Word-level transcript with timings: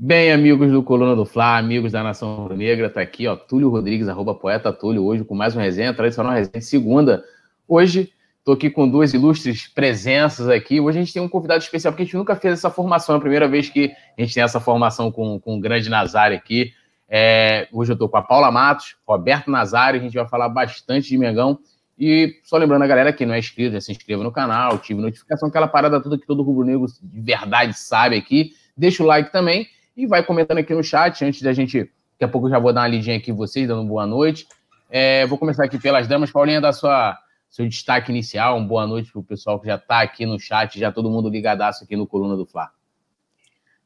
Bem, 0.00 0.30
amigos 0.30 0.70
do 0.70 0.80
Coluna 0.80 1.16
do 1.16 1.24
Fla, 1.24 1.58
amigos 1.58 1.90
da 1.90 2.04
Nação 2.04 2.48
Negra, 2.50 2.88
tá 2.88 3.00
aqui, 3.00 3.26
ó, 3.26 3.34
Túlio 3.34 3.68
Rodrigues, 3.68 4.08
arroba 4.08 4.32
poeta 4.32 4.72
Túlio, 4.72 5.02
hoje 5.02 5.24
com 5.24 5.34
mais 5.34 5.56
uma 5.56 5.62
resenha, 5.62 5.92
tradicional 5.92 6.34
resenha 6.34 6.60
segunda. 6.60 7.24
Hoje, 7.66 8.12
tô 8.44 8.52
aqui 8.52 8.70
com 8.70 8.88
duas 8.88 9.12
ilustres 9.12 9.66
presenças 9.66 10.48
aqui. 10.48 10.78
Hoje 10.78 10.98
a 10.98 11.02
gente 11.02 11.12
tem 11.12 11.20
um 11.20 11.28
convidado 11.28 11.64
especial, 11.64 11.92
porque 11.92 12.04
a 12.04 12.06
gente 12.06 12.16
nunca 12.16 12.36
fez 12.36 12.54
essa 12.54 12.70
formação, 12.70 13.16
é 13.16 13.18
a 13.18 13.20
primeira 13.20 13.48
vez 13.48 13.70
que 13.70 13.90
a 14.16 14.22
gente 14.22 14.32
tem 14.34 14.40
essa 14.40 14.60
formação 14.60 15.10
com, 15.10 15.40
com 15.40 15.56
o 15.56 15.60
grande 15.60 15.90
Nazário 15.90 16.36
aqui. 16.36 16.72
É, 17.08 17.66
hoje 17.72 17.90
eu 17.90 17.98
tô 17.98 18.08
com 18.08 18.18
a 18.18 18.22
Paula 18.22 18.52
Matos, 18.52 18.94
Roberto 19.04 19.50
Nazário, 19.50 19.98
a 19.98 20.02
gente 20.02 20.14
vai 20.14 20.28
falar 20.28 20.48
bastante 20.48 21.08
de 21.08 21.18
Mengão. 21.18 21.58
E 21.98 22.36
só 22.44 22.56
lembrando 22.56 22.82
a 22.82 22.86
galera 22.86 23.12
que 23.12 23.26
não 23.26 23.34
é 23.34 23.40
inscrito, 23.40 23.72
já 23.72 23.80
se 23.80 23.90
inscreva 23.90 24.22
no 24.22 24.30
canal, 24.30 24.74
ative 24.74 25.00
notificação, 25.00 25.48
aquela 25.48 25.66
parada 25.66 26.00
toda 26.00 26.16
que 26.16 26.24
todo 26.24 26.44
rubro-negro 26.44 26.86
de 27.02 27.20
verdade 27.20 27.76
sabe 27.76 28.16
aqui. 28.16 28.52
Deixa 28.76 29.02
o 29.02 29.06
like 29.06 29.32
também 29.32 29.66
e 29.98 30.06
vai 30.06 30.24
comentando 30.24 30.58
aqui 30.58 30.72
no 30.72 30.82
chat 30.84 31.24
antes 31.24 31.42
da 31.42 31.52
gente. 31.52 31.80
Daqui 32.12 32.24
a 32.24 32.28
pouco 32.28 32.46
eu 32.46 32.52
já 32.52 32.58
vou 32.60 32.72
dar 32.72 32.82
uma 32.82 32.88
lidinha 32.88 33.16
aqui 33.16 33.32
vocês, 33.32 33.66
dando 33.66 33.82
boa 33.82 34.06
noite. 34.06 34.46
É, 34.88 35.26
vou 35.26 35.36
começar 35.36 35.64
aqui 35.64 35.76
pelas 35.76 36.06
damas. 36.06 36.30
Paulinha, 36.30 36.60
da 36.60 36.72
sua 36.72 37.18
seu 37.50 37.66
destaque 37.66 38.12
inicial, 38.12 38.58
uma 38.58 38.66
boa 38.66 38.86
noite 38.86 39.10
para 39.10 39.20
o 39.20 39.24
pessoal 39.24 39.58
que 39.58 39.66
já 39.66 39.74
está 39.74 40.02
aqui 40.02 40.24
no 40.24 40.38
chat, 40.38 40.78
já 40.78 40.92
todo 40.92 41.10
mundo 41.10 41.28
ligadaço 41.28 41.82
aqui 41.82 41.96
no 41.96 42.06
Coluna 42.06 42.36
do 42.36 42.46
Fla. 42.46 42.70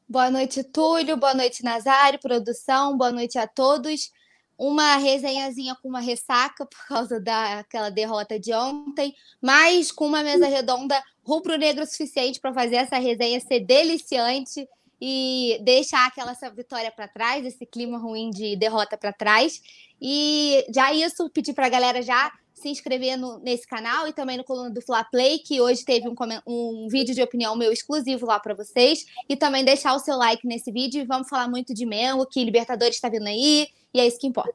Boa 0.07 0.31
noite, 0.31 0.63
Túlio. 0.63 1.17
Boa 1.17 1.33
noite, 1.33 1.65
Nazário, 1.65 2.19
produção. 2.21 2.99
Boa 2.99 3.11
noite 3.11 3.39
a 3.39 3.47
todos. 3.47 4.13
Uma 4.59 4.97
resenhazinha 4.97 5.75
com 5.81 5.89
uma 5.89 6.01
ressaca 6.01 6.67
por 6.67 6.89
causa 6.89 7.19
daquela 7.19 7.89
derrota 7.89 8.39
de 8.39 8.53
ontem, 8.53 9.15
mas 9.41 9.91
com 9.91 10.07
uma 10.07 10.23
mesa 10.23 10.47
redonda 10.47 11.03
rubro-negro 11.25 11.87
suficiente 11.87 12.39
para 12.39 12.53
fazer 12.53 12.77
essa 12.77 12.99
resenha 12.99 13.41
ser 13.41 13.61
deliciante 13.61 14.69
e 15.05 15.59
deixar 15.65 16.07
aquela 16.07 16.33
vitória 16.55 16.89
para 16.93 17.09
trás, 17.09 17.45
esse 17.45 17.67
clima 17.67 17.99
ruim 17.99 18.31
de 18.31 18.55
derrota 18.55 18.97
para 18.97 19.13
trás. 19.13 19.61
E 20.01 20.65
já 20.73 20.95
isso, 20.95 21.29
pedir 21.29 21.55
para 21.55 21.67
a 21.67 21.69
galera 21.69 22.01
já 22.01 22.31
se 22.55 22.69
inscrever 22.69 23.17
no, 23.17 23.41
nesse 23.41 23.67
canal 23.67 24.07
e 24.07 24.13
também 24.13 24.37
no 24.37 24.45
coluna 24.45 24.71
do 24.71 24.81
Fla 24.81 25.03
Play, 25.03 25.41
que 25.41 25.61
hoje 25.61 25.85
teve 25.85 26.09
um, 26.09 26.15
um 26.47 26.87
vídeo 26.89 27.17
de 27.17 27.21
opinião 27.21 27.57
meu 27.57 27.73
exclusivo 27.73 28.25
lá 28.27 28.39
para 28.39 28.55
vocês. 28.55 29.05
E 29.29 29.35
também 29.35 29.65
deixar 29.65 29.93
o 29.93 29.99
seu 29.99 30.17
like 30.17 30.47
nesse 30.47 30.71
vídeo. 30.71 31.05
Vamos 31.05 31.29
falar 31.29 31.49
muito 31.49 31.75
de 31.75 31.85
Mengo, 31.85 32.25
que 32.25 32.45
Libertadores 32.45 32.95
está 32.95 33.09
vindo 33.09 33.27
aí, 33.27 33.67
e 33.93 33.99
é 33.99 34.07
isso 34.07 34.21
que 34.21 34.29
importa. 34.29 34.55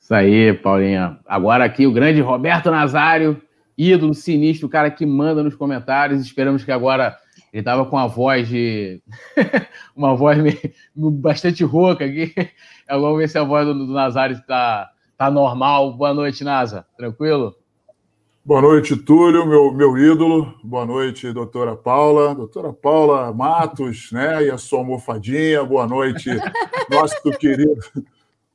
Isso 0.00 0.12
aí, 0.12 0.52
Paulinha. 0.52 1.20
Agora 1.24 1.64
aqui 1.64 1.86
o 1.86 1.92
grande 1.92 2.20
Roberto 2.20 2.72
Nazário, 2.72 3.40
ídolo 3.76 4.14
sinistro, 4.14 4.66
o 4.66 4.70
cara 4.70 4.90
que 4.90 5.06
manda 5.06 5.44
nos 5.44 5.54
comentários. 5.54 6.20
Esperamos 6.22 6.64
que 6.64 6.72
agora 6.72 7.16
ele 7.52 7.60
estava 7.60 7.86
com 7.86 7.96
a 7.96 8.06
voz 8.06 8.48
de. 8.48 9.02
uma 9.96 10.14
voz 10.14 10.38
meio... 10.38 10.58
bastante 10.94 11.64
rouca 11.64 12.04
aqui. 12.04 12.34
Agora 12.86 13.08
vamos 13.08 13.18
ver 13.18 13.28
se 13.28 13.38
a 13.38 13.44
voz 13.44 13.66
do, 13.66 13.74
do 13.74 13.92
Nazário 13.92 14.36
está 14.36 14.90
tá 15.16 15.30
normal. 15.30 15.94
Boa 15.94 16.12
noite, 16.12 16.44
Nasa. 16.44 16.86
Tranquilo? 16.96 17.54
Boa 18.44 18.62
noite, 18.62 18.96
Túlio, 18.96 19.46
meu, 19.46 19.72
meu 19.72 19.96
ídolo. 19.98 20.54
Boa 20.62 20.84
noite, 20.84 21.32
doutora 21.32 21.74
Paula. 21.74 22.34
Doutora 22.34 22.72
Paula 22.72 23.32
Matos, 23.32 24.10
né? 24.12 24.44
E 24.44 24.50
a 24.50 24.58
sua 24.58 24.80
almofadinha. 24.80 25.64
Boa 25.64 25.86
noite, 25.86 26.30
nosso 26.90 27.30
querido. 27.38 27.80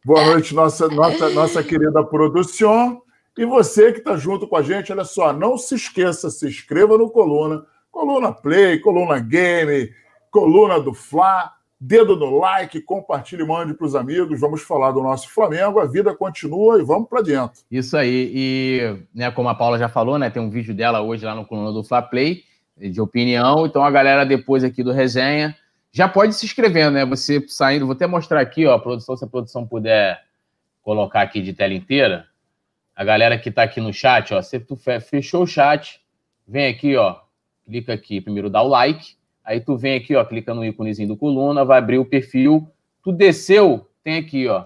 Boa 0.05 0.23
noite, 0.25 0.53
nossa, 0.53 0.87
nossa, 0.87 1.29
nossa 1.31 1.63
querida 1.63 2.03
produção. 2.03 3.01
E 3.37 3.45
você 3.45 3.91
que 3.91 3.99
está 3.99 4.15
junto 4.17 4.47
com 4.47 4.55
a 4.55 4.61
gente, 4.61 4.91
olha 4.91 5.03
só, 5.03 5.33
não 5.33 5.57
se 5.57 5.73
esqueça, 5.75 6.29
se 6.29 6.47
inscreva 6.47 6.97
no 6.97 7.09
Coluna 7.09 7.65
Coluna 7.93 8.33
Play, 8.33 8.79
Coluna 8.79 9.19
Game, 9.19 9.91
Coluna 10.31 10.79
do 10.79 10.95
Fla. 10.95 11.53
Dedo 11.79 12.15
no 12.15 12.39
like, 12.39 12.79
compartilhe, 12.81 13.45
mande 13.45 13.73
para 13.73 13.85
os 13.85 13.93
amigos. 13.93 14.39
Vamos 14.39 14.61
falar 14.63 14.91
do 14.91 15.03
nosso 15.03 15.29
Flamengo. 15.29 15.79
A 15.79 15.85
vida 15.85 16.15
continua 16.15 16.79
e 16.79 16.83
vamos 16.83 17.07
para 17.07 17.21
dentro. 17.21 17.59
Isso 17.69 17.95
aí. 17.95 18.31
E, 18.33 18.97
né, 19.13 19.29
como 19.29 19.49
a 19.49 19.53
Paula 19.53 19.77
já 19.77 19.89
falou, 19.89 20.17
né, 20.17 20.29
tem 20.29 20.41
um 20.41 20.49
vídeo 20.49 20.73
dela 20.73 21.01
hoje 21.01 21.23
lá 21.25 21.35
no 21.35 21.45
Coluna 21.45 21.71
do 21.71 21.83
Fla 21.83 22.01
Play 22.01 22.43
de 22.77 22.99
opinião. 22.99 23.65
Então 23.65 23.83
a 23.83 23.91
galera 23.91 24.25
depois 24.25 24.63
aqui 24.63 24.81
do 24.81 24.91
resenha 24.91 25.55
já 25.91 26.07
pode 26.07 26.33
se 26.33 26.45
inscrevendo, 26.45 26.91
né? 26.91 27.05
Você 27.05 27.45
saindo, 27.47 27.85
vou 27.85 27.93
até 27.93 28.07
mostrar 28.07 28.39
aqui, 28.39 28.65
ó, 28.65 28.73
a 28.73 28.79
produção, 28.79 29.15
se 29.15 29.23
a 29.23 29.27
produção 29.27 29.67
puder 29.67 30.19
colocar 30.81 31.21
aqui 31.21 31.41
de 31.41 31.53
tela 31.53 31.73
inteira. 31.73 32.25
A 32.95 33.03
galera 33.03 33.37
que 33.37 33.49
está 33.49 33.61
aqui 33.61 33.79
no 33.79 33.93
chat, 33.93 34.33
ó, 34.33 34.41
você 34.41 34.65
fechou 35.01 35.43
o 35.43 35.47
chat, 35.47 36.01
vem 36.47 36.67
aqui, 36.67 36.95
ó, 36.95 37.22
clica 37.65 37.93
aqui, 37.93 38.21
primeiro 38.21 38.49
dá 38.49 38.61
o 38.61 38.67
like, 38.67 39.15
aí 39.43 39.59
tu 39.59 39.77
vem 39.77 39.95
aqui, 39.95 40.15
ó, 40.15 40.23
clica 40.23 40.53
no 40.53 40.63
íconezinho 40.65 41.07
do 41.07 41.17
coluna, 41.17 41.65
vai 41.65 41.77
abrir 41.77 41.97
o 41.97 42.05
perfil, 42.05 42.67
tu 43.03 43.11
desceu, 43.11 43.89
tem 44.03 44.17
aqui, 44.17 44.47
ó, 44.47 44.65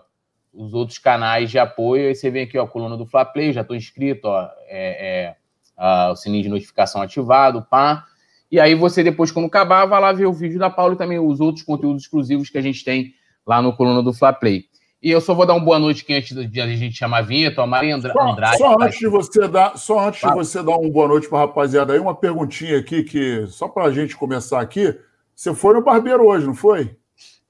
os 0.53 0.73
outros 0.73 0.97
canais 0.97 1.51
de 1.51 1.59
apoio, 1.59 2.07
aí 2.07 2.15
você 2.15 2.29
vem 2.29 2.43
aqui, 2.43 2.57
ó, 2.57 2.65
coluna 2.65 2.97
do 2.97 3.05
Fla 3.05 3.25
Play, 3.25 3.53
já 3.53 3.63
tô 3.63 3.75
inscrito, 3.75 4.27
ó, 4.27 4.49
é, 4.67 5.35
é 5.79 6.11
o 6.11 6.15
sininho 6.15 6.43
de 6.43 6.49
notificação 6.49 7.01
ativado, 7.01 7.61
pá, 7.61 8.05
e 8.51 8.59
aí 8.59 8.73
você 8.73 9.03
depois, 9.03 9.31
quando 9.31 9.45
acabar, 9.47 9.85
vai 9.85 9.99
lá 9.99 10.13
ver 10.13 10.25
o 10.25 10.33
vídeo 10.33 10.57
da 10.57 10.69
Paula 10.69 10.93
e 10.93 10.97
também 10.97 11.19
os 11.19 11.39
outros 11.39 11.65
conteúdos 11.65 12.03
exclusivos 12.03 12.49
que 12.49 12.57
a 12.57 12.61
gente 12.61 12.83
tem 12.83 13.13
lá 13.45 13.61
no 13.61 13.75
coluna 13.75 14.01
do 14.01 14.13
Fla 14.13 14.31
Play. 14.31 14.65
E 15.01 15.11
eu 15.11 15.21
só 15.21 15.33
vou 15.33 15.45
dar 15.45 15.53
uma 15.53 15.63
boa 15.63 15.77
noite 15.77 16.03
aqui 16.03 16.13
antes 16.13 16.51
de 16.51 16.61
a 16.61 16.67
gente 16.67 16.97
chamar 16.97 17.19
a 17.19 17.21
vinheta, 17.21 17.61
a 17.61 17.67
Maria 17.67 17.95
Andra 17.95 18.13
só, 18.13 18.31
Andrade. 18.31 18.57
Só 18.57 18.75
antes 18.81 18.99
de 18.99 19.07
você 19.07 19.47
dar, 19.47 19.77
só 19.77 20.07
antes 20.07 20.21
de 20.21 20.33
você 20.33 20.63
dar 20.63 20.75
uma 20.75 20.89
boa 20.89 21.07
noite 21.07 21.29
para 21.29 21.37
a 21.37 21.41
rapaziada 21.41 21.93
aí, 21.93 21.99
uma 21.99 22.15
perguntinha 22.15 22.79
aqui 22.79 23.03
que 23.03 23.45
só 23.47 23.67
para 23.67 23.83
a 23.83 23.91
gente 23.91 24.17
começar 24.17 24.59
aqui, 24.59 24.97
você 25.35 25.53
foi 25.53 25.75
no 25.75 25.83
barbeiro 25.83 26.25
hoje, 26.25 26.47
não 26.47 26.55
foi? 26.55 26.95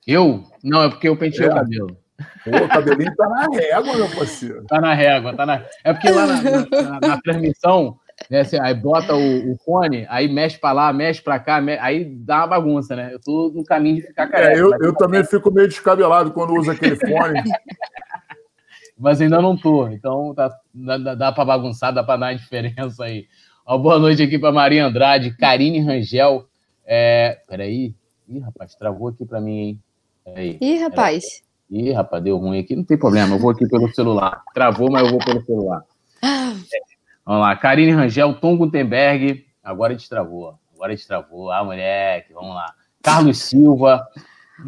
Eu? 0.06 0.44
Não, 0.62 0.84
é 0.84 0.90
porque 0.90 1.08
eu 1.08 1.16
pentei 1.16 1.46
é. 1.46 1.50
o 1.50 1.54
cabelo. 1.54 1.98
Pô, 2.44 2.66
o 2.66 2.68
cabelinho 2.68 3.16
tá 3.16 3.30
na 3.30 3.48
régua, 3.48 3.96
meu 3.96 4.10
parceiro. 4.10 4.66
Tá 4.66 4.82
na 4.82 4.94
régua, 4.94 5.34
tá 5.34 5.46
na. 5.46 5.64
É 5.84 5.94
porque 5.94 6.10
lá 6.10 6.28
na, 6.28 6.42
na, 6.42 6.82
na, 6.82 7.00
na 7.00 7.22
transmissão 7.22 7.98
né, 8.30 8.42
assim, 8.42 8.60
aí 8.60 8.74
bota 8.74 9.16
o, 9.16 9.54
o, 9.54 9.58
fone, 9.58 10.06
aí 10.10 10.28
mexe 10.28 10.58
para 10.58 10.74
lá, 10.74 10.94
mexe 10.94 11.22
para 11.22 11.40
cá, 11.40 11.62
mexe, 11.62 11.82
aí 11.82 12.04
dá 12.04 12.40
uma 12.40 12.48
bagunça, 12.48 12.96
né? 12.96 13.14
Eu 13.14 13.20
tô 13.20 13.52
no 13.54 13.64
caminho 13.64 13.98
de 13.98 14.02
ficar 14.04 14.24
é, 14.24 14.28
careca. 14.28 14.54
É, 14.54 14.60
eu, 14.60 14.72
eu 14.82 14.94
também 14.96 15.24
fico 15.24 15.52
meio 15.52 15.68
descabelado 15.68 16.32
quando 16.32 16.54
uso 16.54 16.72
aquele 16.72 16.96
fone. 16.96 17.42
mas 18.98 19.22
ainda 19.22 19.42
não 19.42 19.56
tô, 19.56 19.88
então 19.88 20.34
tá, 20.34 20.52
dá, 20.74 21.16
dá 21.16 21.32
para 21.32 21.46
bagunçar, 21.46 21.94
dá 21.94 22.04
para 22.04 22.20
dar 22.20 22.26
uma 22.28 22.36
diferença 22.36 23.06
aí. 23.06 23.28
Uma 23.66 23.78
boa 23.78 24.00
noite 24.00 24.24
aqui 24.24 24.40
para 24.40 24.52
Maria 24.52 24.86
Andrade, 24.86 25.36
Karine 25.36 25.80
Rangel. 25.80 26.48
É... 26.86 27.38
Peraí. 27.48 27.94
Ih, 28.28 28.40
rapaz, 28.40 28.76
travou 28.76 29.10
aqui 29.10 29.26
para 29.26 29.40
mim, 29.40 29.58
hein? 29.58 29.80
Peraí. 30.24 30.58
Ih, 30.60 30.78
rapaz. 30.80 31.44
Ih, 31.70 31.92
rapaz, 31.92 32.24
deu 32.24 32.38
ruim 32.38 32.60
aqui. 32.60 32.76
Não 32.76 32.84
tem 32.84 32.98
problema, 32.98 33.36
eu 33.36 33.40
vou 33.40 33.52
aqui 33.52 33.68
pelo 33.68 33.94
celular. 33.94 34.42
Travou, 34.54 34.90
mas 34.90 35.04
eu 35.04 35.10
vou 35.12 35.20
pelo 35.20 35.46
celular. 35.46 35.84
Vamos 37.28 37.42
lá, 37.42 37.58
Karine 37.58 37.92
Rangel, 37.92 38.36
Tom 38.36 38.56
Gutenberg. 38.56 39.46
Agora 39.62 39.94
destravou. 39.94 40.58
Agora 40.74 40.96
destravou. 40.96 41.52
Ah, 41.52 41.62
moleque, 41.62 42.32
vamos 42.32 42.56
lá. 42.56 42.74
Carlos 43.04 43.40
Silva, 43.40 44.08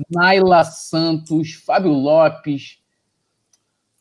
Naila 0.10 0.66
Santos, 0.66 1.54
Fábio 1.54 1.92
Lopes, 1.92 2.80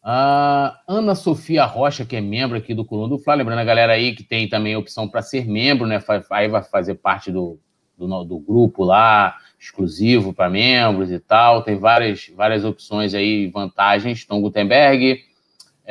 Ana 0.02 1.14
Sofia 1.14 1.64
Rocha, 1.66 2.04
que 2.04 2.16
é 2.16 2.20
membro 2.20 2.58
aqui 2.58 2.74
do 2.74 2.84
Coluna 2.84 3.10
do 3.10 3.18
Fla. 3.20 3.34
Lembrando 3.34 3.60
a 3.60 3.64
galera 3.64 3.92
aí 3.92 4.12
que 4.12 4.24
tem 4.24 4.48
também 4.48 4.74
a 4.74 4.78
opção 4.80 5.08
para 5.08 5.22
ser 5.22 5.46
membro, 5.46 5.86
né? 5.86 6.02
Aí 6.28 6.48
vai 6.48 6.64
fazer 6.64 6.96
parte 6.96 7.30
do, 7.30 7.60
do, 7.96 8.24
do 8.24 8.40
grupo 8.40 8.82
lá, 8.82 9.36
exclusivo 9.56 10.32
para 10.32 10.50
membros 10.50 11.12
e 11.12 11.20
tal. 11.20 11.62
Tem 11.62 11.78
várias, 11.78 12.28
várias 12.34 12.64
opções 12.64 13.14
aí, 13.14 13.46
vantagens. 13.46 14.24
Tom 14.24 14.40
Gutenberg, 14.40 15.27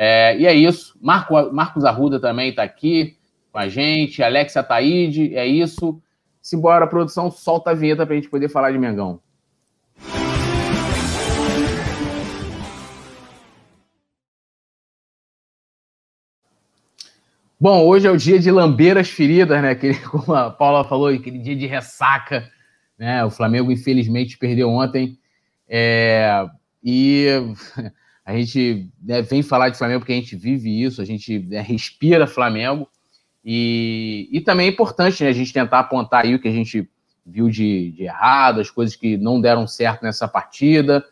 é, 0.00 0.38
e 0.38 0.46
é 0.46 0.54
isso. 0.54 0.96
Marco, 1.02 1.34
Marcos 1.52 1.84
Arruda 1.84 2.20
também 2.20 2.50
está 2.50 2.62
aqui 2.62 3.16
com 3.50 3.58
a 3.58 3.68
gente. 3.68 4.22
Alex 4.22 4.56
Ataíde, 4.56 5.34
é 5.34 5.44
isso. 5.44 6.00
Simbora, 6.40 6.86
produção, 6.86 7.32
solta 7.32 7.72
a 7.72 7.74
vinheta 7.74 8.06
para 8.06 8.14
a 8.14 8.16
gente 8.16 8.30
poder 8.30 8.48
falar 8.48 8.70
de 8.70 8.78
Mengão. 8.78 9.20
Bom, 17.60 17.84
hoje 17.84 18.06
é 18.06 18.10
o 18.12 18.16
dia 18.16 18.38
de 18.38 18.52
lamber 18.52 18.96
as 18.96 19.10
feridas, 19.10 19.60
né? 19.60 19.70
Aquele, 19.70 19.98
como 20.06 20.32
a 20.32 20.48
Paula 20.48 20.84
falou, 20.84 21.08
aquele 21.08 21.40
dia 21.40 21.56
de 21.56 21.66
ressaca. 21.66 22.48
Né? 22.96 23.24
O 23.24 23.30
Flamengo, 23.30 23.72
infelizmente, 23.72 24.38
perdeu 24.38 24.70
ontem. 24.70 25.18
É, 25.68 26.46
e 26.84 27.26
a 28.28 28.36
gente 28.36 28.90
né, 29.02 29.22
vem 29.22 29.42
falar 29.42 29.70
de 29.70 29.78
Flamengo 29.78 30.00
porque 30.00 30.12
a 30.12 30.16
gente 30.16 30.36
vive 30.36 30.82
isso, 30.82 31.00
a 31.00 31.04
gente 31.04 31.38
né, 31.38 31.62
respira 31.62 32.26
Flamengo. 32.26 32.86
E, 33.42 34.28
e 34.30 34.42
também 34.42 34.66
é 34.66 34.70
importante 34.70 35.24
né, 35.24 35.30
a 35.30 35.32
gente 35.32 35.50
tentar 35.50 35.78
apontar 35.78 36.26
aí 36.26 36.34
o 36.34 36.38
que 36.38 36.46
a 36.46 36.52
gente 36.52 36.86
viu 37.24 37.48
de, 37.48 37.90
de 37.92 38.02
errado, 38.02 38.60
as 38.60 38.70
coisas 38.70 38.94
que 38.94 39.16
não 39.16 39.40
deram 39.40 39.66
certo 39.66 40.02
nessa 40.02 40.28
partida. 40.28 41.02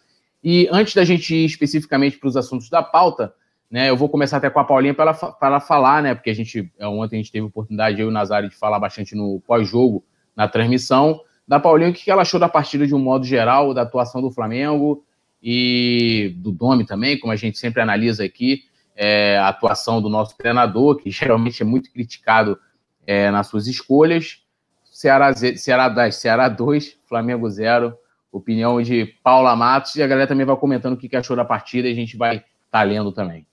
E 0.44 0.68
antes 0.70 0.92
da 0.92 1.06
gente 1.06 1.34
ir 1.34 1.46
especificamente 1.46 2.18
para 2.18 2.28
os 2.28 2.36
assuntos 2.36 2.68
da 2.68 2.82
pauta, 2.82 3.32
né, 3.70 3.88
eu 3.88 3.96
vou 3.96 4.10
começar 4.10 4.36
até 4.36 4.50
com 4.50 4.60
a 4.60 4.64
Paulinha 4.64 4.92
para 4.92 5.10
ela, 5.10 5.36
ela 5.40 5.60
falar, 5.60 6.02
né, 6.02 6.14
porque 6.14 6.28
a 6.28 6.34
gente 6.34 6.70
é, 6.78 6.86
ontem 6.86 7.16
a 7.16 7.18
gente 7.18 7.32
teve 7.32 7.46
a 7.46 7.48
oportunidade, 7.48 7.98
eu 7.98 8.08
e 8.08 8.10
o 8.10 8.12
Nazário, 8.12 8.50
de 8.50 8.56
falar 8.56 8.78
bastante 8.78 9.14
no 9.14 9.40
pós-jogo, 9.46 10.04
na 10.36 10.46
transmissão, 10.46 11.18
da 11.48 11.58
Paulinha 11.58 11.88
o 11.88 11.94
que 11.94 12.10
ela 12.10 12.20
achou 12.20 12.38
da 12.38 12.48
partida 12.48 12.86
de 12.86 12.94
um 12.94 12.98
modo 12.98 13.24
geral, 13.24 13.72
da 13.72 13.80
atuação 13.80 14.20
do 14.20 14.30
Flamengo 14.30 15.02
e 15.42 16.34
do 16.38 16.50
Domi 16.50 16.86
também, 16.86 17.18
como 17.18 17.32
a 17.32 17.36
gente 17.36 17.58
sempre 17.58 17.80
analisa 17.80 18.24
aqui, 18.24 18.64
é, 18.94 19.36
a 19.38 19.48
atuação 19.48 20.00
do 20.00 20.08
nosso 20.08 20.36
treinador, 20.36 20.96
que 20.96 21.10
geralmente 21.12 21.62
é 21.62 21.66
muito 21.66 21.92
criticado 21.92 22.58
é, 23.06 23.30
nas 23.30 23.46
suas 23.46 23.66
escolhas. 23.66 24.42
Ceará, 24.84 25.34
Ceará 25.34 25.88
10, 25.88 26.14
Ceará 26.14 26.48
2, 26.48 26.98
Flamengo 27.06 27.48
0. 27.48 27.96
Opinião 28.32 28.82
de 28.82 29.06
Paula 29.22 29.56
Matos. 29.56 29.94
E 29.96 30.02
a 30.02 30.06
galera 30.06 30.26
também 30.26 30.44
vai 30.44 30.56
comentando 30.56 30.94
o 30.94 30.96
que 30.96 31.14
achou 31.16 31.36
da 31.36 31.44
partida 31.44 31.88
e 31.88 31.92
a 31.92 31.94
gente 31.94 32.16
vai 32.16 32.36
estar 32.36 32.46
tá 32.70 32.82
lendo 32.82 33.12
também. 33.12 33.46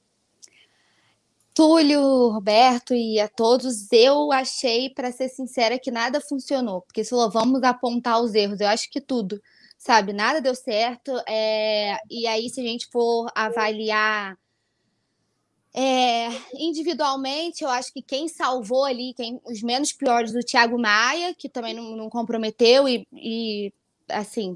Túlio, 1.54 2.30
Roberto 2.30 2.96
e 2.96 3.20
a 3.20 3.28
todos, 3.28 3.92
eu 3.92 4.32
achei, 4.32 4.90
para 4.90 5.12
ser 5.12 5.30
sincera, 5.30 5.78
que 5.78 5.92
nada 5.92 6.20
funcionou. 6.20 6.82
Porque 6.82 7.04
se 7.04 7.14
vamos 7.32 7.62
apontar 7.64 8.20
os 8.20 8.34
erros, 8.34 8.60
eu 8.60 8.68
acho 8.68 8.90
que 8.90 9.00
tudo, 9.00 9.40
sabe? 9.84 10.14
Nada 10.14 10.40
deu 10.40 10.56
certo. 10.56 11.12
É... 11.28 11.98
E 12.10 12.26
aí, 12.26 12.50
se 12.50 12.62
a 12.62 12.64
gente 12.64 12.88
for 12.92 13.30
avaliar 13.36 14.38
é, 15.76 16.28
individualmente, 16.54 17.64
eu 17.64 17.70
acho 17.70 17.92
que 17.92 18.02
quem 18.02 18.28
salvou 18.28 18.86
ali, 18.86 19.14
quem, 19.16 19.42
os 19.44 19.62
menos 19.62 19.92
piores, 19.92 20.32
do 20.32 20.40
Thiago 20.40 20.80
Maia, 20.80 21.34
que 21.34 21.50
também 21.50 21.74
não, 21.74 21.96
não 21.98 22.10
comprometeu, 22.10 22.88
e, 22.88 23.08
e, 23.12 23.74
assim, 24.08 24.56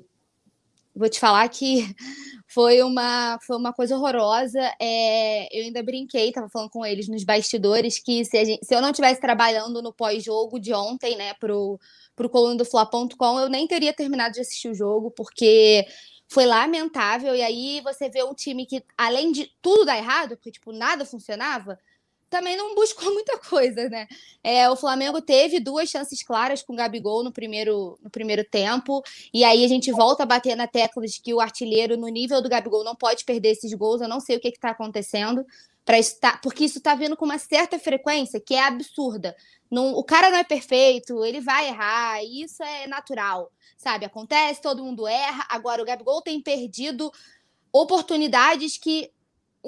vou 0.96 1.10
te 1.10 1.20
falar 1.20 1.50
que 1.50 1.84
foi 2.48 2.82
uma, 2.84 3.38
foi 3.46 3.58
uma 3.58 3.74
coisa 3.74 3.98
horrorosa. 3.98 4.62
É, 4.80 5.60
eu 5.60 5.66
ainda 5.66 5.84
brinquei, 5.84 6.30
estava 6.30 6.50
falando 6.50 6.70
com 6.70 6.86
eles 6.86 7.08
nos 7.10 7.24
bastidores, 7.24 8.00
que 8.00 8.24
se, 8.24 8.46
gente, 8.46 8.66
se 8.66 8.74
eu 8.74 8.82
não 8.82 8.92
estivesse 8.92 9.20
trabalhando 9.20 9.82
no 9.82 9.92
pós-jogo 9.92 10.60
de 10.60 10.74
ontem, 10.74 11.18
né, 11.18 11.34
pro, 11.34 11.80
pro 12.18 12.30
coluna 12.30 12.56
do 12.56 12.66
Fla.com, 12.66 13.40
eu 13.40 13.48
nem 13.48 13.68
teria 13.68 13.94
terminado 13.94 14.34
de 14.34 14.42
assistir 14.42 14.70
o 14.70 14.76
jogo, 14.76 15.12
porque 15.12 15.86
foi 16.28 16.46
lamentável. 16.46 17.36
E 17.36 17.44
aí 17.44 17.80
você 17.82 18.10
vê 18.10 18.24
um 18.24 18.34
time 18.34 18.66
que, 18.66 18.84
além 18.98 19.32
de 19.32 19.50
tudo 19.62 19.86
dar 19.86 19.98
errado, 19.98 20.36
porque 20.36 20.52
tipo, 20.52 20.74
nada 20.74 21.06
funcionava, 21.06 21.80
também 22.28 22.58
não 22.58 22.74
buscou 22.74 23.14
muita 23.14 23.38
coisa, 23.38 23.88
né? 23.88 24.08
É, 24.44 24.68
o 24.68 24.76
Flamengo 24.76 25.22
teve 25.22 25.60
duas 25.60 25.90
chances 25.90 26.24
claras 26.24 26.64
com 26.64 26.74
o 26.74 26.76
Gabigol 26.76 27.24
no 27.24 27.32
primeiro, 27.32 28.00
no 28.02 28.10
primeiro 28.10 28.44
tempo, 28.44 29.04
e 29.32 29.44
aí 29.44 29.64
a 29.64 29.68
gente 29.68 29.92
volta 29.92 30.24
a 30.24 30.26
bater 30.26 30.56
na 30.56 30.66
tecla 30.66 31.06
de 31.06 31.22
que 31.22 31.36
o 31.36 31.40
artilheiro, 31.40 31.96
no 31.96 32.08
nível 32.08 32.42
do 32.42 32.50
Gabigol, 32.50 32.84
não 32.84 32.96
pode 32.96 33.24
perder 33.26 33.52
esses 33.52 33.72
gols. 33.76 34.02
Eu 34.02 34.10
não 34.10 34.20
sei 34.20 34.38
o 34.38 34.40
que 34.40 34.48
está 34.50 34.72
acontecendo, 34.72 35.46
para 35.88 35.98
estar, 35.98 36.40
porque 36.42 36.66
isso 36.66 36.78
está 36.78 36.94
vindo 36.94 37.18
com 37.18 37.26
uma 37.26 37.40
certa 37.40 37.80
frequência 37.80 38.40
que 38.40 38.54
é 38.54 38.62
absurda. 38.62 39.36
Não, 39.72 39.94
o 39.94 40.04
cara 40.04 40.30
não 40.30 40.38
é 40.38 40.44
perfeito, 40.44 41.26
ele 41.26 41.42
vai 41.42 41.70
errar, 41.70 42.24
isso 42.24 42.62
é 42.62 42.86
natural 42.86 43.52
sabe? 43.78 44.06
Acontece, 44.06 44.62
todo 44.62 44.84
mundo 44.84 45.08
erra. 45.08 45.46
Agora, 45.50 45.82
o 45.82 45.86
Gabigol 45.86 46.22
tem 46.22 46.42
perdido 46.42 47.12
oportunidades 47.72 48.78
que 48.78 49.12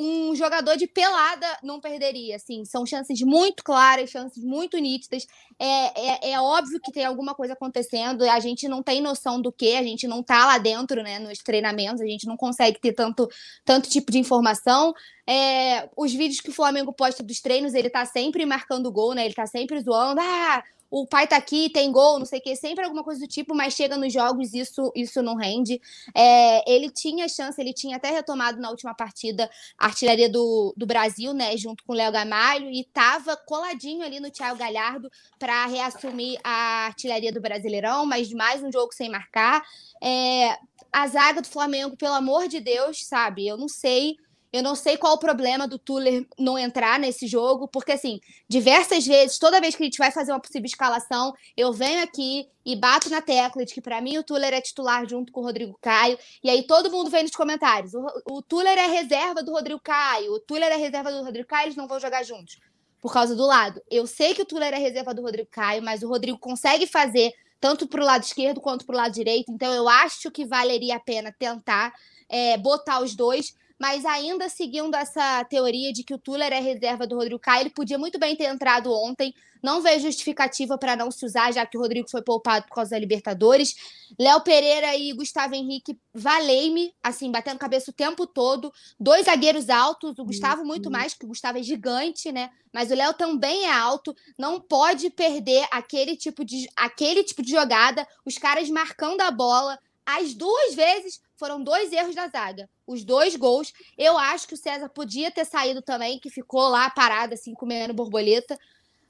um 0.01 0.33
jogador 0.33 0.77
de 0.77 0.87
pelada 0.87 1.45
não 1.61 1.81
perderia. 1.81 2.37
Assim, 2.37 2.63
são 2.63 2.85
chances 2.85 3.21
muito 3.21 3.61
claras, 3.61 4.09
chances 4.09 4.41
muito 4.41 4.77
nítidas. 4.77 5.27
É, 5.59 6.29
é, 6.29 6.31
é, 6.31 6.41
óbvio 6.41 6.79
que 6.81 6.89
tem 6.89 7.03
alguma 7.03 7.35
coisa 7.35 7.51
acontecendo, 7.51 8.23
a 8.23 8.39
gente 8.39 8.65
não 8.69 8.81
tem 8.81 9.01
noção 9.01 9.41
do 9.41 9.51
que, 9.51 9.75
a 9.75 9.83
gente 9.83 10.07
não 10.07 10.23
tá 10.23 10.45
lá 10.45 10.57
dentro, 10.57 11.03
né, 11.03 11.19
nos 11.19 11.39
treinamentos, 11.39 11.99
a 12.01 12.05
gente 12.05 12.25
não 12.25 12.37
consegue 12.37 12.79
ter 12.79 12.93
tanto, 12.93 13.27
tanto 13.65 13.89
tipo 13.89 14.09
de 14.09 14.19
informação. 14.19 14.93
É, 15.27 15.89
os 15.97 16.13
vídeos 16.13 16.39
que 16.39 16.49
o 16.49 16.53
Flamengo 16.53 16.93
posta 16.93 17.21
dos 17.21 17.41
treinos, 17.41 17.73
ele 17.73 17.89
tá 17.89 18.05
sempre 18.05 18.45
marcando 18.45 18.89
gol, 18.89 19.13
né? 19.13 19.25
Ele 19.25 19.33
tá 19.33 19.45
sempre 19.45 19.81
zoando. 19.81 20.21
Ah, 20.21 20.63
o 20.89 21.05
pai 21.05 21.27
tá 21.27 21.37
aqui, 21.37 21.69
tem 21.69 21.91
gol, 21.91 22.17
não 22.17 22.25
sei 22.25 22.39
o 22.39 22.41
que, 22.41 22.55
sempre 22.55 22.83
alguma 22.83 23.03
coisa 23.03 23.19
do 23.19 23.27
tipo, 23.27 23.53
mas 23.53 23.73
chega 23.73 23.95
nos 23.95 24.11
jogos 24.11 24.53
isso 24.53 24.91
isso 24.95 25.21
não 25.21 25.35
rende. 25.35 25.79
É, 26.15 26.71
ele 26.71 26.89
tinha 26.89 27.27
chance, 27.29 27.59
ele 27.59 27.73
tinha 27.73 27.97
até 27.97 28.09
retomado 28.09 28.59
na 28.59 28.69
última 28.69 28.93
partida 28.93 29.49
a 29.77 29.85
artilharia 29.85 30.29
do, 30.29 30.73
do 30.75 30.85
Brasil, 30.85 31.33
né, 31.33 31.55
junto 31.57 31.83
com 31.83 31.93
o 31.93 31.95
Léo 31.95 32.11
Gamalho, 32.11 32.69
e 32.71 32.83
tava 32.85 33.37
coladinho 33.37 34.03
ali 34.03 34.19
no 34.19 34.31
Thiago 34.31 34.57
Galhardo 34.57 35.09
para 35.37 35.65
reassumir 35.67 36.39
a 36.43 36.87
artilharia 36.87 37.31
do 37.31 37.41
Brasileirão, 37.41 38.05
mas 38.05 38.31
mais 38.33 38.63
um 38.63 38.71
jogo 38.71 38.93
sem 38.93 39.09
marcar. 39.09 39.63
É, 40.01 40.57
a 40.91 41.07
zaga 41.07 41.41
do 41.41 41.47
Flamengo, 41.47 41.95
pelo 41.95 42.15
amor 42.15 42.47
de 42.47 42.59
Deus, 42.59 43.05
sabe? 43.05 43.47
Eu 43.47 43.57
não 43.57 43.67
sei 43.67 44.17
eu 44.51 44.63
não 44.63 44.73
sei 44.73 44.97
qual 44.97 45.13
o 45.13 45.19
problema 45.19 45.67
do 45.67 45.77
Tuller 45.77 46.25
não 46.37 46.57
entrar 46.57 46.99
nesse 46.99 47.27
jogo, 47.27 47.67
porque, 47.67 47.91
assim, 47.91 48.19
diversas 48.47 49.05
vezes, 49.05 49.37
toda 49.37 49.61
vez 49.61 49.75
que 49.75 49.83
a 49.83 49.85
gente 49.85 49.99
vai 49.99 50.11
fazer 50.11 50.31
uma 50.31 50.39
possível 50.39 50.65
escalação, 50.65 51.33
eu 51.55 51.71
venho 51.71 52.01
aqui 52.01 52.47
e 52.65 52.75
bato 52.75 53.09
na 53.09 53.21
tecla 53.21 53.63
de 53.63 53.73
que, 53.73 53.81
para 53.81 54.01
mim, 54.01 54.17
o 54.17 54.23
Tuller 54.23 54.53
é 54.53 54.59
titular 54.59 55.07
junto 55.07 55.31
com 55.31 55.41
o 55.41 55.43
Rodrigo 55.43 55.77
Caio. 55.79 56.17
E 56.43 56.49
aí 56.49 56.63
todo 56.63 56.89
mundo 56.89 57.11
vem 57.11 57.23
nos 57.23 57.35
comentários: 57.35 57.93
o, 57.93 58.05
o 58.25 58.41
Tuller 58.41 58.77
é 58.77 58.87
reserva 58.87 59.43
do 59.43 59.51
Rodrigo 59.51 59.79
Caio, 59.79 60.33
o 60.33 60.39
Tuller 60.39 60.71
é 60.71 60.77
reserva 60.77 61.11
do 61.11 61.23
Rodrigo 61.23 61.47
Caio, 61.47 61.67
eles 61.67 61.77
não 61.77 61.87
vão 61.87 61.99
jogar 61.99 62.23
juntos. 62.23 62.57
Por 62.99 63.13
causa 63.13 63.35
do 63.35 63.45
lado. 63.45 63.81
Eu 63.89 64.05
sei 64.05 64.33
que 64.33 64.41
o 64.41 64.45
Tuller 64.45 64.73
é 64.73 64.77
reserva 64.77 65.13
do 65.13 65.21
Rodrigo 65.21 65.47
Caio, 65.49 65.81
mas 65.81 66.03
o 66.03 66.09
Rodrigo 66.09 66.37
consegue 66.37 66.85
fazer 66.85 67.33
tanto 67.59 67.87
para 67.87 68.01
o 68.01 68.05
lado 68.05 68.23
esquerdo 68.23 68.59
quanto 68.59 68.85
para 68.85 68.93
o 68.93 68.97
lado 68.97 69.13
direito. 69.13 69.51
Então, 69.51 69.71
eu 69.73 69.87
acho 69.87 70.31
que 70.31 70.45
valeria 70.45 70.95
a 70.95 70.99
pena 70.99 71.33
tentar 71.37 71.93
é, 72.27 72.57
botar 72.57 73.01
os 73.01 73.15
dois 73.15 73.53
mas 73.79 74.05
ainda 74.05 74.49
seguindo 74.49 74.93
essa 74.93 75.43
teoria 75.45 75.93
de 75.93 76.03
que 76.03 76.13
o 76.13 76.17
Tuller 76.17 76.51
é 76.51 76.59
reserva 76.59 77.07
do 77.07 77.15
Rodrigo 77.15 77.39
Caio, 77.39 77.61
ele 77.61 77.69
podia 77.69 77.97
muito 77.97 78.19
bem 78.19 78.35
ter 78.35 78.45
entrado 78.45 78.91
ontem. 78.91 79.33
Não 79.63 79.81
vejo 79.81 80.05
justificativa 80.05 80.77
para 80.77 80.95
não 80.95 81.09
se 81.09 81.25
usar, 81.25 81.53
já 81.53 81.65
que 81.65 81.77
o 81.77 81.81
Rodrigo 81.81 82.09
foi 82.09 82.21
poupado 82.21 82.65
por 82.67 82.75
causa 82.75 82.91
da 82.91 82.99
Libertadores. 82.99 83.75
Léo 84.17 84.41
Pereira 84.41 84.95
e 84.97 85.13
Gustavo 85.13 85.55
Henrique, 85.55 85.97
valei-me, 86.13 86.93
assim, 87.01 87.31
batendo 87.31 87.57
cabeça 87.57 87.91
o 87.91 87.93
tempo 87.93 88.27
todo. 88.27 88.71
Dois 88.99 89.25
zagueiros 89.25 89.69
altos, 89.69 90.19
o 90.19 90.25
Gustavo 90.25 90.65
muito 90.65 90.91
mais, 90.91 91.13
porque 91.13 91.25
o 91.25 91.29
Gustavo 91.29 91.57
é 91.57 91.63
gigante, 91.63 92.31
né? 92.31 92.49
Mas 92.73 92.91
o 92.91 92.95
Léo 92.95 93.13
também 93.13 93.65
é 93.65 93.71
alto, 93.71 94.15
não 94.37 94.59
pode 94.59 95.09
perder 95.09 95.65
aquele 95.71 96.15
tipo 96.17 96.43
de, 96.43 96.69
aquele 96.75 97.23
tipo 97.23 97.41
de 97.41 97.51
jogada, 97.51 98.05
os 98.25 98.37
caras 98.37 98.69
marcando 98.69 99.21
a 99.21 99.31
bola. 99.31 99.79
As 100.05 100.33
duas 100.33 100.73
vezes 100.73 101.21
foram 101.39 101.63
dois 101.63 101.91
erros 101.93 102.13
da 102.13 102.27
zaga. 102.27 102.69
Os 102.85 103.03
dois 103.03 103.35
gols. 103.35 103.73
Eu 103.97 104.17
acho 104.17 104.47
que 104.47 104.53
o 104.53 104.57
César 104.57 104.89
podia 104.89 105.31
ter 105.31 105.45
saído 105.45 105.81
também, 105.81 106.19
que 106.19 106.29
ficou 106.29 106.67
lá 106.67 106.89
parado, 106.89 107.33
assim, 107.33 107.53
comendo 107.53 107.93
borboleta. 107.93 108.59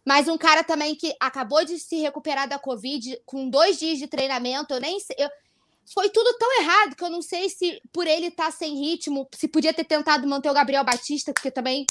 Mas 0.06 0.28
um 0.28 0.38
cara 0.38 0.64
também 0.64 0.96
que 0.96 1.14
acabou 1.20 1.66
de 1.66 1.80
se 1.80 1.98
recuperar 1.98 2.48
da 2.48 2.60
Covid, 2.60 3.20
com 3.26 3.50
dois 3.50 3.80
dias 3.80 3.98
de 3.98 4.08
treinamento, 4.08 4.74
eu 4.74 4.80
nem 4.80 5.00
sei. 5.00 5.16
Eu... 5.20 5.30
Foi 5.92 6.08
tudo 6.10 6.38
tão 6.38 6.62
errado 6.62 6.96
que 6.96 7.04
eu 7.04 7.10
não 7.10 7.22
sei 7.22 7.50
se 7.50 7.82
por 7.92 8.06
ele 8.06 8.28
estar 8.28 8.46
tá 8.46 8.52
sem 8.52 8.76
ritmo, 8.76 9.28
se 9.34 9.48
podia 9.48 9.74
ter 9.74 9.84
tentado 9.84 10.28
manter 10.28 10.50
o 10.50 10.54
Gabriel 10.54 10.84
Batista, 10.84 11.34
porque 11.34 11.50
também. 11.50 11.86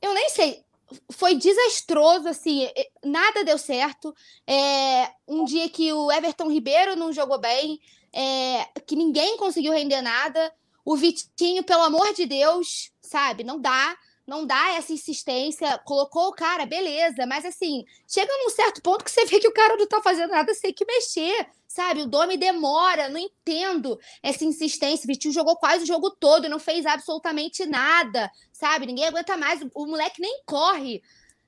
Eu 0.00 0.14
nem 0.14 0.30
sei 0.30 0.64
foi 1.10 1.34
desastroso, 1.34 2.28
assim, 2.28 2.68
nada 3.02 3.44
deu 3.44 3.56
certo. 3.56 4.14
É, 4.46 5.10
um 5.26 5.44
dia 5.44 5.68
que 5.68 5.92
o 5.92 6.12
Everton 6.12 6.50
Ribeiro 6.50 6.96
não 6.96 7.12
jogou 7.12 7.38
bem, 7.38 7.80
é, 8.12 8.66
que 8.86 8.96
ninguém 8.96 9.36
conseguiu 9.36 9.72
render 9.72 10.02
nada. 10.02 10.52
O 10.84 10.96
Vitinho, 10.96 11.62
pelo 11.62 11.82
amor 11.82 12.12
de 12.12 12.26
Deus, 12.26 12.90
sabe? 13.00 13.44
Não 13.44 13.60
dá, 13.60 13.96
não 14.26 14.46
dá 14.46 14.74
essa 14.74 14.92
insistência. 14.92 15.78
Colocou 15.84 16.28
o 16.28 16.32
cara, 16.32 16.66
beleza, 16.66 17.26
mas 17.26 17.44
assim, 17.44 17.84
chega 18.06 18.32
num 18.38 18.50
certo 18.50 18.82
ponto 18.82 19.04
que 19.04 19.10
você 19.10 19.24
vê 19.26 19.38
que 19.38 19.48
o 19.48 19.54
cara 19.54 19.76
não 19.76 19.86
tá 19.86 20.00
fazendo 20.02 20.30
nada 20.30 20.52
sem 20.54 20.72
que 20.72 20.84
mexer, 20.84 21.46
sabe? 21.66 22.02
O 22.02 22.06
Domi 22.06 22.36
demora, 22.36 23.08
não 23.08 23.18
entendo 23.18 23.98
essa 24.22 24.44
insistência. 24.44 25.04
O 25.04 25.06
Vitinho 25.06 25.34
jogou 25.34 25.56
quase 25.56 25.84
o 25.84 25.86
jogo 25.86 26.10
todo, 26.10 26.48
não 26.48 26.58
fez 26.58 26.84
absolutamente 26.84 27.64
nada, 27.64 28.30
sabe? 28.52 28.86
Ninguém 28.86 29.06
aguenta 29.06 29.36
mais, 29.36 29.60
o 29.74 29.86
moleque 29.86 30.20
nem 30.20 30.42
corre 30.44 31.02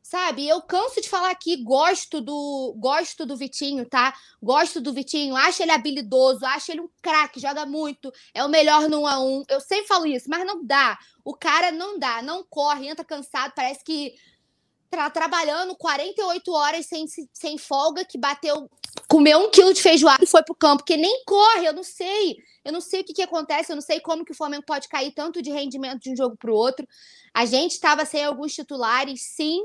sabe? 0.05 0.47
Eu 0.47 0.61
canso 0.61 1.01
de 1.01 1.09
falar 1.09 1.31
aqui, 1.31 1.57
gosto 1.65 2.21
do 2.21 2.75
gosto 2.77 3.25
do 3.25 3.35
Vitinho, 3.35 3.87
tá? 3.87 4.15
Gosto 4.41 4.79
do 4.79 4.93
Vitinho, 4.93 5.35
acho 5.35 5.63
ele 5.63 5.73
habilidoso, 5.73 6.45
acho 6.45 6.71
ele 6.71 6.83
um 6.83 6.89
craque, 7.01 7.41
joga 7.41 7.65
muito, 7.65 8.13
é 8.35 8.45
o 8.45 8.49
melhor 8.49 8.87
no 8.91 9.01
1 9.01 9.07
a 9.07 9.19
1. 9.19 9.45
Eu 9.49 9.61
sempre 9.61 9.87
falo 9.87 10.07
isso, 10.07 10.29
mas 10.29 10.47
não 10.47 10.63
dá. 10.63 10.99
O 11.25 11.35
cara 11.35 11.73
não 11.73 11.99
dá, 11.99 12.21
não 12.21 12.45
corre, 12.45 12.87
entra 12.87 13.03
cansado, 13.03 13.55
parece 13.57 13.83
que 13.83 14.15
tá 14.91 15.09
trabalhando 15.09 15.75
48 15.75 16.53
horas 16.53 16.85
sem, 16.85 17.07
sem 17.33 17.57
folga, 17.57 18.05
que 18.05 18.19
bateu, 18.19 18.71
comeu 19.09 19.39
um 19.39 19.51
quilo 19.51 19.73
de 19.73 19.81
feijoada 19.81 20.23
e 20.23 20.27
foi 20.27 20.43
pro 20.43 20.55
campo, 20.55 20.85
que 20.85 20.99
nem 20.99 21.25
corre, 21.25 21.67
eu 21.67 21.73
não 21.73 21.83
sei. 21.83 22.37
Eu 22.63 22.73
não 22.73 22.81
sei 22.81 23.01
o 23.01 23.05
que, 23.05 23.15
que 23.15 23.23
acontece, 23.23 23.73
eu 23.73 23.77
não 23.77 23.83
sei 23.83 24.01
como 24.01 24.25
que 24.25 24.33
o 24.33 24.37
Flamengo 24.37 24.65
pode 24.67 24.87
cair 24.87 25.13
tanto 25.13 25.41
de 25.41 25.51
rendimento 25.51 26.03
de 26.03 26.11
um 26.11 26.17
jogo 26.17 26.37
pro 26.37 26.55
outro. 26.55 26.87
A 27.33 27.47
gente 27.47 27.73
estava 27.73 28.05
sem 28.05 28.23
alguns 28.23 28.55
titulares, 28.55 29.23
sim, 29.23 29.63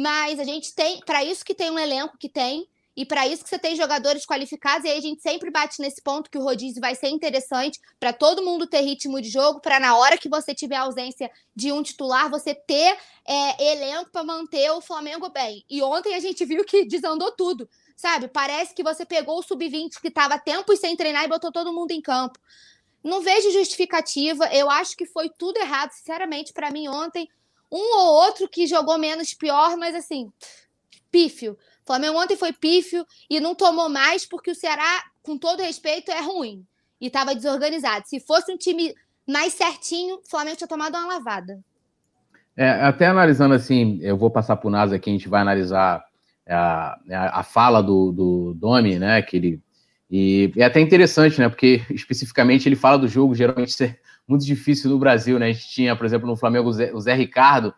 mas 0.00 0.38
a 0.38 0.44
gente 0.44 0.74
tem, 0.74 1.00
para 1.00 1.24
isso 1.24 1.44
que 1.44 1.54
tem 1.54 1.70
um 1.70 1.78
elenco 1.78 2.18
que 2.18 2.28
tem, 2.28 2.68
e 2.96 3.06
para 3.06 3.26
isso 3.26 3.42
que 3.42 3.48
você 3.48 3.58
tem 3.58 3.76
jogadores 3.76 4.26
qualificados, 4.26 4.84
e 4.84 4.90
aí 4.90 4.98
a 4.98 5.02
gente 5.02 5.22
sempre 5.22 5.50
bate 5.50 5.80
nesse 5.80 6.02
ponto 6.02 6.30
que 6.30 6.36
o 6.36 6.42
rodízio 6.42 6.80
vai 6.80 6.94
ser 6.94 7.08
interessante 7.08 7.78
para 7.98 8.12
todo 8.12 8.44
mundo 8.44 8.66
ter 8.66 8.80
ritmo 8.80 9.20
de 9.20 9.28
jogo, 9.28 9.60
para 9.60 9.78
na 9.78 9.96
hora 9.96 10.18
que 10.18 10.28
você 10.28 10.54
tiver 10.54 10.76
ausência 10.76 11.30
de 11.54 11.72
um 11.72 11.82
titular, 11.82 12.28
você 12.28 12.54
ter 12.54 12.96
é, 13.26 13.72
elenco 13.72 14.10
para 14.10 14.24
manter 14.24 14.70
o 14.72 14.80
Flamengo 14.80 15.30
bem. 15.30 15.64
E 15.70 15.82
ontem 15.82 16.14
a 16.14 16.20
gente 16.20 16.44
viu 16.44 16.64
que 16.64 16.84
desandou 16.84 17.32
tudo 17.32 17.68
Sabe? 18.00 18.28
Parece 18.28 18.74
que 18.74 18.82
você 18.82 19.04
pegou 19.04 19.38
o 19.38 19.42
sub-20 19.42 20.00
que 20.00 20.08
estava 20.08 20.38
tempos 20.38 20.80
sem 20.80 20.96
treinar 20.96 21.24
e 21.24 21.28
botou 21.28 21.52
todo 21.52 21.70
mundo 21.70 21.90
em 21.90 22.00
campo. 22.00 22.38
Não 23.04 23.20
vejo 23.20 23.50
justificativa. 23.50 24.46
Eu 24.54 24.70
acho 24.70 24.96
que 24.96 25.04
foi 25.04 25.28
tudo 25.28 25.58
errado, 25.58 25.90
sinceramente, 25.90 26.50
para 26.50 26.70
mim 26.70 26.88
ontem. 26.88 27.28
Um 27.70 27.98
ou 27.98 28.06
outro 28.24 28.48
que 28.48 28.66
jogou 28.66 28.98
menos 28.98 29.34
pior, 29.34 29.76
mas 29.76 29.94
assim, 29.94 30.32
pífio. 31.10 31.52
O 31.52 31.86
Flamengo 31.86 32.18
ontem 32.18 32.36
foi 32.36 32.52
pífio 32.52 33.06
e 33.28 33.40
não 33.40 33.54
tomou 33.54 33.88
mais 33.88 34.26
porque 34.26 34.50
o 34.50 34.54
Ceará, 34.54 35.04
com 35.22 35.38
todo 35.38 35.62
respeito, 35.62 36.10
é 36.10 36.20
ruim 36.20 36.64
e 37.00 37.06
estava 37.06 37.34
desorganizado. 37.34 38.06
Se 38.06 38.20
fosse 38.20 38.52
um 38.52 38.56
time 38.56 38.94
mais 39.26 39.54
certinho, 39.54 40.16
o 40.16 40.28
Flamengo 40.28 40.56
tinha 40.56 40.68
tomado 40.68 40.96
uma 40.96 41.06
lavada. 41.06 41.60
É, 42.56 42.68
até 42.82 43.06
analisando 43.06 43.54
assim, 43.54 43.98
eu 44.02 44.16
vou 44.16 44.30
passar 44.30 44.56
para 44.56 44.68
o 44.68 44.70
Nasa 44.70 44.96
aqui, 44.96 45.08
a 45.08 45.12
gente 45.12 45.28
vai 45.28 45.40
analisar 45.40 46.04
a, 46.48 46.98
a 47.38 47.42
fala 47.42 47.82
do, 47.82 48.12
do 48.12 48.54
Domi, 48.54 48.98
né? 48.98 49.22
Que 49.22 49.36
ele, 49.36 49.62
e 50.10 50.52
é 50.56 50.64
até 50.64 50.80
interessante, 50.80 51.38
né? 51.38 51.48
Porque 51.48 51.82
especificamente 51.90 52.68
ele 52.68 52.76
fala 52.76 52.98
do 52.98 53.08
jogo, 53.08 53.34
geralmente 53.34 53.82
é 53.82 53.96
muito 54.30 54.46
difícil 54.46 54.88
no 54.88 54.98
Brasil, 54.98 55.38
né? 55.38 55.46
A 55.46 55.52
gente 55.52 55.68
tinha, 55.68 55.96
por 55.96 56.06
exemplo, 56.06 56.26
no 56.26 56.36
Flamengo 56.36 56.68
o 56.68 57.00
Zé, 57.00 57.14
Ricardo, 57.14 57.74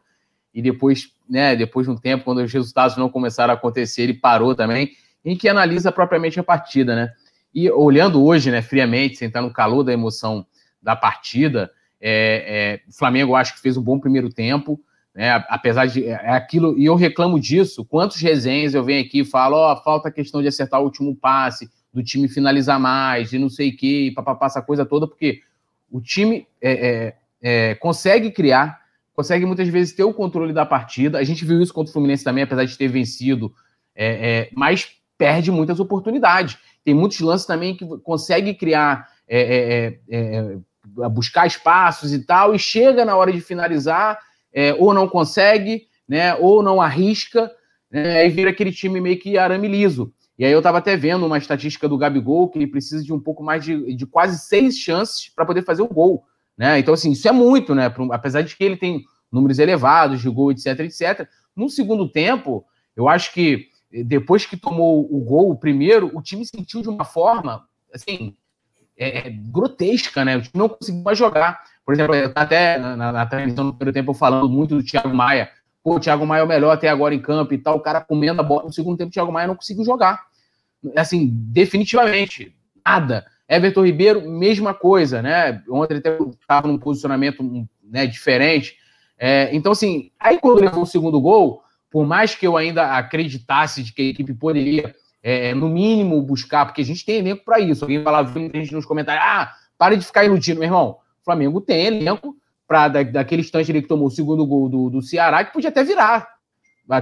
e 0.54 0.60
depois, 0.60 1.10
né, 1.28 1.56
depois 1.56 1.86
de 1.86 1.92
um 1.92 1.96
tempo, 1.96 2.24
quando 2.24 2.42
os 2.42 2.52
resultados 2.52 2.96
não 2.96 3.08
começaram 3.08 3.54
a 3.54 3.56
acontecer, 3.56 4.02
ele 4.02 4.14
parou 4.14 4.54
também, 4.54 4.92
em 5.24 5.34
que 5.34 5.48
analisa 5.48 5.90
propriamente 5.90 6.38
a 6.38 6.42
partida, 6.44 6.94
né? 6.94 7.10
E 7.54 7.70
olhando 7.70 8.22
hoje, 8.22 8.50
né, 8.50 8.60
friamente, 8.60 9.24
estar 9.24 9.40
no 9.40 9.50
calor 9.50 9.82
da 9.82 9.92
emoção 9.92 10.46
da 10.82 10.94
partida, 10.94 11.70
é, 12.00 12.80
é, 12.84 12.90
o 12.90 12.92
Flamengo 12.92 13.34
acho 13.34 13.54
que 13.54 13.60
fez 13.60 13.76
um 13.78 13.82
bom 13.82 13.98
primeiro 13.98 14.28
tempo, 14.28 14.78
né, 15.14 15.30
apesar 15.48 15.86
de 15.86 16.04
é, 16.04 16.10
é 16.10 16.30
aquilo, 16.32 16.78
e 16.78 16.84
eu 16.84 16.96
reclamo 16.96 17.40
disso, 17.40 17.84
quantos 17.84 18.18
resenhas 18.20 18.74
eu 18.74 18.84
venho 18.84 19.04
aqui 19.04 19.20
e 19.20 19.24
falo, 19.24 19.56
ó, 19.56 19.72
oh, 19.72 19.82
falta 19.82 20.08
a 20.08 20.12
questão 20.12 20.42
de 20.42 20.48
acertar 20.48 20.80
o 20.80 20.84
último 20.84 21.16
passe, 21.16 21.70
do 21.94 22.02
time 22.02 22.28
finalizar 22.28 22.78
mais, 22.78 23.32
e 23.32 23.38
não 23.38 23.48
sei 23.48 23.70
o 23.70 23.76
que, 23.76 24.10
papapá, 24.10 24.46
essa 24.46 24.60
coisa 24.60 24.84
toda, 24.84 25.06
porque 25.06 25.40
o 25.92 26.00
time 26.00 26.46
é, 26.60 26.72
é, 26.72 27.14
é, 27.42 27.74
consegue 27.76 28.30
criar, 28.30 28.80
consegue 29.14 29.44
muitas 29.44 29.68
vezes 29.68 29.94
ter 29.94 30.04
o 30.04 30.14
controle 30.14 30.52
da 30.52 30.64
partida, 30.64 31.18
a 31.18 31.24
gente 31.24 31.44
viu 31.44 31.60
isso 31.60 31.72
contra 31.72 31.90
o 31.90 31.92
Fluminense 31.92 32.24
também, 32.24 32.42
apesar 32.42 32.64
de 32.64 32.76
ter 32.76 32.88
vencido, 32.88 33.54
mas 34.54 34.88
perde 35.18 35.52
muitas 35.52 35.78
oportunidades. 35.78 36.58
Tem 36.84 36.94
muitos 36.94 37.20
lances 37.20 37.46
também 37.46 37.76
que 37.76 37.86
consegue 37.98 38.54
criar, 38.54 39.08
é, 39.28 39.40
é, 39.40 39.98
é, 40.10 40.56
é 41.04 41.08
buscar 41.08 41.46
espaços 41.46 42.12
e 42.12 42.20
tal, 42.20 42.54
e 42.54 42.58
chega 42.58 43.04
na 43.04 43.14
hora 43.14 43.32
de 43.32 43.40
finalizar, 43.40 44.18
é, 44.52 44.74
ou 44.74 44.92
não 44.92 45.08
consegue, 45.08 45.86
né, 46.08 46.34
ou 46.34 46.62
não 46.62 46.80
arrisca, 46.80 47.50
né, 47.90 48.20
aí 48.20 48.30
vira 48.30 48.50
aquele 48.50 48.72
time 48.72 49.00
meio 49.00 49.18
que 49.18 49.38
arame 49.38 49.68
liso. 49.68 50.12
E 50.42 50.44
aí 50.44 50.50
eu 50.50 50.58
estava 50.58 50.78
até 50.78 50.96
vendo 50.96 51.24
uma 51.24 51.38
estatística 51.38 51.88
do 51.88 51.96
Gabigol 51.96 52.48
que 52.48 52.58
ele 52.58 52.66
precisa 52.66 53.04
de 53.04 53.12
um 53.12 53.20
pouco 53.20 53.44
mais 53.44 53.64
de, 53.64 53.94
de 53.94 54.04
quase 54.04 54.40
seis 54.40 54.76
chances 54.76 55.28
para 55.28 55.46
poder 55.46 55.62
fazer 55.62 55.82
o 55.82 55.86
gol. 55.86 56.24
Né? 56.58 56.80
Então, 56.80 56.92
assim, 56.92 57.12
isso 57.12 57.28
é 57.28 57.30
muito, 57.30 57.76
né? 57.76 57.94
Apesar 58.10 58.42
de 58.42 58.56
que 58.56 58.64
ele 58.64 58.76
tem 58.76 59.04
números 59.30 59.60
elevados 59.60 60.20
de 60.20 60.28
gol, 60.28 60.50
etc, 60.50 60.80
etc. 60.80 61.28
No 61.54 61.68
segundo 61.70 62.08
tempo, 62.08 62.66
eu 62.96 63.08
acho 63.08 63.32
que 63.32 63.68
depois 64.04 64.44
que 64.44 64.56
tomou 64.56 65.06
o 65.14 65.20
gol, 65.20 65.48
o 65.48 65.56
primeiro, 65.56 66.10
o 66.12 66.20
time 66.20 66.44
sentiu 66.44 66.82
de 66.82 66.88
uma 66.88 67.04
forma, 67.04 67.64
assim, 67.94 68.34
é, 68.98 69.28
é, 69.28 69.30
grotesca, 69.30 70.24
né? 70.24 70.38
O 70.38 70.42
time 70.42 70.54
não 70.56 70.68
conseguiu 70.68 71.04
mais 71.04 71.16
jogar. 71.16 71.62
Por 71.86 71.94
exemplo, 71.94 72.16
até 72.34 72.78
na, 72.78 73.12
na 73.12 73.26
transmissão 73.26 73.66
do 73.66 73.74
primeiro 73.74 73.94
tempo 73.94 74.12
falando 74.12 74.48
muito 74.48 74.74
do 74.74 74.82
Thiago 74.82 75.14
Maia. 75.14 75.50
Pô, 75.84 75.94
o 75.94 76.00
Thiago 76.00 76.26
Maia 76.26 76.40
é 76.40 76.44
o 76.44 76.48
melhor 76.48 76.72
até 76.72 76.88
agora 76.88 77.14
em 77.14 77.22
campo 77.22 77.54
e 77.54 77.58
tal. 77.58 77.76
O 77.76 77.80
cara 77.80 78.00
comendo 78.00 78.40
a 78.40 78.44
bola. 78.44 78.64
No 78.64 78.72
segundo 78.72 78.98
tempo, 78.98 79.10
o 79.10 79.12
Thiago 79.12 79.30
Maia 79.30 79.46
não 79.46 79.54
conseguiu 79.54 79.84
jogar. 79.84 80.31
Assim, 80.96 81.28
definitivamente, 81.32 82.54
nada. 82.84 83.26
Everton 83.48 83.84
Ribeiro, 83.84 84.28
mesma 84.28 84.72
coisa, 84.72 85.20
né? 85.20 85.62
Ontem 85.68 85.94
ele 85.94 86.02
estava 86.40 86.66
num 86.66 86.78
posicionamento 86.78 87.68
né, 87.82 88.06
diferente. 88.06 88.76
É, 89.18 89.54
então, 89.54 89.72
assim, 89.72 90.10
aí 90.18 90.38
quando 90.38 90.60
levou 90.60 90.82
o 90.82 90.86
segundo 90.86 91.20
gol, 91.20 91.62
por 91.90 92.06
mais 92.06 92.34
que 92.34 92.46
eu 92.46 92.56
ainda 92.56 92.96
acreditasse 92.96 93.82
de 93.82 93.92
que 93.92 94.02
a 94.02 94.06
equipe 94.06 94.32
poderia, 94.32 94.94
é, 95.22 95.54
no 95.54 95.68
mínimo, 95.68 96.22
buscar, 96.22 96.64
porque 96.64 96.80
a 96.80 96.84
gente 96.84 97.04
tem 97.04 97.18
elenco 97.18 97.44
para 97.44 97.60
isso. 97.60 97.84
Alguém 97.84 98.02
falava 98.02 98.32
gente 98.32 98.72
nos 98.72 98.86
comentários, 98.86 99.24
ah, 99.24 99.52
para 99.76 99.96
de 99.96 100.04
ficar 100.04 100.24
iludindo, 100.24 100.58
meu 100.58 100.66
irmão. 100.66 100.96
O 101.20 101.24
Flamengo 101.24 101.60
tem 101.60 101.86
elenco 101.86 102.34
para 102.66 102.88
da, 102.88 103.02
daquele 103.02 103.42
instante 103.42 103.70
ali 103.70 103.82
que 103.82 103.88
tomou 103.88 104.06
o 104.06 104.10
segundo 104.10 104.46
gol 104.46 104.68
do, 104.68 104.88
do 104.88 105.02
Ceará, 105.02 105.44
que 105.44 105.52
podia 105.52 105.68
até 105.68 105.84
virar. 105.84 106.26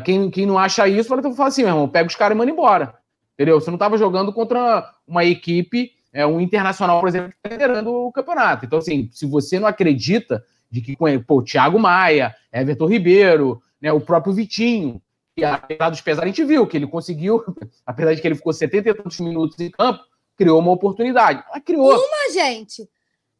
Quem, 0.04 0.30
quem 0.30 0.44
não 0.44 0.58
acha 0.58 0.86
isso, 0.86 1.14
então, 1.14 1.34
fala 1.34 1.48
assim, 1.48 1.62
meu 1.62 1.70
irmão, 1.70 1.88
pega 1.88 2.06
os 2.06 2.14
caras 2.14 2.34
e 2.34 2.38
manda 2.38 2.50
embora. 2.50 2.94
Entendeu? 3.40 3.58
Você 3.58 3.70
não 3.70 3.76
estava 3.76 3.96
jogando 3.96 4.34
contra 4.34 4.94
uma 5.08 5.24
equipe, 5.24 5.92
é, 6.12 6.26
um 6.26 6.42
internacional, 6.42 7.00
por 7.00 7.08
exemplo, 7.08 7.30
que 7.30 7.36
está 7.38 7.48
liderando 7.48 7.90
o 7.90 8.12
campeonato. 8.12 8.66
Então, 8.66 8.78
assim, 8.78 9.08
se 9.14 9.24
você 9.24 9.58
não 9.58 9.66
acredita 9.66 10.44
de 10.70 10.82
que, 10.82 10.94
pô, 11.26 11.42
Thiago 11.42 11.78
Maia, 11.78 12.36
Everton 12.52 12.84
Ribeiro, 12.84 13.62
né, 13.80 13.90
o 13.90 13.98
próprio 13.98 14.34
Vitinho, 14.34 15.00
que 15.34 15.42
apesar 15.42 15.88
dos 15.88 16.02
pesares, 16.02 16.24
a 16.24 16.26
gente 16.26 16.44
viu 16.44 16.66
que 16.66 16.76
ele 16.76 16.86
conseguiu, 16.86 17.42
apesar 17.86 18.12
de 18.12 18.20
que 18.20 18.28
ele 18.28 18.34
ficou 18.34 18.52
70 18.52 18.90
e 18.90 18.94
tantos 18.94 19.18
minutos 19.20 19.58
em 19.58 19.70
campo, 19.70 20.04
criou 20.36 20.58
uma 20.58 20.72
oportunidade. 20.72 21.42
Ela 21.48 21.60
criou. 21.62 21.94
Uma, 21.94 22.32
gente! 22.34 22.86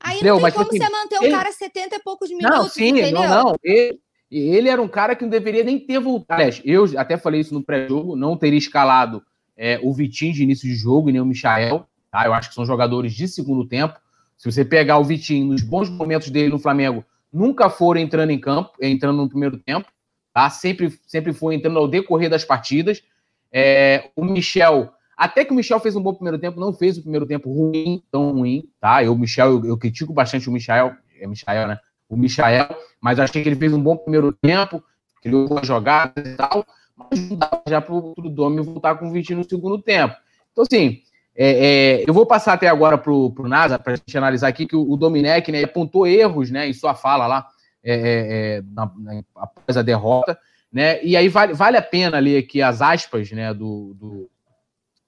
Aí 0.00 0.14
entendeu? 0.14 0.36
não 0.36 0.38
tem 0.38 0.42
Mas, 0.44 0.54
como 0.54 0.66
assim, 0.66 0.78
você 0.78 0.88
manter 0.88 1.16
ele... 1.16 1.34
o 1.34 1.36
cara 1.36 1.52
70 1.52 1.96
e 1.96 1.98
poucos 1.98 2.30
minutos, 2.30 2.58
Não, 2.58 2.68
sim, 2.70 2.88
entendeu? 2.88 3.20
não, 3.20 3.28
não. 3.28 3.54
Ele, 3.62 4.00
ele 4.30 4.68
era 4.70 4.80
um 4.80 4.88
cara 4.88 5.14
que 5.14 5.24
não 5.24 5.30
deveria 5.30 5.62
nem 5.62 5.78
ter 5.78 6.00
voltado. 6.00 6.42
Eu 6.64 6.86
até 6.96 7.18
falei 7.18 7.42
isso 7.42 7.52
no 7.52 7.62
pré-jogo, 7.62 8.16
não 8.16 8.34
teria 8.34 8.58
escalado 8.58 9.22
é, 9.60 9.78
o 9.82 9.92
Vitinho 9.92 10.32
de 10.32 10.42
início 10.42 10.66
de 10.66 10.74
jogo 10.74 11.08
e 11.08 11.12
nem 11.12 11.20
o 11.20 11.26
Michael. 11.26 11.86
Tá? 12.10 12.24
Eu 12.24 12.32
acho 12.32 12.48
que 12.48 12.54
são 12.54 12.64
jogadores 12.64 13.12
de 13.12 13.28
segundo 13.28 13.64
tempo. 13.66 14.00
Se 14.36 14.50
você 14.50 14.64
pegar 14.64 14.98
o 14.98 15.04
Vitinho 15.04 15.46
nos 15.46 15.62
bons 15.62 15.90
momentos 15.90 16.30
dele 16.30 16.48
no 16.48 16.58
Flamengo, 16.58 17.04
nunca 17.32 17.68
foram 17.68 18.00
entrando 18.00 18.30
em 18.30 18.38
campo, 18.40 18.72
entrando 18.80 19.18
no 19.18 19.28
primeiro 19.28 19.58
tempo 19.58 19.86
tá? 20.32 20.48
Sempre, 20.50 20.98
sempre 21.06 21.32
foi 21.32 21.54
entrando 21.54 21.78
ao 21.78 21.88
decorrer 21.88 22.30
das 22.30 22.44
partidas. 22.44 23.02
É, 23.52 24.10
o 24.14 24.24
Michel, 24.24 24.92
até 25.16 25.44
que 25.44 25.52
o 25.52 25.54
Michel 25.54 25.80
fez 25.80 25.96
um 25.96 26.02
bom 26.02 26.14
primeiro 26.14 26.38
tempo, 26.38 26.60
não 26.60 26.72
fez 26.72 26.98
o 26.98 27.02
primeiro 27.02 27.26
tempo 27.26 27.52
ruim, 27.52 28.02
tão 28.10 28.32
ruim, 28.32 28.68
tá? 28.80 29.02
Eu, 29.02 29.16
Michel, 29.16 29.50
eu, 29.50 29.66
eu 29.66 29.78
critico 29.78 30.12
bastante 30.12 30.48
o 30.48 30.52
Michel, 30.52 30.92
é 31.20 31.26
Michel, 31.26 31.68
né? 31.68 31.78
O 32.08 32.16
Michel, 32.16 32.68
mas 33.00 33.18
achei 33.18 33.42
que 33.42 33.48
ele 33.48 33.56
fez 33.56 33.72
um 33.72 33.82
bom 33.82 33.96
primeiro 33.96 34.32
tempo, 34.32 34.82
criou 35.22 35.48
boas 35.48 35.66
jogadas 35.66 36.26
e 36.26 36.36
tal, 36.36 36.64
mas 37.10 37.62
já 37.68 37.80
para 37.80 37.94
o 37.94 38.14
Domi 38.16 38.62
voltar 38.62 38.96
com 38.96 39.08
o 39.08 39.12
Vitinho 39.12 39.38
no 39.38 39.48
segundo 39.48 39.80
tempo. 39.80 40.14
Então, 40.52 40.62
assim, 40.62 41.02
é, 41.36 42.00
é, 42.00 42.04
eu 42.06 42.12
vou 42.12 42.26
passar 42.26 42.54
até 42.54 42.68
agora 42.68 42.98
para 42.98 43.12
o 43.12 43.34
NASA, 43.48 43.78
para 43.78 43.94
a 43.94 43.96
gente 43.96 44.16
analisar 44.18 44.48
aqui, 44.48 44.66
que 44.66 44.76
o, 44.76 44.90
o 44.90 44.96
Dominec 44.96 45.50
né, 45.50 45.62
apontou 45.62 46.06
erros 46.06 46.50
né, 46.50 46.68
em 46.68 46.72
sua 46.72 46.94
fala 46.94 47.26
lá 47.26 47.46
é, 47.82 47.94
é, 47.94 48.56
é, 48.58 48.62
na, 48.74 48.92
na, 48.98 49.22
após 49.34 49.76
a 49.76 49.82
derrota, 49.82 50.38
né? 50.70 51.02
E 51.02 51.16
aí 51.16 51.28
vale, 51.28 51.54
vale 51.54 51.76
a 51.76 51.82
pena 51.82 52.18
ler 52.18 52.38
aqui 52.38 52.60
as 52.60 52.82
aspas 52.82 53.30
né, 53.32 53.54
do, 53.54 53.96
do, 53.98 54.30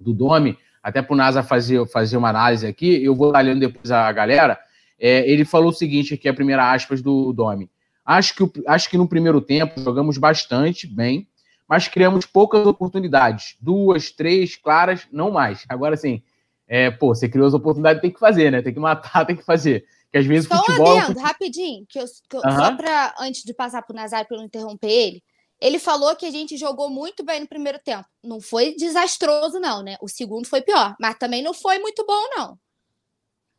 do 0.01 0.15
Domi, 0.15 0.57
até 0.83 1.03
para 1.03 1.13
o 1.13 1.17
NASA 1.17 1.43
fazer, 1.43 1.87
fazer 1.87 2.17
uma 2.17 2.31
análise 2.31 2.67
aqui, 2.67 3.05
eu 3.05 3.15
vou 3.15 3.29
estar 3.29 3.41
lendo 3.41 3.61
depois 3.61 3.91
a 3.91 4.11
galera. 4.11 4.59
É, 4.99 5.29
ele 5.31 5.45
falou 5.45 5.69
o 5.69 5.75
seguinte 5.75 6.15
aqui, 6.15 6.29
a 6.29 6.35
primeira 6.35 6.73
aspas 6.73 7.03
do 7.03 7.33
Domi. 7.33 7.71
Acho 8.05 8.35
que, 8.35 8.63
acho 8.67 8.91
que 8.91 8.97
no 8.97 9.07
primeiro 9.07 9.41
tempo 9.41 9.81
jogamos 9.81 10.19
bastante 10.19 10.87
bem, 10.87 11.29
mas 11.73 11.89
criamos 11.89 12.27
poucas 12.27 12.67
oportunidades. 12.67 13.57
Duas, 13.59 14.11
três, 14.11 14.57
claras, 14.57 15.07
não 15.11 15.31
mais. 15.31 15.65
Agora 15.67 15.97
sim, 15.97 16.23
é, 16.69 16.91
pô, 16.91 17.15
você 17.15 17.31
criou 17.31 17.47
as 17.47 17.55
oportunidades, 17.55 18.03
tem 18.03 18.11
que 18.11 18.21
fazer, 18.21 18.53
né? 18.53 18.61
Tem 18.61 18.75
que 18.75 18.79
matar, 18.79 19.25
tem 19.25 19.35
que 19.35 19.43
fazer. 19.43 19.87
Que 20.13 20.19
às 20.19 20.27
vezes 20.27 20.47
só 20.47 20.59
futebol. 20.59 20.99
Adendo, 20.99 21.19
rapidinho, 21.19 21.87
que 21.89 21.99
eu, 21.99 22.05
que 22.29 22.37
eu 22.37 22.41
Só 22.43 22.77
para 22.77 23.15
antes 23.21 23.43
de 23.43 23.55
passar 23.55 23.81
para 23.81 23.95
o 23.95 23.97
Nazário 23.97 24.29
para 24.29 24.37
não 24.37 24.45
interromper 24.45 24.91
ele, 24.91 25.23
ele 25.59 25.79
falou 25.79 26.15
que 26.15 26.27
a 26.27 26.31
gente 26.31 26.59
jogou 26.59 26.91
muito 26.91 27.25
bem 27.25 27.41
no 27.41 27.49
primeiro 27.49 27.79
tempo. 27.83 28.05
Não 28.23 28.39
foi 28.39 28.75
desastroso, 28.75 29.59
não, 29.59 29.83
né? 29.83 29.97
O 30.03 30.09
segundo 30.09 30.47
foi 30.47 30.61
pior, 30.61 30.95
mas 31.01 31.17
também 31.17 31.43
não 31.43 31.55
foi 31.55 31.79
muito 31.79 32.05
bom, 32.07 32.29
não. 32.37 32.59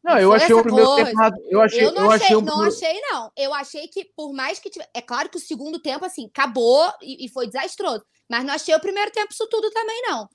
Não, 0.03 0.19
eu 0.19 0.33
achei 0.33 0.53
o 0.53 0.61
primeiro 0.61 0.89
coisa. 0.89 1.11
tempo. 1.11 1.37
Eu, 1.49 1.61
achei, 1.61 1.85
eu 1.85 1.93
não 1.93 2.03
eu 2.03 2.11
achei, 2.11 2.27
achei 2.27 2.41
não 2.41 2.61
achei, 2.61 3.01
não. 3.01 3.31
Eu 3.37 3.53
achei 3.53 3.87
que, 3.87 4.05
por 4.15 4.33
mais 4.33 4.59
que 4.59 4.69
tivesse. 4.69 4.91
É 4.93 5.01
claro 5.01 5.29
que 5.29 5.37
o 5.37 5.39
segundo 5.39 5.79
tempo, 5.79 6.03
assim, 6.03 6.25
acabou 6.25 6.91
e, 7.01 7.25
e, 7.25 7.29
foi 7.29 7.47
desastroso. 7.47 8.03
Mas 8.29 8.43
não 8.43 8.53
achei 8.53 8.75
o 8.75 8.81
primeiro 8.81 9.11
tempo 9.11 9.31
isso 9.31 9.47
tudo 9.47 9.71
também, 9.71 10.01
não. 10.01 10.27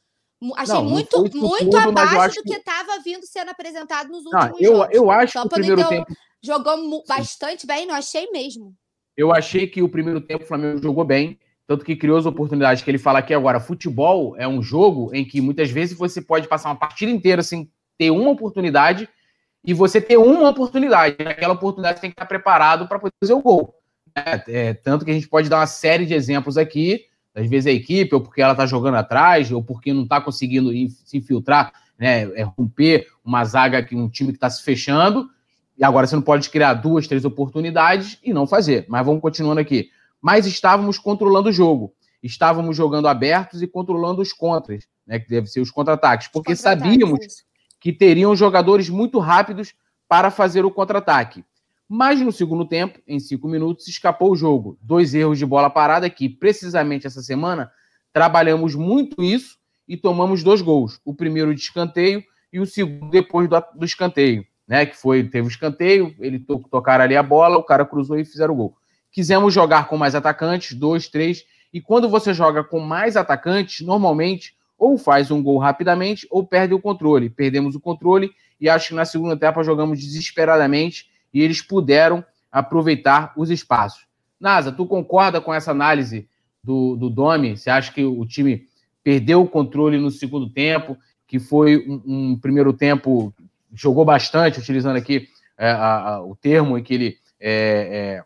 Achei 0.57 0.75
não, 0.75 0.85
muito, 0.85 1.19
muito 1.21 1.71
tudo, 1.71 1.77
abaixo 1.77 2.37
do 2.37 2.45
que 2.45 2.55
estava 2.55 2.99
vindo 3.05 3.27
sendo 3.27 3.51
apresentado 3.51 4.09
nos 4.09 4.25
últimos 4.25 4.51
não, 4.51 4.57
eu, 4.59 4.77
jogos. 4.77 4.95
Eu 4.95 5.11
acho 5.11 5.33
que 5.33 5.39
o 5.39 5.49
primeiro 5.49 5.77
deu, 5.77 5.89
tempo. 5.89 6.07
Jogou 6.43 7.05
bastante 7.07 7.67
bem, 7.67 7.87
não 7.87 7.95
achei 7.95 8.31
mesmo. 8.31 8.73
Eu 9.17 9.33
achei 9.33 9.67
que 9.67 9.83
o 9.83 9.89
primeiro 9.89 10.21
tempo 10.21 10.45
o 10.45 10.47
Flamengo 10.47 10.81
jogou 10.81 11.05
bem, 11.05 11.39
tanto 11.67 11.85
que 11.85 11.97
criou 11.97 12.17
as 12.17 12.25
oportunidades 12.25 12.83
que 12.83 12.91
ele 12.91 12.99
fala 12.99 13.19
aqui 13.19 13.35
agora. 13.35 13.61
Futebol 13.61 14.37
é 14.39 14.47
um 14.47 14.63
jogo 14.63 15.11
em 15.13 15.27
que 15.27 15.41
muitas 15.41 15.71
vezes 15.71 15.99
você 15.99 16.23
pode 16.23 16.47
passar 16.49 16.71
uma 16.71 16.79
partida 16.79 17.11
inteira 17.11 17.43
sem 17.43 17.71
ter 17.99 18.13
uma 18.13 18.31
oportunidade 18.31 19.09
e 19.65 19.75
você 19.75 20.01
ter 20.01 20.17
uma 20.17 20.51
oportunidade. 20.51 21.17
Aquela 21.21 21.55
oportunidade 21.55 21.99
você 21.99 22.03
tem 22.03 22.11
que 22.11 22.15
estar 22.15 22.27
preparado 22.27 22.87
para 22.89 22.99
poder 22.99 23.15
fazer 23.21 23.35
o 23.35 23.43
gol. 23.43 23.75
É, 24.15 24.43
é, 24.49 24.75
tanto 24.75 25.05
que 25.05 25.11
a 25.11 25.15
gente 25.15 25.29
pode 25.29 25.49
dar 25.49 25.59
uma 25.59 25.67
série 25.67 26.07
de 26.07 26.15
exemplos 26.15 26.57
aqui 26.57 27.05
Às 27.35 27.49
vezes 27.49 27.67
a 27.67 27.71
equipe, 27.71 28.15
ou 28.15 28.21
porque 28.21 28.43
ela 28.43 28.53
está 28.53 28.67
jogando 28.67 28.97
atrás, 28.97 29.53
ou 29.53 29.63
porque 29.63 29.93
não 29.93 30.03
está 30.03 30.21
conseguindo 30.21 30.71
se 31.05 31.19
infiltrar, 31.19 31.73
né, 31.99 32.23
é 32.35 32.43
romper 32.43 33.07
uma 33.25 33.45
zaga, 33.45 33.83
que 33.83 33.95
um 33.95 34.09
time 34.09 34.31
que 34.31 34.37
está 34.37 34.51
se 34.51 34.63
fechando, 34.63 35.29
e 35.77 35.85
agora 35.85 36.07
você 36.07 36.17
não 36.17 36.23
pode 36.23 36.51
criar 36.51 36.75
duas, 36.75 37.07
três 37.07 37.25
oportunidades 37.25 38.19
e 38.25 38.33
não 38.33 38.47
fazer. 38.47 38.87
Mas 38.89 39.07
vamos 39.07 39.23
continuando 39.23 39.61
aqui. 39.61 39.91
Mas 40.21 40.47
estávamos 40.47 40.99
controlando 40.99 41.51
o 41.51 41.53
jogo. 41.53 41.93
Estávamos 42.21 42.77
jogando 42.77 43.07
abertos 43.07 43.63
e 43.63 43.67
controlando 43.69 44.21
os 44.21 44.33
contras, 44.33 44.89
né, 45.07 45.21
que 45.21 45.29
deve 45.29 45.47
ser 45.47 45.61
os 45.61 45.71
contra-ataques, 45.71 46.27
porque 46.29 46.57
contra 46.57 46.63
sabíamos 46.63 47.45
que 47.81 47.93
teriam 47.93 48.35
jogadores 48.35 48.89
muito 48.89 49.19
rápidos 49.19 49.75
para 50.09 50.31
fazer 50.31 50.65
o 50.65 50.71
contra-ataque. 50.71 51.45
Mas 51.89 52.21
no 52.21 52.31
segundo 52.31 52.67
tempo, 52.67 53.01
em 53.07 53.19
cinco 53.19 53.49
minutos, 53.49 53.89
escapou 53.89 54.33
o 54.33 54.37
jogo. 54.37 54.79
Dois 54.83 55.15
erros 55.15 55.39
de 55.39 55.47
bola 55.47 55.71
parada 55.71 56.11
que, 56.11 56.29
precisamente 56.29 57.07
essa 57.07 57.23
semana, 57.23 57.71
trabalhamos 58.13 58.75
muito 58.75 59.23
isso 59.23 59.57
e 59.87 59.97
tomamos 59.97 60.43
dois 60.43 60.61
gols. 60.61 61.01
O 61.05 61.15
primeiro 61.15 61.55
de 61.55 61.61
escanteio 61.61 62.23
e 62.53 62.61
o 62.61 62.67
segundo 62.67 63.11
depois 63.11 63.49
do, 63.49 63.63
do 63.75 63.85
escanteio, 63.85 64.47
né? 64.67 64.85
Que 64.85 64.97
foi, 64.97 65.25
teve 65.25 65.47
o 65.47 65.51
escanteio, 65.51 66.15
ele 66.19 66.39
to, 66.39 66.63
tocaram 66.71 67.05
ali 67.05 67.17
a 67.17 67.23
bola, 67.23 67.57
o 67.57 67.63
cara 67.63 67.87
cruzou 67.87 68.19
e 68.19 68.25
fizeram 68.25 68.53
o 68.55 68.57
gol. 68.57 68.77
Quisemos 69.11 69.55
jogar 69.55 69.89
com 69.89 69.97
mais 69.97 70.15
atacantes, 70.15 70.75
dois, 70.75 71.09
três, 71.09 71.45
e 71.73 71.81
quando 71.81 72.09
você 72.09 72.35
joga 72.35 72.63
com 72.63 72.81
mais 72.81 73.17
atacantes, 73.17 73.87
normalmente 73.87 74.58
ou 74.79 74.97
faz 74.97 75.31
um 75.31 75.43
gol 75.43 75.59
rapidamente 75.59 76.27
ou 76.31 76.47
perde 76.47 76.73
o 76.73 76.81
controle. 76.81 77.29
Perdemos 77.29 77.75
o 77.75 77.81
controle 77.81 78.31
e 78.61 78.69
acho 78.69 78.89
que 78.89 78.95
na 78.95 79.05
segunda 79.05 79.35
etapa 79.35 79.63
jogamos 79.63 79.99
desesperadamente 79.99 81.11
e 81.35 81.43
eles 81.43 81.61
puderam 81.61 82.25
aproveitar 82.51 83.33
os 83.37 83.51
espaços. 83.51 84.07
Nasa, 84.41 84.71
tu 84.71 84.87
concorda 84.87 85.41
com 85.41 85.53
essa 85.53 85.73
análise 85.73 86.29
do, 86.63 86.97
do 86.97 87.11
Domi? 87.11 87.57
Você 87.57 87.69
acha 87.69 87.93
que 87.93 88.05
o 88.05 88.25
time 88.25 88.67
perdeu 89.03 89.43
o 89.43 89.49
controle 89.49 89.99
no 89.99 90.11
segundo 90.11 90.49
tempo, 90.49 90.97
que 91.27 91.39
foi 91.39 91.77
um, 91.89 92.03
um 92.07 92.39
primeiro 92.39 92.73
tempo, 92.73 93.35
jogou 93.73 94.05
bastante, 94.05 94.61
utilizando 94.61 94.97
aqui 94.97 95.29
é, 95.59 95.71
a, 95.71 96.15
a, 96.15 96.25
o 96.25 96.37
termo 96.37 96.81
que 96.83 96.95
ele 96.95 97.19
é, 97.41 98.21
é, 98.21 98.25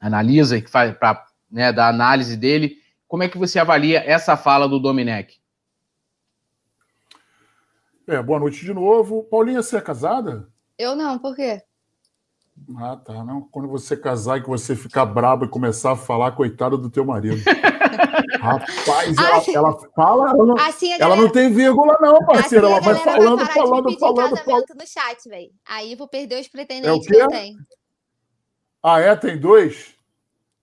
analisa 0.00 0.60
que 0.60 0.70
faz 0.70 0.96
para 0.96 1.24
né, 1.50 1.72
da 1.72 1.88
análise 1.88 2.36
dele. 2.36 2.76
Como 3.08 3.22
é 3.22 3.28
que 3.28 3.38
você 3.38 3.58
avalia 3.58 4.02
essa 4.04 4.36
fala 4.36 4.68
do 4.68 4.78
Domenech? 4.78 5.38
É, 8.06 8.22
boa 8.22 8.38
noite 8.38 8.64
de 8.64 8.74
novo. 8.74 9.24
Paulinha, 9.24 9.62
você 9.62 9.78
é 9.78 9.80
casada? 9.80 10.46
Eu 10.78 10.94
não, 10.94 11.18
por 11.18 11.34
quê? 11.34 11.62
Ah, 12.76 12.96
tá. 12.96 13.24
Não, 13.24 13.42
quando 13.42 13.68
você 13.68 13.96
casar 13.96 14.38
e 14.38 14.42
que 14.42 14.48
você 14.48 14.76
ficar 14.76 15.06
brabo 15.06 15.46
e 15.46 15.48
começar 15.48 15.92
a 15.92 15.96
falar, 15.96 16.32
coitado 16.32 16.76
do 16.76 16.90
teu 16.90 17.04
marido. 17.04 17.42
Rapaz, 18.40 19.16
ela, 19.16 19.36
assim, 19.36 19.56
ela, 19.56 19.72
fala, 19.94 20.30
ela 20.30 20.46
não, 20.46 20.58
assim 20.58 20.90
galera, 20.98 21.04
ela 21.04 21.16
não 21.16 21.32
tem 21.32 21.50
vírgula, 21.50 21.96
não, 22.00 22.18
parceiro. 22.26 22.66
Assim 22.66 22.76
ela 22.76 22.80
vai 22.80 22.94
falando, 22.96 23.36
vai 23.38 23.54
falando, 23.54 23.98
falando, 23.98 24.36
falando. 24.36 24.64
no 24.78 24.86
chat, 24.86 25.28
velho. 25.28 25.50
Aí 25.66 25.94
vou 25.94 26.06
perder 26.06 26.40
os 26.40 26.48
pretendentes 26.48 27.06
é 27.06 27.10
que 27.10 27.16
eu 27.16 27.28
tenho. 27.28 27.58
Ah, 28.82 29.00
é? 29.00 29.16
Tem 29.16 29.38
dois? 29.38 29.94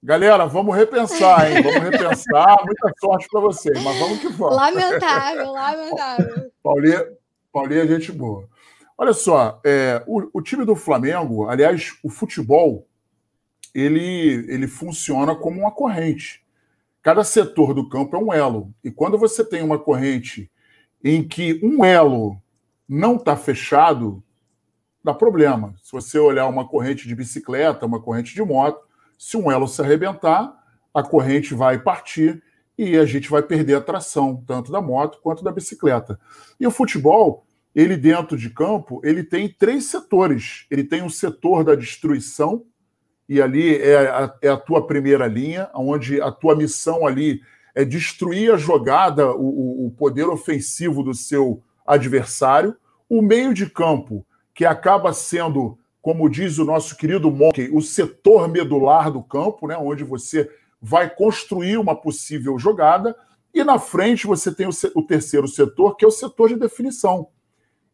Galera, 0.04 0.46
vamos 0.46 0.76
repensar, 0.76 1.52
hein? 1.52 1.62
Vamos 1.64 1.90
repensar. 1.90 2.58
Muita 2.66 2.92
sorte 3.00 3.28
para 3.30 3.40
vocês, 3.40 3.84
mas 3.84 4.00
vamos 4.00 4.20
que 4.20 4.30
vamos. 4.30 4.56
Lamentável, 4.56 5.52
lamentável. 5.52 6.52
Paulinha, 6.64 7.06
Paulinha 7.52 7.84
é 7.84 7.88
gente 7.88 8.12
boa. 8.12 8.48
Olha 8.98 9.14
só, 9.14 9.60
é, 9.66 10.04
o, 10.06 10.30
o, 10.34 10.42
time 10.42 10.64
do 10.64 10.76
Flamengo, 10.76 11.50
aliás, 11.50 11.98
o 12.04 12.10
futebol, 12.10 12.88
ele, 13.74 14.46
ele 14.48 14.68
funciona 14.68 15.36
como 15.36 15.60
uma 15.60 15.72
corrente. 15.72 16.46
Cada 17.02 17.24
setor 17.24 17.74
do 17.74 17.90
campo 17.90 18.16
é 18.16 18.20
um 18.20 18.32
elo. 18.32 18.74
E 18.84 18.92
quando 18.92 19.18
você 19.18 19.44
tem 19.44 19.64
uma 19.64 19.80
corrente 19.80 20.52
em 21.04 21.28
que 21.28 21.60
um 21.64 21.84
elo 21.84 22.40
não 22.88 23.16
está 23.16 23.36
fechado, 23.36 24.24
dá 25.04 25.14
problema. 25.14 25.74
Se 25.82 25.92
você 25.92 26.20
olhar 26.20 26.48
uma 26.48 26.68
corrente 26.68 27.08
de 27.08 27.16
bicicleta, 27.16 27.86
uma 27.86 28.00
corrente 28.00 28.36
de 28.36 28.44
moto, 28.44 28.88
se 29.18 29.36
um 29.36 29.52
elo 29.52 29.68
se 29.68 29.82
arrebentar, 29.82 30.54
a 30.94 31.02
corrente 31.02 31.56
vai 31.56 31.80
partir 31.80 32.44
e 32.78 32.98
a 32.98 33.06
gente 33.06 33.30
vai 33.30 33.42
perder 33.42 33.76
a 33.76 33.82
tração, 33.82 34.44
tanto 34.46 34.72
da 34.72 34.82
moto 34.82 35.20
quanto 35.22 35.44
da 35.44 35.52
bicicleta. 35.52 36.20
E 36.60 36.68
o 36.68 36.72
futebol, 36.72 37.46
ele 37.74 37.96
dentro 37.96 38.38
de 38.38 38.50
campo, 38.50 39.02
ele 39.04 39.24
tem 39.24 39.48
três 39.48 39.86
setores. 39.86 40.66
Ele 40.70 40.84
tem 40.84 41.02
um 41.02 41.10
setor 41.10 41.64
da 41.64 41.76
destruição, 41.76 42.66
e 43.28 43.42
ali 43.42 43.78
é 43.78 44.10
a, 44.10 44.36
é 44.42 44.50
a 44.50 44.58
tua 44.58 44.86
primeira 44.86 45.26
linha, 45.26 45.70
onde 45.74 46.22
a 46.22 46.32
tua 46.32 46.56
missão 46.56 47.08
ali 47.08 47.42
é 47.74 47.86
destruir 47.86 48.54
a 48.54 48.58
jogada, 48.58 49.32
o, 49.34 49.88
o 49.88 49.92
poder 49.92 50.28
ofensivo 50.28 51.02
do 51.02 51.14
seu 51.14 51.64
adversário. 51.88 52.76
O 53.10 53.22
meio 53.22 53.54
de 53.54 53.70
campo, 53.70 54.26
que 54.54 54.66
acaba 54.66 55.14
sendo, 55.14 55.78
como 56.02 56.30
diz 56.30 56.58
o 56.58 56.66
nosso 56.66 56.98
querido 56.98 57.32
Monkey, 57.32 57.70
o 57.72 57.82
setor 57.82 58.50
medular 58.50 59.10
do 59.10 59.24
campo, 59.24 59.66
né, 59.66 59.78
onde 59.78 60.04
você 60.04 60.50
vai 60.82 61.10
construir 61.10 61.78
uma 61.78 61.96
possível 61.96 62.60
jogada, 62.60 63.16
e 63.54 63.64
na 63.64 63.80
frente 63.80 64.28
você 64.28 64.54
tem 64.54 64.68
o, 64.68 64.72
o 64.96 65.04
terceiro 65.04 65.48
setor, 65.48 65.96
que 65.96 66.04
é 66.04 66.08
o 66.08 66.12
setor 66.12 66.50
de 66.50 66.56
definição. 66.56 67.30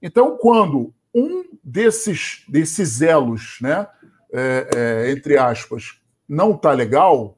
Então, 0.02 0.38
quando 0.38 0.94
um 1.14 1.46
desses, 1.64 2.44
desses 2.48 3.02
elos, 3.02 3.58
né, 3.62 3.88
é, 4.32 4.70
é, 4.76 5.12
entre 5.12 5.38
aspas, 5.38 6.00
não 6.28 6.52
está 6.52 6.72
legal, 6.72 7.38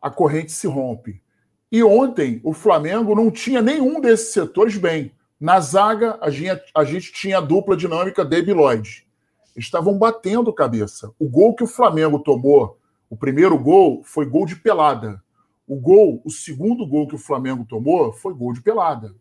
a 0.00 0.10
corrente 0.10 0.52
se 0.52 0.66
rompe. 0.66 1.22
E 1.70 1.82
ontem 1.82 2.40
o 2.42 2.52
Flamengo 2.52 3.14
não 3.14 3.30
tinha 3.30 3.62
nenhum 3.62 4.00
desses 4.00 4.32
setores 4.32 4.76
bem. 4.76 5.12
Na 5.38 5.60
zaga, 5.60 6.18
a 6.20 6.30
gente, 6.30 6.62
a 6.74 6.84
gente 6.84 7.12
tinha 7.12 7.38
a 7.38 7.40
dupla 7.40 7.76
dinâmica 7.76 8.24
Debi 8.24 8.52
Lloyd. 8.52 9.06
Estavam 9.56 9.98
batendo 9.98 10.52
cabeça. 10.52 11.12
O 11.18 11.28
gol 11.28 11.54
que 11.54 11.64
o 11.64 11.68
Flamengo 11.68 12.18
tomou 12.18 12.80
o 13.10 13.16
primeiro 13.16 13.58
gol 13.58 14.04
foi 14.04 14.24
gol 14.24 14.46
de 14.46 14.54
pelada. 14.54 15.20
O 15.66 15.74
gol, 15.74 16.22
o 16.24 16.30
segundo 16.30 16.86
gol 16.86 17.08
que 17.08 17.16
o 17.16 17.18
Flamengo 17.18 17.66
tomou 17.68 18.12
foi 18.12 18.32
gol 18.32 18.52
de 18.52 18.62
pelada. 18.62 19.12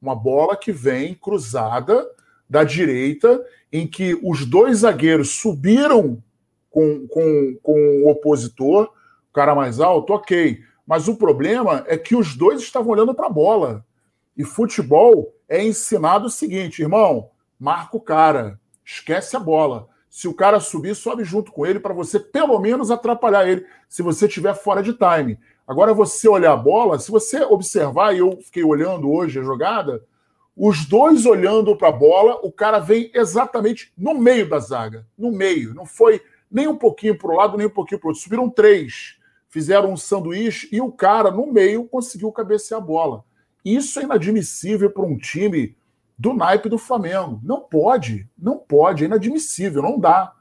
Uma 0.00 0.14
bola 0.14 0.56
que 0.56 0.72
vem 0.72 1.14
cruzada 1.14 2.08
da 2.48 2.64
direita, 2.64 3.44
em 3.72 3.86
que 3.86 4.18
os 4.22 4.44
dois 4.46 4.78
zagueiros 4.78 5.30
subiram 5.30 6.22
com, 6.70 7.06
com, 7.08 7.58
com 7.62 8.02
o 8.04 8.10
opositor, 8.10 8.92
o 9.30 9.32
cara 9.32 9.54
mais 9.54 9.78
alto, 9.78 10.12
ok. 10.12 10.60
Mas 10.86 11.06
o 11.06 11.16
problema 11.16 11.84
é 11.86 11.96
que 11.96 12.16
os 12.16 12.34
dois 12.34 12.60
estavam 12.62 12.90
olhando 12.90 13.14
para 13.14 13.26
a 13.26 13.30
bola. 13.30 13.84
E 14.36 14.44
futebol 14.44 15.32
é 15.48 15.62
ensinado 15.62 16.26
o 16.26 16.30
seguinte, 16.30 16.82
irmão, 16.82 17.30
marca 17.58 17.96
o 17.96 18.00
cara, 18.00 18.58
esquece 18.84 19.36
a 19.36 19.40
bola. 19.40 19.88
Se 20.08 20.26
o 20.26 20.34
cara 20.34 20.58
subir, 20.58 20.96
sobe 20.96 21.22
junto 21.22 21.52
com 21.52 21.64
ele 21.64 21.78
para 21.78 21.94
você 21.94 22.18
pelo 22.18 22.58
menos 22.58 22.90
atrapalhar 22.90 23.48
ele, 23.48 23.64
se 23.88 24.02
você 24.02 24.26
estiver 24.26 24.54
fora 24.54 24.82
de 24.82 24.94
time. 24.94 25.38
Agora, 25.70 25.94
você 25.94 26.28
olhar 26.28 26.54
a 26.54 26.56
bola, 26.56 26.98
se 26.98 27.12
você 27.12 27.42
observar, 27.42 28.12
e 28.12 28.18
eu 28.18 28.40
fiquei 28.42 28.64
olhando 28.64 29.08
hoje 29.08 29.38
a 29.38 29.42
jogada, 29.44 30.04
os 30.56 30.84
dois 30.84 31.24
olhando 31.24 31.76
para 31.76 31.90
a 31.90 31.92
bola, 31.92 32.40
o 32.42 32.50
cara 32.50 32.80
vem 32.80 33.08
exatamente 33.14 33.92
no 33.96 34.12
meio 34.12 34.48
da 34.48 34.58
zaga. 34.58 35.06
No 35.16 35.30
meio. 35.30 35.72
Não 35.72 35.86
foi 35.86 36.20
nem 36.50 36.66
um 36.66 36.74
pouquinho 36.74 37.16
para 37.16 37.30
o 37.30 37.36
lado, 37.36 37.56
nem 37.56 37.68
um 37.68 37.70
pouquinho 37.70 38.00
para 38.00 38.08
o 38.08 38.10
outro. 38.10 38.20
Subiram 38.20 38.50
três. 38.50 39.16
Fizeram 39.48 39.92
um 39.92 39.96
sanduíche 39.96 40.68
e 40.72 40.80
o 40.80 40.90
cara, 40.90 41.30
no 41.30 41.46
meio, 41.46 41.84
conseguiu 41.84 42.32
cabecear 42.32 42.80
a 42.80 42.84
bola. 42.84 43.24
Isso 43.64 44.00
é 44.00 44.02
inadmissível 44.02 44.90
para 44.90 45.06
um 45.06 45.16
time 45.16 45.76
do 46.18 46.34
naipe 46.34 46.68
do 46.68 46.78
Flamengo. 46.78 47.38
Não 47.44 47.60
pode, 47.60 48.28
não 48.36 48.58
pode, 48.58 49.04
é 49.04 49.06
inadmissível, 49.06 49.82
não 49.82 50.00
dá. 50.00 50.32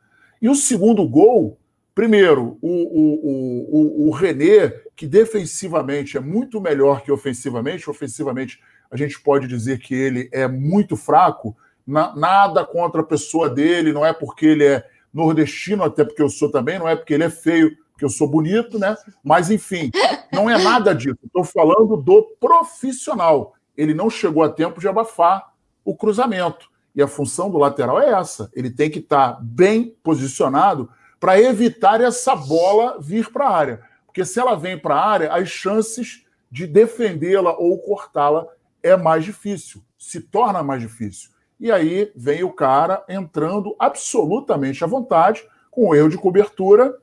E 0.42 0.50
o 0.50 0.56
segundo 0.56 1.08
gol, 1.08 1.60
primeiro, 2.00 2.58
o, 2.62 2.70
o, 2.70 4.06
o, 4.06 4.08
o 4.08 4.12
René, 4.12 4.70
que 4.96 5.06
defensivamente 5.06 6.16
é 6.16 6.22
muito 6.22 6.62
melhor 6.62 7.02
que 7.02 7.12
ofensivamente, 7.12 7.90
ofensivamente 7.90 8.58
a 8.90 8.96
gente 8.96 9.20
pode 9.20 9.50
dizer 9.50 9.80
que 9.80 9.94
ele 9.94 10.30
é 10.32 10.48
muito 10.48 10.96
fraco, 10.96 11.58
na, 11.86 12.16
nada 12.16 12.66
contra 12.66 13.02
a 13.02 13.06
pessoa 13.06 13.50
dele, 13.50 13.92
não 13.92 14.06
é 14.06 14.14
porque 14.14 14.46
ele 14.46 14.64
é 14.64 14.88
nordestino, 15.14 15.84
até 15.84 16.06
porque 16.06 16.22
eu 16.22 16.30
sou 16.30 16.50
também, 16.50 16.80
não 16.80 16.88
é 16.88 16.96
porque 16.96 17.14
ele 17.14 17.26
é 17.26 17.30
feio, 17.30 17.76
porque 17.92 18.06
eu 18.06 18.10
sou 18.10 18.30
bonito, 18.30 18.80
né? 18.80 18.96
Mas 19.22 19.52
enfim, 19.52 19.92
não 20.32 20.50
é 20.50 20.58
nada 20.58 20.96
disso. 20.96 21.20
Estou 21.26 21.44
falando 21.44 21.98
do 21.98 22.24
profissional. 22.40 23.56
Ele 23.76 23.94
não 23.94 24.10
chegou 24.10 24.42
a 24.42 24.48
tempo 24.48 24.80
de 24.80 24.88
abafar 24.88 25.52
o 25.84 25.94
cruzamento. 25.94 26.70
E 26.96 27.02
a 27.02 27.10
função 27.10 27.52
do 27.52 27.58
lateral 27.58 28.02
é 28.02 28.12
essa. 28.12 28.50
Ele 28.54 28.70
tem 28.70 28.90
que 28.90 29.00
estar 29.00 29.34
tá 29.34 29.40
bem 29.42 29.94
posicionado 30.02 30.90
para 31.20 31.40
evitar 31.40 32.02
essa 32.02 32.36
bola 32.36 32.98
vir 33.00 33.32
para 33.32 33.46
a 33.46 33.56
área. 33.56 33.82
Porque 34.06 34.26
se 34.26 34.40
ela 34.40 34.56
vem 34.56 34.78
para 34.78 34.96
a 34.96 35.06
área, 35.08 35.34
as 35.34 35.50
chances 35.50 36.26
de 36.52 36.66
defendê-la 36.66 37.56
ou 37.58 37.78
cortá-la 37.80 38.48
é 38.82 38.96
mais 38.96 39.24
difícil, 39.24 39.84
se 39.98 40.22
torna 40.22 40.64
mais 40.64 40.82
difícil. 40.82 41.30
E 41.60 41.72
aí 41.72 42.12
vem 42.16 42.44
o 42.44 42.54
cara 42.54 43.04
entrando 43.10 43.76
absolutamente 43.78 44.84
à 44.84 44.88
vontade, 44.88 45.44
com 45.70 45.90
o 45.90 45.96
erro 45.96 46.10
de 46.10 46.18
cobertura 46.18 46.98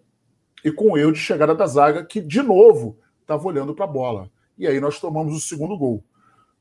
e 0.65 0.73
com 0.73 0.93
o 0.93 0.99
erro 0.99 1.13
de 1.13 1.19
chegada 1.19 1.55
da 1.55 1.67
zaga, 1.67 2.05
que, 2.05 2.21
de 2.21 2.43
novo, 2.43 2.99
estava 3.21 3.47
olhando 3.47 3.75
para 3.75 3.85
a 3.85 3.89
bola. 3.89 4.31
E 4.59 4.67
aí 4.67 4.81
nós 4.81 4.99
tomamos 4.99 5.37
o 5.37 5.41
segundo 5.41 5.77
gol. 5.77 6.03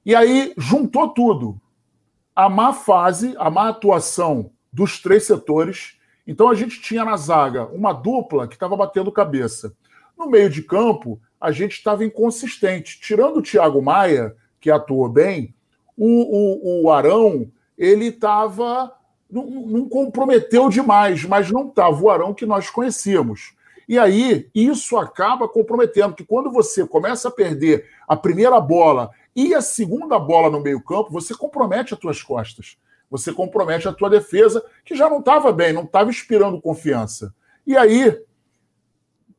E 0.06 0.14
aí 0.14 0.54
juntou 0.58 1.10
tudo. 1.10 1.60
A 2.36 2.50
má 2.50 2.74
fase, 2.74 3.34
a 3.38 3.50
má 3.50 3.70
atuação 3.70 4.52
dos 4.72 5.02
três 5.02 5.24
setores. 5.24 5.95
Então 6.28 6.50
a 6.50 6.56
gente 6.56 6.82
tinha 6.82 7.06
na 7.06 7.16
zaga 7.18 7.66
uma 7.68 7.94
dupla 7.94 8.48
que 8.48 8.56
estava 8.56 8.76
batendo 8.76 9.12
cabeça. 9.12 9.74
No 10.18 10.28
meio 10.28 10.50
de 10.50 10.64
campo, 10.64 11.20
a 11.40 11.52
gente 11.52 11.74
estava 11.74 12.04
inconsistente. 12.04 13.00
Tirando 13.00 13.38
o 13.38 13.42
Thiago 13.42 13.82
Maia, 13.82 14.36
que 14.60 14.72
atuou 14.72 15.08
bem, 15.08 15.54
o, 15.98 16.08
o, 16.08 16.84
o 16.84 16.92
Arão, 16.92 17.52
ele 17.78 18.08
estava. 18.08 18.92
Não, 19.30 19.46
não, 19.46 19.90
comprometeu 19.90 20.70
demais, 20.70 21.24
mas 21.26 21.52
não 21.52 21.68
estava 21.68 22.02
o 22.02 22.10
Arão 22.10 22.34
que 22.34 22.46
nós 22.46 22.70
conhecíamos. 22.70 23.54
E 23.88 24.00
aí, 24.00 24.50
isso 24.54 24.98
acaba 24.98 25.48
comprometendo, 25.48 26.16
que 26.16 26.24
quando 26.24 26.52
você 26.52 26.88
começa 26.88 27.28
a 27.28 27.32
perder 27.32 27.88
a 28.08 28.16
primeira 28.16 28.60
bola 28.60 29.12
e 29.36 29.54
a 29.54 29.62
segunda 29.62 30.18
bola 30.18 30.50
no 30.50 30.62
meio-campo, 30.62 31.12
você 31.12 31.36
compromete 31.36 31.94
as 31.94 32.00
tuas 32.00 32.24
costas. 32.24 32.78
Você 33.18 33.34
compromete 33.34 33.88
a 33.88 33.94
tua 33.94 34.10
defesa, 34.10 34.64
que 34.84 34.96
já 34.96 35.10
não 35.10 35.20
estava 35.20 35.52
bem, 35.52 35.74
não 35.74 35.84
estava 35.84 36.10
inspirando 36.10 36.62
confiança. 36.62 37.34
E 37.66 37.76
aí, 37.76 38.18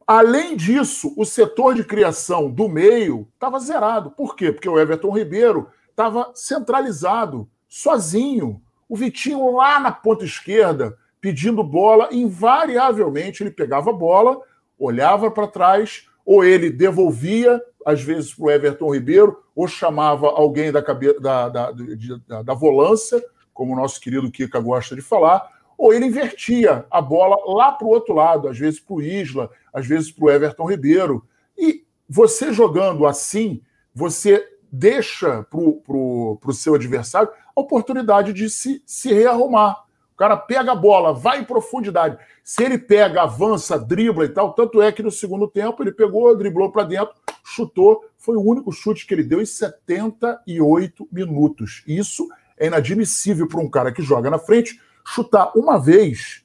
além 0.06 0.56
disso, 0.56 1.12
o 1.16 1.24
setor 1.24 1.74
de 1.74 1.84
criação 1.84 2.50
do 2.50 2.68
meio 2.68 3.28
estava 3.34 3.58
zerado. 3.58 4.10
Por 4.10 4.36
quê? 4.36 4.52
Porque 4.52 4.68
o 4.68 4.78
Everton 4.78 5.10
Ribeiro 5.10 5.68
estava 5.90 6.30
centralizado, 6.34 7.48
sozinho. 7.68 8.62
O 8.88 8.96
Vitinho 8.96 9.56
lá 9.56 9.80
na 9.80 9.90
ponta 9.90 10.24
esquerda, 10.24 10.96
pedindo 11.20 11.64
bola, 11.64 12.08
invariavelmente 12.12 13.42
ele 13.42 13.50
pegava 13.50 13.90
a 13.90 13.92
bola, 13.92 14.40
olhava 14.78 15.30
para 15.30 15.48
trás, 15.48 16.08
ou 16.24 16.44
ele 16.44 16.70
devolvia, 16.70 17.60
às 17.84 18.02
vezes, 18.02 18.34
para 18.34 18.44
o 18.44 18.50
Everton 18.50 18.94
Ribeiro, 18.94 19.42
ou 19.54 19.66
chamava 19.66 20.28
alguém 20.28 20.70
da, 20.70 20.82
cabe... 20.82 21.18
da, 21.18 21.48
da, 21.48 21.72
da, 21.72 22.42
da 22.42 22.54
volância, 22.54 23.24
como 23.56 23.72
o 23.72 23.76
nosso 23.76 23.98
querido 23.98 24.30
Kika 24.30 24.60
gosta 24.60 24.94
de 24.94 25.00
falar, 25.00 25.50
ou 25.78 25.92
ele 25.92 26.04
invertia 26.04 26.84
a 26.90 27.00
bola 27.00 27.36
lá 27.46 27.72
para 27.72 27.86
o 27.86 27.90
outro 27.90 28.14
lado, 28.14 28.48
às 28.48 28.58
vezes 28.58 28.78
para 28.78 28.94
o 28.94 29.02
Isla, 29.02 29.50
às 29.72 29.86
vezes 29.86 30.12
para 30.12 30.24
o 30.24 30.30
Everton 30.30 30.68
Ribeiro. 30.68 31.26
E 31.56 31.82
você 32.08 32.52
jogando 32.52 33.06
assim, 33.06 33.62
você 33.94 34.46
deixa 34.70 35.42
para 35.44 35.58
o 35.58 36.52
seu 36.52 36.74
adversário 36.74 37.30
a 37.56 37.60
oportunidade 37.60 38.32
de 38.34 38.50
se, 38.50 38.82
se 38.84 39.12
rearrumar. 39.12 39.84
O 40.12 40.16
cara 40.16 40.36
pega 40.36 40.72
a 40.72 40.76
bola, 40.76 41.12
vai 41.12 41.40
em 41.40 41.44
profundidade. 41.44 42.18
Se 42.44 42.62
ele 42.62 42.78
pega, 42.78 43.22
avança, 43.22 43.78
dribla 43.78 44.24
e 44.24 44.28
tal, 44.28 44.52
tanto 44.52 44.80
é 44.80 44.92
que 44.92 45.02
no 45.02 45.10
segundo 45.10 45.48
tempo 45.48 45.82
ele 45.82 45.92
pegou, 45.92 46.36
driblou 46.36 46.70
para 46.70 46.84
dentro, 46.84 47.14
chutou. 47.44 48.04
Foi 48.18 48.36
o 48.36 48.42
único 48.42 48.70
chute 48.70 49.06
que 49.06 49.14
ele 49.14 49.22
deu 49.22 49.40
em 49.40 49.46
78 49.46 51.08
minutos. 51.10 51.82
Isso 51.86 52.28
é 52.58 52.66
inadmissível 52.66 53.46
para 53.48 53.60
um 53.60 53.68
cara 53.68 53.92
que 53.92 54.02
joga 54.02 54.30
na 54.30 54.38
frente 54.38 54.80
chutar 55.04 55.52
uma 55.54 55.78
vez 55.78 56.44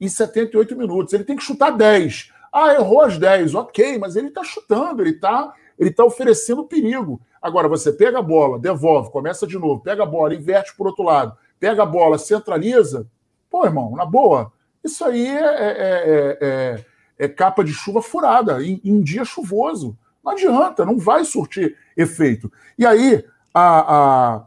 em 0.00 0.08
78 0.08 0.76
minutos. 0.76 1.14
Ele 1.14 1.24
tem 1.24 1.36
que 1.36 1.42
chutar 1.42 1.70
10. 1.70 2.30
Ah, 2.52 2.74
errou 2.74 3.02
as 3.02 3.18
10. 3.18 3.54
Ok, 3.54 3.98
mas 3.98 4.16
ele 4.16 4.28
está 4.28 4.44
chutando, 4.44 5.02
ele 5.02 5.10
está 5.10 5.54
ele 5.78 5.90
tá 5.90 6.04
oferecendo 6.04 6.64
perigo. 6.64 7.20
Agora, 7.40 7.68
você 7.68 7.92
pega 7.92 8.18
a 8.18 8.22
bola, 8.22 8.58
devolve, 8.58 9.10
começa 9.10 9.46
de 9.46 9.58
novo, 9.58 9.82
pega 9.82 10.04
a 10.04 10.06
bola, 10.06 10.34
inverte 10.34 10.76
por 10.76 10.86
outro 10.86 11.02
lado, 11.02 11.36
pega 11.58 11.82
a 11.82 11.86
bola, 11.86 12.18
centraliza. 12.18 13.08
Pô, 13.50 13.64
irmão, 13.64 13.96
na 13.96 14.06
boa, 14.06 14.52
isso 14.84 15.04
aí 15.04 15.26
é, 15.26 15.40
é, 15.40 16.38
é, 16.40 16.84
é 17.18 17.28
capa 17.28 17.64
de 17.64 17.72
chuva 17.72 18.00
furada 18.00 18.62
em, 18.62 18.80
em, 18.84 19.00
dia 19.02 19.24
chuvoso. 19.24 19.98
Não 20.24 20.32
adianta, 20.32 20.84
não 20.84 20.98
vai 20.98 21.24
surtir 21.24 21.76
efeito. 21.96 22.50
E 22.78 22.86
aí, 22.86 23.24
a, 23.52 23.96
a, 23.96 24.46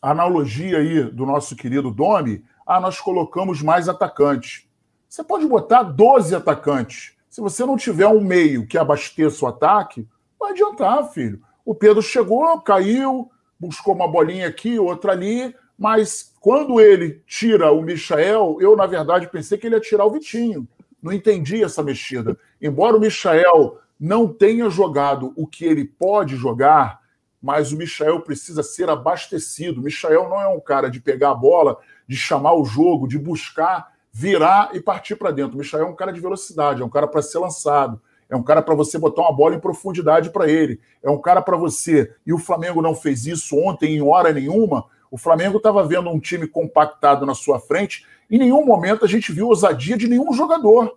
analogia 0.00 0.78
aí 0.78 1.04
do 1.04 1.26
nosso 1.26 1.54
querido 1.54 1.90
Domi, 1.90 2.44
ah, 2.66 2.80
nós 2.80 3.00
colocamos 3.00 3.62
mais 3.62 3.88
atacantes. 3.88 4.66
Você 5.08 5.24
pode 5.24 5.46
botar 5.46 5.82
12 5.82 6.34
atacantes. 6.34 7.14
Se 7.28 7.40
você 7.40 7.64
não 7.64 7.76
tiver 7.76 8.06
um 8.06 8.20
meio 8.20 8.66
que 8.66 8.78
abasteça 8.78 9.44
o 9.44 9.48
ataque, 9.48 10.06
vai 10.38 10.52
adiantar, 10.52 11.10
filho. 11.12 11.40
O 11.64 11.74
Pedro 11.74 12.02
chegou, 12.02 12.60
caiu, 12.60 13.30
buscou 13.58 13.94
uma 13.94 14.08
bolinha 14.08 14.48
aqui, 14.48 14.78
outra 14.78 15.12
ali, 15.12 15.54
mas 15.78 16.34
quando 16.40 16.80
ele 16.80 17.22
tira 17.26 17.72
o 17.72 17.82
Michael, 17.82 18.58
eu, 18.60 18.76
na 18.76 18.86
verdade, 18.86 19.28
pensei 19.28 19.58
que 19.58 19.66
ele 19.66 19.76
ia 19.76 19.80
tirar 19.80 20.04
o 20.04 20.10
Vitinho. 20.10 20.66
Não 21.02 21.12
entendi 21.12 21.62
essa 21.62 21.82
mexida. 21.82 22.38
Embora 22.60 22.96
o 22.96 23.00
Michael 23.00 23.78
não 23.98 24.28
tenha 24.28 24.68
jogado 24.70 25.32
o 25.36 25.46
que 25.46 25.64
ele 25.64 25.84
pode 25.84 26.36
jogar, 26.36 26.99
mas 27.42 27.72
o 27.72 27.76
Michael 27.76 28.20
precisa 28.20 28.62
ser 28.62 28.90
abastecido. 28.90 29.80
O 29.80 29.84
Michael 29.84 30.28
não 30.28 30.40
é 30.40 30.48
um 30.48 30.60
cara 30.60 30.90
de 30.90 31.00
pegar 31.00 31.30
a 31.30 31.34
bola, 31.34 31.78
de 32.06 32.16
chamar 32.16 32.54
o 32.54 32.64
jogo, 32.64 33.08
de 33.08 33.18
buscar, 33.18 33.92
virar 34.12 34.70
e 34.74 34.80
partir 34.80 35.16
para 35.16 35.30
dentro. 35.30 35.54
O 35.54 35.58
Michael 35.58 35.86
é 35.86 35.88
um 35.88 35.96
cara 35.96 36.12
de 36.12 36.20
velocidade, 36.20 36.82
é 36.82 36.84
um 36.84 36.90
cara 36.90 37.08
para 37.08 37.22
ser 37.22 37.38
lançado, 37.38 38.00
é 38.28 38.36
um 38.36 38.42
cara 38.42 38.60
para 38.60 38.74
você 38.74 38.98
botar 38.98 39.22
uma 39.22 39.32
bola 39.32 39.54
em 39.54 39.60
profundidade 39.60 40.30
para 40.30 40.48
ele, 40.48 40.80
é 41.02 41.10
um 41.10 41.20
cara 41.20 41.40
para 41.40 41.56
você. 41.56 42.14
E 42.26 42.32
o 42.32 42.38
Flamengo 42.38 42.82
não 42.82 42.94
fez 42.94 43.26
isso 43.26 43.56
ontem 43.56 43.96
em 43.96 44.02
hora 44.02 44.32
nenhuma. 44.32 44.84
O 45.10 45.18
Flamengo 45.18 45.56
estava 45.56 45.82
vendo 45.82 46.10
um 46.10 46.20
time 46.20 46.46
compactado 46.46 47.26
na 47.26 47.34
sua 47.34 47.58
frente. 47.58 48.06
Em 48.30 48.38
nenhum 48.38 48.64
momento 48.64 49.04
a 49.04 49.08
gente 49.08 49.32
viu 49.32 49.48
ousadia 49.48 49.96
de 49.96 50.06
nenhum 50.06 50.32
jogador. 50.32 50.96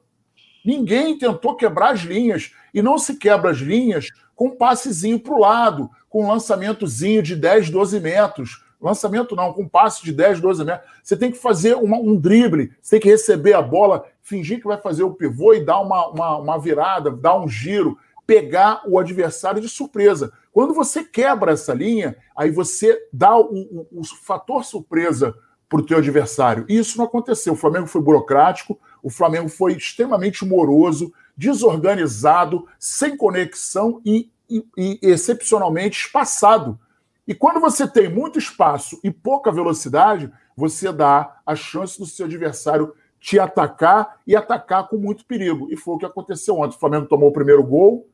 Ninguém 0.63 1.17
tentou 1.17 1.55
quebrar 1.55 1.93
as 1.93 2.01
linhas. 2.01 2.51
E 2.73 2.81
não 2.81 2.97
se 2.97 3.17
quebra 3.17 3.51
as 3.51 3.57
linhas 3.57 4.09
com 4.35 4.47
um 4.47 4.55
passezinho 4.55 5.19
para 5.19 5.33
o 5.33 5.39
lado, 5.39 5.89
com 6.13 6.25
um 6.25 6.27
lançamentozinho 6.27 7.23
de 7.23 7.35
10, 7.35 7.71
12 7.71 7.99
metros. 7.99 8.63
Lançamento 8.79 9.35
não, 9.35 9.51
com 9.51 9.63
um 9.63 9.67
passe 9.67 10.03
de 10.03 10.13
10, 10.13 10.39
12 10.41 10.63
metros. 10.63 10.87
Você 11.01 11.17
tem 11.17 11.31
que 11.31 11.39
fazer 11.39 11.73
uma, 11.73 11.97
um 11.97 12.15
drible, 12.15 12.71
você 12.79 12.91
tem 12.91 12.99
que 12.99 13.09
receber 13.09 13.53
a 13.53 13.63
bola, 13.63 14.05
fingir 14.21 14.59
que 14.59 14.67
vai 14.67 14.79
fazer 14.79 15.01
o 15.01 15.15
pivô 15.15 15.55
e 15.55 15.65
dar 15.65 15.79
uma, 15.79 16.09
uma, 16.09 16.37
uma 16.37 16.59
virada, 16.59 17.09
dar 17.09 17.35
um 17.35 17.47
giro, 17.47 17.97
pegar 18.27 18.83
o 18.87 18.99
adversário 18.99 19.59
de 19.59 19.67
surpresa. 19.67 20.31
Quando 20.51 20.71
você 20.71 21.03
quebra 21.03 21.53
essa 21.53 21.73
linha, 21.73 22.15
aí 22.35 22.51
você 22.51 23.07
dá 23.11 23.35
o, 23.35 23.47
o, 23.51 23.87
o 24.01 24.03
fator 24.05 24.63
surpresa 24.63 25.33
para 25.67 25.79
o 25.79 25.83
teu 25.83 25.97
adversário. 25.97 26.63
E 26.69 26.77
isso 26.77 26.95
não 26.99 27.05
aconteceu. 27.05 27.53
O 27.53 27.57
Flamengo 27.57 27.87
foi 27.87 28.03
burocrático, 28.03 28.79
o 29.01 29.09
Flamengo 29.09 29.49
foi 29.49 29.73
extremamente 29.73 30.45
moroso, 30.45 31.11
desorganizado, 31.35 32.67
sem 32.77 33.17
conexão 33.17 33.99
e, 34.05 34.31
e, 34.49 34.99
excepcionalmente 35.01 36.05
espaçado. 36.05 36.79
E 37.27 37.33
quando 37.33 37.59
você 37.59 37.87
tem 37.87 38.09
muito 38.09 38.37
espaço 38.37 38.99
e 39.03 39.09
pouca 39.09 39.51
velocidade, 39.51 40.31
você 40.55 40.91
dá 40.91 41.41
a 41.45 41.55
chance 41.55 41.97
do 41.97 42.05
seu 42.05 42.25
adversário 42.25 42.93
te 43.19 43.39
atacar 43.39 44.19
e 44.27 44.35
atacar 44.35 44.89
com 44.89 44.97
muito 44.97 45.25
perigo. 45.25 45.69
E 45.71 45.77
foi 45.77 45.95
o 45.95 45.97
que 45.97 46.05
aconteceu 46.05 46.59
ontem. 46.59 46.75
O 46.75 46.79
Flamengo 46.79 47.07
tomou 47.07 47.29
o 47.29 47.33
primeiro 47.33 47.63
gol 47.63 48.09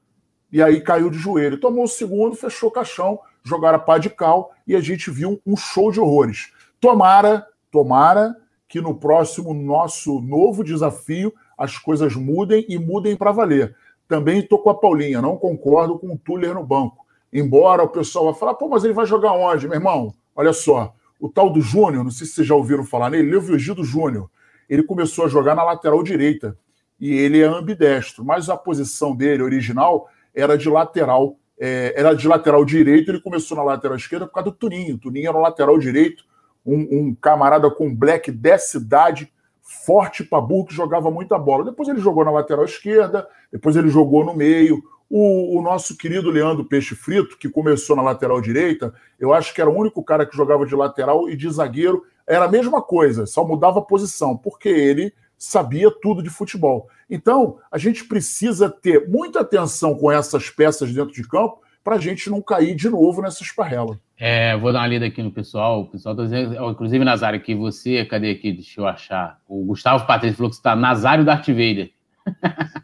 e 0.52 0.62
aí 0.62 0.82
caiu 0.82 1.10
de 1.10 1.18
joelho. 1.18 1.60
Tomou 1.60 1.86
o 1.86 1.88
segundo, 1.88 2.36
fechou 2.36 2.70
o 2.70 2.72
caixão, 2.72 3.20
jogaram 3.44 3.78
a 3.78 3.82
pá 3.82 3.98
de 3.98 4.10
cal 4.10 4.52
e 4.68 4.76
a 4.76 4.80
gente 4.80 5.10
viu 5.10 5.42
um 5.46 5.58
show 5.58 5.92
de 5.92 6.00
horrores. 6.00 6.54
Tomara, 6.80 7.48
tomara 7.72 8.36
que 8.68 8.80
no 8.80 8.94
próximo 8.94 9.52
nosso 9.52 10.22
novo 10.22 10.64
desafio 10.64 11.34
as 11.58 11.78
coisas 11.78 12.16
mudem 12.16 12.64
e 12.70 12.78
mudem 12.78 13.16
para 13.16 13.32
valer. 13.32 13.76
Também 14.10 14.40
estou 14.40 14.58
com 14.58 14.72
a 14.72 14.76
Paulinha, 14.76 15.22
não 15.22 15.38
concordo 15.38 16.00
com 16.00 16.12
o 16.12 16.18
Tuller 16.18 16.56
no 16.56 16.64
banco. 16.64 17.06
Embora 17.32 17.84
o 17.84 17.88
pessoal 17.88 18.26
vá 18.26 18.34
falar, 18.34 18.56
pô, 18.56 18.68
mas 18.68 18.84
ele 18.84 18.92
vai 18.92 19.06
jogar 19.06 19.34
onde, 19.34 19.68
meu 19.68 19.78
irmão? 19.78 20.12
Olha 20.36 20.52
só, 20.52 20.96
o 21.20 21.30
tal 21.30 21.48
do 21.52 21.62
Júnior, 21.62 22.04
não 22.04 22.10
sei 22.10 22.26
se 22.26 22.34
vocês 22.34 22.48
já 22.48 22.56
ouviram 22.56 22.84
falar 22.84 23.12
nele, 23.12 23.30
Levio 23.30 23.60
Gildo 23.60 23.84
Júnior, 23.84 24.28
ele 24.68 24.82
começou 24.82 25.26
a 25.26 25.28
jogar 25.28 25.54
na 25.54 25.64
lateral 25.64 26.02
direita 26.02 26.58
e 27.00 27.14
ele 27.14 27.40
é 27.40 27.46
ambidestro, 27.46 28.26
mas 28.26 28.50
a 28.50 28.58
posição 28.58 29.16
dele 29.16 29.44
original 29.44 30.10
era 30.34 30.58
de 30.58 30.68
lateral, 30.68 31.36
é, 31.60 31.94
era 31.96 32.16
de 32.16 32.28
lateral 32.28 32.66
direito, 32.66 33.12
ele 33.12 33.22
começou 33.22 33.56
na 33.58 33.64
lateral 33.64 33.96
esquerda 33.96 34.26
por 34.26 34.34
causa 34.34 34.50
do 34.50 34.56
Tuninho. 34.56 34.96
O 34.96 34.98
Tuninho 34.98 35.30
era 35.30 35.38
o 35.38 35.42
lateral 35.42 35.78
direito, 35.78 36.24
um, 36.66 36.88
um 36.92 37.16
camarada 37.16 37.70
com 37.70 37.94
black 37.94 38.32
dessa 38.32 38.80
idade, 38.80 39.32
forte 39.70 40.24
para 40.24 40.42
burro, 40.42 40.66
que 40.66 40.74
jogava 40.74 41.12
muita 41.12 41.38
bola. 41.38 41.64
Depois 41.64 41.88
ele 41.88 42.00
jogou 42.00 42.26
na 42.26 42.32
lateral 42.32 42.66
esquerda, 42.66 43.28
depois 43.52 43.76
ele 43.76 43.88
jogou 43.90 44.26
no 44.26 44.34
meio. 44.34 44.82
O, 45.08 45.60
o, 45.60 45.62
nosso 45.62 45.96
querido 45.96 46.30
Leandro 46.32 46.66
Peixe 46.66 46.96
Frito, 46.96 47.38
que 47.38 47.48
começou 47.48 47.96
na 47.96 48.02
lateral 48.02 48.42
direita, 48.42 48.94
eu 49.20 49.34
acho 49.34 49.54
que 49.54 49.62
era 49.62 49.70
o 49.70 49.76
único 49.76 50.04
cara 50.04 50.26
que 50.26 50.36
jogava 50.36 50.66
de 50.66 50.76
lateral 50.76 51.30
e 51.30 51.36
de 51.36 51.50
zagueiro. 51.50 52.04
Era 52.26 52.46
a 52.46 52.52
mesma 52.52 52.82
coisa, 52.82 53.28
só 53.28 53.46
mudava 53.46 53.80
a 53.80 53.84
posição, 53.84 54.36
porque 54.36 54.70
ele 54.70 55.14
sabia 55.38 55.90
tudo 55.90 56.22
de 56.24 56.30
futebol. 56.30 56.88
Então, 57.10 57.60
a 57.72 57.78
gente 57.78 58.06
precisa 58.06 58.70
ter 58.70 59.08
muita 59.08 59.42
atenção 59.42 59.96
com 59.96 60.12
essas 60.12 60.50
peças 60.50 60.92
dentro 60.92 61.14
de 61.14 61.28
campo 61.28 61.60
para 61.84 61.96
a 61.96 62.00
gente 62.00 62.30
não 62.30 62.42
cair 62.42 62.76
de 62.76 62.90
novo 62.90 63.22
nessa 63.22 63.44
esparrela. 63.44 64.00
É, 64.18 64.56
vou 64.58 64.74
dar 64.74 64.80
uma 64.80 64.88
lida 64.88 65.06
aqui 65.06 65.24
no 65.24 65.32
pessoal. 65.32 65.82
O 65.82 65.86
pessoal 65.88 66.14
está 66.14 66.24
dizendo, 66.26 66.70
inclusive, 66.70 67.06
Nazário, 67.06 67.42
que 67.42 67.56
você, 67.56 68.04
cadê 68.06 68.32
aqui? 68.32 68.52
Deixa 68.52 68.82
eu 68.82 68.88
achar. 68.88 69.40
O 69.48 69.64
Gustavo 69.66 70.06
Patrício 70.06 70.38
falou 70.38 70.50
que 70.50 70.56
você 70.56 70.60
está 70.60 70.76
Nazário 70.76 71.24
Darth 71.24 71.48
Vader. 71.48 71.92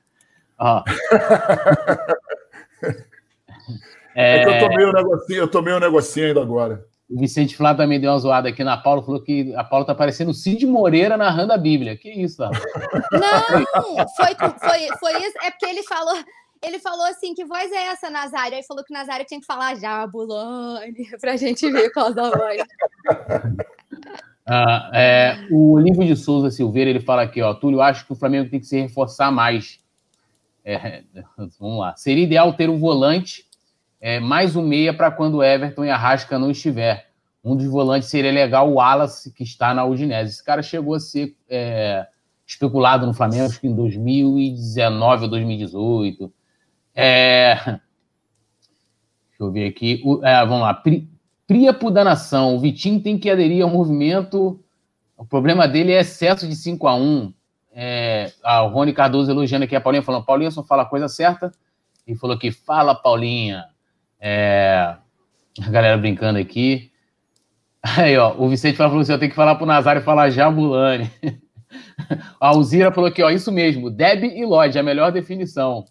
Ó. 0.58 0.84
É... 4.15 4.39
é 4.39 4.43
que 4.45 4.49
eu 4.49 4.69
tomei 4.69 4.86
um 4.86 4.93
negocinho, 4.93 5.38
eu 5.39 5.47
tomei 5.47 5.73
um 5.73 5.79
negocinho 5.79 6.27
ainda 6.27 6.41
agora. 6.41 6.86
O 7.10 7.19
Vicente 7.19 7.55
Flá 7.55 7.75
também 7.75 7.99
deu 7.99 8.12
uma 8.12 8.17
zoada 8.17 8.49
aqui 8.49 8.63
na 8.63 8.77
Paula, 8.77 9.03
falou 9.03 9.21
que 9.21 9.53
a 9.55 9.63
Paula 9.63 9.86
tá 9.86 9.93
parecendo 9.93 10.31
o 10.31 10.34
Cid 10.34 10.65
Moreira 10.65 11.15
narrando 11.15 11.53
a 11.53 11.58
Bíblia. 11.58 11.95
Que 11.95 12.10
isso? 12.10 12.41
Não, 12.41 12.49
foi, 14.15 14.36
foi, 14.36 14.97
foi 14.99 15.17
isso. 15.21 15.38
É 15.43 15.51
porque 15.51 15.67
ele 15.67 15.84
falou, 15.84 16.15
ele 16.65 16.80
falou 16.80 17.06
assim: 17.06 17.34
que 17.34 17.45
voz 17.45 17.71
é 17.71 17.88
essa, 17.88 18.10
Nazário? 18.10 18.58
Aí 18.58 18.63
falou 18.63 18.84
que 18.84 18.93
Nazário 18.93 19.25
tinha 19.25 19.39
que 19.39 19.45
falar 19.45 19.75
Jabulani, 19.75 21.10
pra 21.21 21.38
gente 21.38 21.71
ver 21.71 21.91
qual 21.91 22.13
da 22.13 22.30
voz. 22.30 22.62
Ah, 24.47 24.91
é, 24.93 25.47
o 25.49 25.80
Livro 25.80 26.06
de 26.06 26.15
Souza 26.15 26.51
Silveira 26.51 26.88
ele 26.88 26.99
fala 26.99 27.23
aqui, 27.23 27.41
ó, 27.41 27.51
Túlio, 27.56 27.82
acho 27.82 28.06
que 28.06 28.12
o 28.13 28.15
Flamengo 28.15 28.47
tem 28.47 28.60
que 28.60 28.67
se 28.67 28.80
reforçar 28.80 29.32
mais. 29.32 29.80
É, 30.63 31.01
vamos 31.60 31.80
lá. 31.80 31.95
Seria 31.95 32.23
ideal 32.23 32.54
ter 32.54 32.69
um 32.69 32.78
volante 32.78 33.45
é, 33.99 34.19
mais 34.19 34.56
um 34.56 34.62
meia 34.62 34.93
para 34.93 35.10
quando 35.10 35.38
o 35.38 35.43
Everton 35.43 35.86
e 35.86 35.89
a 35.89 35.97
Rasca 35.97 36.38
não 36.38 36.51
estiver. 36.51 37.08
Um 37.43 37.56
dos 37.56 37.65
volantes 37.65 38.08
seria 38.08 38.32
legal 38.32 38.69
o 38.69 38.75
Wallace, 38.75 39.34
que 39.34 39.43
está 39.43 39.73
na 39.73 39.84
Udinese. 39.84 40.34
Esse 40.34 40.43
cara 40.43 40.62
chegou 40.62 40.93
a 40.93 40.99
ser 40.99 41.36
é, 41.49 42.06
especulado 42.45 43.08
no 43.08 43.15
Flamengo, 43.15 43.45
acho 43.45 43.60
que 43.60 43.67
em 43.67 43.75
2019 43.75 45.23
ou 45.23 45.30
2018. 45.30 46.34
É... 46.95 47.55
Deixa 47.55 47.79
eu 49.39 49.51
ver 49.51 49.67
aqui. 49.67 50.01
É, 50.23 50.45
vamos 50.45 50.62
lá. 50.62 50.73
Pri, 50.73 51.10
Priapo 51.45 51.91
da 51.91 52.03
Nação. 52.03 52.55
O 52.55 52.60
Vitinho 52.60 53.01
tem 53.01 53.17
que 53.17 53.29
aderir 53.29 53.63
ao 53.63 53.69
movimento. 53.69 54.60
O 55.17 55.25
problema 55.25 55.67
dele 55.67 55.91
é 55.91 55.99
excesso 55.99 56.47
de 56.47 56.55
5 56.55 56.88
a 56.88 56.95
1 56.95 57.34
é, 57.77 58.31
ah, 58.41 58.63
o 58.63 58.69
Rony 58.69 58.93
Cardoso 58.93 59.29
elogiando 59.29 59.65
aqui 59.65 59.75
a 59.75 59.81
Paulinha, 59.81 60.01
falando: 60.01 60.23
Paulinha 60.23 60.49
só 60.49 60.63
fala 60.63 60.84
a 60.84 60.86
coisa 60.86 61.10
certa. 61.10 61.51
E 62.08 62.15
falou 62.15 62.39
que 62.39 62.49
fala, 62.51 62.95
Paulinha. 62.95 63.65
É... 64.19 64.95
A 65.62 65.69
galera 65.69 65.97
brincando 65.97 66.39
aqui. 66.39 66.89
Aí, 67.84 68.17
ó, 68.17 68.34
o 68.38 68.47
Vicente 68.47 68.77
falou 68.77 68.99
assim: 68.99 69.12
eu 69.12 69.19
tenho 69.19 69.29
que 69.29 69.36
falar 69.36 69.55
pro 69.55 69.65
Nazário 69.65 70.01
falar 70.01 70.29
Jabulani. 70.29 71.12
a 72.39 72.47
Alzira 72.47 72.91
falou 72.93 73.10
aqui, 73.10 73.21
ó, 73.21 73.29
isso 73.29 73.51
mesmo, 73.51 73.91
Deb 73.91 74.23
e 74.23 74.45
Lodge, 74.45 74.79
a 74.79 74.84
melhor 74.84 75.12
definição. 75.12 75.86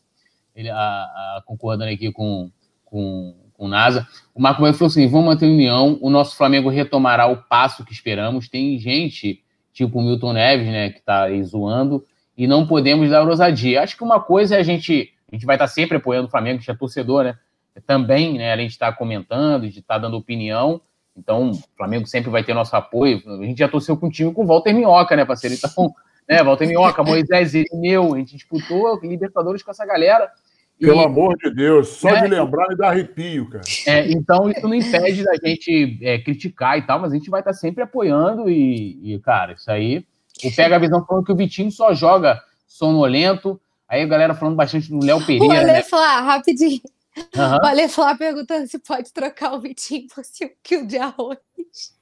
Ele, 0.54 0.70
a, 0.70 0.76
a, 0.76 1.42
concordando 1.44 1.90
aqui 1.90 2.12
com, 2.12 2.50
com, 2.84 3.34
com 3.54 3.66
o 3.66 3.68
NASA. 3.68 4.06
O 4.34 4.40
Marco 4.40 4.60
Bueno 4.60 4.74
falou 4.74 4.88
assim: 4.88 5.08
vamos 5.08 5.26
manter 5.26 5.46
a 5.46 5.48
união, 5.48 5.98
o 6.00 6.10
nosso 6.10 6.36
Flamengo 6.36 6.68
retomará 6.68 7.26
o 7.26 7.36
passo 7.36 7.84
que 7.84 7.92
esperamos. 7.92 8.48
Tem 8.48 8.78
gente, 8.78 9.42
tipo 9.72 9.98
o 9.98 10.02
Milton 10.02 10.32
Neves, 10.32 10.66
né, 10.66 10.90
que 10.90 11.00
tá 11.00 11.24
aí 11.24 11.42
zoando, 11.42 12.04
e 12.36 12.46
não 12.46 12.66
podemos 12.66 13.10
dar 13.10 13.26
ousadia. 13.26 13.82
Acho 13.82 13.96
que 13.96 14.04
uma 14.04 14.20
coisa 14.20 14.56
é 14.56 14.60
a 14.60 14.62
gente. 14.62 15.12
A 15.30 15.34
gente 15.34 15.46
vai 15.46 15.56
estar 15.56 15.66
sempre 15.66 15.96
apoiando 15.96 16.28
o 16.28 16.30
Flamengo, 16.30 16.62
que 16.62 16.70
é 16.70 16.74
torcedor, 16.74 17.24
né? 17.24 17.38
também, 17.80 18.38
né, 18.38 18.52
além 18.52 18.66
de 18.66 18.72
estar 18.72 18.92
comentando, 18.92 19.68
de 19.68 19.80
estar 19.80 19.98
dando 19.98 20.16
opinião. 20.16 20.80
Então, 21.16 21.50
o 21.50 21.76
Flamengo 21.76 22.06
sempre 22.06 22.30
vai 22.30 22.42
ter 22.42 22.54
nosso 22.54 22.74
apoio. 22.74 23.22
A 23.26 23.44
gente 23.44 23.58
já 23.58 23.68
torceu 23.68 23.96
com 23.96 24.08
o 24.08 24.10
time 24.10 24.32
com 24.32 24.42
o 24.42 24.46
Walter 24.46 24.72
Minhoca, 24.72 25.14
né, 25.16 25.24
parceiro? 25.24 25.56
Então, 25.56 25.94
né, 26.28 26.42
Walter 26.42 26.66
Minhoca, 26.66 27.02
Moisés 27.04 27.52
meu, 27.72 28.14
a 28.14 28.18
gente 28.18 28.36
disputou 28.36 28.98
Libertadores 29.02 29.62
com 29.62 29.70
essa 29.70 29.86
galera. 29.86 30.30
Pelo 30.78 31.02
e, 31.02 31.04
amor 31.04 31.36
de 31.36 31.50
Deus, 31.54 31.88
só 31.88 32.12
de 32.14 32.26
lembrar 32.26 32.68
me 32.68 32.76
dá 32.76 32.88
arrepio, 32.88 33.48
cara. 33.48 33.64
É, 33.86 34.10
então, 34.10 34.50
isso 34.50 34.62
não 34.62 34.74
impede 34.74 35.22
da 35.22 35.34
gente 35.36 35.98
é, 36.02 36.18
criticar 36.18 36.78
e 36.78 36.82
tal, 36.82 37.00
mas 37.00 37.12
a 37.12 37.16
gente 37.16 37.30
vai 37.30 37.40
estar 37.40 37.52
sempre 37.52 37.82
apoiando 37.82 38.50
e, 38.50 39.14
e, 39.14 39.18
cara, 39.20 39.52
isso 39.52 39.70
aí. 39.70 40.04
O 40.44 40.54
Pega 40.54 40.76
a 40.76 40.78
Visão 40.78 41.04
falando 41.06 41.24
que 41.24 41.32
o 41.32 41.36
Vitinho 41.36 41.70
só 41.70 41.94
joga 41.94 42.42
sonolento. 42.66 43.60
Aí 43.88 44.02
a 44.02 44.06
galera 44.06 44.34
falando 44.34 44.56
bastante 44.56 44.90
do 44.90 45.04
Léo 45.04 45.24
Pereira. 45.24 45.46
Olha 45.46 45.64
né? 45.64 45.82
falar 45.82 46.20
rapidinho. 46.22 46.80
Uhum. 47.16 47.56
O 47.62 47.66
Ale 47.66 47.88
Flá 47.88 48.16
perguntando 48.16 48.66
se 48.66 48.78
pode 48.80 49.12
trocar 49.12 49.54
o 49.54 49.60
Vitinho 49.60 50.08
por 50.12 50.24
5 50.24 50.54
quilos 50.62 50.88
de 50.88 50.98
arroz. 50.98 51.38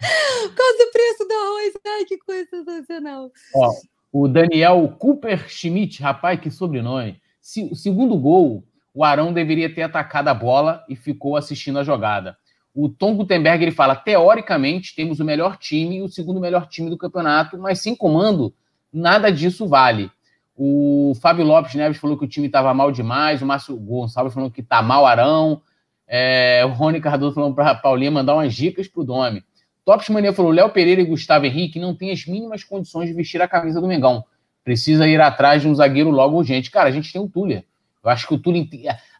Por 0.00 0.54
causa 0.54 0.78
do 0.78 0.90
preço 0.92 1.28
do 1.28 1.34
arroz. 1.34 1.74
Ai, 1.86 2.04
que 2.06 2.16
coisa 2.16 2.48
sensacional. 2.48 3.30
Ó, 3.54 3.70
o 4.12 4.26
Daniel 4.26 4.94
Cooper 4.98 5.48
Schmidt, 5.48 6.02
rapaz, 6.02 6.40
que 6.40 6.50
sobrenome. 6.50 7.20
Se, 7.40 7.64
o 7.64 7.74
segundo 7.74 8.16
gol, 8.16 8.64
o 8.92 9.04
Arão 9.04 9.32
deveria 9.32 9.72
ter 9.72 9.82
atacado 9.82 10.28
a 10.28 10.34
bola 10.34 10.84
e 10.88 10.96
ficou 10.96 11.36
assistindo 11.36 11.78
a 11.78 11.84
jogada. 11.84 12.36
O 12.74 12.88
Tom 12.88 13.16
Gutenberg 13.16 13.62
ele 13.62 13.72
fala: 13.72 13.94
teoricamente, 13.94 14.94
temos 14.94 15.20
o 15.20 15.24
melhor 15.24 15.56
time 15.56 15.98
e 15.98 16.02
o 16.02 16.08
segundo 16.08 16.40
melhor 16.40 16.68
time 16.68 16.90
do 16.90 16.98
campeonato, 16.98 17.58
mas 17.58 17.80
sem 17.80 17.94
comando, 17.94 18.52
nada 18.92 19.30
disso 19.30 19.66
vale. 19.66 20.10
O 20.56 21.14
Fábio 21.20 21.44
Lopes 21.44 21.74
Neves 21.74 21.98
falou 21.98 22.18
que 22.18 22.24
o 22.24 22.28
time 22.28 22.46
estava 22.46 22.74
mal 22.74 22.92
demais. 22.92 23.40
O 23.40 23.46
Márcio 23.46 23.74
Gonçalves 23.76 24.34
falou 24.34 24.50
que 24.50 24.60
está 24.60 24.82
mal 24.82 25.06
Arão. 25.06 25.62
É, 26.06 26.62
o 26.66 26.68
Rony 26.68 27.00
Cardoso 27.00 27.34
falou 27.34 27.54
para 27.54 27.74
Paulinha 27.74 28.10
mandar 28.10 28.34
umas 28.34 28.54
dicas 28.54 28.86
para 28.86 29.00
o 29.00 29.04
Domi. 29.04 29.42
Tops 29.90 30.08
Mania 30.08 30.32
falou: 30.32 30.52
Léo 30.52 30.70
Pereira 30.70 31.00
e 31.00 31.04
Gustavo 31.04 31.46
Henrique 31.46 31.80
não 31.80 31.96
têm 31.96 32.12
as 32.12 32.24
mínimas 32.24 32.62
condições 32.62 33.08
de 33.08 33.12
vestir 33.12 33.42
a 33.42 33.48
camisa 33.48 33.80
do 33.80 33.88
Mengão. 33.88 34.24
Precisa 34.62 35.08
ir 35.08 35.20
atrás 35.20 35.62
de 35.62 35.68
um 35.68 35.74
zagueiro 35.74 36.10
logo 36.10 36.36
urgente. 36.36 36.70
Cara, 36.70 36.88
a 36.88 36.92
gente 36.92 37.12
tem 37.12 37.20
o 37.20 37.28
Tuller. 37.28 37.64
Eu 38.04 38.08
acho 38.08 38.28
que 38.28 38.32
o 38.32 38.38
Tuller. 38.38 38.68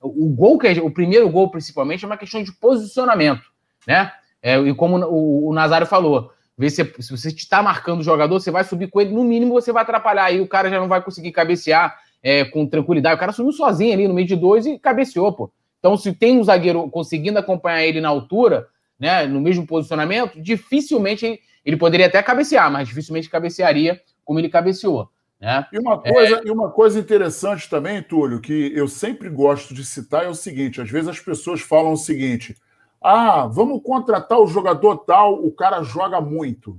O 0.00 0.28
gol 0.28 0.58
que 0.60 0.68
o 0.80 0.90
primeiro 0.92 1.28
gol, 1.28 1.50
principalmente, 1.50 2.04
é 2.04 2.06
uma 2.06 2.16
questão 2.16 2.40
de 2.40 2.52
posicionamento, 2.52 3.42
né? 3.84 4.12
É, 4.40 4.60
e 4.60 4.72
como 4.72 4.96
o, 5.06 5.48
o 5.48 5.52
Nazário 5.52 5.88
falou, 5.88 6.30
se, 6.60 6.84
se 7.00 7.10
você 7.10 7.30
está 7.30 7.60
marcando 7.64 7.98
o 7.98 8.04
jogador, 8.04 8.38
você 8.38 8.52
vai 8.52 8.62
subir 8.62 8.88
com 8.90 9.00
ele, 9.00 9.12
no 9.12 9.24
mínimo 9.24 9.54
você 9.54 9.72
vai 9.72 9.82
atrapalhar. 9.82 10.26
Aí 10.26 10.40
o 10.40 10.46
cara 10.46 10.70
já 10.70 10.78
não 10.78 10.86
vai 10.86 11.02
conseguir 11.02 11.32
cabecear 11.32 11.98
é, 12.22 12.44
com 12.44 12.64
tranquilidade. 12.64 13.16
O 13.16 13.18
cara 13.18 13.32
subiu 13.32 13.50
sozinho 13.50 13.92
ali 13.92 14.06
no 14.06 14.14
meio 14.14 14.28
de 14.28 14.36
dois 14.36 14.66
e 14.66 14.78
cabeceou, 14.78 15.32
pô. 15.32 15.50
Então, 15.80 15.96
se 15.96 16.12
tem 16.12 16.38
um 16.38 16.44
zagueiro 16.44 16.88
conseguindo 16.90 17.40
acompanhar 17.40 17.82
ele 17.82 18.00
na 18.00 18.08
altura, 18.08 18.68
né, 19.00 19.26
no 19.26 19.40
mesmo 19.40 19.66
posicionamento, 19.66 20.40
dificilmente 20.40 21.40
ele 21.64 21.76
poderia 21.76 22.06
até 22.06 22.22
cabecear, 22.22 22.70
mas 22.70 22.86
dificilmente 22.86 23.28
cabecearia 23.28 24.00
como 24.24 24.38
ele 24.38 24.48
cabeceou. 24.48 25.10
Né? 25.40 25.66
E, 25.72 25.78
uma 25.78 25.98
coisa, 25.98 26.36
é... 26.36 26.42
e 26.44 26.50
uma 26.50 26.70
coisa 26.70 27.00
interessante 27.00 27.68
também, 27.68 28.02
Túlio, 28.02 28.40
que 28.40 28.72
eu 28.74 28.86
sempre 28.86 29.28
gosto 29.28 29.74
de 29.74 29.84
citar 29.84 30.24
é 30.24 30.28
o 30.28 30.34
seguinte: 30.34 30.80
às 30.80 30.90
vezes 30.90 31.08
as 31.08 31.18
pessoas 31.18 31.62
falam 31.62 31.92
o 31.92 31.96
seguinte 31.96 32.54
ah, 33.00 33.46
vamos 33.46 33.82
contratar 33.82 34.38
o 34.38 34.46
jogador 34.46 34.98
tal, 34.98 35.42
o 35.42 35.50
cara 35.50 35.82
joga 35.82 36.20
muito. 36.20 36.78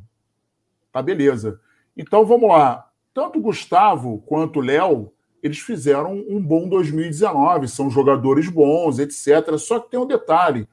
Tá, 0.91 1.01
beleza. 1.01 1.59
Então 1.97 2.25
vamos 2.25 2.47
lá. 2.47 2.87
Tanto 3.13 3.39
o 3.39 3.41
Gustavo 3.41 4.19
quanto 4.27 4.59
o 4.59 4.61
Léo, 4.61 5.11
eles 5.41 5.59
fizeram 5.59 6.13
um 6.29 6.39
bom 6.39 6.69
2019, 6.69 7.67
são 7.67 7.89
jogadores 7.89 8.47
bons, 8.47 8.99
etc. 8.99 9.57
Só 9.57 9.79
que 9.79 9.89
tem 9.89 9.99
um 9.99 10.05
detalhe: 10.05 10.67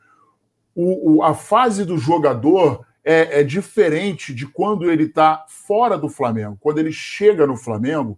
o, 0.81 1.17
o 1.17 1.23
a 1.25 1.35
fase 1.35 1.85
do 1.85 1.99
jogador 1.99 2.87
é, 3.05 3.41
é 3.41 3.43
diferente 3.43 4.33
de 4.33 4.47
quando 4.47 4.88
ele 4.88 5.05
está 5.05 5.45
fora 5.49 5.99
do 5.99 6.09
Flamengo. 6.09 6.57
Quando 6.61 6.79
ele 6.79 6.93
chega 6.93 7.49
no 7.49 7.57
Flamengo, 7.57 8.17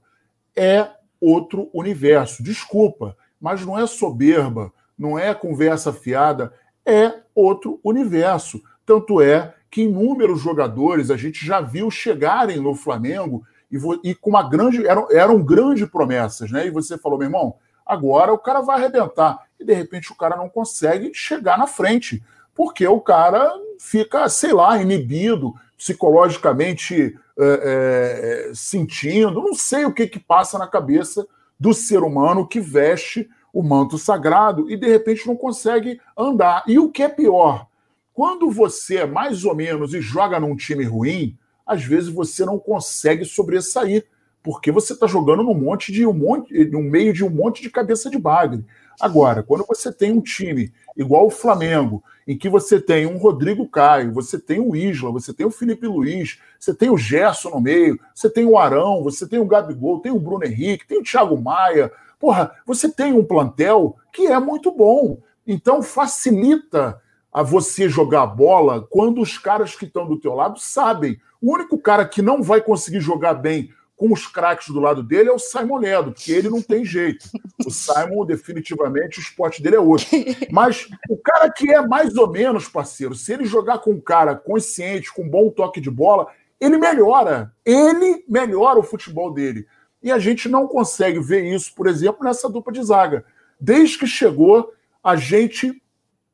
é 0.54 0.86
outro 1.18 1.70
universo. 1.72 2.42
Desculpa, 2.42 3.16
mas 3.40 3.64
não 3.64 3.78
é 3.78 3.86
soberba, 3.86 4.70
não 4.98 5.18
é 5.18 5.32
conversa 5.32 5.90
fiada, 5.90 6.52
é 6.84 7.14
outro 7.34 7.80
universo. 7.82 8.60
Tanto 8.84 9.22
é 9.22 9.54
que 9.70 9.82
inúmeros 9.82 10.40
jogadores 10.40 11.10
a 11.10 11.16
gente 11.16 11.46
já 11.46 11.62
viu 11.62 11.90
chegarem 11.90 12.58
no 12.58 12.74
Flamengo 12.74 13.42
e, 13.72 13.78
e 14.04 14.14
com 14.14 14.28
uma 14.28 14.42
grande. 14.42 14.86
Eram, 14.86 15.08
eram 15.10 15.42
grandes 15.42 15.88
promessas, 15.88 16.50
né? 16.50 16.66
E 16.66 16.70
você 16.70 16.98
falou, 16.98 17.18
meu 17.18 17.26
irmão, 17.26 17.54
agora 17.86 18.34
o 18.34 18.38
cara 18.38 18.60
vai 18.60 18.76
arrebentar. 18.76 19.46
E 19.58 19.64
de 19.64 19.72
repente 19.72 20.12
o 20.12 20.16
cara 20.16 20.36
não 20.36 20.48
consegue 20.50 21.12
chegar 21.14 21.56
na 21.56 21.66
frente, 21.66 22.22
porque 22.60 22.86
o 22.86 23.00
cara 23.00 23.50
fica, 23.78 24.28
sei 24.28 24.52
lá, 24.52 24.76
inibido, 24.76 25.54
psicologicamente 25.78 27.18
é, 27.38 28.48
é, 28.48 28.52
sentindo, 28.54 29.40
não 29.40 29.54
sei 29.54 29.86
o 29.86 29.94
que, 29.94 30.06
que 30.06 30.20
passa 30.20 30.58
na 30.58 30.66
cabeça 30.66 31.26
do 31.58 31.72
ser 31.72 32.02
humano 32.02 32.46
que 32.46 32.60
veste 32.60 33.30
o 33.50 33.62
manto 33.62 33.96
sagrado 33.96 34.70
e 34.70 34.76
de 34.76 34.86
repente 34.86 35.26
não 35.26 35.34
consegue 35.34 35.98
andar. 36.14 36.62
E 36.66 36.78
o 36.78 36.90
que 36.90 37.02
é 37.02 37.08
pior, 37.08 37.66
quando 38.12 38.50
você 38.50 38.98
é 38.98 39.06
mais 39.06 39.42
ou 39.46 39.54
menos 39.54 39.94
e 39.94 40.00
joga 40.02 40.38
num 40.38 40.54
time 40.54 40.84
ruim, 40.84 41.38
às 41.66 41.82
vezes 41.82 42.10
você 42.10 42.44
não 42.44 42.58
consegue 42.58 43.24
sobressair, 43.24 44.04
porque 44.42 44.70
você 44.70 44.92
está 44.92 45.06
jogando 45.06 45.42
num 45.42 45.54
monte 45.54 45.90
de 45.90 46.06
um 46.06 46.12
monte, 46.12 46.62
no 46.66 46.82
meio 46.82 47.14
de 47.14 47.24
um 47.24 47.30
monte 47.30 47.62
de 47.62 47.70
cabeça 47.70 48.10
de 48.10 48.18
bagre. 48.18 48.62
Agora, 49.00 49.42
quando 49.42 49.64
você 49.66 49.92
tem 49.92 50.12
um 50.12 50.20
time 50.20 50.72
igual 50.96 51.26
o 51.26 51.30
Flamengo, 51.30 52.02
em 52.26 52.36
que 52.36 52.48
você 52.48 52.80
tem 52.80 53.06
um 53.06 53.16
Rodrigo 53.16 53.66
Caio, 53.68 54.12
você 54.12 54.38
tem 54.38 54.60
o 54.60 54.76
Isla, 54.76 55.10
você 55.10 55.32
tem 55.32 55.46
o 55.46 55.50
Felipe 55.50 55.86
Luiz, 55.86 56.38
você 56.58 56.74
tem 56.74 56.90
o 56.90 56.98
Gerson 56.98 57.50
no 57.50 57.60
meio, 57.60 57.98
você 58.14 58.28
tem 58.28 58.44
o 58.44 58.58
Arão, 58.58 59.02
você 59.02 59.26
tem 59.26 59.38
o 59.38 59.46
Gabigol, 59.46 60.00
tem 60.00 60.12
o 60.12 60.18
Bruno 60.18 60.44
Henrique, 60.44 60.86
tem 60.86 60.98
o 60.98 61.02
Thiago 61.02 61.40
Maia, 61.40 61.90
Porra, 62.20 62.54
você 62.66 62.92
tem 62.92 63.14
um 63.14 63.24
plantel 63.24 63.96
que 64.12 64.26
é 64.26 64.38
muito 64.38 64.70
bom. 64.70 65.18
Então 65.46 65.82
facilita 65.82 67.00
a 67.32 67.42
você 67.42 67.88
jogar 67.88 68.26
bola 68.26 68.86
quando 68.90 69.22
os 69.22 69.38
caras 69.38 69.74
que 69.74 69.86
estão 69.86 70.06
do 70.06 70.20
teu 70.20 70.34
lado 70.34 70.60
sabem. 70.60 71.18
O 71.40 71.54
único 71.54 71.78
cara 71.78 72.06
que 72.06 72.20
não 72.20 72.42
vai 72.42 72.60
conseguir 72.60 73.00
jogar 73.00 73.32
bem 73.32 73.72
com 74.00 74.12
os 74.14 74.26
craques 74.26 74.68
do 74.68 74.80
lado 74.80 75.02
dele 75.02 75.28
é 75.28 75.32
o 75.32 75.38
Simon 75.38 75.76
Ledo, 75.76 76.12
porque 76.12 76.32
ele 76.32 76.48
não 76.48 76.62
tem 76.62 76.86
jeito. 76.86 77.28
O 77.66 77.68
Simon, 77.70 78.24
definitivamente, 78.24 79.18
o 79.18 79.20
esporte 79.20 79.62
dele 79.62 79.76
é 79.76 79.80
outro. 79.80 80.06
Mas 80.50 80.88
o 81.10 81.18
cara 81.18 81.50
que 81.50 81.70
é 81.70 81.86
mais 81.86 82.16
ou 82.16 82.32
menos, 82.32 82.66
parceiro, 82.66 83.14
se 83.14 83.30
ele 83.30 83.44
jogar 83.44 83.80
com 83.80 83.90
um 83.90 84.00
cara 84.00 84.34
consciente, 84.34 85.12
com 85.12 85.24
um 85.24 85.28
bom 85.28 85.50
toque 85.50 85.82
de 85.82 85.90
bola, 85.90 86.28
ele 86.58 86.78
melhora. 86.78 87.54
Ele 87.62 88.24
melhora 88.26 88.78
o 88.78 88.82
futebol 88.82 89.30
dele. 89.30 89.66
E 90.02 90.10
a 90.10 90.18
gente 90.18 90.48
não 90.48 90.66
consegue 90.66 91.20
ver 91.20 91.44
isso, 91.44 91.74
por 91.74 91.86
exemplo, 91.86 92.24
nessa 92.24 92.48
dupla 92.48 92.72
de 92.72 92.82
zaga. 92.82 93.22
Desde 93.60 93.98
que 93.98 94.06
chegou, 94.06 94.72
a 95.04 95.14
gente. 95.14 95.78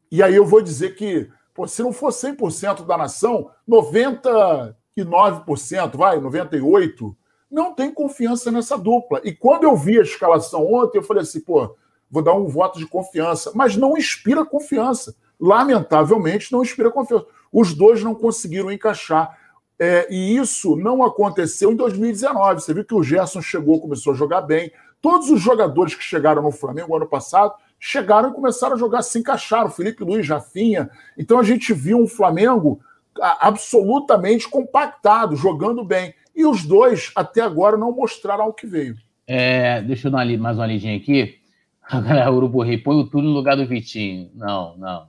E 0.08 0.22
aí 0.22 0.36
eu 0.36 0.46
vou 0.46 0.62
dizer 0.62 0.94
que, 0.94 1.28
pô, 1.52 1.66
se 1.66 1.82
não 1.82 1.92
for 1.92 2.12
100% 2.12 2.86
da 2.86 2.96
nação, 2.96 3.50
99%, 3.68 5.96
vai, 5.96 6.20
98%, 6.20 7.16
não 7.56 7.72
tem 7.72 7.90
confiança 7.90 8.52
nessa 8.52 8.76
dupla. 8.76 9.18
E 9.24 9.32
quando 9.32 9.64
eu 9.64 9.74
vi 9.74 9.98
a 9.98 10.02
escalação 10.02 10.70
ontem, 10.70 10.98
eu 10.98 11.02
falei 11.02 11.22
assim, 11.22 11.40
pô, 11.40 11.74
vou 12.10 12.22
dar 12.22 12.34
um 12.34 12.46
voto 12.46 12.78
de 12.78 12.86
confiança, 12.86 13.50
mas 13.54 13.78
não 13.78 13.96
inspira 13.96 14.44
confiança. 14.44 15.16
Lamentavelmente, 15.40 16.52
não 16.52 16.60
inspira 16.60 16.90
confiança. 16.90 17.24
Os 17.50 17.72
dois 17.72 18.02
não 18.04 18.14
conseguiram 18.14 18.70
encaixar. 18.70 19.38
É, 19.78 20.06
e 20.10 20.36
isso 20.36 20.76
não 20.76 21.02
aconteceu 21.02 21.72
em 21.72 21.76
2019. 21.76 22.60
Você 22.60 22.74
viu 22.74 22.84
que 22.84 22.94
o 22.94 23.02
Gerson 23.02 23.40
chegou, 23.40 23.80
começou 23.80 24.12
a 24.12 24.16
jogar 24.16 24.42
bem. 24.42 24.70
Todos 25.00 25.30
os 25.30 25.40
jogadores 25.40 25.94
que 25.94 26.04
chegaram 26.04 26.42
no 26.42 26.52
Flamengo 26.52 26.94
ano 26.94 27.06
passado 27.06 27.54
chegaram 27.80 28.30
e 28.30 28.34
começaram 28.34 28.74
a 28.74 28.78
jogar, 28.78 29.00
se 29.00 29.18
encaixaram. 29.18 29.70
Felipe 29.70 30.04
Luiz, 30.04 30.26
Jafinha. 30.26 30.90
Então 31.16 31.38
a 31.38 31.42
gente 31.42 31.72
viu 31.72 31.98
um 31.98 32.06
Flamengo 32.06 32.80
absolutamente 33.18 34.46
compactado, 34.46 35.34
jogando 35.34 35.82
bem. 35.82 36.14
E 36.36 36.44
os 36.44 36.66
dois, 36.66 37.10
até 37.16 37.40
agora, 37.40 37.78
não 37.78 37.90
mostraram 37.90 38.46
o 38.48 38.52
que 38.52 38.66
veio. 38.66 38.94
É, 39.26 39.80
deixa 39.80 40.08
eu 40.08 40.12
dar 40.12 40.26
uma, 40.26 40.38
mais 40.38 40.58
uma 40.58 40.66
lidinha 40.66 40.94
aqui. 40.94 41.38
A 41.82 42.28
Urubu 42.30 42.62
Rei, 42.62 42.76
põe 42.76 42.94
o 42.94 43.04
tudo 43.04 43.22
no 43.22 43.30
lugar 43.30 43.56
do 43.56 43.66
Vitinho. 43.66 44.30
Não, 44.34 44.76
não. 44.76 45.08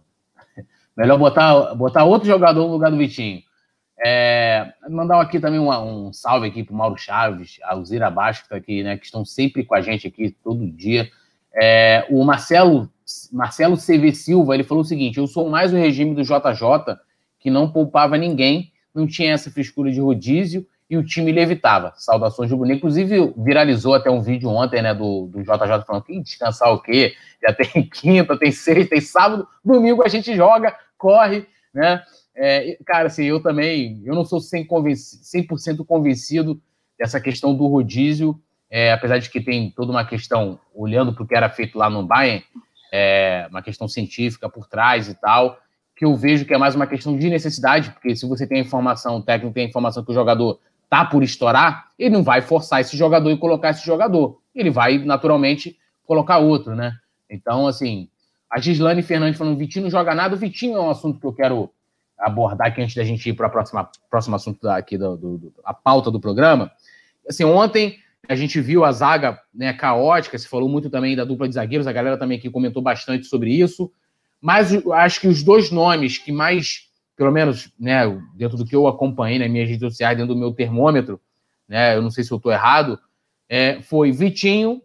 Melhor 0.96 1.20
botar, 1.20 1.76
botar 1.76 2.06
outro 2.06 2.26
jogador 2.26 2.62
no 2.62 2.72
lugar 2.72 2.90
do 2.90 2.98
Vitinho. 2.98 3.44
É, 4.06 4.74
mandar 4.90 5.20
aqui 5.20 5.38
também 5.38 5.60
um, 5.60 5.70
um 5.70 6.14
salve 6.14 6.48
aqui 6.48 6.64
para 6.64 6.74
o 6.74 6.78
Mauro 6.78 6.98
Chaves, 6.98 7.58
a 7.64 7.74
Alzira 7.74 8.10
Baixo, 8.10 8.42
que 8.42 8.46
está 8.46 8.56
aqui, 8.56 8.82
né? 8.82 8.96
Que 8.96 9.06
estão 9.06 9.26
sempre 9.26 9.66
com 9.66 9.76
a 9.76 9.82
gente 9.82 10.08
aqui 10.08 10.32
todo 10.42 10.66
dia. 10.66 11.10
É, 11.54 12.06
o 12.10 12.24
Marcelo, 12.24 12.90
Marcelo 13.34 13.76
CV 13.76 14.14
Silva, 14.14 14.54
ele 14.54 14.64
falou 14.64 14.84
o 14.84 14.88
seguinte: 14.88 15.18
eu 15.18 15.28
sou 15.28 15.50
mais 15.50 15.74
o 15.74 15.76
regime 15.76 16.16
do 16.16 16.24
JJ, 16.24 16.96
que 17.40 17.50
não 17.50 17.70
poupava 17.70 18.18
ninguém, 18.18 18.72
não 18.94 19.06
tinha 19.06 19.34
essa 19.34 19.52
frescura 19.52 19.92
de 19.92 20.00
rodízio 20.00 20.66
e 20.90 20.98
o 20.98 21.04
time 21.04 21.32
levitava. 21.32 21.94
Saudações 21.96 22.50
de 22.50 22.56
Bruno. 22.56 22.72
Inclusive, 22.72 23.34
viralizou 23.38 23.94
até 23.94 24.10
um 24.10 24.22
vídeo 24.22 24.50
ontem, 24.50 24.82
né, 24.82 24.94
do, 24.94 25.28
do 25.28 25.42
JJ 25.42 25.84
falando 25.86 26.04
que 26.04 26.20
descansar 26.22 26.72
o 26.72 26.82
quê? 26.82 27.14
Já 27.46 27.54
tem 27.54 27.84
quinta, 27.90 28.38
tem 28.38 28.52
sexta, 28.52 28.92
tem 28.92 29.02
sábado, 29.02 29.48
domingo 29.64 30.04
a 30.04 30.08
gente 30.08 30.36
joga, 30.36 30.76
corre, 30.98 31.46
né? 31.74 32.02
É, 32.36 32.78
cara, 32.86 33.08
assim, 33.08 33.26
eu 33.26 33.42
também, 33.42 34.02
eu 34.06 34.14
não 34.14 34.24
sou 34.24 34.40
100%, 34.40 34.68
convenci, 34.68 35.18
100 35.24 35.78
convencido 35.78 36.62
dessa 36.98 37.20
questão 37.20 37.56
do 37.56 37.66
rodízio, 37.66 38.40
é, 38.70 38.92
apesar 38.92 39.18
de 39.18 39.30
que 39.30 39.42
tem 39.42 39.72
toda 39.72 39.92
uma 39.92 40.06
questão, 40.06 40.60
olhando 40.74 41.14
para 41.14 41.24
o 41.24 41.28
que 41.28 41.36
era 41.36 41.50
feito 41.50 41.78
lá 41.78 41.90
no 41.90 42.06
Bayern, 42.06 42.44
é, 42.92 43.48
uma 43.50 43.62
questão 43.62 43.88
científica 43.88 44.48
por 44.48 44.68
trás 44.68 45.10
e 45.10 45.16
tal, 45.16 45.58
que 45.96 46.06
eu 46.06 46.16
vejo 46.16 46.46
que 46.46 46.54
é 46.54 46.58
mais 46.60 46.76
uma 46.76 46.86
questão 46.86 47.18
de 47.18 47.28
necessidade, 47.28 47.90
porque 47.90 48.16
se 48.16 48.28
você 48.28 48.46
tem 48.46 48.60
a 48.60 48.62
informação, 48.62 49.18
o 49.18 49.24
técnico 49.24 49.54
tem 49.54 49.66
a 49.66 49.70
informação 49.70 50.06
que 50.06 50.12
o 50.12 50.14
jogador 50.14 50.60
tá 50.90 51.06
por 51.06 51.24
estourar, 51.24 51.88
ele 51.98 52.12
não 52.12 52.24
vai 52.24 52.42
forçar 52.42 52.82
esse 52.82 52.96
jogador 52.96 53.30
e 53.30 53.38
colocar 53.38 53.72
esse 53.72 53.86
jogador. 53.86 54.40
Ele 54.56 54.70
vai, 54.70 54.98
naturalmente, 55.00 55.78
colocar 56.06 56.38
outro, 56.38 56.76
né? 56.76 56.94
Então, 57.30 57.68
assim, 57.68 58.10
a 58.50 58.60
Gislane 58.60 59.04
Fernandes 59.04 59.38
falando, 59.38 59.58
Vitinho 59.58 59.84
não 59.84 59.92
joga 59.92 60.16
nada, 60.16 60.36
o 60.36 60.38
Vitinho 60.38 60.78
é 60.78 60.82
um 60.82 60.90
assunto 60.90 61.20
que 61.20 61.26
eu 61.26 61.34
quero 61.34 61.70
abordar 62.18 62.68
aqui 62.68 62.82
antes 62.82 62.96
da 62.96 63.04
gente 63.04 63.30
ir 63.30 63.34
para 63.34 63.48
o 63.48 63.90
próximo 64.10 64.36
assunto 64.36 64.62
da, 64.62 64.78
aqui, 64.78 64.98
do, 64.98 65.16
do, 65.16 65.38
do, 65.38 65.54
a 65.64 65.74
pauta 65.74 66.10
do 66.10 66.20
programa. 66.20 66.72
Assim, 67.28 67.44
ontem 67.44 68.00
a 68.28 68.36
gente 68.36 68.60
viu 68.60 68.84
a 68.84 68.92
zaga 68.92 69.40
né, 69.54 69.74
caótica, 69.74 70.38
se 70.38 70.48
falou 70.48 70.68
muito 70.68 70.90
também 70.90 71.16
da 71.16 71.24
dupla 71.24 71.48
de 71.48 71.56
zagueiros, 71.56 71.88
a 71.88 71.92
galera 71.92 72.18
também 72.18 72.38
aqui 72.38 72.50
comentou 72.50 72.82
bastante 72.82 73.26
sobre 73.26 73.52
isso, 73.52 73.92
mas 74.42 74.74
acho 74.94 75.22
que 75.22 75.28
os 75.28 75.44
dois 75.44 75.72
nomes 75.72 76.18
que 76.18 76.32
mais, 76.32 76.87
pelo 77.18 77.32
menos 77.32 77.74
né, 77.80 78.04
dentro 78.36 78.56
do 78.56 78.64
que 78.64 78.76
eu 78.76 78.88
acompanhei 78.88 79.40
nas 79.40 79.50
minhas 79.50 79.68
redes 79.68 79.82
sociais, 79.82 80.16
dentro 80.16 80.36
do 80.36 80.40
meu 80.40 80.54
termômetro, 80.54 81.20
né, 81.68 81.98
eu 81.98 82.02
não 82.02 82.12
sei 82.12 82.24
se 82.24 82.32
eu 82.32 82.38
estou 82.38 82.52
errado, 82.52 83.00
é, 83.50 83.82
foi 83.82 84.12
Vitinho 84.12 84.82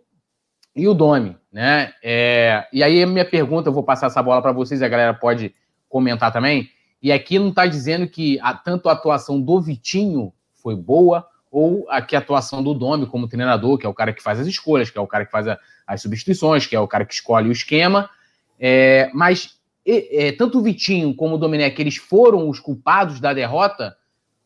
e 0.75 0.88
o 0.88 0.95
Domi. 0.95 1.37
Né? 1.53 1.92
É, 2.03 2.66
e 2.73 2.83
aí 2.83 3.03
a 3.03 3.07
minha 3.07 3.25
pergunta, 3.25 3.68
eu 3.68 3.73
vou 3.73 3.83
passar 3.83 4.07
essa 4.07 4.23
bola 4.23 4.40
para 4.40 4.53
vocês, 4.53 4.83
a 4.83 4.88
galera 4.88 5.12
pode 5.12 5.55
comentar 5.88 6.33
também, 6.33 6.71
e 7.03 7.12
aqui 7.12 7.38
não 7.38 7.51
está 7.51 7.66
dizendo 7.66 8.09
que 8.09 8.40
a, 8.40 8.55
tanto 8.55 8.88
a 8.88 8.92
atuação 8.92 9.38
do 9.38 9.61
Vitinho 9.61 10.33
foi 10.55 10.75
boa, 10.75 11.29
ou 11.51 11.87
a, 11.90 12.01
que 12.01 12.16
a 12.16 12.18
atuação 12.18 12.62
do 12.62 12.73
Domi 12.73 13.05
como 13.05 13.29
treinador, 13.29 13.77
que 13.77 13.85
é 13.85 13.88
o 13.88 13.92
cara 13.92 14.14
que 14.14 14.23
faz 14.23 14.40
as 14.40 14.47
escolhas, 14.47 14.88
que 14.88 14.97
é 14.97 15.01
o 15.01 15.07
cara 15.07 15.27
que 15.27 15.31
faz 15.31 15.47
a, 15.47 15.59
as 15.87 16.01
substituições, 16.01 16.66
que 16.66 16.75
é 16.75 16.81
o 16.81 16.88
cara 16.88 17.05
que 17.05 17.12
escolhe 17.12 17.51
o 17.51 17.53
esquema. 17.53 18.09
É, 18.59 19.11
mas 19.12 19.61
é, 19.87 20.33
tanto 20.33 20.59
o 20.59 20.62
Vitinho 20.62 21.14
como 21.14 21.35
o 21.35 21.38
Domenech, 21.38 21.81
eles 21.81 21.97
foram 21.97 22.49
os 22.49 22.61
culpados 22.61 23.21
da 23.21 23.33
derrota. 23.33 23.97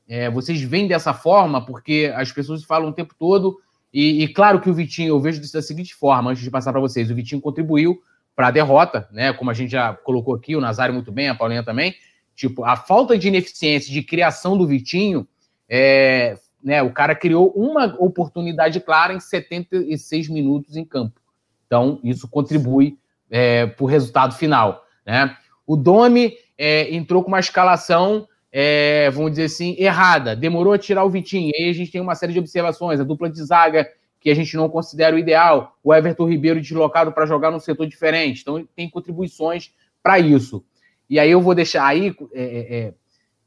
É, 0.09 0.31
vocês 0.31 0.61
veem 0.62 0.87
dessa 0.87 1.12
forma, 1.12 1.64
porque 1.64 2.12
as 2.14 2.33
pessoas 2.33 2.64
falam 2.64 2.90
o 2.90 2.92
tempo 2.92 3.14
todo. 3.18 3.59
E, 3.92 4.22
e 4.22 4.29
claro 4.29 4.61
que 4.61 4.70
o 4.70 4.75
Vitinho, 4.75 5.09
eu 5.09 5.20
vejo 5.20 5.40
da 5.53 5.62
seguinte 5.62 5.94
forma, 5.94 6.31
antes 6.31 6.42
de 6.42 6.51
passar 6.51 6.72
para 6.72 6.81
vocês: 6.81 7.11
o 7.11 7.14
Vitinho 7.14 7.40
contribuiu 7.40 8.01
para 8.35 8.49
a 8.49 8.51
derrota, 8.51 9.09
né? 9.11 9.33
Como 9.33 9.51
a 9.51 9.55
gente 9.55 9.70
já 9.70 9.94
colocou 9.94 10.35
aqui, 10.35 10.55
o 10.55 10.61
Nazário 10.61 10.94
muito 10.94 11.11
bem, 11.11 11.29
a 11.29 11.35
Paulinha 11.35 11.62
também. 11.62 11.94
Tipo, 12.35 12.64
a 12.64 12.77
falta 12.77 13.16
de 13.16 13.29
ineficiência 13.29 13.90
de 13.90 14.03
criação 14.03 14.59
do 14.59 14.66
Vitinho, 14.66 15.27
é, 15.68 16.37
né, 16.62 16.83
o 16.83 16.92
cara 16.92 17.14
criou 17.14 17.51
uma 17.57 17.96
oportunidade 17.99 18.79
clara 18.81 19.14
em 19.14 19.20
76 19.20 20.29
minutos 20.29 20.77
em 20.77 20.85
campo. 20.85 21.18
Então, 21.66 21.99
isso 22.05 22.29
contribui 22.29 22.99
é, 23.31 23.66
para 23.66 23.85
o 23.85 23.87
resultado 23.87 24.35
final. 24.35 24.85
Né? 25.07 25.37
O 25.66 25.77
Domi 25.77 26.35
é, 26.59 26.95
entrou 26.95 27.23
com 27.23 27.29
uma 27.29 27.40
escalação, 27.40 28.27
é, 28.51 29.09
vamos 29.11 29.31
dizer 29.31 29.45
assim, 29.45 29.77
errada. 29.79 30.35
Demorou 30.35 30.73
a 30.73 30.79
tirar 30.79 31.05
o 31.05 31.11
Vitinho. 31.11 31.53
Aí 31.57 31.71
a 31.71 31.73
gente 31.73 31.92
tem 31.92 32.01
uma 32.01 32.14
série 32.14 32.33
de 32.33 32.38
observações. 32.38 33.01
A 33.01 33.05
dupla 33.05 33.31
de 33.31 33.42
zaga, 33.45 33.88
que 34.21 34.31
a 34.31 34.35
gente 34.35 34.57
não 34.57 34.69
considera 34.69 35.14
o 35.14 35.19
ideal. 35.19 35.77
O 35.83 35.95
Everton 35.95 36.29
Ribeiro 36.29 36.61
deslocado 36.61 37.12
para 37.12 37.27
jogar 37.27 37.51
num 37.51 37.61
setor 37.61 37.87
diferente. 37.87 38.42
Então, 38.42 38.66
tem 38.75 38.90
contribuições 38.90 39.73
para 40.03 40.19
isso. 40.19 40.64
E 41.09 41.19
aí 41.19 41.31
eu 41.31 41.40
vou 41.40 41.55
deixar 41.55 41.87
aí, 41.87 42.14
é, 42.33 42.42
é, 42.42 42.79
é, 42.79 42.95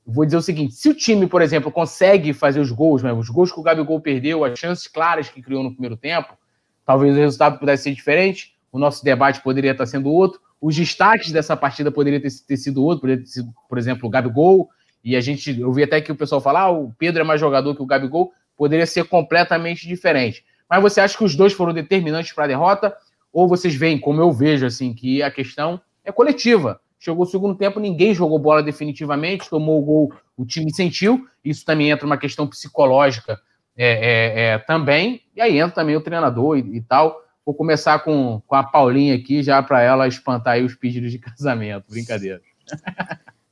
vou 0.05 0.25
dizer 0.25 0.37
o 0.37 0.41
seguinte: 0.41 0.73
se 0.73 0.89
o 0.89 0.93
time, 0.93 1.27
por 1.27 1.41
exemplo, 1.41 1.71
consegue 1.71 2.33
fazer 2.33 2.59
os 2.59 2.71
gols, 2.71 3.03
né, 3.03 3.11
os 3.11 3.29
gols 3.29 3.51
que 3.51 3.59
o 3.59 3.63
Gabigol 3.63 3.99
perdeu, 3.99 4.43
as 4.45 4.57
chances 4.57 4.87
claras 4.87 5.29
que 5.29 5.41
criou 5.41 5.63
no 5.63 5.71
primeiro 5.71 5.97
tempo, 5.97 6.37
talvez 6.85 7.15
o 7.15 7.19
resultado 7.19 7.59
pudesse 7.59 7.83
ser 7.83 7.93
diferente, 7.93 8.55
o 8.71 8.79
nosso 8.79 9.03
debate 9.03 9.41
poderia 9.41 9.71
estar 9.71 9.85
sendo 9.85 10.09
outro, 10.09 10.39
os 10.61 10.75
destaques 10.75 11.31
dessa 11.31 11.55
partida 11.55 11.91
poderiam 11.91 12.21
ter, 12.21 12.29
ter 12.47 12.57
sido 12.57 12.83
outro, 12.83 13.01
poderia 13.01 13.23
ter 13.23 13.29
sido, 13.29 13.53
por 13.67 13.77
exemplo, 13.77 14.07
o 14.07 14.09
Gabigol, 14.09 14.69
e 15.03 15.15
a 15.15 15.21
gente, 15.21 15.57
eu 15.59 15.71
vi 15.71 15.83
até 15.83 16.01
que 16.01 16.11
o 16.11 16.15
pessoal 16.15 16.41
falar, 16.41 16.61
ah, 16.61 16.71
o 16.71 16.93
Pedro 16.97 17.21
é 17.21 17.23
mais 17.23 17.39
jogador 17.39 17.75
que 17.75 17.81
o 17.81 17.85
Gabigol, 17.85 18.33
poderia 18.57 18.85
ser 18.85 19.05
completamente 19.05 19.87
diferente. 19.87 20.43
Mas 20.69 20.81
você 20.81 20.99
acha 20.99 21.17
que 21.17 21.23
os 21.23 21.35
dois 21.35 21.53
foram 21.53 21.73
determinantes 21.73 22.33
para 22.33 22.43
a 22.43 22.47
derrota? 22.47 22.95
Ou 23.31 23.47
vocês 23.47 23.73
veem, 23.73 23.97
como 23.97 24.21
eu 24.21 24.31
vejo, 24.31 24.65
assim, 24.65 24.93
que 24.93 25.23
a 25.23 25.31
questão 25.31 25.79
é 26.03 26.11
coletiva? 26.11 26.79
Chegou 26.99 27.23
o 27.23 27.29
segundo 27.29 27.55
tempo, 27.55 27.79
ninguém 27.79 28.13
jogou 28.13 28.37
bola 28.37 28.61
definitivamente, 28.61 29.49
tomou 29.49 29.79
o 29.79 29.85
gol, 29.85 30.13
o 30.35 30.45
time 30.45 30.73
sentiu. 30.73 31.25
Isso 31.43 31.65
também 31.65 31.89
entra 31.89 32.05
uma 32.05 32.17
questão 32.17 32.45
psicológica 32.45 33.39
é, 33.77 33.87
é, 33.87 34.43
é, 34.43 34.57
também. 34.57 35.21
E 35.33 35.39
aí 35.39 35.57
entra 35.57 35.75
também 35.75 35.95
o 35.95 36.01
treinador 36.01 36.57
e, 36.57 36.77
e 36.77 36.81
tal. 36.81 37.23
Vou 37.49 37.55
começar 37.55 37.97
com, 38.03 38.39
com 38.45 38.53
a 38.53 38.63
Paulinha 38.63 39.15
aqui, 39.15 39.41
já 39.41 39.63
para 39.63 39.81
ela 39.81 40.07
espantar 40.07 40.59
os 40.59 40.75
pedidos 40.75 41.11
de 41.11 41.17
casamento. 41.17 41.89
Brincadeira. 41.89 42.39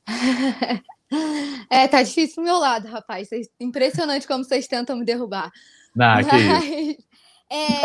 É, 1.70 1.88
tá 1.88 2.02
difícil 2.02 2.34
pro 2.34 2.44
meu 2.44 2.58
lado, 2.58 2.86
rapaz. 2.86 3.30
Impressionante 3.58 4.26
como 4.26 4.44
vocês 4.44 4.68
tentam 4.68 4.94
me 4.94 5.06
derrubar. 5.06 5.50
Não, 5.96 6.06
Mas, 6.06 6.26
que 6.26 6.98
é... 7.48 7.80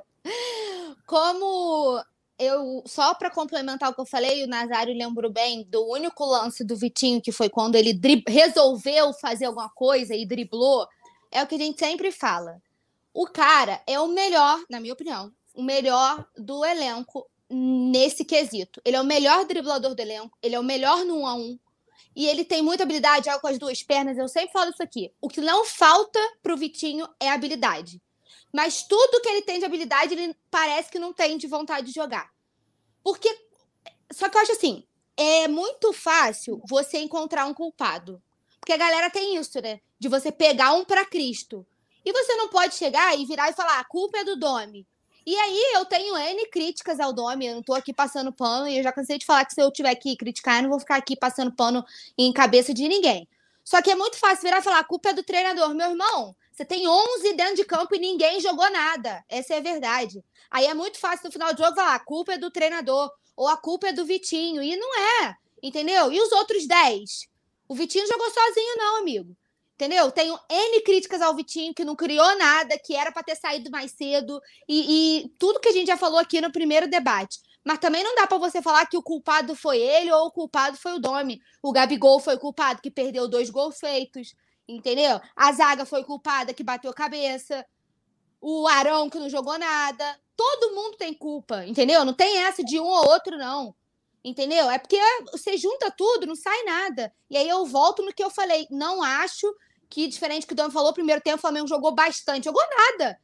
como 1.06 2.02
eu 2.38 2.82
só 2.86 3.12
para 3.12 3.30
complementar 3.30 3.90
o 3.90 3.94
que 3.94 4.00
eu 4.00 4.06
falei, 4.06 4.42
o 4.42 4.48
Nazário 4.48 4.96
lembrou 4.96 5.30
bem 5.30 5.66
do 5.68 5.86
único 5.86 6.24
lance 6.24 6.64
do 6.64 6.76
Vitinho, 6.76 7.20
que 7.20 7.30
foi 7.30 7.50
quando 7.50 7.76
ele 7.76 8.00
resolveu 8.26 9.12
fazer 9.12 9.44
alguma 9.44 9.68
coisa 9.68 10.14
e 10.14 10.26
driblou. 10.26 10.88
É 11.30 11.42
o 11.42 11.46
que 11.46 11.56
a 11.56 11.58
gente 11.58 11.78
sempre 11.78 12.10
fala. 12.10 12.58
O 13.12 13.26
cara 13.26 13.82
é 13.86 13.98
o 13.98 14.08
melhor, 14.08 14.62
na 14.70 14.80
minha 14.80 14.92
opinião, 14.92 15.32
o 15.54 15.62
melhor 15.62 16.26
do 16.36 16.64
elenco 16.64 17.28
nesse 17.48 18.24
quesito. 18.24 18.80
Ele 18.84 18.96
é 18.96 19.00
o 19.00 19.04
melhor 19.04 19.44
driblador 19.44 19.94
do 19.94 20.00
elenco, 20.00 20.38
ele 20.42 20.54
é 20.54 20.60
o 20.60 20.64
melhor 20.64 21.04
no 21.04 21.20
1 21.20 21.26
a 21.26 21.34
1. 21.34 21.58
e 22.14 22.26
ele 22.26 22.44
tem 22.44 22.60
muita 22.60 22.82
habilidade, 22.82 23.26
joga 23.26 23.40
com 23.40 23.46
as 23.46 23.58
duas 23.58 23.82
pernas, 23.82 24.18
eu 24.18 24.28
sempre 24.28 24.52
falo 24.52 24.70
isso 24.70 24.82
aqui. 24.82 25.12
O 25.20 25.28
que 25.28 25.40
não 25.40 25.64
falta 25.64 26.18
pro 26.42 26.56
Vitinho 26.56 27.08
é 27.20 27.30
habilidade. 27.30 28.00
Mas 28.52 28.82
tudo 28.82 29.20
que 29.20 29.28
ele 29.28 29.42
tem 29.42 29.58
de 29.58 29.64
habilidade, 29.64 30.14
ele 30.14 30.36
parece 30.50 30.90
que 30.90 30.98
não 30.98 31.12
tem 31.12 31.38
de 31.38 31.46
vontade 31.46 31.86
de 31.86 31.92
jogar. 31.92 32.30
Porque. 33.02 33.28
Só 34.12 34.28
que 34.28 34.36
eu 34.36 34.42
acho 34.42 34.52
assim: 34.52 34.84
é 35.16 35.46
muito 35.46 35.92
fácil 35.92 36.60
você 36.68 36.98
encontrar 36.98 37.46
um 37.46 37.54
culpado. 37.54 38.20
Porque 38.58 38.72
a 38.72 38.76
galera 38.76 39.08
tem 39.08 39.36
isso, 39.36 39.60
né? 39.60 39.80
De 39.98 40.08
você 40.08 40.32
pegar 40.32 40.72
um 40.72 40.84
para 40.84 41.04
Cristo. 41.04 41.66
E 42.04 42.12
você 42.12 42.34
não 42.36 42.48
pode 42.48 42.74
chegar 42.74 43.18
e 43.18 43.24
virar 43.26 43.50
e 43.50 43.54
falar: 43.54 43.78
a 43.78 43.84
culpa 43.84 44.18
é 44.18 44.24
do 44.24 44.36
Domi. 44.36 44.86
E 45.26 45.36
aí 45.36 45.72
eu 45.74 45.84
tenho 45.84 46.16
N 46.16 46.46
críticas 46.46 46.98
ao 46.98 47.12
Domi, 47.12 47.46
eu 47.46 47.54
não 47.54 47.62
tô 47.62 47.74
aqui 47.74 47.92
passando 47.92 48.32
pano, 48.32 48.66
e 48.66 48.78
eu 48.78 48.82
já 48.82 48.90
cansei 48.90 49.18
de 49.18 49.26
falar 49.26 49.44
que 49.44 49.52
se 49.52 49.60
eu 49.60 49.70
tiver 49.70 49.94
que 49.94 50.16
criticar, 50.16 50.56
eu 50.56 50.62
não 50.62 50.70
vou 50.70 50.80
ficar 50.80 50.96
aqui 50.96 51.14
passando 51.14 51.52
pano 51.52 51.84
em 52.16 52.32
cabeça 52.32 52.72
de 52.72 52.88
ninguém. 52.88 53.28
Só 53.62 53.82
que 53.82 53.90
é 53.90 53.94
muito 53.94 54.16
fácil 54.16 54.42
virar 54.42 54.58
e 54.58 54.62
falar: 54.62 54.78
a 54.78 54.84
culpa 54.84 55.10
é 55.10 55.12
do 55.12 55.22
treinador. 55.22 55.74
Meu 55.74 55.90
irmão, 55.90 56.34
você 56.50 56.64
tem 56.64 56.88
11 56.88 57.32
dentro 57.34 57.56
de 57.56 57.64
campo 57.64 57.94
e 57.94 57.98
ninguém 57.98 58.40
jogou 58.40 58.70
nada. 58.70 59.24
Essa 59.28 59.54
é 59.54 59.58
a 59.58 59.62
verdade. 59.62 60.24
Aí 60.50 60.66
é 60.66 60.74
muito 60.74 60.98
fácil 60.98 61.26
no 61.26 61.32
final 61.32 61.52
do 61.52 61.62
jogo 61.62 61.76
falar: 61.76 61.94
a 61.94 62.04
culpa 62.04 62.34
é 62.34 62.38
do 62.38 62.50
treinador 62.50 63.10
ou 63.36 63.46
a 63.46 63.56
culpa 63.56 63.88
é 63.88 63.92
do 63.92 64.04
Vitinho. 64.04 64.62
E 64.62 64.76
não 64.76 65.22
é, 65.22 65.36
entendeu? 65.62 66.10
E 66.10 66.20
os 66.20 66.32
outros 66.32 66.66
10? 66.66 67.28
O 67.68 67.74
Vitinho 67.74 68.06
jogou 68.06 68.30
sozinho, 68.30 68.76
não, 68.76 68.96
amigo. 68.98 69.36
Entendeu? 69.80 70.12
Tenho 70.12 70.38
N 70.50 70.82
críticas 70.82 71.22
ao 71.22 71.34
Vitinho, 71.34 71.72
que 71.72 71.86
não 71.86 71.96
criou 71.96 72.36
nada, 72.36 72.78
que 72.78 72.94
era 72.94 73.10
para 73.10 73.22
ter 73.22 73.34
saído 73.34 73.70
mais 73.70 73.92
cedo, 73.92 74.38
e, 74.68 75.22
e, 75.24 75.28
tudo 75.38 75.58
que 75.58 75.70
a 75.70 75.72
gente 75.72 75.86
já 75.86 75.96
falou 75.96 76.18
aqui 76.18 76.38
no 76.38 76.52
primeiro 76.52 76.86
debate. 76.86 77.38
Mas 77.64 77.78
também 77.78 78.04
não 78.04 78.14
dá 78.14 78.26
para 78.26 78.36
você 78.36 78.60
falar 78.60 78.84
que 78.86 78.96
o 78.96 79.02
culpado 79.02 79.54
foi 79.54 79.78
ele 79.78 80.12
ou 80.12 80.26
o 80.26 80.30
culpado 80.30 80.76
foi 80.76 80.92
o 80.92 80.98
Domi. 80.98 81.40
O 81.62 81.72
Gabigol 81.72 82.20
foi 82.20 82.34
o 82.34 82.38
culpado 82.38 82.82
que 82.82 82.90
perdeu 82.90 83.26
dois 83.26 83.48
gols 83.48 83.78
feitos 83.78 84.34
entendeu? 84.74 85.20
A 85.34 85.52
zaga 85.52 85.84
foi 85.84 86.04
culpada 86.04 86.54
que 86.54 86.62
bateu 86.62 86.92
cabeça, 86.92 87.66
o 88.40 88.66
Arão 88.68 89.10
que 89.10 89.18
não 89.18 89.28
jogou 89.28 89.58
nada. 89.58 90.18
Todo 90.36 90.74
mundo 90.74 90.96
tem 90.96 91.12
culpa, 91.12 91.66
entendeu? 91.66 92.04
Não 92.04 92.14
tem 92.14 92.38
essa 92.44 92.64
de 92.64 92.78
um 92.78 92.84
ou 92.84 93.08
outro, 93.10 93.36
não. 93.36 93.74
Entendeu? 94.22 94.70
É 94.70 94.78
porque 94.78 94.98
você 95.32 95.56
junta 95.56 95.90
tudo, 95.90 96.26
não 96.26 96.36
sai 96.36 96.62
nada. 96.64 97.12
E 97.28 97.36
aí 97.36 97.48
eu 97.48 97.64
volto 97.66 98.02
no 98.02 98.12
que 98.12 98.22
eu 98.22 98.30
falei. 98.30 98.66
Não 98.70 99.02
acho 99.02 99.46
que, 99.90 100.06
diferente 100.06 100.44
do 100.44 100.46
que 100.46 100.52
o 100.52 100.56
Dom 100.56 100.70
falou, 100.70 100.92
primeiro 100.92 101.20
tempo 101.20 101.36
o 101.36 101.40
Flamengo 101.40 101.66
jogou 101.66 101.92
bastante. 101.92 102.44
Jogou 102.44 102.62
nada. 102.70 103.18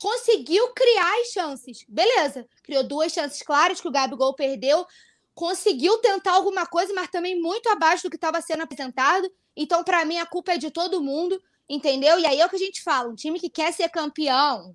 Conseguiu 0.00 0.72
criar 0.72 1.20
as 1.20 1.28
chances. 1.28 1.84
Beleza. 1.86 2.46
Criou 2.62 2.82
duas 2.82 3.12
chances 3.12 3.42
claras 3.42 3.80
que 3.80 3.86
o 3.86 3.92
Gabigol 3.92 4.34
perdeu. 4.34 4.86
Conseguiu 5.34 5.98
tentar 5.98 6.32
alguma 6.32 6.66
coisa, 6.66 6.94
mas 6.94 7.10
também 7.10 7.38
muito 7.38 7.68
abaixo 7.68 8.04
do 8.04 8.10
que 8.10 8.16
estava 8.16 8.40
sendo 8.40 8.62
apresentado. 8.62 9.30
Então, 9.54 9.84
para 9.84 10.04
mim, 10.06 10.16
a 10.16 10.24
culpa 10.24 10.52
é 10.52 10.58
de 10.58 10.70
todo 10.70 11.02
mundo, 11.02 11.40
entendeu? 11.68 12.18
E 12.18 12.26
aí 12.26 12.40
é 12.40 12.46
o 12.46 12.48
que 12.48 12.56
a 12.56 12.58
gente 12.58 12.82
fala: 12.82 13.10
um 13.10 13.14
time 13.14 13.38
que 13.38 13.50
quer 13.50 13.72
ser 13.72 13.90
campeão 13.90 14.74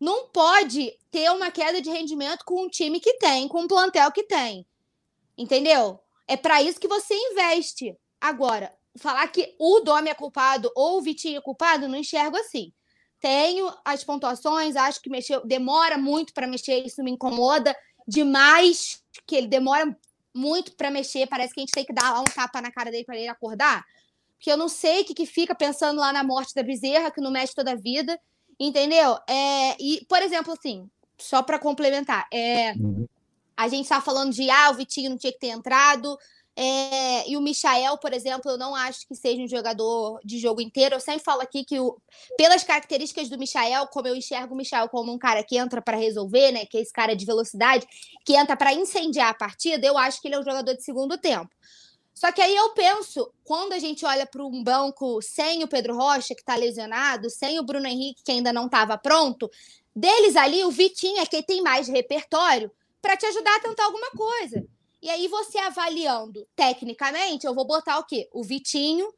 não 0.00 0.28
pode 0.28 0.96
ter 1.10 1.28
uma 1.32 1.50
queda 1.50 1.80
de 1.82 1.90
rendimento 1.90 2.44
com 2.44 2.62
um 2.62 2.68
time 2.68 3.00
que 3.00 3.14
tem, 3.14 3.48
com 3.48 3.62
um 3.62 3.68
plantel 3.68 4.12
que 4.12 4.22
tem. 4.22 4.64
Entendeu? 5.36 5.98
É 6.28 6.36
para 6.36 6.62
isso 6.62 6.78
que 6.78 6.86
você 6.86 7.14
investe. 7.14 7.96
Agora, 8.20 8.77
falar 8.98 9.26
que 9.28 9.54
o 9.58 9.80
Dome 9.80 10.10
é 10.10 10.14
culpado 10.14 10.70
ou 10.74 10.98
o 10.98 11.02
Vitinho 11.02 11.38
é 11.38 11.40
culpado, 11.40 11.88
não 11.88 11.96
enxergo 11.96 12.36
assim. 12.36 12.72
Tenho 13.20 13.72
as 13.84 14.04
pontuações, 14.04 14.76
acho 14.76 15.00
que 15.00 15.10
mexeu, 15.10 15.44
demora 15.44 15.98
muito 15.98 16.32
para 16.32 16.46
mexer, 16.46 16.84
isso 16.86 17.02
me 17.02 17.10
incomoda 17.10 17.74
demais, 18.06 19.02
que 19.26 19.36
ele 19.36 19.48
demora 19.48 19.96
muito 20.34 20.74
para 20.76 20.90
mexer. 20.90 21.26
Parece 21.26 21.52
que 21.52 21.60
a 21.60 21.62
gente 21.62 21.72
tem 21.72 21.84
que 21.84 21.92
dar 21.92 22.20
um 22.20 22.24
tapa 22.24 22.60
na 22.62 22.70
cara 22.70 22.90
dele 22.90 23.04
para 23.04 23.16
ele 23.16 23.28
acordar. 23.28 23.84
Porque 24.36 24.52
eu 24.52 24.56
não 24.56 24.68
sei 24.68 25.02
o 25.02 25.04
que, 25.04 25.14
que 25.14 25.26
fica 25.26 25.54
pensando 25.54 25.98
lá 25.98 26.12
na 26.12 26.22
morte 26.22 26.54
da 26.54 26.62
bezerra, 26.62 27.10
que 27.10 27.20
não 27.20 27.30
mexe 27.30 27.54
toda 27.54 27.72
a 27.72 27.76
vida. 27.76 28.18
Entendeu? 28.58 29.18
É, 29.28 29.76
e, 29.80 30.04
por 30.08 30.22
exemplo, 30.22 30.52
assim, 30.52 30.88
só 31.18 31.42
para 31.42 31.58
complementar, 31.58 32.26
é, 32.32 32.72
uhum. 32.72 33.06
a 33.56 33.68
gente 33.68 33.82
está 33.82 34.00
falando 34.00 34.32
de 34.32 34.48
ah, 34.48 34.70
o 34.70 34.74
Vitinho 34.74 35.10
não 35.10 35.18
tinha 35.18 35.32
que 35.32 35.38
ter 35.38 35.48
entrado. 35.48 36.16
É, 36.60 37.30
e 37.30 37.36
o 37.36 37.40
Michael, 37.40 37.98
por 37.98 38.12
exemplo, 38.12 38.50
eu 38.50 38.58
não 38.58 38.74
acho 38.74 39.06
que 39.06 39.14
seja 39.14 39.40
um 39.40 39.46
jogador 39.46 40.18
de 40.24 40.40
jogo 40.40 40.60
inteiro. 40.60 40.96
Eu 40.96 41.00
sempre 41.00 41.22
falo 41.22 41.40
aqui 41.40 41.64
que, 41.64 41.78
o, 41.78 41.96
pelas 42.36 42.64
características 42.64 43.28
do 43.28 43.38
Michael, 43.38 43.86
como 43.86 44.08
eu 44.08 44.16
enxergo 44.16 44.54
o 44.54 44.56
Michael 44.56 44.88
como 44.88 45.12
um 45.12 45.18
cara 45.18 45.44
que 45.44 45.56
entra 45.56 45.80
para 45.80 45.96
resolver, 45.96 46.50
né? 46.50 46.66
Que 46.66 46.78
é 46.78 46.80
esse 46.80 46.92
cara 46.92 47.14
de 47.14 47.24
velocidade, 47.24 47.86
que 48.24 48.34
entra 48.34 48.56
para 48.56 48.74
incendiar 48.74 49.28
a 49.28 49.34
partida, 49.34 49.86
eu 49.86 49.96
acho 49.96 50.20
que 50.20 50.26
ele 50.26 50.34
é 50.34 50.40
um 50.40 50.44
jogador 50.44 50.74
de 50.74 50.82
segundo 50.82 51.16
tempo. 51.16 51.48
Só 52.12 52.32
que 52.32 52.42
aí 52.42 52.56
eu 52.56 52.70
penso, 52.70 53.32
quando 53.44 53.74
a 53.74 53.78
gente 53.78 54.04
olha 54.04 54.26
para 54.26 54.44
um 54.44 54.60
banco 54.64 55.22
sem 55.22 55.62
o 55.62 55.68
Pedro 55.68 55.96
Rocha, 55.96 56.34
que 56.34 56.40
está 56.40 56.56
lesionado, 56.56 57.30
sem 57.30 57.60
o 57.60 57.62
Bruno 57.62 57.86
Henrique, 57.86 58.24
que 58.24 58.32
ainda 58.32 58.52
não 58.52 58.66
estava 58.66 58.98
pronto, 58.98 59.48
deles 59.94 60.34
ali, 60.34 60.64
o 60.64 60.72
Vitinho 60.72 61.20
é 61.20 61.26
quem 61.26 61.40
tem 61.40 61.62
mais 61.62 61.86
repertório 61.86 62.68
para 63.00 63.16
te 63.16 63.26
ajudar 63.26 63.54
a 63.54 63.60
tentar 63.60 63.84
alguma 63.84 64.10
coisa. 64.10 64.66
E 65.08 65.10
aí 65.10 65.26
você 65.26 65.56
avaliando 65.56 66.46
tecnicamente, 66.54 67.46
eu 67.46 67.54
vou 67.54 67.66
botar 67.66 67.98
o 67.98 68.04
quê? 68.04 68.28
O 68.30 68.44
Vitinho, 68.44 69.10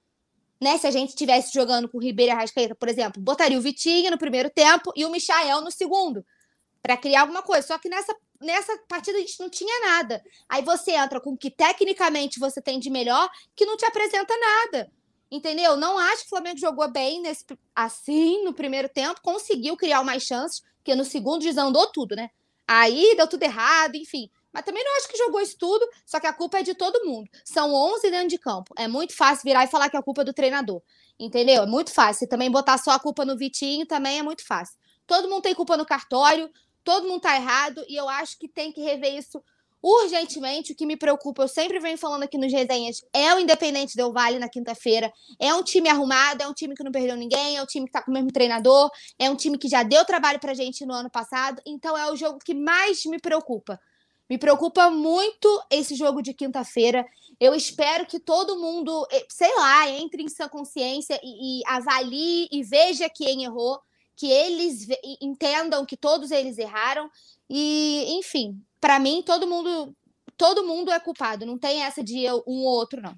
né? 0.61 0.78
Se 0.78 0.86
a 0.86 0.91
gente 0.93 1.09
estivesse 1.09 1.53
jogando 1.53 1.88
com 1.88 1.99
o 1.99 2.01
Ribeiro 2.01 2.30
e 2.30 2.32
Arrascaeta, 2.32 2.76
por 2.76 2.88
exemplo, 2.88 3.20
botaria 3.20 3.59
o 3.59 3.61
Vitinho 3.61 4.09
no 4.09 4.16
primeiro 4.16 4.49
tempo 4.51 4.93
e 4.95 5.05
o 5.05 5.11
Michael 5.11 5.62
no 5.62 5.70
segundo, 5.72 6.24
para 6.80 6.97
criar 6.97 7.22
alguma 7.22 7.43
coisa. 7.43 7.66
Só 7.66 7.76
que 7.76 7.88
nessa, 7.88 8.14
nessa 8.41 8.78
partida 8.88 9.18
a 9.18 9.20
gente 9.20 9.41
não 9.41 9.51
tinha 9.51 9.80
nada. 9.80 10.22
Aí 10.49 10.62
você 10.62 10.93
entra 10.93 11.20
com 11.20 11.32
o 11.32 11.36
que 11.36 11.51
tecnicamente 11.51 12.38
você 12.38 12.62
tem 12.62 12.78
de 12.78 12.88
melhor, 12.88 13.28
que 13.57 13.66
não 13.66 13.76
te 13.76 13.84
apresenta 13.84 14.32
nada. 14.38 14.93
Entendeu? 15.28 15.76
Não 15.76 15.99
acho 15.99 16.20
que 16.20 16.26
o 16.26 16.30
Flamengo 16.36 16.61
jogou 16.61 16.88
bem 16.88 17.20
nesse, 17.20 17.45
assim 17.74 18.45
no 18.45 18.55
primeiro 18.55 18.88
tempo, 18.88 19.20
conseguiu 19.24 19.76
criar 19.76 20.05
mais 20.05 20.22
chances, 20.22 20.62
porque 20.76 20.95
no 20.95 21.05
segundo 21.05 21.43
desandou 21.43 21.91
tudo, 21.91 22.14
né? 22.14 22.30
Aí 22.64 23.16
deu 23.16 23.26
tudo 23.26 23.43
errado, 23.43 23.97
enfim. 23.97 24.30
Mas 24.53 24.64
também 24.64 24.84
não 24.84 24.96
acho 24.96 25.09
que 25.09 25.16
jogou 25.16 25.40
isso 25.40 25.57
tudo, 25.59 25.86
só 26.05 26.18
que 26.18 26.26
a 26.26 26.32
culpa 26.32 26.59
é 26.59 26.62
de 26.62 26.74
todo 26.74 27.05
mundo. 27.05 27.28
São 27.44 27.72
11 27.72 28.11
dentro 28.11 28.28
de 28.28 28.38
campo. 28.38 28.74
É 28.76 28.88
muito 28.88 29.16
fácil 29.16 29.44
virar 29.44 29.64
e 29.64 29.68
falar 29.68 29.88
que 29.88 29.96
a 29.96 30.03
culpa 30.03 30.22
é 30.22 30.24
do 30.24 30.32
treinador. 30.32 30.82
Entendeu? 31.18 31.62
É 31.62 31.66
muito 31.66 31.92
fácil. 31.92 32.24
E 32.24 32.28
também 32.28 32.51
botar 32.51 32.78
só 32.78 32.90
a 32.92 32.98
culpa 32.98 33.24
no 33.24 33.36
Vitinho 33.36 33.86
também 33.86 34.18
é 34.18 34.22
muito 34.22 34.44
fácil. 34.46 34.76
Todo 35.07 35.28
mundo 35.28 35.42
tem 35.42 35.55
culpa 35.55 35.76
no 35.76 35.84
cartório, 35.84 36.51
todo 36.84 37.09
mundo 37.09 37.20
tá 37.20 37.34
errado, 37.36 37.84
e 37.88 37.96
eu 37.96 38.09
acho 38.09 38.38
que 38.38 38.48
tem 38.48 38.72
que 38.72 38.80
rever 38.80 39.14
isso 39.14 39.42
urgentemente. 39.82 40.72
O 40.72 40.76
que 40.76 40.86
me 40.86 40.96
preocupa, 40.96 41.42
eu 41.42 41.48
sempre 41.48 41.78
venho 41.78 41.98
falando 41.98 42.22
aqui 42.22 42.38
nos 42.38 42.53
resenhas, 42.53 43.03
é 43.12 43.34
o 43.34 43.38
Independente 43.38 43.96
Del 43.96 44.12
Vale 44.12 44.38
na 44.38 44.48
quinta-feira. 44.48 45.12
É 45.38 45.55
um 45.55 45.62
time 45.62 45.88
arrumado, 45.88 46.42
é 46.42 46.46
um 46.46 46.53
time 46.53 46.74
que 46.74 46.84
não 46.84 46.92
perdeu 46.92 47.16
ninguém, 47.16 47.57
é 47.57 47.62
um 47.62 47.66
time 47.66 47.86
que 47.86 47.92
tá 47.92 48.03
com 48.03 48.11
o 48.11 48.14
mesmo 48.14 48.30
treinador, 48.30 48.90
é 49.18 49.28
um 49.28 49.36
time 49.36 49.59
que 49.59 49.68
já 49.68 49.82
deu 49.82 50.05
trabalho 50.05 50.38
pra 50.38 50.55
gente 50.55 50.84
no 50.84 50.94
ano 50.94 51.11
passado. 51.11 51.61
Então 51.66 51.96
é 51.96 52.11
o 52.11 52.16
jogo 52.16 52.38
que 52.38 52.55
mais 52.55 53.05
me 53.07 53.18
preocupa. 53.18 53.80
Me 54.31 54.39
preocupa 54.39 54.89
muito 54.89 55.49
esse 55.68 55.97
jogo 55.97 56.22
de 56.22 56.33
quinta-feira. 56.33 57.05
Eu 57.41 57.53
espero 57.53 58.07
que 58.07 58.20
todo 58.20 58.61
mundo, 58.61 59.05
eh, 59.11 59.26
sei 59.28 59.53
lá, 59.57 59.91
entre 59.91 60.22
em 60.22 60.28
sua 60.28 60.49
consciência 60.49 61.18
e, 61.20 61.59
e 61.59 61.62
avalie 61.66 62.49
e 62.53 62.62
veja 62.62 63.11
quem 63.12 63.43
errou, 63.43 63.81
que 64.14 64.31
eles 64.31 64.87
entendam 65.20 65.85
que 65.85 65.97
todos 65.97 66.31
eles 66.31 66.59
erraram. 66.59 67.11
E, 67.49 68.18
enfim, 68.18 68.57
para 68.81 69.01
mim, 69.01 69.20
todo 69.26 69.49
mundo, 69.49 69.97
todo 70.37 70.64
mundo 70.64 70.93
é 70.93 71.01
culpado. 71.01 71.45
Não 71.45 71.59
tem 71.59 71.83
essa 71.83 72.05
de 72.05 72.20
eu, 72.20 72.45
um 72.47 72.61
ou 72.61 72.76
outro, 72.76 73.03
não. 73.03 73.16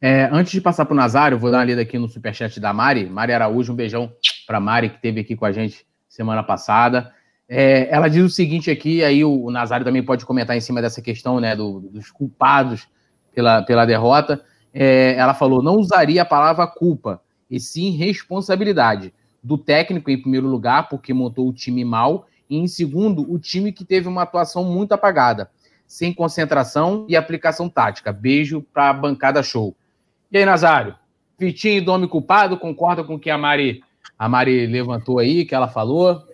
É, 0.00 0.30
antes 0.32 0.52
de 0.52 0.60
passar 0.60 0.86
para 0.86 0.94
o 0.94 0.96
Nazário, 0.96 1.38
vou 1.40 1.50
dar 1.50 1.58
uma 1.58 1.64
lida 1.64 1.82
aqui 1.82 1.98
no 1.98 2.08
superchat 2.08 2.60
da 2.60 2.72
Mari. 2.72 3.04
Mari 3.06 3.32
Araújo, 3.32 3.72
um 3.72 3.76
beijão 3.76 4.12
para 4.46 4.60
Mari, 4.60 4.90
que 4.90 4.96
esteve 4.96 5.20
aqui 5.22 5.34
com 5.34 5.44
a 5.44 5.50
gente 5.50 5.84
semana 6.08 6.44
passada. 6.44 7.12
É, 7.52 7.88
ela 7.90 8.06
diz 8.06 8.22
o 8.22 8.28
seguinte 8.28 8.70
aqui, 8.70 9.02
aí 9.02 9.24
o, 9.24 9.50
Nazário 9.50 9.84
também 9.84 10.04
pode 10.04 10.24
comentar 10.24 10.56
em 10.56 10.60
cima 10.60 10.80
dessa 10.80 11.02
questão, 11.02 11.40
né, 11.40 11.56
do, 11.56 11.80
dos 11.80 12.08
culpados 12.08 12.86
pela, 13.34 13.60
pela 13.62 13.84
derrota. 13.84 14.40
É, 14.72 15.14
ela 15.16 15.34
falou: 15.34 15.60
não 15.60 15.74
usaria 15.74 16.22
a 16.22 16.24
palavra 16.24 16.64
culpa, 16.68 17.20
e 17.50 17.58
sim 17.58 17.90
responsabilidade 17.90 19.12
do 19.42 19.58
técnico, 19.58 20.12
em 20.12 20.22
primeiro 20.22 20.46
lugar, 20.46 20.88
porque 20.88 21.12
montou 21.12 21.48
o 21.48 21.52
time 21.52 21.84
mal, 21.84 22.28
e 22.48 22.56
em 22.56 22.68
segundo, 22.68 23.28
o 23.28 23.36
time 23.36 23.72
que 23.72 23.84
teve 23.84 24.06
uma 24.06 24.22
atuação 24.22 24.62
muito 24.62 24.92
apagada, 24.92 25.50
sem 25.88 26.14
concentração 26.14 27.04
e 27.08 27.16
aplicação 27.16 27.68
tática. 27.68 28.12
Beijo 28.12 28.62
para 28.72 28.90
a 28.90 28.92
bancada 28.92 29.42
show. 29.42 29.74
E 30.30 30.38
aí, 30.38 30.44
Nazário? 30.44 30.94
Vitinho 31.36 31.78
e 31.78 31.80
Domi 31.80 32.06
culpado, 32.06 32.56
concorda 32.56 33.02
com 33.02 33.14
o 33.14 33.18
que 33.18 33.30
a 33.30 33.36
Mari, 33.36 33.82
a 34.16 34.28
Mari 34.28 34.68
levantou 34.68 35.18
aí, 35.18 35.44
que 35.44 35.54
ela 35.54 35.66
falou? 35.66 36.29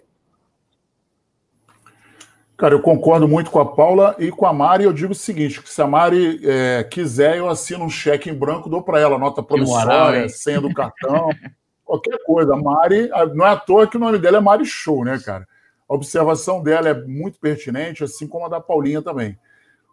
Cara, 2.56 2.74
eu 2.74 2.80
concordo 2.80 3.28
muito 3.28 3.50
com 3.50 3.60
a 3.60 3.66
Paula 3.66 4.16
e 4.18 4.30
com 4.30 4.46
a 4.46 4.52
Mari. 4.52 4.84
Eu 4.84 4.92
digo 4.92 5.12
o 5.12 5.14
seguinte: 5.14 5.60
que 5.60 5.70
se 5.70 5.82
a 5.82 5.86
Mari 5.86 6.40
é, 6.42 6.84
quiser, 6.84 7.36
eu 7.36 7.48
assino 7.48 7.84
um 7.84 7.90
cheque 7.90 8.30
em 8.30 8.34
branco, 8.34 8.70
dou 8.70 8.82
para 8.82 8.98
ela, 8.98 9.18
nota 9.18 9.42
promissória, 9.42 10.28
senha 10.30 10.60
do 10.60 10.72
cartão, 10.72 11.28
qualquer 11.84 12.18
coisa. 12.24 12.54
A 12.54 12.56
Mari, 12.56 13.10
não 13.34 13.46
é 13.46 13.50
à 13.50 13.56
toa 13.56 13.86
que 13.86 13.98
o 13.98 14.00
nome 14.00 14.18
dela 14.18 14.38
é 14.38 14.40
Mari 14.40 14.64
Show, 14.64 15.04
né, 15.04 15.20
cara? 15.22 15.46
A 15.88 15.94
observação 15.94 16.62
dela 16.62 16.88
é 16.88 16.94
muito 16.94 17.38
pertinente, 17.38 18.02
assim 18.02 18.26
como 18.26 18.46
a 18.46 18.48
da 18.48 18.60
Paulinha 18.60 19.02
também. 19.02 19.38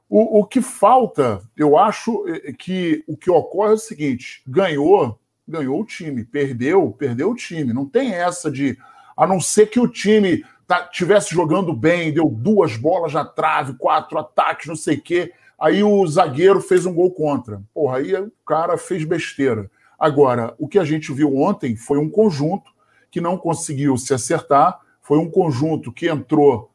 O, 0.10 0.40
o 0.40 0.46
que 0.46 0.62
falta, 0.62 1.42
eu 1.58 1.78
acho 1.78 2.26
é, 2.30 2.54
que 2.54 3.04
o 3.08 3.18
que 3.18 3.30
ocorre 3.30 3.72
é 3.72 3.76
o 3.76 3.78
seguinte: 3.78 4.42
ganhou, 4.48 5.20
ganhou 5.46 5.82
o 5.82 5.86
time, 5.86 6.24
perdeu, 6.24 6.96
perdeu 6.98 7.32
o 7.32 7.36
time. 7.36 7.74
Não 7.74 7.86
tem 7.86 8.14
essa 8.14 8.50
de, 8.50 8.78
a 9.18 9.28
não 9.28 9.42
ser 9.42 9.68
que 9.68 9.82
o 9.82 9.88
time 9.88 10.46
tá, 10.68 10.84
tivesse 10.84 11.34
jogando 11.34 11.74
bem, 11.74 12.14
deu 12.14 12.30
duas 12.30 12.76
bolas 12.76 13.14
na 13.14 13.26
trave, 13.26 13.74
quatro 13.74 14.18
ataques, 14.18 14.68
não 14.68 14.76
sei 14.76 14.98
o 14.98 15.02
quê. 15.02 15.34
Aí 15.60 15.84
o 15.84 16.06
zagueiro 16.08 16.60
fez 16.60 16.86
um 16.86 16.94
gol 16.94 17.12
contra. 17.12 17.62
Porra, 17.74 17.98
aí 17.98 18.14
o 18.16 18.32
cara 18.46 18.78
fez 18.78 19.04
besteira. 19.06 19.70
Agora, 19.98 20.54
o 20.58 20.68
que 20.68 20.80
a 20.80 20.84
gente 20.84 21.14
viu 21.14 21.38
ontem 21.38 21.76
foi 21.76 21.98
um 21.98 22.10
conjunto 22.10 22.72
que 23.10 23.22
não 23.22 23.38
conseguiu 23.38 23.96
se 23.96 24.14
acertar, 24.14 24.80
foi 25.02 25.18
um 25.18 25.30
conjunto 25.30 25.92
que 25.92 26.10
entrou, 26.10 26.72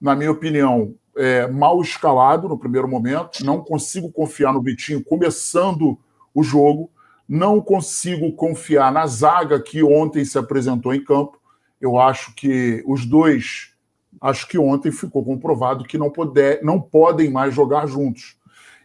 na 0.00 0.14
minha 0.14 0.30
opinião, 0.30 0.94
é, 1.16 1.46
mal 1.48 1.80
escalado 1.80 2.48
no 2.48 2.58
primeiro 2.58 2.86
momento. 2.86 3.44
Não 3.44 3.60
consigo 3.62 4.12
confiar 4.12 4.52
no 4.52 4.62
Vitinho 4.62 5.02
começando 5.02 5.98
o 6.34 6.42
jogo. 6.42 6.90
Não 7.28 7.60
consigo 7.60 8.32
confiar 8.32 8.92
na 8.92 9.06
zaga 9.06 9.60
que 9.60 9.82
ontem 9.82 10.24
se 10.24 10.38
apresentou 10.38 10.94
em 10.94 11.02
campo. 11.02 11.39
Eu 11.80 11.98
acho 11.98 12.34
que 12.34 12.82
os 12.86 13.06
dois, 13.06 13.72
acho 14.20 14.46
que 14.46 14.58
ontem 14.58 14.92
ficou 14.92 15.24
comprovado 15.24 15.84
que 15.84 15.96
não, 15.96 16.10
poder, 16.10 16.62
não 16.62 16.80
podem 16.80 17.30
mais 17.30 17.54
jogar 17.54 17.86
juntos. 17.86 18.36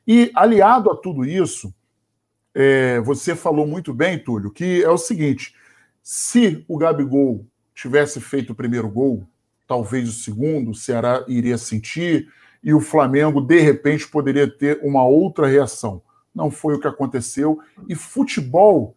E 0.07 0.31
aliado 0.33 0.91
a 0.91 0.95
tudo 0.95 1.25
isso, 1.25 1.73
é, 2.53 2.99
você 3.01 3.35
falou 3.35 3.67
muito 3.67 3.93
bem, 3.93 4.17
Túlio, 4.17 4.51
que 4.51 4.83
é 4.83 4.89
o 4.89 4.97
seguinte: 4.97 5.53
se 6.01 6.63
o 6.67 6.77
Gabigol 6.77 7.45
tivesse 7.73 8.21
feito 8.21 8.53
o 8.53 8.55
primeiro 8.55 8.87
gol, 8.87 9.27
talvez 9.67 10.07
o 10.07 10.13
segundo, 10.13 10.71
o 10.71 10.75
Ceará 10.75 11.25
iria 11.27 11.57
sentir 11.57 12.29
e 12.65 12.73
o 12.73 12.79
Flamengo, 12.79 13.39
de 13.39 13.59
repente, 13.59 14.07
poderia 14.07 14.49
ter 14.49 14.79
uma 14.81 15.05
outra 15.05 15.45
reação. 15.45 16.01
Não 16.33 16.49
foi 16.49 16.73
o 16.73 16.79
que 16.79 16.87
aconteceu. 16.87 17.59
E 17.87 17.93
futebol 17.93 18.95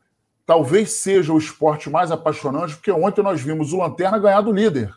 talvez 0.48 0.92
seja 0.92 1.30
o 1.30 1.36
esporte 1.36 1.90
mais 1.90 2.10
apaixonante, 2.10 2.74
porque 2.74 2.90
ontem 2.90 3.22
nós 3.22 3.38
vimos 3.38 3.74
o 3.74 3.76
Lanterna 3.76 4.18
ganhar 4.18 4.40
do 4.40 4.50
líder. 4.50 4.94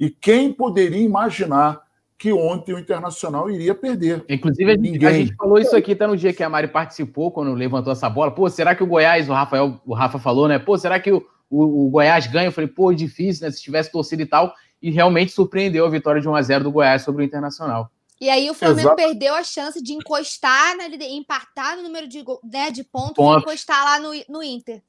E 0.00 0.10
quem 0.10 0.52
poderia 0.52 1.00
imaginar 1.00 1.80
que 2.18 2.32
ontem 2.32 2.74
o 2.74 2.78
Internacional 2.80 3.48
iria 3.48 3.72
perder? 3.72 4.24
Inclusive, 4.28 4.72
a 4.72 4.74
gente, 4.74 5.06
a 5.06 5.12
gente 5.12 5.34
falou 5.36 5.60
isso 5.60 5.76
aqui 5.76 5.92
até 5.92 6.08
no 6.08 6.16
dia 6.16 6.32
que 6.32 6.42
a 6.42 6.48
Mari 6.48 6.66
participou, 6.66 7.30
quando 7.30 7.54
levantou 7.54 7.92
essa 7.92 8.10
bola. 8.10 8.32
Pô, 8.32 8.50
será 8.50 8.74
que 8.74 8.82
o 8.82 8.86
Goiás, 8.86 9.28
o 9.28 9.32
Rafael, 9.32 9.80
o 9.86 9.94
Rafa 9.94 10.18
falou, 10.18 10.48
né? 10.48 10.58
Pô, 10.58 10.76
será 10.76 10.98
que 10.98 11.12
o, 11.12 11.24
o, 11.48 11.86
o 11.86 11.90
Goiás 11.90 12.26
ganha? 12.26 12.48
Eu 12.48 12.52
falei, 12.52 12.66
pô, 12.66 12.92
difícil, 12.92 13.46
né? 13.46 13.52
Se 13.52 13.62
tivesse 13.62 13.92
torcido 13.92 14.22
e 14.22 14.26
tal 14.26 14.52
e 14.82 14.90
realmente 14.90 15.30
surpreendeu 15.30 15.86
a 15.86 15.90
vitória 15.90 16.20
de 16.20 16.28
1 16.28 16.34
a 16.34 16.42
0 16.42 16.64
do 16.64 16.72
Goiás 16.72 17.02
sobre 17.02 17.22
o 17.22 17.24
Internacional. 17.24 17.92
E 18.20 18.28
aí 18.28 18.50
o 18.50 18.54
Flamengo 18.54 18.80
Exato. 18.80 18.96
perdeu 18.96 19.34
a 19.34 19.42
chance 19.42 19.82
de 19.82 19.94
encostar, 19.94 20.76
na, 20.76 20.86
empatar 21.06 21.76
no 21.76 21.82
número 21.82 22.06
de, 22.06 22.22
né, 22.44 22.70
de 22.70 22.84
pontos 22.84 23.14
Ponto. 23.14 23.38
e 23.38 23.40
encostar 23.40 23.82
lá 23.82 23.98
no, 23.98 24.10
no 24.28 24.42
Inter. 24.42 24.82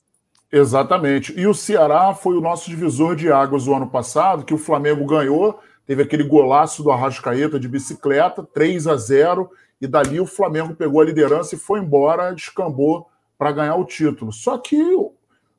Exatamente. 0.51 1.33
E 1.39 1.47
o 1.47 1.53
Ceará 1.53 2.13
foi 2.13 2.35
o 2.35 2.41
nosso 2.41 2.69
divisor 2.69 3.15
de 3.15 3.31
águas 3.31 3.67
o 3.67 3.73
ano 3.73 3.89
passado, 3.89 4.43
que 4.43 4.53
o 4.53 4.57
Flamengo 4.57 5.05
ganhou, 5.05 5.59
teve 5.85 6.03
aquele 6.03 6.23
golaço 6.23 6.83
do 6.83 6.91
Arrascaeta 6.91 7.57
de 7.57 7.69
bicicleta, 7.69 8.43
3 8.53 8.87
a 8.87 8.97
0 8.97 9.49
e 9.79 9.87
dali 9.87 10.19
o 10.19 10.27
Flamengo 10.27 10.75
pegou 10.75 10.99
a 11.01 11.05
liderança 11.05 11.55
e 11.55 11.57
foi 11.57 11.79
embora, 11.79 12.35
descambou 12.35 13.07
para 13.37 13.53
ganhar 13.53 13.75
o 13.75 13.85
título. 13.85 14.31
Só 14.33 14.57
que 14.57 14.77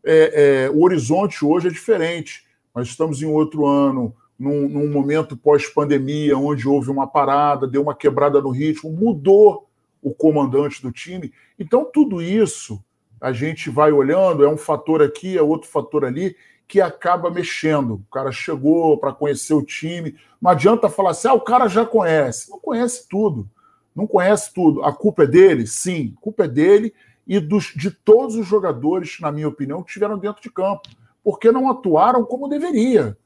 é, 0.04 0.66
é, 0.66 0.70
o 0.70 0.84
horizonte 0.84 1.44
hoje 1.44 1.68
é 1.68 1.70
diferente. 1.70 2.44
Nós 2.74 2.88
estamos 2.88 3.22
em 3.22 3.26
outro 3.26 3.66
ano, 3.66 4.14
num, 4.38 4.68
num 4.68 4.90
momento 4.90 5.36
pós-pandemia, 5.36 6.36
onde 6.36 6.68
houve 6.68 6.90
uma 6.90 7.06
parada, 7.06 7.66
deu 7.66 7.82
uma 7.82 7.94
quebrada 7.94 8.40
no 8.40 8.50
ritmo, 8.50 8.90
mudou 8.90 9.68
o 10.02 10.12
comandante 10.12 10.82
do 10.82 10.90
time. 10.90 11.32
Então, 11.58 11.84
tudo 11.84 12.20
isso 12.20 12.82
a 13.20 13.32
gente 13.32 13.70
vai 13.70 13.92
olhando, 13.92 14.44
é 14.44 14.48
um 14.48 14.56
fator 14.56 15.00
aqui, 15.00 15.38
é 15.38 15.42
outro 15.42 15.68
fator 15.68 16.04
ali, 16.04 16.34
que 16.66 16.80
acaba 16.80 17.30
mexendo. 17.30 17.94
O 17.94 18.12
cara 18.12 18.32
chegou 18.32 18.98
para 18.98 19.12
conhecer 19.12 19.54
o 19.54 19.62
time. 19.62 20.16
Não 20.40 20.50
adianta 20.50 20.88
falar 20.88 21.10
assim, 21.10 21.28
ah, 21.28 21.34
o 21.34 21.40
cara 21.40 21.68
já 21.68 21.84
conhece. 21.86 22.50
Não 22.50 22.58
conhece 22.58 23.06
tudo. 23.08 23.48
Não 23.94 24.06
conhece 24.06 24.52
tudo. 24.52 24.82
A 24.82 24.92
culpa 24.92 25.22
é 25.22 25.26
dele? 25.26 25.66
Sim, 25.66 26.14
a 26.16 26.20
culpa 26.20 26.44
é 26.44 26.48
dele 26.48 26.92
e 27.26 27.38
dos, 27.38 27.72
de 27.76 27.90
todos 27.90 28.34
os 28.34 28.46
jogadores, 28.46 29.18
na 29.20 29.30
minha 29.30 29.48
opinião, 29.48 29.82
que 29.82 29.90
estiveram 29.90 30.18
dentro 30.18 30.42
de 30.42 30.50
campo, 30.50 30.88
porque 31.22 31.52
não 31.52 31.70
atuaram 31.70 32.24
como 32.24 32.48
deveria 32.48 33.16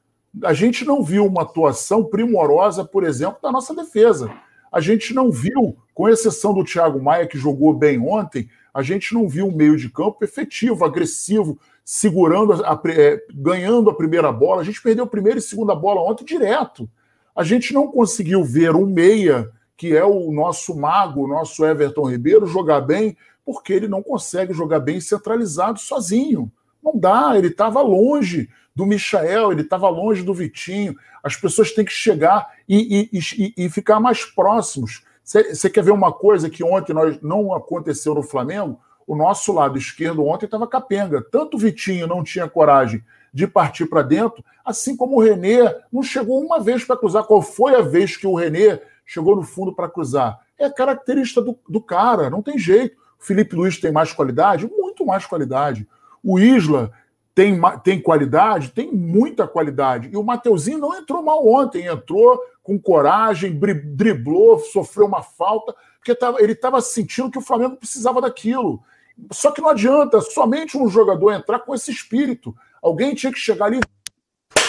a 0.43 0.53
gente 0.53 0.85
não 0.85 1.03
viu 1.03 1.25
uma 1.27 1.43
atuação 1.43 2.05
primorosa, 2.05 2.85
por 2.85 3.05
exemplo, 3.05 3.39
da 3.43 3.51
nossa 3.51 3.75
defesa. 3.75 4.31
A 4.71 4.81
gente 4.81 5.15
não 5.15 5.31
viu, 5.31 5.77
com 5.95 6.09
exceção 6.09 6.53
do 6.53 6.65
Thiago 6.65 7.03
Maia, 7.03 7.27
que 7.27 7.39
jogou 7.39 7.73
bem 7.73 7.99
ontem, 7.99 8.49
a 8.75 8.83
gente 8.83 9.15
não 9.15 9.29
viu 9.29 9.47
um 9.47 9.57
meio 9.57 9.77
de 9.77 9.89
campo 9.89 10.23
efetivo, 10.23 10.85
agressivo, 10.85 11.59
segurando, 11.83 12.53
a, 12.53 12.81
é, 12.89 13.23
ganhando 13.33 13.89
a 13.89 13.95
primeira 13.95 14.31
bola. 14.31 14.61
A 14.61 14.65
gente 14.65 14.83
perdeu 14.83 15.05
a 15.05 15.09
primeira 15.09 15.39
e 15.39 15.43
segunda 15.43 15.75
bola 15.75 16.03
ontem 16.03 16.25
direto. 16.25 16.89
A 17.35 17.43
gente 17.43 17.73
não 17.73 17.89
conseguiu 17.89 18.45
ver 18.45 18.75
um 18.75 18.87
meia, 18.87 19.51
que 19.77 19.97
é 19.97 20.05
o 20.05 20.31
nosso 20.31 20.75
mago, 20.77 21.25
o 21.25 21.29
nosso 21.29 21.65
Everton 21.65 22.11
Ribeiro, 22.11 22.47
jogar 22.47 22.81
bem, 22.81 23.17
porque 23.45 23.73
ele 23.73 23.89
não 23.89 24.03
consegue 24.03 24.53
jogar 24.53 24.81
bem 24.81 25.01
centralizado 25.01 25.79
sozinho. 25.79 26.53
Não 26.87 26.97
dá, 26.97 27.33
ele 27.37 27.49
estava 27.49 27.83
longe 27.83 28.49
do 28.75 28.87
Michael, 28.87 29.51
ele 29.51 29.63
estava 29.63 29.89
longe 29.89 30.23
do 30.23 30.33
Vitinho. 30.33 30.95
As 31.21 31.35
pessoas 31.35 31.73
têm 31.73 31.85
que 31.85 31.91
chegar 31.91 32.49
e, 32.69 33.09
e, 33.13 33.19
e, 33.19 33.65
e 33.65 33.69
ficar 33.69 33.99
mais 33.99 34.25
próximos. 34.25 35.03
Você 35.25 35.69
quer 35.69 35.83
ver 35.83 35.91
uma 35.91 36.13
coisa 36.13 36.49
que 36.49 36.63
ontem 36.63 36.93
nós, 36.93 37.21
não 37.21 37.53
aconteceu 37.53 38.15
no 38.15 38.23
Flamengo? 38.23 38.79
O 39.05 39.17
nosso 39.17 39.53
lado 39.53 39.77
esquerdo 39.77 40.25
ontem 40.25 40.45
estava 40.45 40.69
capenga. 40.69 41.21
Tanto 41.21 41.57
o 41.57 41.59
Vitinho 41.59 42.07
não 42.07 42.23
tinha 42.23 42.49
coragem 42.49 43.03
de 43.35 43.49
partir 43.49 43.87
para 43.87 44.03
dentro, 44.03 44.45
assim 44.65 44.97
como 44.97 45.17
o 45.17 45.21
Renê 45.21 45.59
não 45.93 46.03
chegou 46.03 46.41
uma 46.41 46.61
vez 46.61 46.85
para 46.85 46.97
cruzar. 46.97 47.25
Qual 47.25 47.43
foi 47.43 47.75
a 47.75 47.83
vez 47.83 48.17
que 48.17 48.27
o 48.27 48.37
Renê 48.37 48.81
chegou 49.05 49.35
no 49.35 49.43
fundo 49.43 49.75
para 49.75 49.89
cruzar? 49.89 50.39
É 50.57 50.71
característica 50.71 51.43
do, 51.43 51.59
do 51.69 51.81
cara, 51.81 52.31
não 52.31 52.43
tem 52.43 52.57
jeito. 52.57 52.97
O 53.21 53.25
Felipe 53.25 53.57
Luiz 53.57 53.81
tem 53.81 53.91
mais 53.91 54.13
qualidade? 54.13 54.69
Muito 54.69 55.05
mais 55.05 55.27
qualidade. 55.27 55.87
O 56.27 56.41
Isla 56.41 56.91
tem, 57.33 57.57
tem 57.85 58.03
qualidade? 58.03 58.73
Tem 58.73 58.91
muita 58.91 59.47
qualidade. 59.47 60.11
E 60.13 60.17
o 60.17 60.25
Mateuzinho 60.25 60.79
não 60.81 60.93
entrou 60.93 61.23
mal 61.23 61.47
ontem, 61.47 61.87
entrou 61.87 62.43
com 62.65 62.77
coragem, 62.81 63.57
driblou, 63.57 64.59
sofreu 64.59 65.07
uma 65.07 65.23
falta, 65.23 65.73
porque 65.99 66.17
tava, 66.17 66.43
ele 66.43 66.55
estava 66.55 66.81
sentindo 66.81 67.31
que 67.31 67.39
o 67.39 67.43
Flamengo 67.43 67.77
precisava 67.77 68.21
daquilo. 68.21 68.83
Só 69.31 69.53
que 69.53 69.61
não 69.61 69.69
adianta 69.69 70.21
somente 70.21 70.77
um 70.77 70.89
jogador 70.89 71.31
entrar 71.31 71.61
com 71.61 71.73
esse 71.73 71.93
espírito. 71.93 72.57
Alguém 72.83 73.15
tinha 73.15 73.33
que 73.33 73.39
chegar 73.39 73.67
ali. 73.67 73.79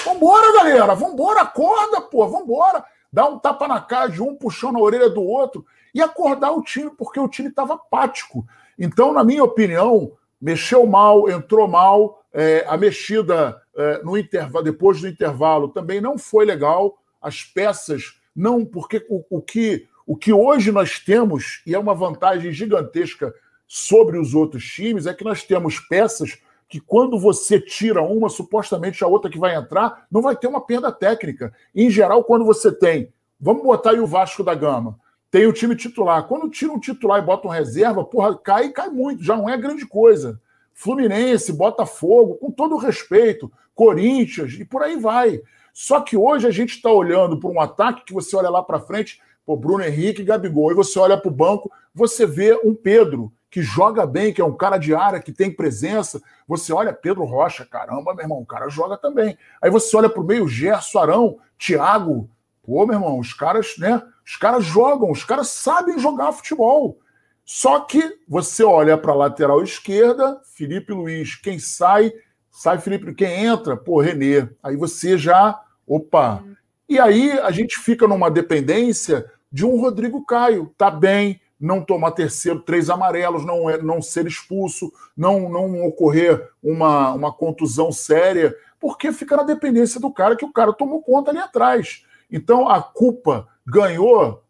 Vambora, 0.06 0.54
galera! 0.54 0.94
Vambora, 0.94 1.42
acorda, 1.42 2.02
pô, 2.02 2.28
vambora! 2.28 2.86
Dá 3.12 3.26
um 3.26 3.40
tapa 3.40 3.68
na 3.68 3.82
cara 3.82 4.10
de 4.10 4.22
um, 4.22 4.36
puxando 4.36 4.78
a 4.78 4.82
orelha 4.82 5.10
do 5.10 5.24
outro 5.24 5.66
e 5.92 6.04
acordar 6.04 6.52
o 6.52 6.62
time, 6.62 6.92
porque 6.92 7.20
o 7.20 7.28
time 7.28 7.50
estava 7.50 7.74
apático. 7.74 8.46
Então, 8.78 9.12
na 9.12 9.24
minha 9.24 9.44
opinião, 9.44 10.12
mexeu 10.40 10.86
mal, 10.86 11.30
entrou 11.30 11.68
mal, 11.68 12.24
é, 12.34 12.66
a 12.68 12.78
mexida 12.78 13.62
é, 13.76 14.04
no 14.04 14.18
intervalo, 14.18 14.64
depois 14.64 15.02
do 15.02 15.08
intervalo 15.08 15.70
também 15.70 16.00
não 16.00 16.18
foi 16.18 16.46
legal. 16.46 16.98
As 17.22 17.44
peças 17.44 18.20
não, 18.36 18.64
porque 18.64 19.06
o, 19.10 19.24
o, 19.30 19.42
que, 19.42 19.88
o 20.06 20.16
que 20.16 20.32
hoje 20.32 20.72
nós 20.72 21.00
temos, 21.00 21.62
e 21.66 21.74
é 21.74 21.80
uma 21.80 21.96
vantagem 21.96 22.52
gigantesca 22.52 23.34
sobre 23.68 24.20
os 24.20 24.36
outros 24.36 24.64
times, 24.64 25.08
é 25.08 25.14
que 25.14 25.24
nós 25.24 25.44
temos 25.44 25.80
peças 25.80 26.38
que 26.70 26.80
quando 26.80 27.18
você 27.18 27.60
tira 27.60 28.02
uma, 28.02 28.30
supostamente 28.30 29.04
a 29.04 29.08
outra 29.08 29.32
que 29.32 29.40
vai 29.40 29.56
entrar, 29.56 30.06
não 30.12 30.22
vai 30.22 30.36
ter 30.36 30.48
uma 30.48 30.62
perda 30.62 30.92
técnica. 30.92 31.54
Em 31.74 31.90
geral, 31.90 32.24
quando 32.24 32.46
você 32.46 32.72
tem, 32.72 33.12
vamos 33.40 33.64
botar 33.64 33.92
aí 33.92 34.00
o 34.00 34.08
Vasco 34.08 34.44
da 34.44 34.54
Gama, 34.54 35.00
tem 35.38 35.46
o 35.46 35.54
time 35.54 35.76
titular. 35.76 36.24
Quando 36.24 36.50
tira 36.50 36.74
um 36.74 36.80
titular 36.80 37.22
e 37.22 37.26
bota 37.26 37.48
um 37.48 37.52
reserva, 37.52 38.04
porra, 38.04 38.36
cai 38.36 38.70
cai 38.70 38.90
muito, 38.90 39.24
já 39.24 39.38
não 39.38 39.48
é 39.48 39.56
grande 39.56 39.86
coisa. 39.86 40.42
Fluminense, 40.74 41.54
Botafogo, 41.54 42.38
com 42.38 42.50
todo 42.50 42.76
respeito, 42.76 43.52
Corinthians 43.76 44.54
e 44.54 44.66
por 44.66 44.82
aí 44.82 44.98
vai. 44.98 45.40
Só 45.72 46.02
que 46.02 46.18
hoje 46.18 46.48
a 46.48 46.52
gente 46.52 46.72
está 46.72 46.92
olhando 46.92 47.40
para 47.40 47.52
um 47.52 47.62
ataque 47.62 48.04
que 48.04 48.14
você 48.16 48.36
olha 48.36 48.50
lá 48.50 48.64
para 48.64 48.80
frente, 48.80 49.22
pô, 49.46 49.56
Bruno 49.56 49.84
Henrique 49.84 50.24
Gabigol, 50.24 50.72
e 50.72 50.76
você 50.76 50.98
olha 50.98 51.16
para 51.16 51.30
o 51.30 51.32
banco, 51.32 51.72
você 51.94 52.26
vê 52.26 52.60
um 52.64 52.74
Pedro 52.74 53.32
que 53.52 53.62
joga 53.62 54.08
bem, 54.08 54.34
que 54.34 54.42
é 54.42 54.46
um 54.46 54.58
cara 54.58 54.80
de 54.80 54.96
área, 54.96 55.22
que 55.22 55.32
tem 55.32 55.52
presença. 55.52 56.20
Você 56.48 56.74
olha 56.74 56.92
Pedro 56.92 57.26
Rocha, 57.26 57.64
caramba, 57.64 58.16
meu 58.16 58.24
irmão, 58.24 58.40
o 58.40 58.46
cara 58.46 58.70
joga 58.70 58.98
também. 58.98 59.38
Aí 59.62 59.70
você 59.70 59.96
olha 59.96 60.10
para 60.10 60.20
o 60.20 60.26
meio, 60.26 60.48
Gerson, 60.48 60.98
Arão, 60.98 61.38
Thiago. 61.60 62.28
Pô, 62.64 62.88
meu 62.88 62.96
irmão, 62.96 63.20
os 63.20 63.34
caras, 63.34 63.76
né? 63.78 64.02
Os 64.28 64.36
caras 64.36 64.66
jogam, 64.66 65.10
os 65.10 65.24
caras 65.24 65.48
sabem 65.48 65.98
jogar 65.98 66.34
futebol. 66.34 67.00
Só 67.46 67.80
que 67.80 68.20
você 68.28 68.62
olha 68.62 68.98
para 68.98 69.14
a 69.14 69.16
lateral 69.16 69.64
esquerda, 69.64 70.42
Felipe 70.54 70.92
Luiz, 70.92 71.36
quem 71.36 71.58
sai, 71.58 72.12
sai 72.52 72.78
Felipe, 72.78 73.16
quem 73.16 73.46
entra, 73.46 73.78
pô, 73.78 74.02
Renê. 74.02 74.46
Aí 74.62 74.76
você 74.76 75.18
já, 75.18 75.58
opa. 75.88 76.44
E 76.90 77.00
aí 77.00 77.32
a 77.40 77.52
gente 77.52 77.80
fica 77.80 78.06
numa 78.06 78.30
dependência, 78.30 79.32
de 79.50 79.66
um 79.66 79.80
Rodrigo 79.80 80.26
Caio. 80.26 80.74
Tá 80.78 80.92
bem, 80.92 81.40
não 81.58 81.82
tomar 81.82 82.12
terceiro, 82.12 82.60
três 82.60 82.90
amarelos, 82.90 83.46
não, 83.46 83.70
é, 83.70 83.82
não 83.82 84.02
ser 84.02 84.28
expulso, 84.28 84.92
não, 85.16 85.48
não 85.48 85.86
ocorrer 85.86 86.50
uma, 86.62 87.14
uma 87.14 87.32
contusão 87.34 87.94
séria, 87.94 88.54
porque 88.78 89.14
fica 89.14 89.38
na 89.38 89.44
dependência 89.44 90.02
do 90.02 90.12
cara 90.12 90.36
que 90.36 90.44
o 90.44 90.52
cara 90.52 90.74
tomou 90.74 91.02
conta 91.02 91.32
ali 91.32 91.40
atrás. 91.40 92.04
Então 92.30 92.68
a 92.68 92.82
culpa 92.82 93.48
ganhou, 93.68 94.44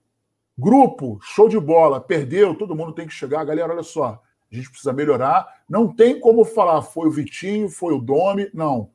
grupo, 0.56 1.18
show 1.22 1.50
de 1.50 1.60
bola, 1.60 2.00
perdeu, 2.00 2.54
todo 2.54 2.76
mundo 2.76 2.94
tem 2.94 3.08
que 3.08 3.14
chegar. 3.14 3.44
Galera, 3.44 3.74
olha 3.74 3.84
só, 3.84 4.22
a 4.52 4.56
gente 4.56 4.70
precisa 4.70 4.94
melhorar. 4.94 5.48
Não 5.68 5.88
tem 5.88 6.20
como 6.20 6.46
falar 6.46 6.84
foi 6.84 7.08
o 7.08 7.12
Vitinho, 7.12 7.68
foi 7.68 7.94
o 7.94 8.00
Domi, 8.00 8.50
não. 8.54 8.92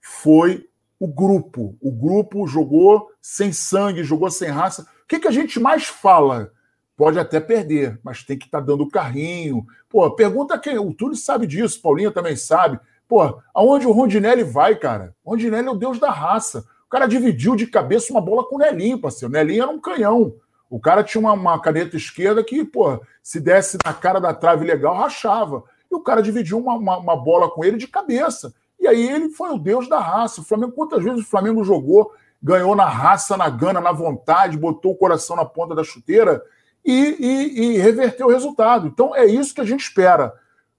Foi 0.00 0.68
o 0.98 1.06
grupo. 1.06 1.76
O 1.80 1.92
grupo 1.92 2.46
jogou 2.46 3.10
sem 3.22 3.52
sangue, 3.52 4.02
jogou 4.02 4.30
sem 4.30 4.48
raça. 4.48 4.82
O 4.82 5.06
que, 5.06 5.20
que 5.20 5.28
a 5.28 5.32
gente 5.32 5.60
mais 5.60 5.86
fala? 5.86 6.52
Pode 6.96 7.18
até 7.18 7.40
perder, 7.40 7.98
mas 8.02 8.24
tem 8.24 8.36
que 8.36 8.46
estar 8.46 8.60
tá 8.60 8.66
dando 8.66 8.88
carrinho. 8.88 9.64
Pô, 9.88 10.10
pergunta 10.10 10.58
quem. 10.58 10.78
O 10.78 10.92
Túlio 10.92 11.16
sabe 11.16 11.46
disso, 11.46 11.80
Paulinha 11.80 12.10
também 12.10 12.36
sabe. 12.36 12.78
Pô, 13.08 13.40
aonde 13.54 13.86
o 13.86 13.92
Rondinelli 13.92 14.42
vai, 14.44 14.76
cara? 14.76 15.14
O 15.24 15.30
Rondinelli 15.30 15.68
é 15.68 15.70
o 15.70 15.76
deus 15.76 15.98
da 15.98 16.10
raça. 16.10 16.66
Cara 16.90 17.06
dividiu 17.06 17.54
de 17.54 17.68
cabeça 17.68 18.12
uma 18.12 18.20
bola 18.20 18.44
com 18.44 18.56
o 18.56 18.58
Nelinho, 18.58 19.00
parceiro. 19.00 19.32
O 19.32 19.36
Nelinho 19.36 19.62
era 19.62 19.70
um 19.70 19.80
canhão. 19.80 20.34
O 20.68 20.80
cara 20.80 21.04
tinha 21.04 21.20
uma, 21.20 21.32
uma 21.32 21.60
caneta 21.60 21.96
esquerda 21.96 22.42
que, 22.42 22.64
pô, 22.64 23.00
se 23.22 23.40
desse 23.40 23.78
na 23.84 23.94
cara 23.94 24.20
da 24.20 24.34
trave 24.34 24.66
legal, 24.66 24.96
rachava. 24.96 25.62
E 25.90 25.94
o 25.94 26.00
cara 26.00 26.20
dividiu 26.20 26.58
uma, 26.58 26.74
uma, 26.74 26.98
uma 26.98 27.16
bola 27.16 27.48
com 27.48 27.64
ele 27.64 27.76
de 27.76 27.86
cabeça. 27.86 28.52
E 28.78 28.88
aí 28.88 29.08
ele 29.08 29.28
foi 29.30 29.50
o 29.50 29.58
deus 29.58 29.88
da 29.88 30.00
raça. 30.00 30.40
O 30.40 30.44
Flamengo, 30.44 30.72
quantas 30.72 31.02
vezes 31.02 31.20
o 31.20 31.28
Flamengo 31.28 31.62
jogou, 31.62 32.12
ganhou 32.42 32.74
na 32.74 32.88
raça, 32.88 33.36
na 33.36 33.48
gana, 33.48 33.80
na 33.80 33.92
vontade, 33.92 34.58
botou 34.58 34.92
o 34.92 34.96
coração 34.96 35.36
na 35.36 35.44
ponta 35.44 35.74
da 35.74 35.84
chuteira 35.84 36.42
e, 36.84 37.16
e, 37.20 37.60
e 37.60 37.78
reverter 37.78 38.24
o 38.24 38.30
resultado. 38.30 38.88
Então 38.88 39.14
é 39.14 39.26
isso 39.26 39.54
que 39.54 39.60
a 39.60 39.66
gente 39.66 39.82
espera. 39.82 40.34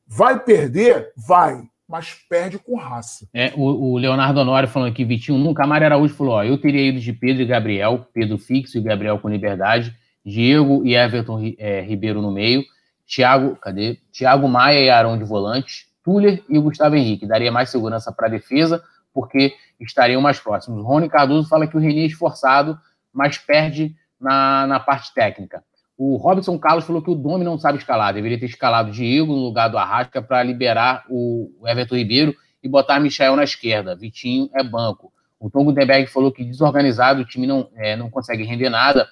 Vai 0.05 0.39
perder? 0.39 1.14
Vai, 1.16 1.62
mas 1.92 2.14
perde 2.30 2.58
com 2.58 2.78
raça. 2.78 3.28
É, 3.34 3.52
o, 3.54 3.92
o 3.92 3.98
Leonardo 3.98 4.39
Honório 4.39 4.70
falando 4.70 4.89
aqui, 4.89 5.04
Vitinho, 5.04 5.38
nunca 5.38 5.68
Mário 5.68 5.86
Araújo 5.86 6.14
falou: 6.14 6.36
ó, 6.36 6.44
eu 6.44 6.58
teria 6.58 6.88
ido 6.88 7.02
de 7.02 7.12
Pedro 7.12 7.44
e 7.44 7.46
Gabriel, 7.46 8.08
Pedro 8.14 8.38
fixo 8.38 8.78
e 8.78 8.82
Gabriel 8.82 9.20
com 9.20 9.28
liberdade, 9.28 9.94
Diego 10.26 10.86
e 10.86 10.96
Everton 10.96 11.54
é, 11.58 11.82
Ribeiro 11.82 12.22
no 12.22 12.32
meio, 12.32 12.64
Thiago, 13.06 13.58
cadê? 13.58 13.98
Thiago 14.10 14.48
Maia 14.48 14.80
e 14.80 14.89
Arão 14.89 15.18
de 15.18 15.26
volantes, 15.26 15.86
Tuller 16.02 16.42
e 16.48 16.58
Gustavo 16.58 16.96
Henrique. 16.96 17.28
Daria 17.28 17.52
mais 17.52 17.70
segurança 17.70 18.10
para 18.10 18.28
a 18.28 18.32
defesa, 18.32 18.82
porque 19.14 19.54
estariam 19.78 20.22
mais 20.22 20.39
próximos. 20.39 20.86
Rony 20.86 21.10
Cardoso 21.10 21.50
fala 21.50 21.68
que 21.68 21.76
o 21.76 21.80
Reni 21.80 22.04
é 22.04 22.06
esforçado, 22.06 22.80
mas 23.14 23.38
perde 23.38 23.94
na, 24.18 24.66
na 24.66 24.80
parte 24.80 25.14
técnica. 25.14 25.62
O 26.04 26.16
Robson 26.16 26.58
Carlos 26.58 26.84
falou 26.84 26.99
que 26.99 27.12
o 27.12 27.16
Domi 27.16 27.45
não 27.45 27.60
sabe 27.60 27.78
escalar, 27.78 28.12
deveria 28.12 28.39
ter 28.39 28.47
escalado 28.47 28.89
Diego 28.89 29.32
no 29.36 29.43
lugar 29.43 29.68
do 29.68 29.78
Arrasca 29.78 30.20
para 30.20 30.41
liberar 30.41 31.06
o 31.08 31.52
Everton 31.64 31.95
Ribeiro 31.95 32.36
e 32.64 32.68
botar 32.68 32.99
Michel 32.99 33.36
na 33.36 33.43
esquerda. 33.43 33.95
Vitinho 33.95 34.49
é 34.56 34.64
banco. 34.64 35.14
O 35.39 35.47
Tom 35.47 35.64
Gutenberg 35.64 36.08
falou 36.08 36.32
que 36.32 36.43
desorganizado, 36.43 37.22
o 37.22 37.26
time 37.26 37.45
não, 37.45 37.70
é, 37.76 37.95
não 37.95 38.10
consegue 38.10 38.41
render 38.41 38.68
nada. 38.68 39.08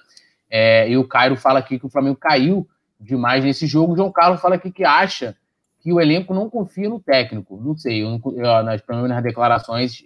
É, 0.50 0.90
e 0.90 0.96
o 0.96 1.06
Cairo 1.06 1.36
fala 1.36 1.60
aqui 1.60 1.78
que 1.78 1.86
o 1.86 1.88
Flamengo 1.88 2.16
caiu 2.16 2.68
demais 3.00 3.44
nesse 3.44 3.68
jogo. 3.68 3.92
O 3.92 3.96
João 3.96 4.10
Carlos 4.10 4.40
fala 4.40 4.56
aqui 4.56 4.72
que 4.72 4.82
acha 4.82 5.36
que 5.78 5.92
o 5.92 6.00
elenco 6.00 6.34
não 6.34 6.50
confia 6.50 6.88
no 6.88 6.98
técnico. 6.98 7.56
Não 7.62 7.76
sei, 7.76 8.02
eu, 8.02 8.20
eu, 8.34 8.64
nas, 8.64 8.82
nas 8.88 9.22
declarações 9.22 10.02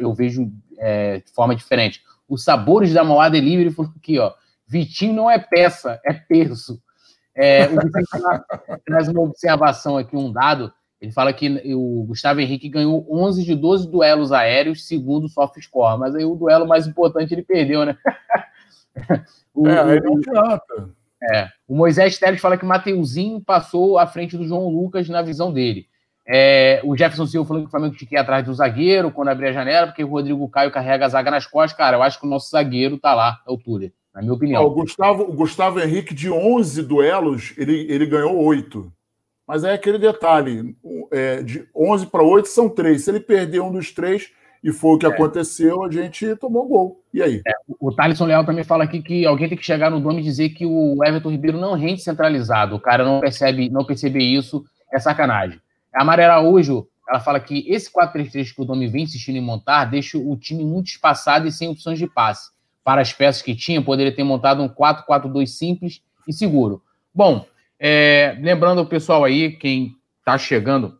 eu 0.00 0.14
vejo 0.14 0.50
é, 0.78 1.18
de 1.18 1.30
forma 1.32 1.54
diferente. 1.54 2.02
O 2.26 2.38
Sabores 2.38 2.94
da 2.94 3.04
Moá 3.04 3.28
Delivery 3.28 3.70
falou 3.70 3.92
aqui, 3.94 4.18
ó. 4.18 4.32
Vitinho 4.74 5.14
não 5.14 5.30
é 5.30 5.38
peça, 5.38 6.00
é 6.04 6.12
peso. 6.12 6.82
É, 7.32 7.66
o 7.66 7.80
Vitinho 7.80 7.94
traz 8.84 9.06
uma 9.06 9.20
observação 9.20 9.96
aqui, 9.96 10.16
um 10.16 10.32
dado. 10.32 10.72
Ele 11.00 11.12
fala 11.12 11.32
que 11.32 11.48
o 11.72 12.04
Gustavo 12.08 12.40
Henrique 12.40 12.68
ganhou 12.68 13.06
11 13.08 13.44
de 13.44 13.54
12 13.54 13.88
duelos 13.88 14.32
aéreos, 14.32 14.88
segundo 14.88 15.26
o 15.26 15.28
SoftScore. 15.28 16.00
Mas 16.00 16.16
aí 16.16 16.24
o 16.24 16.34
duelo 16.34 16.66
mais 16.66 16.88
importante 16.88 17.32
ele 17.32 17.44
perdeu, 17.44 17.86
né? 17.86 17.96
o, 19.54 19.68
é, 19.68 19.80
aí 19.80 20.00
não 20.00 20.16
adianta. 20.16 20.90
É, 21.30 21.48
o 21.68 21.76
Moisés 21.76 22.18
Teles 22.18 22.40
fala 22.40 22.58
que 22.58 22.64
o 22.64 22.68
Mateuzinho 22.68 23.40
passou 23.40 23.96
à 23.96 24.08
frente 24.08 24.36
do 24.36 24.44
João 24.44 24.68
Lucas 24.68 25.08
na 25.08 25.22
visão 25.22 25.52
dele. 25.52 25.86
É, 26.26 26.80
o 26.82 26.96
Jefferson 26.96 27.26
Silva 27.26 27.46
falando 27.46 27.62
que 27.62 27.68
o 27.68 27.70
Flamengo 27.70 27.94
tinha 27.94 28.08
que 28.08 28.16
ir 28.16 28.18
atrás 28.18 28.44
do 28.44 28.54
zagueiro 28.54 29.12
quando 29.12 29.28
abrir 29.28 29.48
a 29.48 29.52
janela, 29.52 29.86
porque 29.86 30.02
o 30.02 30.08
Rodrigo 30.08 30.48
Caio 30.48 30.72
carrega 30.72 31.06
a 31.06 31.08
zaga 31.08 31.30
nas 31.30 31.46
costas. 31.46 31.78
Cara, 31.78 31.96
eu 31.96 32.02
acho 32.02 32.18
que 32.18 32.26
o 32.26 32.30
nosso 32.30 32.50
zagueiro 32.50 32.98
tá 32.98 33.14
lá, 33.14 33.40
é 33.46 33.52
o 33.52 33.56
Túlio 33.56 33.92
na 34.14 34.22
minha 34.22 34.32
opinião. 34.32 34.64
o, 34.64 34.70
Gustavo, 34.70 35.22
o 35.24 35.32
Gustavo 35.32 35.80
Henrique, 35.80 36.14
de 36.14 36.30
11 36.30 36.82
duelos, 36.82 37.52
ele, 37.56 37.86
ele 37.90 38.06
ganhou 38.06 38.36
8. 38.36 38.92
Mas 39.46 39.64
é 39.64 39.72
aquele 39.72 39.98
detalhe: 39.98 40.76
é, 41.10 41.42
de 41.42 41.68
11 41.74 42.06
para 42.06 42.22
8 42.22 42.46
são 42.46 42.68
3. 42.68 43.02
Se 43.02 43.10
ele 43.10 43.20
perder 43.20 43.60
um 43.60 43.72
dos 43.72 43.92
três, 43.92 44.30
e 44.62 44.72
foi 44.72 44.92
o 44.92 44.98
que 44.98 45.04
é. 45.04 45.08
aconteceu, 45.08 45.82
a 45.82 45.90
gente 45.90 46.34
tomou 46.36 46.66
gol. 46.66 47.04
E 47.12 47.22
aí? 47.22 47.42
É, 47.46 47.52
o 47.78 47.92
Thaleson 47.92 48.24
Leal 48.24 48.46
também 48.46 48.64
fala 48.64 48.84
aqui 48.84 49.02
que 49.02 49.26
alguém 49.26 49.48
tem 49.48 49.58
que 49.58 49.64
chegar 49.64 49.90
no 49.90 50.00
nome 50.00 50.20
e 50.20 50.24
dizer 50.24 50.50
que 50.50 50.64
o 50.64 51.04
Everton 51.04 51.30
Ribeiro 51.30 51.58
não 51.58 51.74
rende 51.74 52.00
centralizado. 52.00 52.76
O 52.76 52.80
cara 52.80 53.04
não 53.04 53.20
percebe, 53.20 53.68
não 53.68 53.84
perceber 53.84 54.22
isso 54.22 54.64
é 54.92 54.98
sacanagem. 54.98 55.60
A 55.92 56.04
Maria 56.04 56.26
Araújo, 56.26 56.86
ela 57.08 57.20
fala 57.20 57.38
que 57.40 57.70
esse 57.70 57.92
4-3-3 57.92 58.54
que 58.54 58.62
o 58.62 58.64
Domi 58.64 58.88
vem 58.88 59.02
insistindo 59.02 59.36
em 59.36 59.42
montar 59.42 59.84
deixa 59.84 60.16
o 60.16 60.34
time 60.36 60.64
muito 60.64 60.86
espaçado 60.86 61.46
e 61.46 61.52
sem 61.52 61.68
opções 61.68 61.98
de 61.98 62.06
passe 62.06 62.53
para 62.84 63.00
as 63.00 63.12
peças 63.12 63.40
que 63.40 63.56
tinha, 63.56 63.82
poderia 63.82 64.14
ter 64.14 64.22
montado 64.22 64.62
um 64.62 64.68
4-4-2 64.68 65.46
simples 65.46 66.02
e 66.28 66.32
seguro. 66.32 66.82
Bom, 67.12 67.46
é, 67.80 68.36
lembrando 68.40 68.82
o 68.82 68.86
pessoal 68.86 69.24
aí, 69.24 69.52
quem 69.52 69.96
está 70.18 70.36
chegando 70.36 70.98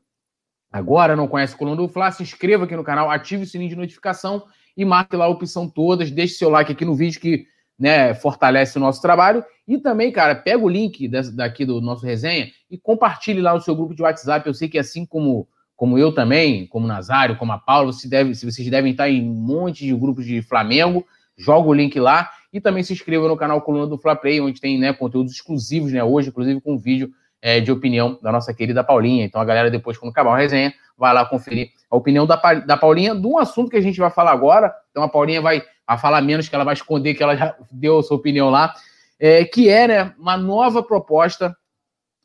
agora, 0.72 1.14
não 1.14 1.28
conhece 1.28 1.54
o 1.54 1.58
Coluna 1.58 1.76
do 1.76 1.88
Fla, 1.88 2.10
se 2.10 2.22
inscreva 2.22 2.64
aqui 2.64 2.74
no 2.74 2.82
canal, 2.82 3.10
ative 3.10 3.44
o 3.44 3.46
sininho 3.46 3.70
de 3.70 3.76
notificação 3.76 4.44
e 4.76 4.84
marque 4.84 5.14
lá 5.14 5.26
a 5.26 5.28
opção 5.28 5.68
todas, 5.68 6.10
deixe 6.10 6.34
seu 6.34 6.48
like 6.48 6.72
aqui 6.72 6.84
no 6.84 6.94
vídeo 6.94 7.20
que 7.20 7.46
né, 7.78 8.14
fortalece 8.14 8.76
o 8.76 8.80
nosso 8.80 9.00
trabalho. 9.00 9.44
E 9.66 9.78
também, 9.78 10.10
cara, 10.10 10.34
pega 10.34 10.62
o 10.62 10.68
link 10.68 11.08
daqui 11.34 11.64
do 11.64 11.80
nosso 11.80 12.04
resenha 12.04 12.50
e 12.70 12.76
compartilhe 12.76 13.40
lá 13.40 13.54
no 13.54 13.60
seu 13.60 13.74
grupo 13.74 13.94
de 13.94 14.02
WhatsApp. 14.02 14.46
Eu 14.46 14.54
sei 14.54 14.68
que 14.68 14.78
assim 14.78 15.06
como, 15.06 15.48
como 15.76 15.98
eu 15.98 16.12
também, 16.12 16.66
como 16.66 16.86
Nazário, 16.86 17.36
como 17.36 17.52
a 17.52 17.58
Paula, 17.58 17.92
você 17.92 18.08
deve, 18.08 18.34
vocês 18.34 18.68
devem 18.68 18.92
estar 18.92 19.08
em 19.08 19.22
um 19.22 19.32
monte 19.32 19.84
de 19.86 19.94
grupos 19.94 20.26
de 20.26 20.42
Flamengo 20.42 21.06
joga 21.36 21.68
o 21.68 21.74
link 21.74 21.98
lá 21.98 22.30
e 22.52 22.60
também 22.60 22.82
se 22.82 22.92
inscreva 22.92 23.26
no 23.26 23.36
canal 23.36 23.60
Coluna 23.60 23.86
do 23.86 23.98
Fla 23.98 24.14
Play, 24.14 24.40
onde 24.40 24.60
tem 24.60 24.78
né, 24.78 24.92
conteúdos 24.92 25.32
exclusivos, 25.32 25.92
né? 25.92 26.02
Hoje, 26.04 26.28
inclusive, 26.28 26.60
com 26.60 26.74
um 26.74 26.78
vídeo 26.78 27.10
é, 27.42 27.60
de 27.60 27.70
opinião 27.72 28.18
da 28.22 28.30
nossa 28.30 28.54
querida 28.54 28.84
Paulinha. 28.84 29.24
Então, 29.24 29.40
a 29.40 29.44
galera, 29.44 29.70
depois, 29.70 29.98
quando 29.98 30.12
acabar 30.12 30.34
a 30.34 30.38
resenha, 30.38 30.72
vai 30.96 31.12
lá 31.12 31.26
conferir 31.26 31.70
a 31.90 31.96
opinião 31.96 32.26
da, 32.26 32.36
da 32.36 32.76
Paulinha 32.76 33.14
de 33.14 33.26
um 33.26 33.38
assunto 33.38 33.70
que 33.70 33.76
a 33.76 33.80
gente 33.80 33.98
vai 33.98 34.10
falar 34.10 34.32
agora. 34.32 34.72
Então, 34.90 35.02
a 35.02 35.08
Paulinha 35.08 35.42
vai, 35.42 35.62
vai 35.86 35.98
falar 35.98 36.22
menos, 36.22 36.48
que 36.48 36.54
ela 36.54 36.64
vai 36.64 36.74
esconder 36.74 37.14
que 37.14 37.22
ela 37.22 37.36
já 37.36 37.56
deu 37.70 37.98
a 37.98 38.02
sua 38.02 38.16
opinião 38.16 38.50
lá, 38.50 38.72
é, 39.18 39.44
que 39.44 39.68
é 39.68 39.88
né, 39.88 40.14
uma 40.18 40.36
nova 40.36 40.82
proposta 40.82 41.56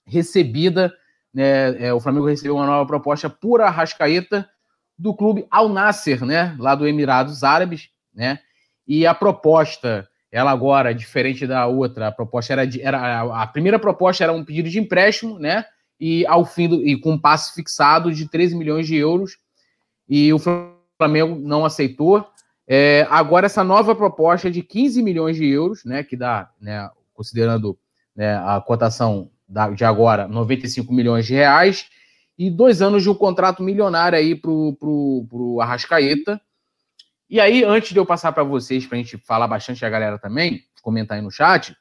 recebida. 0.05 0.93
Né, 1.34 1.88
é, 1.88 1.93
o 1.93 1.99
Flamengo 1.99 2.28
recebeu 2.28 2.55
uma 2.55 2.66
nova 2.66 2.86
proposta 2.86 3.30
por 3.30 3.62
Arrascaeta 3.62 4.47
do 4.97 5.14
clube 5.14 5.45
Al 5.49 5.70
Nasser, 5.70 6.24
né, 6.24 6.55
lá 6.60 6.76
do 6.76 6.88
Emirados 6.88 7.43
Árabes, 7.43 7.89
né? 8.14 8.39
E 8.90 9.06
a 9.06 9.14
proposta, 9.14 10.10
ela 10.32 10.50
agora, 10.50 10.96
diferente 10.96 11.46
da 11.46 11.68
outra, 11.68 12.08
a 12.08 12.12
proposta 12.12 12.54
era, 12.54 12.66
de, 12.66 12.82
era 12.82 13.22
a 13.40 13.46
primeira 13.46 13.78
proposta 13.78 14.24
era 14.24 14.34
um 14.34 14.44
pedido 14.44 14.68
de 14.68 14.80
empréstimo, 14.80 15.38
né? 15.38 15.64
E 16.00 16.26
ao 16.26 16.44
fim 16.44 16.68
do, 16.68 16.84
e 16.84 17.00
com 17.00 17.14
um 17.14 17.22
fixado 17.54 18.12
de 18.12 18.28
13 18.28 18.56
milhões 18.56 18.88
de 18.88 18.96
euros. 18.96 19.38
E 20.10 20.34
o 20.34 20.40
Flamengo 20.40 21.36
não 21.36 21.64
aceitou. 21.64 22.26
É, 22.68 23.06
agora 23.12 23.46
essa 23.46 23.64
nova 23.64 23.94
proposta 23.94 24.48
é 24.48 24.52
de 24.52 24.64
15 24.64 25.04
milhões 25.04 25.38
de 25.38 25.48
euros, 25.48 25.86
né? 25.86 26.04
Que 26.04 26.18
dá, 26.18 26.50
né, 26.60 26.90
considerando 27.14 27.78
né, 28.16 28.38
a 28.38 28.60
cotação 28.60 29.30
da, 29.48 29.70
de 29.70 29.86
agora, 29.86 30.28
95 30.28 30.92
milhões 30.92 31.28
de 31.28 31.36
reais 31.36 31.86
e 32.40 32.50
dois 32.50 32.82
anos 32.82 33.04
de 33.04 33.10
um 33.10 33.14
contrato 33.14 33.62
milionário 33.62 34.18
aí 34.18 34.34
para 34.34 34.50
o 34.50 35.60
Arrascaeta. 35.62 36.42
E 37.30 37.40
aí, 37.40 37.64
antes 37.64 37.92
de 37.92 38.00
eu 38.00 38.06
passar 38.06 38.32
para 38.32 38.44
vocês, 38.44 38.86
para 38.88 38.98
a 38.98 39.02
gente 39.02 39.18
falar 39.18 39.48
bastante 39.48 39.86
a 39.86 39.90
galera 39.90 40.18
também, 40.18 40.64
comentar 40.82 41.18
aí 41.18 41.24
no 41.24 41.30
chat, 41.30 41.76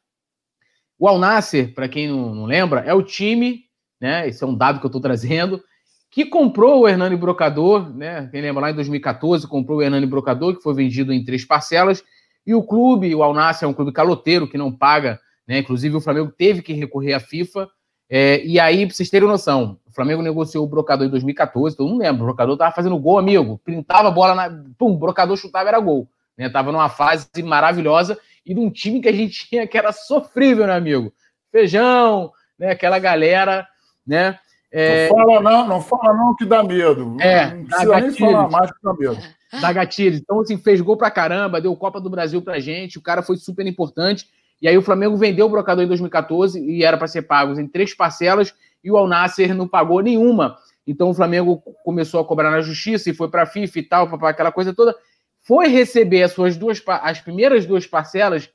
o 0.99 1.09
Al 1.09 1.19
Nasser, 1.19 1.73
para 1.73 1.89
quem 1.89 2.09
não, 2.09 2.35
não, 2.35 2.45
lembra, 2.45 2.81
é 2.81 2.93
o 2.93 3.03
time, 3.03 3.65
né? 4.01 4.29
Esse 4.29 4.45
é 4.45 4.47
um 4.47 4.55
dado 4.55 4.81
que 4.81 4.87
eu 4.87 4.89
estou 4.89 5.01
trazendo, 5.01 5.63
que 6.11 6.27
comprou 6.27 6.81
o 6.81 6.89
Hernani 6.89 7.17
Brocador, 7.17 7.89
né? 7.95 8.29
Quem 8.31 8.43
lembra 8.43 8.63
lá 8.63 8.71
em 8.71 8.75
2014 8.75 9.47
comprou 9.47 9.79
o 9.79 9.83
Hernani 9.83 10.07
Brocador, 10.07 10.57
que 10.57 10.63
foi 10.63 10.75
vendido 10.75 11.13
em 11.13 11.25
três 11.25 11.45
parcelas, 11.45 12.05
e 12.47 12.55
o 12.55 12.63
clube, 12.63 13.15
o 13.15 13.23
Al 13.23 13.33
Nasser, 13.33 13.67
é 13.67 13.71
um 13.71 13.75
clube 13.75 13.93
caloteiro 13.93 14.49
que 14.49 14.59
não 14.59 14.71
paga, 14.71 15.19
né? 15.47 15.59
Inclusive 15.59 15.97
o 15.97 16.01
Flamengo 16.01 16.31
teve 16.31 16.61
que 16.61 16.73
recorrer 16.73 17.15
à 17.15 17.21
FIFA 17.21 17.69
é, 18.09 18.43
e 18.45 18.59
aí, 18.59 18.87
pra 18.87 18.95
vocês 18.95 19.11
terem 19.11 19.29
noção, 19.29 19.79
Flamengo 19.99 20.23
negociou 20.23 20.65
o 20.65 20.69
brocador 20.69 21.09
em 21.09 21.11
2014, 21.11 21.77
todo 21.77 21.89
mundo 21.89 21.99
lembra, 21.99 22.23
o 22.23 22.27
brocador 22.27 22.57
tava 22.57 22.73
fazendo 22.73 22.97
gol, 22.97 23.19
amigo, 23.19 23.61
pintava 23.65 24.07
a 24.07 24.11
bola, 24.13 24.33
na, 24.33 24.49
pum, 24.79 24.93
o 24.93 24.97
brocador 24.97 25.37
chutava, 25.37 25.69
era 25.69 25.81
gol. 25.81 26.09
Né? 26.37 26.49
Tava 26.49 26.71
numa 26.71 26.89
fase 26.89 27.27
maravilhosa 27.43 28.17
e 28.47 28.55
de 28.55 28.61
um 28.61 28.71
time 28.71 29.01
que 29.01 29.09
a 29.09 29.13
gente 29.13 29.47
tinha 29.51 29.67
que 29.67 29.77
era 29.77 29.91
sofrível, 29.91 30.69
né, 30.69 30.77
amigo? 30.77 31.13
Feijão, 31.51 32.31
né? 32.57 32.71
Aquela 32.71 33.01
galera, 33.01 33.67
né? 34.07 34.39
É... 34.71 35.09
Não 35.09 35.17
fala 35.17 35.41
não, 35.41 35.67
não 35.67 35.81
fala 35.81 36.15
não 36.15 36.37
que 36.37 36.45
dá 36.45 36.63
medo. 36.63 37.17
É, 37.19 37.53
não 37.55 37.65
precisa 37.65 38.01
nem 38.01 38.11
falar 38.13 38.49
mais 38.49 38.71
que 38.71 38.79
dá 38.81 38.95
medo. 38.95 39.19
Dá 39.63 39.73
gatilho. 39.73 40.15
Então, 40.15 40.41
assim, 40.41 40.59
fez 40.59 40.79
gol 40.79 40.95
pra 40.95 41.11
caramba, 41.11 41.59
deu 41.59 41.75
Copa 41.75 41.99
do 41.99 42.11
Brasil 42.11 42.43
pra 42.43 42.61
gente, 42.61 42.99
o 42.99 43.01
cara 43.01 43.23
foi 43.23 43.39
super 43.39 43.67
importante. 43.67 44.27
E 44.61 44.69
aí 44.69 44.77
o 44.77 44.83
Flamengo 44.83 45.17
vendeu 45.17 45.47
o 45.47 45.49
brocador 45.49 45.83
em 45.83 45.89
2014 45.89 46.61
e 46.63 46.85
era 46.85 46.99
para 46.99 47.07
ser 47.07 47.23
pago 47.23 47.59
em 47.59 47.67
três 47.67 47.95
parcelas 47.95 48.55
e 48.83 48.91
o 48.91 48.97
Alnasser 48.97 49.55
não 49.55 49.67
pagou 49.67 50.01
nenhuma. 50.01 50.57
Então 50.87 51.11
o 51.11 51.15
Flamengo 51.15 51.63
começou 51.85 52.21
a 52.21 52.25
cobrar 52.25 52.51
na 52.51 52.61
justiça 52.61 53.11
e 53.11 53.15
foi 53.15 53.29
para 53.29 53.43
a 53.43 53.47
FIFA 53.47 53.79
e 53.79 53.83
tal, 53.83 54.19
para 54.19 54.31
aquela 54.31 54.51
coisa 54.51 54.75
toda. 54.75 54.95
Foi 55.43 55.69
receber 55.69 56.23
as 56.23 56.33
suas 56.33 56.57
duas 56.57 56.83
as 56.87 57.21
primeiras 57.21 57.67
duas 57.67 57.87
parcelas 57.87 58.51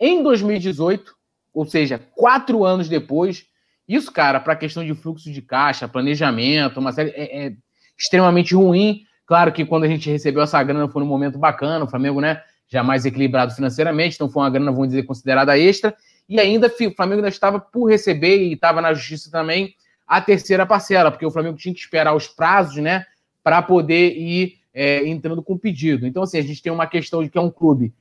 em 0.00 0.22
2018, 0.22 1.14
ou 1.52 1.64
seja, 1.64 2.00
quatro 2.14 2.64
anos 2.64 2.88
depois. 2.88 3.46
Isso, 3.86 4.10
cara, 4.10 4.40
para 4.40 4.54
a 4.54 4.56
questão 4.56 4.84
de 4.84 4.94
fluxo 4.94 5.30
de 5.30 5.42
caixa, 5.42 5.86
planejamento, 5.86 6.80
uma 6.80 6.92
série 6.92 7.10
é, 7.10 7.46
é, 7.46 7.52
extremamente 7.98 8.54
ruim. 8.54 9.02
Claro 9.26 9.52
que 9.52 9.64
quando 9.64 9.84
a 9.84 9.88
gente 9.88 10.10
recebeu 10.10 10.42
essa 10.42 10.62
grana 10.62 10.88
foi 10.88 11.02
num 11.02 11.08
momento 11.08 11.38
bacana, 11.38 11.84
o 11.84 11.88
Flamengo, 11.88 12.20
né, 12.20 12.42
já 12.66 12.82
mais 12.82 13.04
equilibrado 13.04 13.54
financeiramente, 13.54 14.16
então 14.16 14.28
foi 14.28 14.42
uma 14.42 14.50
grana, 14.50 14.72
vamos 14.72 14.88
dizer, 14.88 15.02
considerada 15.04 15.56
extra. 15.58 15.94
E 16.28 16.40
ainda 16.40 16.66
o 16.66 16.94
Flamengo 16.94 17.18
ainda 17.18 17.28
estava 17.28 17.60
por 17.60 17.90
receber 17.90 18.38
e 18.38 18.52
estava 18.54 18.80
na 18.80 18.94
justiça 18.94 19.30
também 19.30 19.74
a 20.06 20.20
terceira 20.20 20.66
parcela, 20.66 21.10
porque 21.10 21.26
o 21.26 21.30
Flamengo 21.30 21.56
tinha 21.56 21.74
que 21.74 21.80
esperar 21.80 22.14
os 22.14 22.28
prazos, 22.28 22.76
né, 22.76 23.06
para 23.42 23.62
poder 23.62 24.16
ir 24.16 24.58
é, 24.72 25.06
entrando 25.06 25.42
com 25.42 25.54
o 25.54 25.58
pedido. 25.58 26.06
Então, 26.06 26.22
assim, 26.22 26.38
a 26.38 26.42
gente 26.42 26.62
tem 26.62 26.72
uma 26.72 26.86
questão 26.86 27.22
de 27.22 27.30
que 27.30 27.38
é 27.38 27.40
um 27.40 27.50
clube 27.50 27.92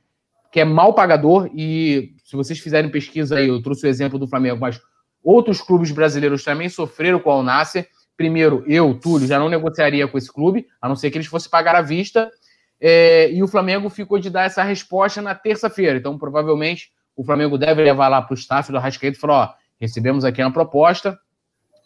que 0.52 0.60
é 0.60 0.66
mal 0.66 0.94
pagador, 0.94 1.50
e 1.52 2.14
se 2.24 2.36
vocês 2.36 2.60
fizerem 2.60 2.92
pesquisa 2.92 3.38
aí, 3.38 3.48
eu 3.48 3.60
trouxe 3.62 3.88
o 3.88 3.90
exemplo 3.90 4.20
do 4.20 4.28
Flamengo, 4.28 4.60
mas 4.62 4.80
outros 5.24 5.60
clubes 5.60 5.90
brasileiros 5.90 6.44
também 6.44 6.70
sofreram 6.70 7.20
com 7.20 7.32
o 7.32 7.34
Alnasser. 7.34 7.88
Primeiro, 8.16 8.64
eu, 8.68 8.94
Túlio, 8.94 9.28
já 9.28 9.40
não 9.40 9.50
negociaria 9.50 10.08
com 10.08 10.16
esse 10.16 10.32
clube, 10.32 10.68
a 10.80 10.88
não 10.88 10.96
ser 10.96 11.10
que 11.10 11.18
eles 11.18 11.26
fossem 11.26 11.50
pagar 11.50 11.76
à 11.76 11.82
vista, 11.82 12.30
é, 12.80 13.32
e 13.32 13.42
o 13.42 13.48
Flamengo 13.48 13.90
ficou 13.90 14.20
de 14.20 14.30
dar 14.30 14.44
essa 14.44 14.62
resposta 14.62 15.24
na 15.24 15.34
terça-feira. 15.34 15.98
Então, 15.98 16.20
provavelmente, 16.20 16.92
o 17.16 17.24
Flamengo 17.24 17.58
deve 17.58 17.84
levar 17.84 18.08
lá 18.08 18.22
para 18.22 18.34
o 18.34 18.38
staff 18.38 18.72
do 18.72 18.78
Arrascaeta 18.78 19.18
e 19.18 19.20
falar: 19.20 19.44
ó, 19.44 19.54
recebemos 19.80 20.26
aqui 20.26 20.42
uma 20.42 20.52
proposta 20.52 21.18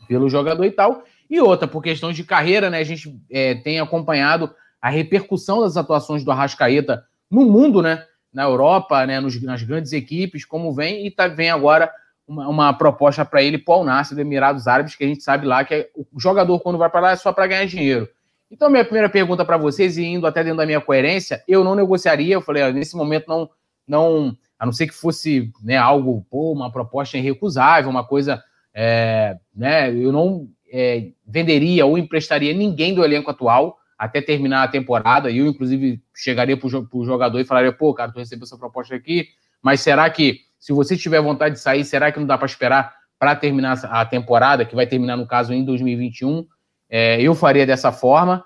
pelo 0.07 0.29
jogador 0.29 0.63
e 0.63 0.71
tal. 0.71 1.03
E 1.29 1.41
outra, 1.41 1.67
por 1.67 1.83
questões 1.83 2.15
de 2.15 2.23
carreira, 2.23 2.69
né? 2.69 2.79
A 2.79 2.83
gente 2.83 3.19
é, 3.29 3.55
tem 3.55 3.79
acompanhado 3.79 4.53
a 4.81 4.89
repercussão 4.89 5.61
das 5.61 5.75
atuações 5.75 6.23
do 6.23 6.31
Arrascaeta 6.31 7.03
no 7.29 7.45
mundo, 7.45 7.81
né? 7.81 8.05
Na 8.33 8.43
Europa, 8.43 9.05
né? 9.05 9.19
Nos, 9.19 9.41
nas 9.41 9.63
grandes 9.63 9.91
equipes, 9.91 10.45
como 10.45 10.73
vem, 10.73 11.05
e 11.05 11.11
tá, 11.11 11.27
vem 11.27 11.49
agora 11.49 11.91
uma, 12.27 12.47
uma 12.47 12.73
proposta 12.73 13.25
para 13.25 13.41
ele 13.41 13.61
o 13.65 13.83
Nasser 13.83 14.15
do 14.15 14.21
Emirados 14.21 14.67
Árabes, 14.67 14.95
que 14.95 15.03
a 15.03 15.07
gente 15.07 15.23
sabe 15.23 15.45
lá 15.45 15.63
que 15.63 15.73
é, 15.73 15.89
o 15.95 16.19
jogador, 16.19 16.59
quando 16.59 16.77
vai 16.77 16.89
para 16.89 17.01
lá, 17.01 17.11
é 17.11 17.15
só 17.15 17.33
para 17.33 17.47
ganhar 17.47 17.65
dinheiro. 17.65 18.07
Então, 18.49 18.69
minha 18.69 18.83
primeira 18.83 19.09
pergunta 19.09 19.43
para 19.43 19.57
vocês, 19.57 19.97
e 19.97 20.05
indo 20.05 20.25
até 20.25 20.43
dentro 20.43 20.59
da 20.59 20.65
minha 20.65 20.79
coerência, 20.79 21.43
eu 21.47 21.63
não 21.63 21.75
negociaria, 21.75 22.35
eu 22.35 22.41
falei, 22.41 22.63
ó, 22.63 22.71
nesse 22.71 22.95
momento 22.95 23.27
não, 23.27 23.49
não 23.85 24.37
a 24.59 24.65
não 24.65 24.73
ser 24.73 24.87
que 24.87 24.93
fosse 24.93 25.51
né, 25.63 25.77
algo, 25.77 26.25
pô, 26.29 26.51
uma 26.51 26.71
proposta 26.71 27.17
irrecusável, 27.17 27.89
uma 27.89 28.03
coisa, 28.03 28.43
é, 28.73 29.37
né, 29.55 29.91
eu 29.91 30.11
não 30.11 30.49
é, 30.71 31.09
venderia 31.25 31.85
ou 31.85 31.97
emprestaria 31.97 32.53
ninguém 32.53 32.93
do 32.93 33.03
elenco 33.03 33.29
atual 33.29 33.77
até 33.97 34.21
terminar 34.21 34.63
a 34.63 34.67
temporada. 34.67 35.31
Eu, 35.31 35.47
inclusive, 35.47 36.01
chegaria 36.15 36.57
para 36.57 36.67
o 36.67 37.05
jogador 37.05 37.39
e 37.39 37.45
falaria, 37.45 37.71
pô, 37.71 37.93
cara, 37.93 38.11
tu 38.11 38.19
recebeu 38.19 38.43
essa 38.43 38.57
proposta 38.57 38.95
aqui, 38.95 39.29
mas 39.61 39.81
será 39.81 40.09
que, 40.09 40.41
se 40.59 40.73
você 40.73 40.95
tiver 40.95 41.21
vontade 41.21 41.55
de 41.55 41.61
sair, 41.61 41.83
será 41.83 42.11
que 42.11 42.19
não 42.19 42.27
dá 42.27 42.37
para 42.37 42.45
esperar 42.45 42.95
para 43.19 43.35
terminar 43.35 43.79
a 43.85 44.05
temporada, 44.05 44.65
que 44.65 44.75
vai 44.75 44.85
terminar, 44.85 45.17
no 45.17 45.25
caso, 45.25 45.53
em 45.53 45.65
2021? 45.65 46.45
É, 46.89 47.19
eu 47.21 47.33
faria 47.33 47.65
dessa 47.65 47.91
forma. 47.91 48.43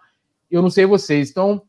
Eu 0.50 0.62
não 0.62 0.70
sei 0.70 0.86
vocês. 0.86 1.30
Então, 1.30 1.62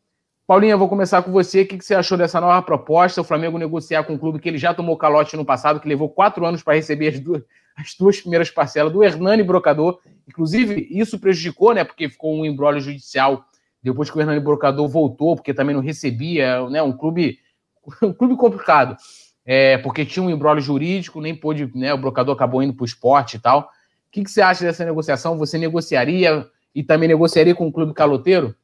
Paulinha, 0.46 0.76
vou 0.76 0.88
começar 0.88 1.22
com 1.22 1.30
você. 1.30 1.62
O 1.62 1.66
que 1.66 1.80
você 1.80 1.94
achou 1.94 2.18
dessa 2.18 2.40
nova 2.40 2.60
proposta? 2.62 3.20
O 3.20 3.24
Flamengo 3.24 3.58
negociar 3.58 4.02
com 4.02 4.14
um 4.14 4.18
clube 4.18 4.40
que 4.40 4.48
ele 4.48 4.58
já 4.58 4.74
tomou 4.74 4.96
calote 4.96 5.36
no 5.36 5.44
passado, 5.44 5.78
que 5.78 5.88
levou 5.88 6.08
quatro 6.08 6.44
anos 6.44 6.62
para 6.62 6.74
receber 6.74 7.08
as 7.08 7.20
duas, 7.20 7.42
as 7.76 7.94
duas 7.94 8.20
primeiras 8.20 8.50
parcelas 8.50 8.92
do 8.92 9.04
Hernani 9.04 9.44
Brocador. 9.44 10.00
Inclusive, 10.28 10.88
isso 10.90 11.18
prejudicou, 11.18 11.72
né? 11.72 11.84
Porque 11.84 12.08
ficou 12.08 12.34
um 12.34 12.44
embrólio 12.44 12.80
judicial 12.80 13.44
depois 13.80 14.10
que 14.10 14.16
o 14.16 14.20
Hernani 14.20 14.40
Brocador 14.40 14.88
voltou, 14.88 15.36
porque 15.36 15.54
também 15.54 15.76
não 15.76 15.82
recebia, 15.82 16.68
né? 16.68 16.82
Um 16.82 16.92
clube, 16.92 17.38
um 18.02 18.12
clube 18.12 18.36
complicado. 18.36 18.96
É, 19.44 19.78
porque 19.78 20.04
tinha 20.04 20.24
um 20.24 20.30
embrólio 20.30 20.62
jurídico, 20.62 21.20
nem 21.20 21.34
pôde, 21.34 21.70
né? 21.74 21.94
O 21.94 21.98
brocador 21.98 22.34
acabou 22.34 22.62
indo 22.62 22.74
para 22.74 22.82
o 22.82 22.86
esporte 22.86 23.36
e 23.36 23.40
tal. 23.40 23.60
O 23.60 23.66
que, 24.10 24.24
que 24.24 24.30
você 24.30 24.42
acha 24.42 24.64
dessa 24.64 24.84
negociação? 24.84 25.38
Você 25.38 25.56
negociaria 25.56 26.46
e 26.74 26.82
também 26.82 27.08
negociaria 27.08 27.54
com 27.54 27.66
um 27.66 27.72
clube 27.72 27.94
caloteiro? 27.94 28.54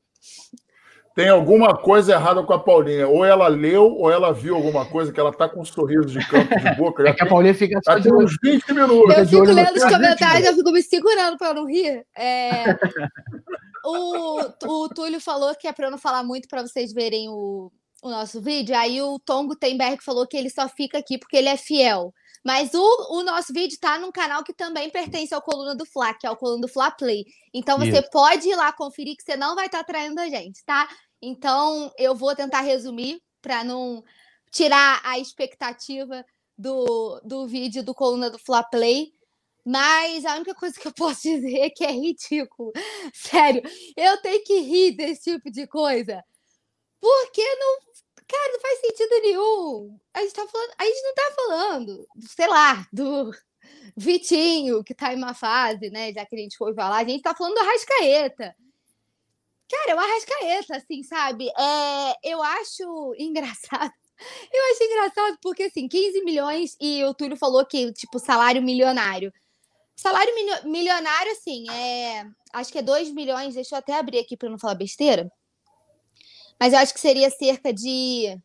Tem 1.19 1.31
alguma 1.31 1.77
coisa 1.77 2.13
errada 2.13 2.45
com 2.45 2.53
a 2.53 2.61
Paulinha. 2.61 3.09
Ou 3.09 3.25
ela 3.25 3.49
leu, 3.49 3.93
ou 3.93 4.09
ela 4.09 4.33
viu 4.33 4.55
alguma 4.55 4.87
coisa 4.87 5.13
que 5.13 5.19
ela 5.19 5.33
tá 5.33 5.49
com 5.49 5.63
um 5.63 5.65
sorriso 5.65 6.07
de 6.07 6.25
campo 6.29 6.57
de 6.57 6.77
boca. 6.77 7.03
É 7.03 7.13
que 7.13 7.25
a 7.25 7.27
Paulinha 7.27 7.53
fica 7.53 7.81
só 7.85 7.99
de 7.99 8.09
uns 8.15 8.37
20 8.41 8.73
minutos. 8.73 9.17
Eu 9.17 9.27
fico 9.27 9.43
lendo 9.43 9.77
os 9.77 9.83
comentários, 9.83 10.47
eu 10.47 10.55
fico 10.55 10.71
me 10.71 10.81
segurando 10.81 11.37
para 11.37 11.55
não 11.55 11.67
rir. 11.67 12.07
É... 12.17 12.67
o, 13.85 14.43
o 14.65 14.89
Túlio 14.91 15.21
falou 15.21 15.53
que 15.57 15.67
é 15.67 15.73
para 15.73 15.89
eu 15.89 15.91
não 15.91 15.99
falar 15.99 16.23
muito 16.23 16.47
para 16.47 16.63
vocês 16.63 16.93
verem 16.93 17.29
o, 17.29 17.73
o 18.01 18.11
nosso 18.11 18.41
vídeo. 18.41 18.77
Aí 18.77 19.03
o 19.03 19.19
Tom 19.19 19.49
Gutenberg 19.49 20.01
falou 20.05 20.25
que 20.25 20.37
ele 20.37 20.51
só 20.51 20.69
fica 20.69 20.99
aqui 20.99 21.19
porque 21.19 21.37
ele 21.37 21.49
é 21.49 21.57
fiel. 21.57 22.15
Mas 22.45 22.73
o, 22.73 23.19
o 23.19 23.23
nosso 23.23 23.53
vídeo 23.53 23.75
está 23.75 23.99
num 23.99 24.13
canal 24.13 24.45
que 24.45 24.53
também 24.53 24.89
pertence 24.89 25.35
ao 25.35 25.43
Coluna 25.43 25.75
do 25.75 25.85
Fla, 25.85 26.15
que 26.15 26.27
é 26.27 26.31
o 26.31 26.37
Coluna 26.37 26.61
do 26.61 26.69
Fla 26.69 26.91
Play. 26.91 27.25
Então 27.53 27.77
você 27.77 27.99
Isso. 27.99 28.11
pode 28.11 28.49
ir 28.49 28.55
lá 28.55 28.73
conferir 28.73 29.17
que 29.17 29.23
você 29.23 29.37
não 29.37 29.55
vai 29.55 29.67
estar 29.67 29.79
tá 29.79 29.85
traindo 29.85 30.21
a 30.21 30.29
gente, 30.29 30.65
tá? 30.65 30.89
Então, 31.21 31.93
eu 31.99 32.15
vou 32.15 32.35
tentar 32.35 32.61
resumir 32.61 33.21
para 33.41 33.65
não 33.65 34.05
tirar 34.51 35.01
a 35.05 35.19
expectativa 35.19 36.25
do, 36.57 37.21
do 37.25 37.47
vídeo 37.47 37.83
do 37.83 37.95
Coluna 37.95 38.31
do 38.31 38.39
Fla 38.39 38.63
Play. 38.63 39.13
Mas 39.65 40.25
a 40.25 40.37
única 40.37 40.55
coisa 40.55 40.79
que 40.79 40.89
eu 40.89 40.93
posso 40.93 41.23
dizer 41.29 41.59
é 41.59 41.71
que 41.71 41.85
é 41.85 41.91
ridículo. 41.91 42.73
Sério, 43.13 43.63
eu 43.97 44.21
tenho 44.23 44.43
que 44.45 44.61
rir 44.61 44.93
desse 44.93 45.33
tipo 45.33 45.51
de 45.51 45.67
coisa. 45.67 46.25
Porque 47.01 47.43
não. 47.57 47.79
Cara, 48.27 48.53
não 48.53 48.61
faz 48.61 48.81
sentido 48.81 49.21
nenhum. 49.23 49.99
A 50.13 50.21
gente, 50.21 50.35
tá 50.35 50.47
falando, 50.47 50.71
a 50.77 50.85
gente 50.85 51.03
não 51.03 51.15
tá 51.15 51.33
falando, 51.35 52.09
sei 52.29 52.47
lá, 52.47 52.87
do 52.93 53.31
Vitinho, 53.97 54.85
que 54.85 54.95
tá 54.95 55.15
em 55.15 55.17
uma 55.17 55.33
fase, 55.33 55.89
né? 55.89 56.13
Já 56.13 56.27
que 56.27 56.37
a 56.37 56.39
gente 56.39 56.59
foi 56.59 56.75
falar, 56.75 56.99
a 56.99 57.05
gente 57.05 57.23
tá 57.23 57.35
falando 57.35 57.55
do 57.55 57.61
Arrascaeta. 57.61 58.55
Cara, 59.71 59.91
é 59.91 59.95
o 59.95 59.99
Arrascaeta, 59.99 60.77
assim, 60.77 61.03
sabe? 61.03 61.49
É, 61.51 62.31
eu 62.33 62.43
acho 62.43 63.15
engraçado. 63.19 63.93
Eu 64.53 64.73
acho 64.73 64.83
engraçado 64.83 65.39
porque, 65.41 65.63
assim, 65.63 65.87
15 65.87 66.25
milhões 66.25 66.77
e 66.81 67.05
o 67.05 67.15
Túlio 67.15 67.37
falou 67.37 67.65
que, 67.65 67.93
tipo, 67.93 68.19
salário 68.19 68.61
milionário. 68.61 69.33
Salário 69.95 70.35
milionário, 70.65 71.31
assim, 71.31 71.71
é. 71.71 72.27
Acho 72.53 72.73
que 72.73 72.79
é 72.79 72.83
2 72.83 73.13
milhões. 73.13 73.55
Deixa 73.55 73.77
eu 73.77 73.79
até 73.79 73.95
abrir 73.95 74.19
aqui 74.19 74.37
para 74.37 74.51
não 74.51 74.59
falar 74.59 74.75
besteira. 74.75 75.31
Mas 76.59 76.73
eu 76.73 76.81
acho 76.81 76.93
que 76.93 76.99
seria 76.99 77.31
cerca 77.31 77.73
de 77.73 78.37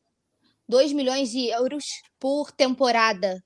2 0.67 0.93
milhões 0.93 1.31
de 1.31 1.47
euros 1.47 1.85
por 2.19 2.51
temporada. 2.51 3.43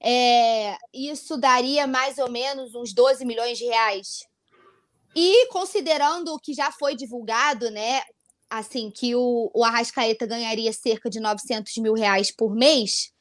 É, 0.00 0.76
isso 0.92 1.36
daria 1.36 1.86
mais 1.86 2.18
ou 2.18 2.30
menos 2.30 2.74
uns 2.74 2.92
12 2.92 3.24
milhões 3.24 3.58
de 3.58 3.64
reais. 3.64 4.26
E 5.14 5.46
considerando 5.48 6.34
o 6.34 6.38
que 6.38 6.52
já 6.52 6.70
foi 6.72 6.96
divulgado, 6.96 7.70
né? 7.70 8.02
Assim, 8.50 8.90
que 8.90 9.14
o, 9.14 9.50
o 9.54 9.64
Arrascaeta 9.64 10.26
ganharia 10.26 10.72
cerca 10.72 11.08
de 11.08 11.20
900 11.20 11.76
mil 11.78 11.94
reais 11.94 12.30
por 12.30 12.54
mês, 12.54 13.12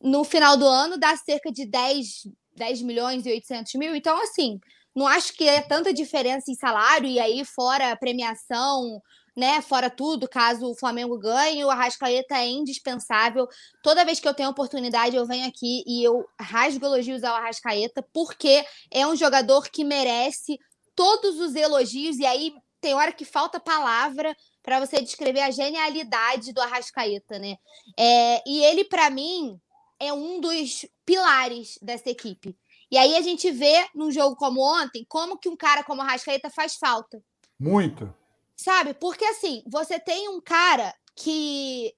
no 0.00 0.24
final 0.24 0.56
do 0.56 0.66
ano 0.66 0.96
dá 0.96 1.16
cerca 1.16 1.50
de 1.50 1.66
10, 1.66 2.28
10 2.56 2.82
milhões 2.82 3.26
e 3.26 3.30
800 3.30 3.74
mil. 3.74 3.94
Então, 3.94 4.20
assim, 4.22 4.60
não 4.94 5.06
acho 5.06 5.32
que 5.34 5.44
é 5.44 5.60
tanta 5.60 5.92
diferença 5.92 6.50
em 6.50 6.54
salário, 6.54 7.08
e 7.08 7.18
aí, 7.18 7.44
fora 7.44 7.96
premiação, 7.96 9.00
né? 9.36 9.62
Fora 9.62 9.88
tudo, 9.88 10.28
caso 10.28 10.68
o 10.68 10.74
Flamengo 10.74 11.16
ganhe, 11.16 11.64
o 11.64 11.70
Arrascaeta 11.70 12.36
é 12.36 12.48
indispensável. 12.48 13.46
Toda 13.82 14.04
vez 14.04 14.18
que 14.18 14.26
eu 14.26 14.34
tenho 14.34 14.50
oportunidade, 14.50 15.14
eu 15.14 15.24
venho 15.24 15.46
aqui 15.46 15.84
e 15.86 16.02
eu 16.02 16.26
rasgo 16.40 16.84
elogios 16.84 17.22
ao 17.22 17.36
Arrascaeta, 17.36 18.04
porque 18.12 18.64
é 18.90 19.06
um 19.06 19.14
jogador 19.14 19.70
que 19.70 19.84
merece 19.84 20.58
todos 20.98 21.38
os 21.38 21.54
elogios, 21.54 22.18
e 22.18 22.26
aí 22.26 22.52
tem 22.80 22.92
hora 22.92 23.12
que 23.12 23.24
falta 23.24 23.60
palavra 23.60 24.36
para 24.60 24.80
você 24.84 25.00
descrever 25.00 25.42
a 25.42 25.50
genialidade 25.52 26.52
do 26.52 26.60
Arrascaeta, 26.60 27.38
né? 27.38 27.56
É, 27.96 28.42
e 28.44 28.64
ele, 28.64 28.84
para 28.84 29.08
mim, 29.08 29.60
é 30.00 30.12
um 30.12 30.40
dos 30.40 30.84
pilares 31.06 31.78
dessa 31.80 32.10
equipe. 32.10 32.58
E 32.90 32.98
aí 32.98 33.16
a 33.16 33.20
gente 33.20 33.48
vê 33.52 33.86
num 33.94 34.10
jogo 34.10 34.34
como 34.34 34.60
ontem 34.60 35.06
como 35.08 35.38
que 35.38 35.48
um 35.48 35.56
cara 35.56 35.84
como 35.84 36.02
o 36.02 36.04
Arrascaeta 36.04 36.50
faz 36.50 36.74
falta. 36.74 37.22
Muita. 37.56 38.12
Sabe? 38.56 38.92
Porque 38.92 39.24
assim, 39.24 39.62
você 39.68 40.00
tem 40.00 40.28
um 40.28 40.40
cara 40.40 40.92
que 41.14 41.94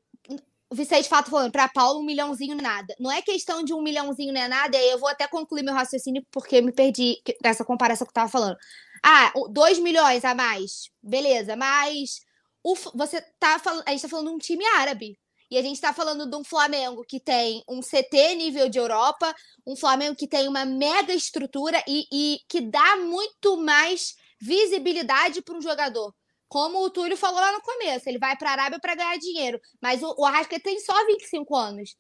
o 0.69 0.75
Vicente 0.75 1.09
Fato 1.09 1.31
falando, 1.31 1.53
para 1.53 1.69
Paulo, 1.69 2.01
um 2.01 2.05
milhãozinho 2.05 2.55
nada. 2.55 2.95
Não 3.01 3.11
é 3.11 3.23
questão 3.23 3.65
de 3.65 3.73
um 3.73 3.81
milhãozinho 3.81 4.35
não 4.35 4.43
é 4.43 4.49
nada, 4.49 4.77
e 4.77 4.81
aí 4.81 4.91
eu 4.91 4.99
vou 4.99 5.09
até 5.09 5.27
concluir 5.27 5.63
meu 5.63 5.73
raciocínio, 5.73 6.23
porque 6.31 6.61
me 6.61 6.71
perdi 6.71 7.17
nessa 7.43 7.65
comparação 7.65 8.07
que 8.07 8.11
eu 8.11 8.15
tava 8.15 8.29
falando. 8.29 8.59
Ah, 9.03 9.33
dois 9.51 9.79
milhões 9.79 10.25
a 10.25 10.35
mais. 10.35 10.91
Beleza, 11.03 11.57
mas 11.57 12.21
o, 12.63 12.75
você 12.95 13.21
tá 13.39 13.59
falando. 13.59 13.83
A 13.87 13.91
gente 13.91 14.03
tá 14.03 14.09
falando 14.09 14.29
de 14.29 14.35
um 14.35 14.39
time 14.39 14.65
árabe. 14.77 15.19
E 15.51 15.59
a 15.59 15.63
gente 15.63 15.75
está 15.75 15.93
falando 15.93 16.31
de 16.31 16.37
um 16.37 16.45
Flamengo 16.45 17.05
que 17.05 17.19
tem 17.19 17.65
um 17.69 17.81
CT 17.81 18.37
nível 18.37 18.69
de 18.69 18.79
Europa, 18.79 19.35
um 19.67 19.75
Flamengo 19.75 20.15
que 20.15 20.29
tem 20.29 20.47
uma 20.47 20.65
mega 20.65 21.13
estrutura 21.13 21.83
e, 21.89 22.07
e 22.13 22.39
que 22.49 22.61
dá 22.61 22.97
muito 22.97 23.57
mais 23.57 24.15
visibilidade 24.41 25.43
para 25.43 25.57
um 25.57 25.61
jogador. 25.61 26.15
Como 26.49 26.79
o 26.85 26.91
Túlio 26.91 27.17
falou 27.17 27.41
lá 27.41 27.51
no 27.51 27.63
começo, 27.63 28.09
ele 28.09 28.19
vai 28.19 28.37
para 28.37 28.51
a 28.51 28.53
Arábia 28.53 28.79
para 28.79 28.95
ganhar 28.95 29.19
dinheiro. 29.19 29.61
Mas 29.83 30.03
o, 30.05 30.15
o 30.17 30.61
tem 30.63 30.79
só 30.79 30.95
25 31.07 31.57
anos. 31.57 31.97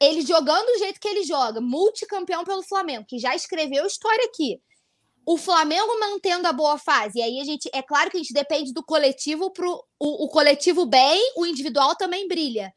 Ele 0.00 0.22
jogando 0.22 0.66
do 0.66 0.78
jeito 0.78 0.98
que 0.98 1.08
ele 1.08 1.22
joga, 1.22 1.60
multicampeão 1.60 2.44
pelo 2.44 2.62
Flamengo, 2.62 3.04
que 3.06 3.18
já 3.18 3.34
escreveu 3.34 3.86
história 3.86 4.24
aqui 4.24 4.58
o 5.26 5.36
Flamengo 5.36 5.98
mantendo 5.98 6.46
a 6.46 6.52
boa 6.52 6.78
fase. 6.78 7.18
E 7.18 7.22
aí 7.22 7.40
a 7.40 7.44
gente, 7.44 7.70
é 7.72 7.82
claro 7.82 8.10
que 8.10 8.16
a 8.16 8.20
gente 8.20 8.32
depende 8.32 8.72
do 8.72 8.84
coletivo 8.84 9.50
pro 9.50 9.84
o, 9.98 10.24
o 10.24 10.28
coletivo 10.28 10.84
bem, 10.84 11.32
o 11.36 11.46
individual 11.46 11.96
também 11.96 12.28
brilha. 12.28 12.72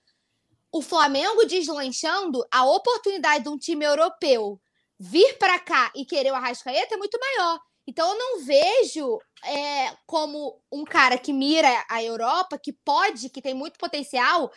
O 0.71 0.81
Flamengo 0.81 1.45
deslanchando, 1.45 2.45
a 2.51 2.65
oportunidade 2.65 3.43
de 3.43 3.49
um 3.49 3.57
time 3.57 3.85
europeu 3.85 4.59
vir 4.99 5.37
para 5.37 5.59
cá 5.59 5.91
e 5.95 6.05
querer 6.05 6.31
o 6.31 6.35
Arrascaeta 6.35 6.95
é 6.95 6.97
muito 6.97 7.19
maior. 7.19 7.59
Então 7.87 8.11
eu 8.11 8.17
não 8.17 8.45
vejo 8.45 9.17
é, 9.45 9.93
como 10.05 10.59
um 10.71 10.83
cara 10.83 11.17
que 11.17 11.31
mira 11.31 11.85
a 11.89 12.03
Europa, 12.03 12.59
que 12.61 12.73
pode, 12.73 13.29
que 13.29 13.41
tem 13.41 13.53
muito 13.53 13.79
potencial, 13.79 14.51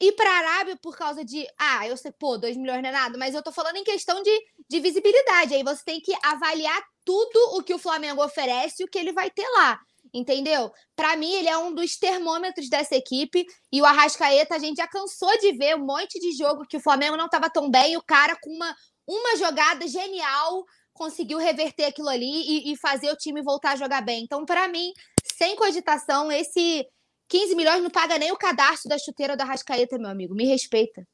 ir 0.00 0.12
para 0.12 0.28
a 0.28 0.38
Arábia 0.38 0.78
por 0.82 0.96
causa 0.96 1.24
de. 1.24 1.46
Ah, 1.58 1.86
eu 1.86 1.96
sei, 1.96 2.12
pô, 2.12 2.36
2 2.36 2.56
milhões 2.56 2.82
não 2.82 2.88
é 2.88 2.92
nada, 2.92 3.18
mas 3.18 3.34
eu 3.34 3.42
tô 3.42 3.52
falando 3.52 3.76
em 3.76 3.84
questão 3.84 4.22
de, 4.22 4.40
de 4.68 4.80
visibilidade. 4.80 5.54
Aí 5.54 5.62
você 5.62 5.82
tem 5.84 6.00
que 6.00 6.12
avaliar 6.22 6.82
tudo 7.04 7.56
o 7.56 7.62
que 7.62 7.74
o 7.74 7.78
Flamengo 7.78 8.24
oferece 8.24 8.82
e 8.82 8.84
o 8.84 8.88
que 8.88 8.98
ele 8.98 9.12
vai 9.12 9.30
ter 9.30 9.48
lá. 9.50 9.78
Entendeu? 10.12 10.72
Para 10.94 11.16
mim, 11.16 11.32
ele 11.32 11.48
é 11.48 11.58
um 11.58 11.74
dos 11.74 11.96
termômetros 11.96 12.68
dessa 12.68 12.94
equipe. 12.94 13.44
E 13.72 13.82
o 13.82 13.84
Arrascaeta, 13.84 14.54
a 14.54 14.58
gente 14.58 14.76
já 14.76 14.86
cansou 14.86 15.36
de 15.38 15.52
ver 15.52 15.76
um 15.76 15.84
monte 15.84 16.20
de 16.20 16.32
jogo 16.36 16.66
que 16.68 16.76
o 16.76 16.80
Flamengo 16.80 17.16
não 17.16 17.26
estava 17.26 17.50
tão 17.50 17.70
bem. 17.70 17.96
O 17.96 18.02
cara, 18.02 18.36
com 18.40 18.50
uma, 18.50 18.74
uma 19.08 19.36
jogada 19.36 19.88
genial, 19.88 20.64
conseguiu 20.92 21.38
reverter 21.38 21.86
aquilo 21.86 22.08
ali 22.08 22.24
e, 22.24 22.72
e 22.72 22.76
fazer 22.76 23.10
o 23.10 23.16
time 23.16 23.42
voltar 23.42 23.72
a 23.72 23.76
jogar 23.76 24.02
bem. 24.02 24.22
Então, 24.22 24.44
para 24.44 24.68
mim, 24.68 24.92
sem 25.36 25.56
cogitação, 25.56 26.30
esse 26.30 26.86
15 27.28 27.54
milhões 27.54 27.82
não 27.82 27.90
paga 27.90 28.18
nem 28.18 28.32
o 28.32 28.36
cadastro 28.36 28.88
da 28.88 28.98
chuteira 28.98 29.36
da 29.36 29.44
Rascaeta, 29.44 29.98
meu 29.98 30.10
amigo. 30.10 30.34
Me 30.34 30.44
respeita. 30.44 31.06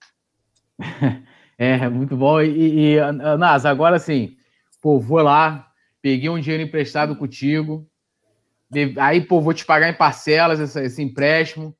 é, 1.58 1.88
muito 1.88 2.16
bom. 2.16 2.40
E, 2.40 2.94
e 2.94 3.12
Nas, 3.38 3.64
agora 3.64 3.98
sim, 3.98 4.36
pô, 4.80 4.98
vou 4.98 5.22
lá, 5.22 5.70
peguei 6.02 6.28
um 6.28 6.40
dinheiro 6.40 6.62
emprestado 6.62 7.14
contigo, 7.16 7.86
aí, 9.00 9.20
pô, 9.20 9.40
vou 9.40 9.52
te 9.52 9.64
pagar 9.64 9.88
em 9.88 9.96
parcelas 9.96 10.60
esse, 10.60 10.80
esse 10.82 11.02
empréstimo. 11.02 11.74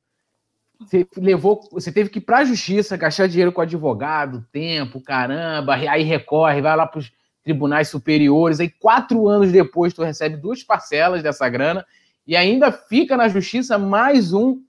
Você 0.79 1.07
levou, 1.15 1.61
você 1.71 1.91
teve 1.91 2.09
que 2.09 2.17
ir 2.17 2.21
para 2.21 2.39
a 2.39 2.45
justiça, 2.45 2.97
gastar 2.97 3.27
dinheiro 3.27 3.51
com 3.51 3.61
advogado, 3.61 4.45
tempo, 4.51 4.99
caramba, 4.99 5.75
aí 5.75 6.03
recorre, 6.03 6.61
vai 6.61 6.75
lá 6.75 6.87
para 6.87 6.99
os 6.99 7.11
tribunais 7.43 7.87
superiores, 7.87 8.59
aí 8.59 8.69
quatro 8.69 9.27
anos 9.27 9.51
depois 9.51 9.93
tu 9.93 10.03
recebe 10.03 10.37
duas 10.37 10.63
parcelas 10.63 11.21
dessa 11.21 11.47
grana 11.49 11.85
e 12.25 12.35
ainda 12.35 12.71
fica 12.71 13.17
na 13.17 13.27
justiça 13.27 13.77
mais 13.77 14.33
um 14.33 14.61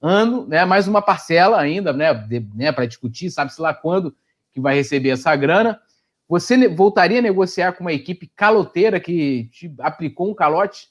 ano, 0.00 0.46
né, 0.46 0.64
mais 0.64 0.86
uma 0.86 1.00
parcela 1.00 1.58
ainda, 1.60 1.92
né, 1.92 2.12
né 2.54 2.72
para 2.72 2.86
discutir, 2.86 3.30
sabe-se 3.30 3.60
lá 3.60 3.72
quando 3.72 4.14
que 4.52 4.60
vai 4.60 4.74
receber 4.74 5.10
essa 5.10 5.34
grana. 5.34 5.80
Você 6.28 6.68
voltaria 6.68 7.18
a 7.18 7.22
negociar 7.22 7.72
com 7.72 7.84
uma 7.84 7.92
equipe 7.92 8.30
caloteira 8.34 9.00
que 9.00 9.48
te 9.52 9.74
aplicou 9.78 10.30
um 10.30 10.34
calote? 10.34 10.88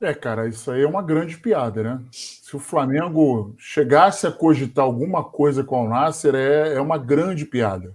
É, 0.00 0.14
cara, 0.14 0.48
isso 0.48 0.70
aí 0.70 0.82
é 0.82 0.86
uma 0.86 1.02
grande 1.02 1.36
piada, 1.36 1.82
né? 1.82 2.00
Se 2.10 2.56
o 2.56 2.58
Flamengo 2.58 3.54
chegasse 3.58 4.26
a 4.26 4.32
cogitar 4.32 4.84
alguma 4.84 5.22
coisa 5.22 5.62
com 5.62 5.84
o 5.84 5.88
Nasser, 5.88 6.34
é, 6.34 6.74
é 6.74 6.80
uma 6.80 6.96
grande 6.96 7.44
piada. 7.44 7.94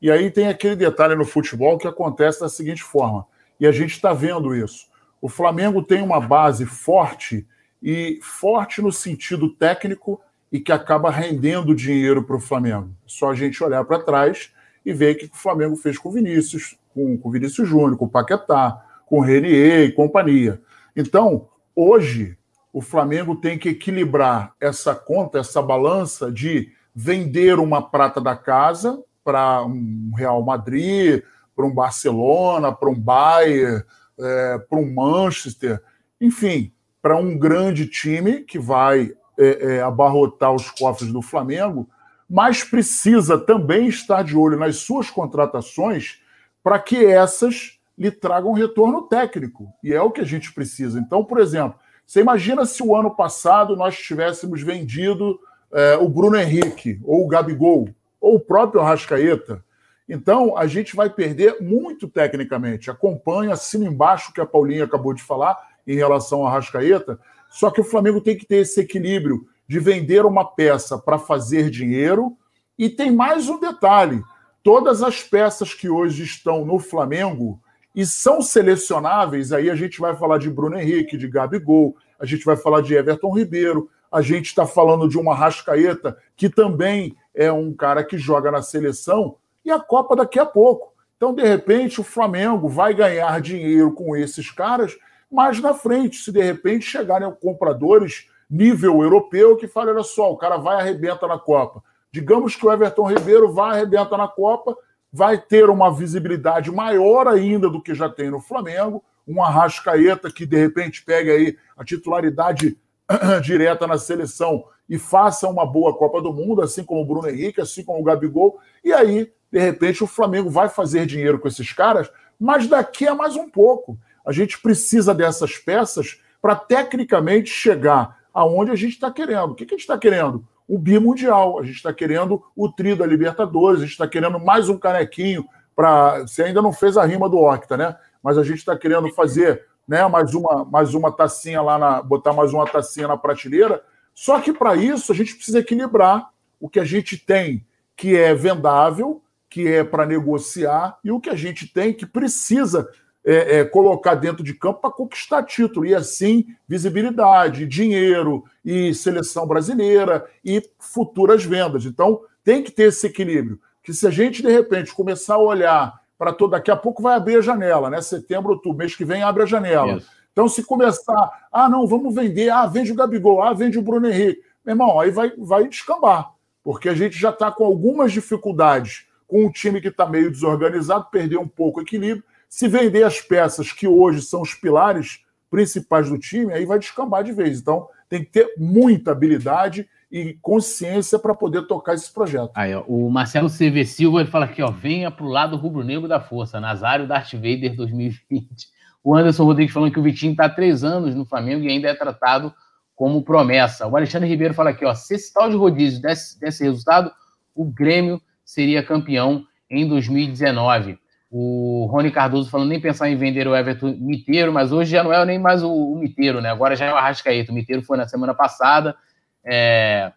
E 0.00 0.10
aí 0.10 0.30
tem 0.30 0.48
aquele 0.48 0.76
detalhe 0.76 1.14
no 1.14 1.24
futebol 1.24 1.78
que 1.78 1.88
acontece 1.88 2.40
da 2.40 2.48
seguinte 2.48 2.82
forma, 2.82 3.26
e 3.58 3.66
a 3.66 3.72
gente 3.72 3.92
está 3.92 4.12
vendo 4.12 4.54
isso. 4.54 4.86
O 5.26 5.28
Flamengo 5.28 5.82
tem 5.82 6.00
uma 6.02 6.20
base 6.20 6.64
forte 6.64 7.44
e 7.82 8.20
forte 8.22 8.80
no 8.80 8.92
sentido 8.92 9.48
técnico 9.48 10.20
e 10.52 10.60
que 10.60 10.70
acaba 10.70 11.10
rendendo 11.10 11.74
dinheiro 11.74 12.22
para 12.22 12.36
o 12.36 12.40
Flamengo. 12.40 12.90
É 13.04 13.08
só 13.08 13.32
a 13.32 13.34
gente 13.34 13.60
olhar 13.64 13.84
para 13.84 13.98
trás 13.98 14.52
e 14.84 14.92
ver 14.92 15.16
o 15.16 15.18
que 15.18 15.24
o 15.24 15.36
Flamengo 15.36 15.74
fez 15.74 15.98
com 15.98 16.10
o 16.10 16.12
Vinícius, 16.12 16.78
com 16.94 17.18
o 17.20 17.28
Vinícius 17.28 17.68
Júnior, 17.68 17.96
com 17.96 18.04
o 18.04 18.08
Paquetá, 18.08 18.80
com 19.04 19.18
o 19.18 19.20
Renier 19.20 19.88
e 19.88 19.92
companhia. 19.92 20.62
Então, 20.94 21.48
hoje, 21.74 22.38
o 22.72 22.80
Flamengo 22.80 23.34
tem 23.34 23.58
que 23.58 23.70
equilibrar 23.70 24.54
essa 24.60 24.94
conta, 24.94 25.40
essa 25.40 25.60
balança 25.60 26.30
de 26.30 26.70
vender 26.94 27.58
uma 27.58 27.82
prata 27.82 28.20
da 28.20 28.36
casa 28.36 29.02
para 29.24 29.64
um 29.64 30.12
Real 30.16 30.40
Madrid, 30.44 31.24
para 31.56 31.66
um 31.66 31.74
Barcelona, 31.74 32.70
para 32.70 32.88
um 32.88 32.94
Bayern, 32.94 33.82
é, 34.18 34.58
para 34.58 34.78
um 34.78 34.92
Manchester, 34.92 35.82
enfim, 36.20 36.72
para 37.02 37.16
um 37.16 37.38
grande 37.38 37.86
time 37.86 38.40
que 38.40 38.58
vai 38.58 39.12
é, 39.38 39.76
é, 39.76 39.82
abarrotar 39.82 40.52
os 40.52 40.70
cofres 40.70 41.12
do 41.12 41.22
Flamengo, 41.22 41.88
mas 42.28 42.64
precisa 42.64 43.38
também 43.38 43.86
estar 43.86 44.24
de 44.24 44.36
olho 44.36 44.58
nas 44.58 44.76
suas 44.76 45.10
contratações 45.10 46.20
para 46.62 46.78
que 46.78 47.04
essas 47.04 47.78
lhe 47.96 48.10
tragam 48.10 48.52
retorno 48.52 49.02
técnico. 49.02 49.68
E 49.82 49.92
é 49.92 50.02
o 50.02 50.10
que 50.10 50.20
a 50.20 50.24
gente 50.24 50.52
precisa. 50.52 50.98
Então, 50.98 51.24
por 51.24 51.38
exemplo, 51.38 51.78
você 52.04 52.20
imagina 52.20 52.66
se 52.66 52.82
o 52.82 52.96
ano 52.96 53.10
passado 53.10 53.76
nós 53.76 53.96
tivéssemos 53.96 54.62
vendido 54.62 55.38
é, 55.72 55.96
o 55.96 56.08
Bruno 56.08 56.36
Henrique, 56.36 57.00
ou 57.04 57.24
o 57.24 57.28
Gabigol, 57.28 57.88
ou 58.20 58.36
o 58.36 58.40
próprio 58.40 58.80
Arrascaeta, 58.80 59.64
então, 60.08 60.56
a 60.56 60.66
gente 60.66 60.94
vai 60.94 61.10
perder 61.10 61.60
muito 61.60 62.06
tecnicamente. 62.06 62.90
Acompanha, 62.90 63.54
assina 63.54 63.86
embaixo 63.86 64.30
o 64.30 64.32
que 64.32 64.40
a 64.40 64.46
Paulinha 64.46 64.84
acabou 64.84 65.12
de 65.12 65.22
falar 65.22 65.56
em 65.86 65.96
relação 65.96 66.40
ao 66.40 66.52
Rascaeta. 66.52 67.18
Só 67.50 67.70
que 67.70 67.80
o 67.80 67.84
Flamengo 67.84 68.20
tem 68.20 68.36
que 68.36 68.46
ter 68.46 68.58
esse 68.58 68.80
equilíbrio 68.80 69.46
de 69.66 69.80
vender 69.80 70.24
uma 70.24 70.44
peça 70.44 70.96
para 70.96 71.18
fazer 71.18 71.70
dinheiro. 71.70 72.36
E 72.78 72.88
tem 72.88 73.10
mais 73.10 73.48
um 73.48 73.58
detalhe: 73.58 74.22
todas 74.62 75.02
as 75.02 75.22
peças 75.22 75.74
que 75.74 75.88
hoje 75.88 76.22
estão 76.22 76.64
no 76.64 76.78
Flamengo 76.78 77.60
e 77.94 78.06
são 78.06 78.42
selecionáveis, 78.42 79.52
aí 79.52 79.70
a 79.70 79.74
gente 79.74 79.98
vai 80.00 80.14
falar 80.14 80.38
de 80.38 80.50
Bruno 80.50 80.78
Henrique, 80.78 81.16
de 81.16 81.26
Gabigol, 81.26 81.96
a 82.20 82.26
gente 82.26 82.44
vai 82.44 82.54
falar 82.54 82.82
de 82.82 82.94
Everton 82.94 83.34
Ribeiro, 83.34 83.88
a 84.12 84.20
gente 84.20 84.46
está 84.46 84.66
falando 84.66 85.08
de 85.08 85.18
uma 85.18 85.34
Rascaeta, 85.34 86.16
que 86.36 86.50
também 86.50 87.16
é 87.34 87.50
um 87.50 87.72
cara 87.72 88.04
que 88.04 88.18
joga 88.18 88.50
na 88.50 88.60
seleção 88.60 89.36
e 89.66 89.70
a 89.70 89.80
Copa 89.80 90.14
daqui 90.14 90.38
a 90.38 90.46
pouco. 90.46 90.94
Então, 91.16 91.34
de 91.34 91.42
repente, 91.42 92.00
o 92.00 92.04
Flamengo 92.04 92.68
vai 92.68 92.94
ganhar 92.94 93.40
dinheiro 93.40 93.92
com 93.92 94.16
esses 94.16 94.50
caras 94.50 94.96
mais 95.30 95.60
na 95.60 95.74
frente, 95.74 96.18
se 96.18 96.30
de 96.30 96.40
repente 96.40 96.86
chegarem 96.86 97.30
compradores 97.40 98.28
nível 98.48 99.02
europeu 99.02 99.56
que 99.56 99.66
falem, 99.66 99.92
olha 99.92 100.04
só, 100.04 100.32
o 100.32 100.36
cara 100.36 100.56
vai 100.56 100.76
arrebenta 100.76 101.26
na 101.26 101.36
Copa. 101.36 101.82
Digamos 102.12 102.54
que 102.54 102.64
o 102.64 102.72
Everton 102.72 103.08
Ribeiro 103.08 103.52
vai 103.52 103.72
arrebenta 103.72 104.16
na 104.16 104.28
Copa, 104.28 104.76
vai 105.12 105.36
ter 105.36 105.68
uma 105.68 105.92
visibilidade 105.92 106.70
maior 106.70 107.26
ainda 107.26 107.68
do 107.68 107.82
que 107.82 107.92
já 107.92 108.08
tem 108.08 108.30
no 108.30 108.40
Flamengo, 108.40 109.02
um 109.26 109.42
Arrascaeta 109.42 110.30
que 110.30 110.46
de 110.46 110.56
repente 110.56 111.04
pegue 111.04 111.30
aí 111.30 111.58
a 111.76 111.84
titularidade 111.84 112.78
direta 113.42 113.84
na 113.86 113.98
seleção 113.98 114.64
e 114.88 114.96
faça 114.96 115.48
uma 115.48 115.66
boa 115.66 115.96
Copa 115.96 116.22
do 116.22 116.32
Mundo, 116.32 116.62
assim 116.62 116.84
como 116.84 117.00
o 117.00 117.04
Bruno 117.04 117.28
Henrique, 117.28 117.60
assim 117.60 117.82
como 117.82 117.98
o 117.98 118.04
Gabigol, 118.04 118.60
e 118.84 118.92
aí 118.92 119.32
de 119.56 119.62
repente 119.62 120.04
o 120.04 120.06
Flamengo 120.06 120.50
vai 120.50 120.68
fazer 120.68 121.06
dinheiro 121.06 121.38
com 121.38 121.48
esses 121.48 121.72
caras, 121.72 122.10
mas 122.38 122.68
daqui 122.68 123.08
a 123.08 123.14
mais 123.14 123.36
um 123.36 123.48
pouco. 123.48 123.98
A 124.26 124.30
gente 124.30 124.60
precisa 124.60 125.14
dessas 125.14 125.56
peças 125.56 126.20
para 126.42 126.54
tecnicamente 126.54 127.48
chegar 127.48 128.18
aonde 128.34 128.70
a 128.70 128.74
gente 128.74 128.92
está 128.92 129.10
querendo. 129.10 129.52
O 129.52 129.54
que, 129.54 129.64
que 129.64 129.72
a 129.72 129.78
gente 129.78 129.84
está 129.84 129.96
querendo? 129.96 130.46
O 130.68 130.78
bimundial. 130.78 131.58
A 131.58 131.62
gente 131.62 131.76
está 131.76 131.90
querendo 131.90 132.44
o 132.54 132.70
tri 132.70 132.94
da 132.94 133.06
Libertadores, 133.06 133.80
a 133.80 133.84
gente 133.84 133.92
está 133.92 134.06
querendo 134.06 134.38
mais 134.38 134.68
um 134.68 134.76
canequinho 134.76 135.46
para. 135.74 136.26
Você 136.26 136.42
ainda 136.42 136.60
não 136.60 136.70
fez 136.70 136.98
a 136.98 137.06
rima 137.06 137.26
do 137.26 137.38
Octa, 137.38 137.78
né? 137.78 137.96
Mas 138.22 138.36
a 138.36 138.42
gente 138.42 138.58
está 138.58 138.76
querendo 138.76 139.08
fazer 139.14 139.64
né, 139.88 140.06
mais, 140.06 140.34
uma, 140.34 140.66
mais 140.66 140.92
uma 140.92 141.10
tacinha 141.10 141.62
lá 141.62 141.78
na. 141.78 142.02
botar 142.02 142.34
mais 142.34 142.52
uma 142.52 142.66
tacinha 142.66 143.08
na 143.08 143.16
prateleira. 143.16 143.82
Só 144.12 144.38
que 144.38 144.52
para 144.52 144.76
isso 144.76 145.10
a 145.12 145.14
gente 145.14 145.34
precisa 145.34 145.60
equilibrar 145.60 146.28
o 146.60 146.68
que 146.68 146.78
a 146.78 146.84
gente 146.84 147.16
tem 147.16 147.64
que 147.96 148.14
é 148.14 148.34
vendável 148.34 149.22
que 149.48 149.68
é 149.68 149.84
para 149.84 150.06
negociar, 150.06 150.98
e 151.04 151.10
o 151.10 151.20
que 151.20 151.30
a 151.30 151.34
gente 151.34 151.72
tem 151.72 151.92
que 151.92 152.04
precisa 152.04 152.88
é, 153.24 153.58
é, 153.58 153.64
colocar 153.64 154.14
dentro 154.14 154.44
de 154.44 154.54
campo 154.54 154.80
para 154.80 154.90
conquistar 154.90 155.42
título, 155.42 155.86
e 155.86 155.94
assim 155.94 156.46
visibilidade, 156.68 157.66
dinheiro, 157.66 158.44
e 158.64 158.94
seleção 158.94 159.46
brasileira, 159.46 160.24
e 160.44 160.62
futuras 160.78 161.44
vendas. 161.44 161.84
Então, 161.84 162.20
tem 162.44 162.62
que 162.62 162.70
ter 162.70 162.84
esse 162.84 163.06
equilíbrio. 163.06 163.60
Que 163.82 163.92
se 163.92 164.06
a 164.06 164.10
gente, 164.10 164.42
de 164.42 164.50
repente, 164.50 164.94
começar 164.94 165.34
a 165.34 165.38
olhar 165.38 166.00
para 166.18 166.32
todo. 166.32 166.52
Daqui 166.52 166.70
a 166.70 166.76
pouco 166.76 167.02
vai 167.02 167.16
abrir 167.16 167.36
a 167.36 167.40
janela, 167.40 167.90
né? 167.90 168.00
Setembro, 168.00 168.52
outubro, 168.52 168.78
mês 168.78 168.94
que 168.94 169.04
vem 169.04 169.22
abre 169.22 169.42
a 169.42 169.46
janela. 169.46 169.96
Isso. 169.96 170.08
Então, 170.32 170.48
se 170.48 170.62
começar, 170.62 171.48
ah, 171.50 171.68
não, 171.68 171.86
vamos 171.86 172.14
vender, 172.14 172.50
ah, 172.50 172.66
vende 172.66 172.92
o 172.92 172.94
Gabigol, 172.94 173.42
ah, 173.42 173.54
vende 173.54 173.78
o 173.78 173.82
Bruno 173.82 174.06
Henrique. 174.06 174.42
Meu 174.64 174.74
irmão, 174.74 175.00
aí 175.00 175.10
vai, 175.10 175.32
vai 175.38 175.66
descambar, 175.66 176.32
porque 176.62 176.88
a 176.88 176.94
gente 176.94 177.16
já 177.16 177.30
está 177.30 177.50
com 177.50 177.64
algumas 177.64 178.12
dificuldades 178.12 179.05
com 179.26 179.46
um 179.46 179.50
time 179.50 179.80
que 179.80 179.88
está 179.88 180.06
meio 180.06 180.30
desorganizado, 180.30 181.08
perdeu 181.10 181.40
um 181.40 181.48
pouco 181.48 181.80
o 181.80 181.82
equilíbrio. 181.82 182.24
Se 182.48 182.68
vender 182.68 183.02
as 183.02 183.20
peças 183.20 183.72
que 183.72 183.88
hoje 183.88 184.22
são 184.22 184.42
os 184.42 184.54
pilares 184.54 185.20
principais 185.50 186.08
do 186.08 186.18
time, 186.18 186.52
aí 186.52 186.64
vai 186.64 186.78
descambar 186.78 187.24
de 187.24 187.32
vez. 187.32 187.60
Então, 187.60 187.88
tem 188.08 188.24
que 188.24 188.30
ter 188.30 188.54
muita 188.56 189.12
habilidade 189.12 189.88
e 190.10 190.34
consciência 190.40 191.18
para 191.18 191.34
poder 191.34 191.66
tocar 191.66 191.94
esse 191.94 192.12
projeto. 192.12 192.50
Aí, 192.54 192.74
ó, 192.74 192.82
o 192.86 193.10
Marcelo 193.10 193.48
CV 193.50 193.84
Silva 193.84 194.20
ele 194.20 194.30
fala 194.30 194.44
aqui, 194.44 194.62
ó, 194.62 194.70
venha 194.70 195.10
para 195.10 195.24
o 195.24 195.28
lado 195.28 195.56
rubro-negro 195.56 196.06
da 196.06 196.20
força, 196.20 196.60
Nazário 196.60 197.08
Darth 197.08 197.32
Vader 197.32 197.74
2020. 197.74 198.68
O 199.02 199.14
Anderson 199.14 199.44
Rodrigues 199.44 199.74
falando 199.74 199.92
que 199.92 200.00
o 200.00 200.02
Vitinho 200.02 200.32
está 200.32 200.46
há 200.46 200.48
três 200.48 200.82
anos 200.84 201.14
no 201.14 201.24
Flamengo 201.24 201.64
e 201.64 201.68
ainda 201.68 201.88
é 201.88 201.94
tratado 201.94 202.52
como 202.94 203.22
promessa. 203.22 203.86
O 203.86 203.96
Alexandre 203.96 204.28
Ribeiro 204.28 204.54
fala 204.54 204.70
aqui, 204.70 204.84
ó, 204.84 204.94
se 204.94 205.14
esse 205.14 205.32
tal 205.32 205.50
de 205.50 205.56
rodízio 205.56 206.00
desse, 206.00 206.38
desse 206.40 206.64
resultado, 206.64 207.12
o 207.54 207.64
Grêmio 207.64 208.20
seria 208.46 208.82
campeão 208.82 209.44
em 209.68 209.86
2019. 209.86 210.98
O 211.28 211.86
Rony 211.90 212.12
Cardoso 212.12 212.48
falando 212.48 212.68
nem 212.68 212.80
pensar 212.80 213.10
em 213.10 213.16
vender 213.16 213.48
o 213.48 213.54
Everton 213.54 213.96
Miteiro, 213.98 214.52
mas 214.52 214.72
hoje 214.72 214.92
já 214.92 215.02
não 215.02 215.12
é 215.12 215.22
nem 215.26 215.38
mais 215.38 215.62
o, 215.62 215.70
o 215.70 215.98
Miteiro, 215.98 216.40
né? 216.40 216.48
Agora 216.48 216.76
já 216.76 216.86
é 216.86 216.92
o 216.92 216.96
Arrascaeta. 216.96 217.50
O 217.50 217.54
Miteiro 217.54 217.82
foi 217.82 217.98
na 217.98 218.06
semana 218.06 218.32
passada. 218.32 218.96
É... 219.44 220.12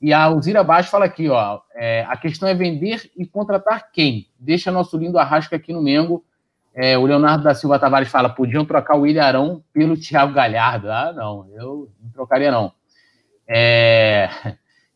E 0.00 0.12
a 0.12 0.24
Alzira 0.24 0.62
Baixo 0.62 0.90
fala 0.90 1.06
aqui, 1.06 1.28
ó, 1.28 1.60
é, 1.74 2.04
a 2.08 2.16
questão 2.16 2.48
é 2.48 2.54
vender 2.54 3.10
e 3.16 3.26
contratar 3.26 3.90
quem? 3.90 4.28
Deixa 4.38 4.70
nosso 4.70 4.96
lindo 4.96 5.18
Arrasca 5.18 5.56
aqui 5.56 5.72
no 5.72 5.82
Mengo. 5.82 6.24
É, 6.72 6.96
o 6.96 7.06
Leonardo 7.06 7.42
da 7.42 7.54
Silva 7.54 7.78
Tavares 7.78 8.08
fala, 8.08 8.28
podiam 8.28 8.64
trocar 8.64 8.96
o 8.96 9.00
William 9.00 9.24
Arão 9.24 9.64
pelo 9.72 9.96
Thiago 9.96 10.32
Galhardo. 10.32 10.90
Ah, 10.90 11.12
não, 11.12 11.48
eu 11.52 11.90
não 12.00 12.10
trocaria 12.10 12.52
não. 12.52 12.72
É... 13.48 14.28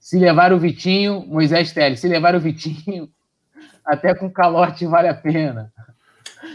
Se 0.03 0.19
levar 0.19 0.53
o 0.53 0.59
Vitinho, 0.59 1.25
Moisés 1.29 1.73
Teles, 1.73 2.01
se 2.01 2.09
levar 2.09 2.35
o 2.35 2.41
Vitinho, 2.41 3.09
até 3.87 4.13
com 4.13 4.29
calote 4.29 4.85
vale 4.85 5.07
a 5.07 5.15
pena. 5.15 5.73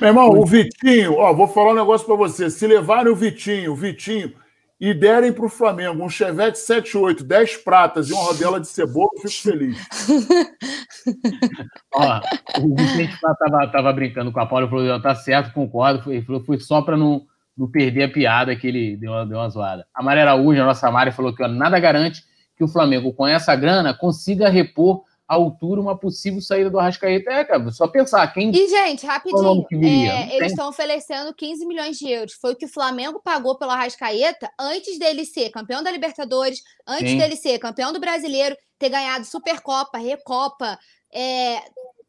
Meu 0.01 0.09
irmão, 0.09 0.29
o 0.31 0.45
Vitinho, 0.45 1.13
ó, 1.13 1.31
vou 1.31 1.47
falar 1.47 1.71
um 1.71 1.75
negócio 1.75 2.05
para 2.05 2.17
você. 2.17 2.49
Se 2.49 2.67
levarem 2.67 3.09
o 3.09 3.15
Vitinho, 3.15 3.71
o 3.71 3.75
Vitinho, 3.75 4.33
e 4.77 4.93
derem 4.93 5.31
para 5.31 5.45
o 5.45 5.49
Flamengo 5.49 6.03
um 6.03 6.09
Chevette 6.09 6.59
78, 6.59 7.23
10 7.23 7.55
pratas 7.63 8.09
e 8.09 8.13
uma 8.13 8.21
rodela 8.21 8.59
de 8.59 8.67
cebola, 8.67 9.11
eu 9.15 9.29
fico 9.29 9.49
feliz. 9.49 9.77
Ó, 11.95 12.19
o 12.59 12.75
Vicente 12.75 13.13
estava 13.13 13.71
tava 13.71 13.93
brincando 13.93 14.29
com 14.29 14.41
a 14.41 14.45
Paula 14.45 14.67
e 14.67 14.69
falou: 14.69 15.01
tá 15.01 15.15
certo, 15.15 15.53
concordo. 15.53 16.11
Ele 16.11 16.21
falou: 16.21 16.43
foi 16.43 16.59
só 16.59 16.81
para 16.81 16.97
não, 16.97 17.25
não 17.57 17.71
perder 17.71 18.03
a 18.03 18.09
piada 18.09 18.53
que 18.57 18.67
ele 18.67 18.97
deu 18.97 19.13
uma, 19.13 19.25
deu 19.25 19.37
uma 19.37 19.47
zoada. 19.47 19.87
A 19.95 20.03
Maria 20.03 20.23
Araújo, 20.23 20.61
a 20.61 20.65
nossa 20.65 20.91
Mari, 20.91 21.13
falou 21.13 21.33
que 21.33 21.41
ó, 21.41 21.47
nada 21.47 21.79
garante 21.79 22.26
que 22.57 22.63
o 22.63 22.67
Flamengo, 22.67 23.13
com 23.13 23.27
essa 23.27 23.55
grana, 23.55 23.93
consiga 23.93 24.49
repor 24.49 25.03
à 25.27 25.35
altura 25.35 25.79
uma 25.79 25.95
possível 25.95 26.41
saída 26.41 26.69
do 26.69 26.79
Arrascaeta. 26.79 27.29
É, 27.29 27.45
cara, 27.45 27.71
só 27.71 27.87
pensar 27.87 28.25
quem. 28.33 28.49
E, 28.49 28.67
gente, 28.67 29.05
rapidinho, 29.05 29.65
é, 29.71 30.35
eles 30.35 30.51
estão 30.51 30.67
oferecendo 30.67 31.33
15 31.33 31.65
milhões 31.67 31.97
de 31.97 32.09
euros. 32.09 32.33
Foi 32.33 32.53
o 32.53 32.55
que 32.55 32.65
o 32.65 32.69
Flamengo 32.69 33.21
pagou 33.23 33.57
pelo 33.57 33.71
Arrascaeta 33.71 34.49
antes 34.59 34.97
dele 34.97 35.23
ser 35.23 35.51
campeão 35.51 35.83
da 35.83 35.91
Libertadores, 35.91 36.63
antes 36.87 37.11
Sim. 37.11 37.17
dele 37.19 37.35
ser 37.35 37.59
campeão 37.59 37.93
do 37.93 37.99
brasileiro, 37.99 38.57
ter 38.79 38.89
ganhado 38.89 39.25
Supercopa, 39.25 39.99
Recopa. 39.99 40.79
É... 41.13 41.59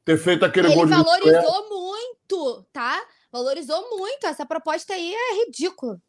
Ter 0.05 0.17
feito 0.17 0.47
aquele 0.47 0.73
Ele 0.73 0.87
valorizou 0.87 1.69
muito, 1.69 2.67
tá? 2.73 2.99
Valorizou 3.31 3.99
muito. 3.99 4.27
Essa 4.27 4.47
proposta 4.47 4.95
aí 4.95 5.13
é 5.13 5.45
ridícula. 5.45 6.01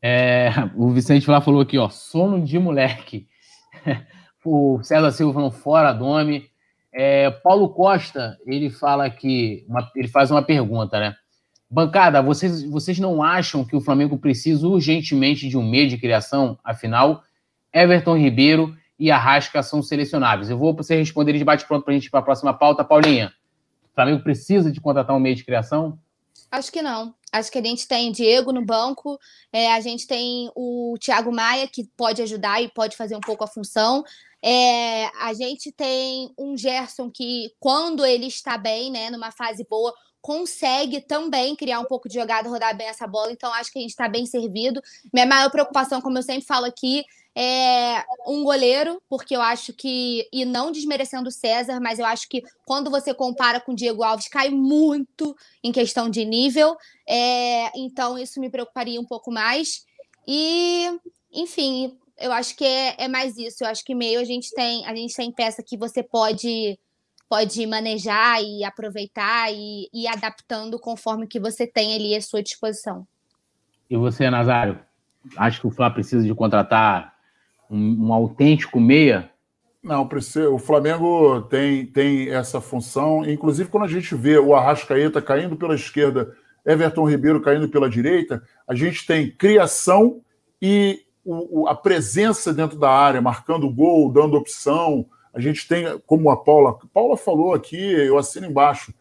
É, 0.00 0.48
o 0.74 0.88
Vicente 0.88 1.30
lá 1.30 1.40
falou 1.40 1.60
aqui, 1.60 1.78
ó, 1.78 1.90
sono 1.90 2.42
de 2.42 2.58
moleque. 2.58 3.28
o 4.44 4.82
César 4.82 5.10
Silva 5.12 5.34
falando 5.34 5.52
fora 5.52 5.92
Domi. 5.92 6.50
É, 6.92 7.30
Paulo 7.30 7.70
Costa, 7.70 8.38
ele 8.46 8.70
fala 8.70 9.08
que. 9.08 9.66
Ele 9.96 10.08
faz 10.08 10.30
uma 10.30 10.42
pergunta, 10.42 11.00
né? 11.00 11.16
Bancada, 11.70 12.20
vocês, 12.20 12.62
vocês 12.64 12.98
não 12.98 13.22
acham 13.22 13.64
que 13.64 13.74
o 13.74 13.80
Flamengo 13.80 14.18
precisa 14.18 14.68
urgentemente 14.68 15.48
de 15.48 15.56
um 15.56 15.62
meio 15.62 15.88
de 15.88 15.96
criação? 15.96 16.58
Afinal, 16.62 17.22
Everton 17.72 18.14
Ribeiro 18.14 18.76
e 18.98 19.10
Arrasca 19.10 19.62
são 19.62 19.82
selecionáveis. 19.82 20.50
Eu 20.50 20.58
vou 20.58 20.74
você 20.74 20.96
responder 20.96 21.32
de 21.32 21.44
bate-pronto 21.44 21.84
para 21.84 21.92
a 21.92 21.94
gente 21.94 22.06
ir 22.06 22.10
para 22.10 22.20
a 22.20 22.24
próxima 22.24 22.52
pauta. 22.52 22.84
Paulinha, 22.84 23.32
o 23.90 23.94
Flamengo 23.94 24.22
precisa 24.22 24.70
de 24.70 24.82
contratar 24.82 25.16
um 25.16 25.20
meio 25.20 25.34
de 25.34 25.44
criação? 25.44 25.98
Acho 26.50 26.70
que 26.70 26.82
não. 26.82 27.14
Acho 27.32 27.50
que 27.50 27.58
a 27.58 27.64
gente 27.64 27.88
tem 27.88 28.12
Diego 28.12 28.52
no 28.52 28.64
banco, 28.64 29.18
é, 29.50 29.72
a 29.72 29.80
gente 29.80 30.06
tem 30.06 30.50
o 30.54 30.94
Thiago 31.00 31.32
Maia, 31.32 31.66
que 31.66 31.84
pode 31.96 32.20
ajudar 32.20 32.62
e 32.62 32.68
pode 32.68 32.94
fazer 32.96 33.16
um 33.16 33.20
pouco 33.20 33.42
a 33.42 33.48
função. 33.48 34.04
É, 34.44 35.06
a 35.18 35.32
gente 35.32 35.72
tem 35.72 36.30
um 36.38 36.56
Gerson 36.56 37.10
que, 37.10 37.54
quando 37.58 38.04
ele 38.04 38.26
está 38.26 38.58
bem, 38.58 38.90
né, 38.90 39.08
numa 39.08 39.30
fase 39.30 39.64
boa, 39.68 39.94
consegue 40.20 41.00
também 41.00 41.56
criar 41.56 41.80
um 41.80 41.84
pouco 41.84 42.08
de 42.08 42.14
jogada, 42.14 42.48
rodar 42.48 42.76
bem 42.76 42.86
essa 42.86 43.06
bola. 43.06 43.32
Então, 43.32 43.52
acho 43.54 43.72
que 43.72 43.78
a 43.78 43.82
gente 43.82 43.90
está 43.90 44.08
bem 44.08 44.26
servido. 44.26 44.80
Minha 45.12 45.26
maior 45.26 45.50
preocupação, 45.50 46.00
como 46.00 46.18
eu 46.18 46.22
sempre 46.22 46.46
falo 46.46 46.66
aqui, 46.66 47.04
é 47.34 48.04
um 48.26 48.44
goleiro, 48.44 49.02
porque 49.08 49.34
eu 49.34 49.40
acho 49.40 49.72
que, 49.72 50.28
e 50.32 50.44
não 50.44 50.70
desmerecendo 50.70 51.28
o 51.28 51.32
César, 51.32 51.80
mas 51.80 51.98
eu 51.98 52.04
acho 52.04 52.28
que 52.28 52.42
quando 52.66 52.90
você 52.90 53.14
compara 53.14 53.60
com 53.60 53.72
o 53.72 53.74
Diego 53.74 54.02
Alves, 54.02 54.28
cai 54.28 54.50
muito 54.50 55.34
em 55.64 55.72
questão 55.72 56.10
de 56.10 56.24
nível. 56.24 56.76
É, 57.08 57.70
então, 57.78 58.18
isso 58.18 58.38
me 58.38 58.50
preocuparia 58.50 59.00
um 59.00 59.04
pouco 59.04 59.30
mais. 59.32 59.86
E, 60.26 60.88
enfim, 61.32 61.96
eu 62.18 62.32
acho 62.32 62.54
que 62.54 62.64
é, 62.64 62.96
é 62.98 63.08
mais 63.08 63.36
isso. 63.38 63.64
Eu 63.64 63.68
acho 63.68 63.84
que 63.84 63.94
meio 63.94 64.20
a 64.20 64.24
gente 64.24 64.50
tem 64.54 64.84
a 64.86 64.94
gente 64.94 65.14
tem 65.14 65.32
peça 65.32 65.62
que 65.62 65.76
você 65.76 66.02
pode 66.02 66.78
pode 67.28 67.66
manejar 67.66 68.42
e 68.42 68.62
aproveitar 68.62 69.50
e 69.50 69.88
ir 69.92 70.06
adaptando 70.06 70.78
conforme 70.78 71.26
que 71.26 71.40
você 71.40 71.66
tem 71.66 71.94
ali 71.94 72.14
à 72.14 72.20
sua 72.20 72.42
disposição. 72.42 73.06
E 73.88 73.96
você, 73.96 74.28
Nazário? 74.28 74.78
Acho 75.36 75.62
que 75.62 75.66
o 75.66 75.70
Flá 75.70 75.90
precisa 75.90 76.26
de 76.26 76.34
contratar 76.34 77.11
um, 77.72 78.06
um 78.06 78.12
autêntico 78.12 78.78
meia? 78.78 79.30
Não, 79.82 80.08
o 80.52 80.58
Flamengo 80.58 81.42
tem, 81.42 81.86
tem 81.86 82.30
essa 82.30 82.60
função. 82.60 83.24
Inclusive, 83.28 83.68
quando 83.68 83.84
a 83.84 83.88
gente 83.88 84.14
vê 84.14 84.38
o 84.38 84.54
Arrascaeta 84.54 85.20
caindo 85.20 85.56
pela 85.56 85.74
esquerda, 85.74 86.36
Everton 86.64 87.08
Ribeiro 87.08 87.40
caindo 87.40 87.68
pela 87.68 87.90
direita, 87.90 88.42
a 88.68 88.74
gente 88.76 89.04
tem 89.04 89.30
criação 89.30 90.20
e 90.60 91.00
o, 91.24 91.66
a 91.66 91.74
presença 91.74 92.52
dentro 92.52 92.78
da 92.78 92.90
área, 92.90 93.20
marcando 93.20 93.68
gol, 93.68 94.12
dando 94.12 94.36
opção. 94.36 95.04
A 95.34 95.40
gente 95.40 95.66
tem, 95.66 95.98
como 96.06 96.30
a 96.30 96.36
Paula, 96.36 96.78
Paula 96.92 97.16
falou 97.16 97.52
aqui, 97.52 97.80
eu 97.80 98.18
assino 98.18 98.46
embaixo, 98.46 98.94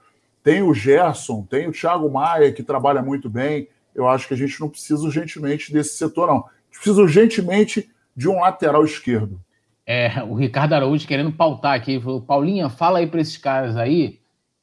tem 0.43 0.63
o 0.63 0.73
Gerson, 0.73 1.43
tem 1.43 1.67
o 1.67 1.71
Thiago 1.71 2.09
Maia, 2.09 2.51
que 2.51 2.63
trabalha 2.63 3.03
muito 3.03 3.29
bem. 3.29 3.67
Eu 3.93 4.07
acho 4.07 4.27
que 4.27 4.33
a 4.33 4.37
gente 4.37 4.59
não 4.59 4.69
precisa 4.69 5.03
urgentemente 5.03 5.71
desse 5.71 5.95
setor, 5.95 6.27
não. 6.27 6.37
A 6.37 6.49
gente 6.71 6.81
precisa 6.81 7.01
urgentemente 7.01 7.91
de 8.15 8.27
um 8.29 8.39
lateral 8.39 8.83
esquerdo. 8.83 9.39
É, 9.85 10.23
o 10.23 10.35
Ricardo 10.35 10.73
Araújo 10.73 11.07
querendo 11.07 11.31
pautar 11.31 11.73
aqui, 11.73 11.99
falou, 11.99 12.21
Paulinha, 12.21 12.69
fala 12.69 12.99
aí 12.99 13.07
para 13.07 13.21
esses 13.21 13.37
caras 13.37 13.75
aí 13.75 14.21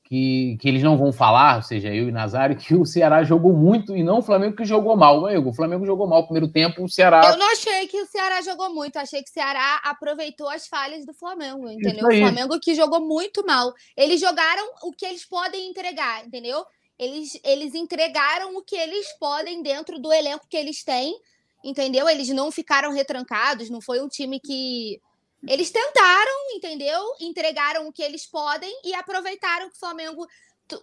que, 0.08 0.56
que 0.58 0.66
eles 0.66 0.82
não 0.82 0.96
vão 0.96 1.12
falar, 1.12 1.56
ou 1.56 1.62
seja, 1.62 1.94
eu 1.94 2.08
e 2.08 2.12
Nazário, 2.12 2.56
que 2.56 2.74
o 2.74 2.86
Ceará 2.86 3.22
jogou 3.22 3.52
muito 3.52 3.94
e 3.94 4.02
não 4.02 4.20
o 4.20 4.22
Flamengo 4.22 4.56
que 4.56 4.64
jogou 4.64 4.96
mal. 4.96 5.24
o 5.24 5.52
Flamengo 5.52 5.84
jogou 5.84 6.06
mal 6.06 6.22
no 6.22 6.26
primeiro 6.26 6.48
tempo, 6.48 6.82
o 6.82 6.88
Ceará. 6.88 7.20
Eu 7.26 7.36
não 7.36 7.52
achei 7.52 7.86
que 7.88 8.00
o 8.00 8.06
Ceará 8.06 8.40
jogou 8.40 8.72
muito, 8.72 8.96
achei 8.96 9.22
que 9.22 9.28
o 9.28 9.32
Ceará 9.32 9.82
aproveitou 9.84 10.48
as 10.48 10.66
falhas 10.66 11.04
do 11.04 11.12
Flamengo, 11.12 11.68
entendeu? 11.68 12.06
O 12.06 12.18
Flamengo 12.18 12.58
que 12.58 12.74
jogou 12.74 13.06
muito 13.06 13.44
mal. 13.44 13.74
Eles 13.94 14.18
jogaram 14.18 14.66
o 14.82 14.92
que 14.92 15.04
eles 15.04 15.26
podem 15.26 15.68
entregar, 15.68 16.24
entendeu? 16.24 16.64
Eles, 16.98 17.38
eles 17.44 17.74
entregaram 17.74 18.56
o 18.56 18.62
que 18.62 18.76
eles 18.76 19.12
podem 19.20 19.62
dentro 19.62 19.98
do 19.98 20.10
elenco 20.10 20.46
que 20.48 20.56
eles 20.56 20.82
têm, 20.82 21.14
entendeu? 21.62 22.08
Eles 22.08 22.28
não 22.28 22.50
ficaram 22.50 22.92
retrancados, 22.92 23.70
não 23.70 23.80
foi 23.80 24.00
um 24.00 24.08
time 24.08 24.40
que 24.40 25.00
eles 25.46 25.70
tentaram, 25.70 26.32
entendeu? 26.54 27.00
Entregaram 27.20 27.86
o 27.86 27.92
que 27.92 28.02
eles 28.02 28.26
podem 28.26 28.72
e 28.84 28.94
aproveitaram 28.94 29.68
que 29.68 29.76
o 29.76 29.78
Flamengo. 29.78 30.26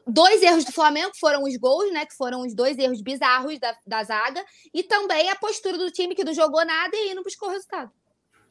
Dois 0.08 0.42
erros 0.42 0.66
do 0.66 0.72
Flamengo 0.72 1.12
foram 1.20 1.44
os 1.44 1.56
gols, 1.58 1.94
né? 1.94 2.06
Que 2.06 2.16
foram 2.16 2.42
os 2.42 2.56
dois 2.56 2.78
erros 2.78 3.02
bizarros 3.02 3.60
da, 3.60 3.76
da 3.86 4.04
zaga. 4.04 4.44
E 4.74 4.82
também 4.82 5.30
a 5.30 5.36
postura 5.36 5.78
do 5.78 5.92
time 5.92 6.16
que 6.16 6.24
não 6.24 6.34
jogou 6.34 6.66
nada 6.66 6.96
e 6.96 7.14
não 7.14 7.22
buscou 7.22 7.50
resultado. 7.50 7.92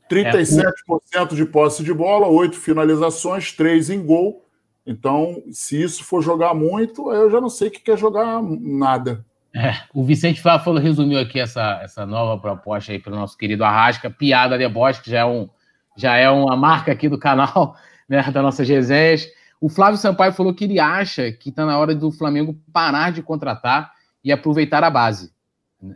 37% 0.08 1.34
de 1.34 1.44
posse 1.46 1.82
de 1.82 1.92
bola, 1.92 2.28
oito 2.28 2.56
finalizações, 2.56 3.52
três 3.52 3.90
em 3.90 4.04
gol. 4.04 4.44
Então, 4.86 5.42
se 5.50 5.82
isso 5.82 6.04
for 6.04 6.22
jogar 6.22 6.54
muito, 6.54 7.10
eu 7.10 7.30
já 7.30 7.40
não 7.40 7.48
sei 7.48 7.68
o 7.68 7.70
que 7.70 7.80
quer 7.80 7.96
jogar 7.96 8.42
nada. 8.42 9.24
É, 9.54 9.76
o 9.94 10.02
Vicente 10.02 10.42
Flávio 10.42 10.64
falou, 10.64 10.80
resumiu 10.80 11.16
aqui 11.16 11.38
essa, 11.38 11.80
essa 11.80 12.04
nova 12.04 12.40
proposta 12.40 12.90
aí 12.90 12.98
para 12.98 13.12
o 13.12 13.16
nosso 13.16 13.38
querido 13.38 13.64
Arrasca, 13.64 14.10
piada 14.10 14.58
deboche, 14.58 15.00
que 15.00 15.10
já 15.10 15.20
é, 15.20 15.24
um, 15.24 15.48
já 15.96 16.16
é 16.16 16.28
uma 16.28 16.56
marca 16.56 16.90
aqui 16.90 17.08
do 17.08 17.16
canal, 17.16 17.76
né, 18.08 18.20
das 18.20 18.42
nossas 18.42 18.68
resenhas. 18.68 19.28
O 19.60 19.68
Flávio 19.68 19.96
Sampaio 19.96 20.32
falou 20.32 20.52
que 20.52 20.64
ele 20.64 20.80
acha 20.80 21.30
que 21.30 21.50
está 21.50 21.64
na 21.64 21.78
hora 21.78 21.94
do 21.94 22.10
Flamengo 22.10 22.58
parar 22.72 23.12
de 23.12 23.22
contratar 23.22 23.92
e 24.24 24.32
aproveitar 24.32 24.82
a 24.82 24.90
base. 24.90 25.32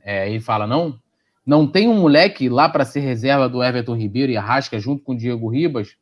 É, 0.05 0.31
ele 0.31 0.41
fala, 0.41 0.65
não, 0.65 0.97
não 1.45 1.67
tem 1.67 1.89
um 1.89 2.01
moleque 2.01 2.49
lá 2.49 2.69
para 2.69 2.85
ser 2.85 3.01
reserva 3.01 3.49
do 3.49 3.63
Everton 3.63 3.97
Ribeiro 3.97 4.31
e 4.31 4.37
Arrasca 4.37 4.79
junto 4.79 5.03
com 5.03 5.13
o 5.13 5.17
Diego 5.17 5.49
Ribas? 5.49 5.97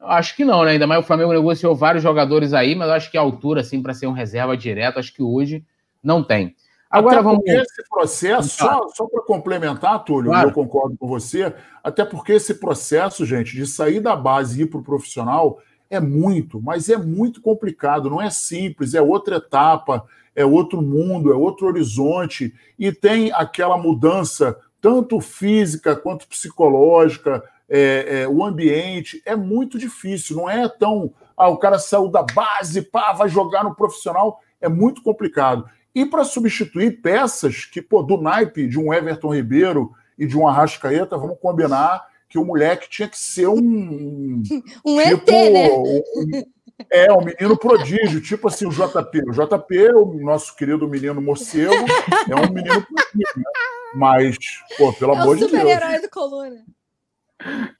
Acho 0.00 0.34
que 0.34 0.46
não, 0.46 0.64
né? 0.64 0.70
Ainda 0.70 0.86
mais 0.86 1.04
o 1.04 1.06
Flamengo 1.06 1.34
negociou 1.34 1.76
vários 1.76 2.02
jogadores 2.02 2.54
aí, 2.54 2.74
mas 2.74 2.88
acho 2.88 3.10
que 3.10 3.18
a 3.18 3.20
altura, 3.20 3.60
assim, 3.60 3.82
para 3.82 3.92
ser 3.92 4.06
um 4.06 4.12
reserva 4.12 4.56
direto, 4.56 4.98
acho 4.98 5.12
que 5.12 5.22
hoje 5.22 5.62
não 6.02 6.24
tem. 6.24 6.56
Agora 6.90 7.22
vamos. 7.22 7.44
Esse 7.46 7.88
processo, 7.88 8.48
só, 8.48 8.88
só 8.88 9.06
para 9.06 9.22
complementar, 9.22 10.02
Túlio, 10.02 10.30
claro. 10.30 10.48
eu 10.48 10.52
concordo 10.52 10.96
com 10.98 11.06
você, 11.06 11.54
até 11.84 12.04
porque 12.04 12.32
esse 12.32 12.54
processo, 12.54 13.24
gente, 13.24 13.54
de 13.54 13.64
sair 13.64 14.00
da 14.00 14.16
base 14.16 14.58
e 14.58 14.64
ir 14.64 14.66
para 14.66 14.80
o 14.80 14.82
profissional 14.82 15.60
é 15.88 16.00
muito, 16.00 16.60
mas 16.60 16.88
é 16.88 16.96
muito 16.96 17.40
complicado, 17.40 18.10
não 18.10 18.20
é 18.20 18.30
simples, 18.30 18.94
é 18.94 19.02
outra 19.02 19.36
etapa, 19.36 20.04
é 20.34 20.44
outro 20.44 20.80
mundo, 20.82 21.32
é 21.32 21.34
outro 21.34 21.66
horizonte, 21.66 22.54
e 22.78 22.92
tem 22.92 23.32
aquela 23.32 23.76
mudança, 23.76 24.56
tanto 24.80 25.20
física 25.20 25.96
quanto 25.96 26.28
psicológica, 26.28 27.42
é, 27.68 28.22
é, 28.22 28.28
o 28.28 28.44
ambiente, 28.44 29.22
é 29.24 29.36
muito 29.36 29.78
difícil, 29.78 30.36
não 30.36 30.50
é 30.50 30.68
tão. 30.68 31.12
Ah, 31.36 31.48
o 31.48 31.56
cara 31.56 31.78
saiu 31.78 32.08
da 32.08 32.22
base, 32.22 32.82
pá, 32.82 33.12
vai 33.12 33.28
jogar 33.28 33.62
no 33.62 33.74
profissional, 33.74 34.40
é 34.60 34.68
muito 34.68 35.02
complicado. 35.02 35.64
E 35.94 36.06
para 36.06 36.24
substituir 36.24 37.00
peças 37.00 37.64
que, 37.64 37.82
pô, 37.82 38.02
do 38.02 38.20
naipe 38.20 38.66
de 38.68 38.78
um 38.78 38.92
Everton 38.92 39.34
Ribeiro 39.34 39.92
e 40.18 40.26
de 40.26 40.36
um 40.36 40.46
Arrascaeta, 40.46 41.18
vamos 41.18 41.38
combinar 41.40 42.06
que 42.28 42.38
o 42.38 42.44
moleque 42.44 42.88
tinha 42.88 43.08
que 43.08 43.18
ser 43.18 43.48
um. 43.48 43.58
um 43.58 44.42
tipo, 44.42 45.00
ET, 45.00 45.26
né? 45.26 45.68
Um, 45.70 46.42
é, 46.90 47.12
um 47.12 47.24
menino 47.24 47.56
prodígio, 47.58 48.20
tipo 48.20 48.48
assim, 48.48 48.66
o 48.66 48.70
JP. 48.70 49.22
O 49.28 49.32
JP, 49.32 49.92
o 49.94 50.14
nosso 50.20 50.54
querido 50.56 50.88
menino 50.88 51.20
morcego, 51.20 51.74
é 52.30 52.34
um 52.36 52.52
menino 52.52 52.86
prodígio, 52.86 53.36
né? 53.36 53.42
Mas, 53.94 54.36
pô, 54.78 54.92
pelo 54.92 55.14
é 55.14 55.18
amor 55.18 55.36
de 55.36 55.40
Deus. 55.40 55.52
É 55.52 55.56
o 55.56 55.60
super-herói 55.60 56.00
do 56.00 56.08
Coluna. 56.08 56.64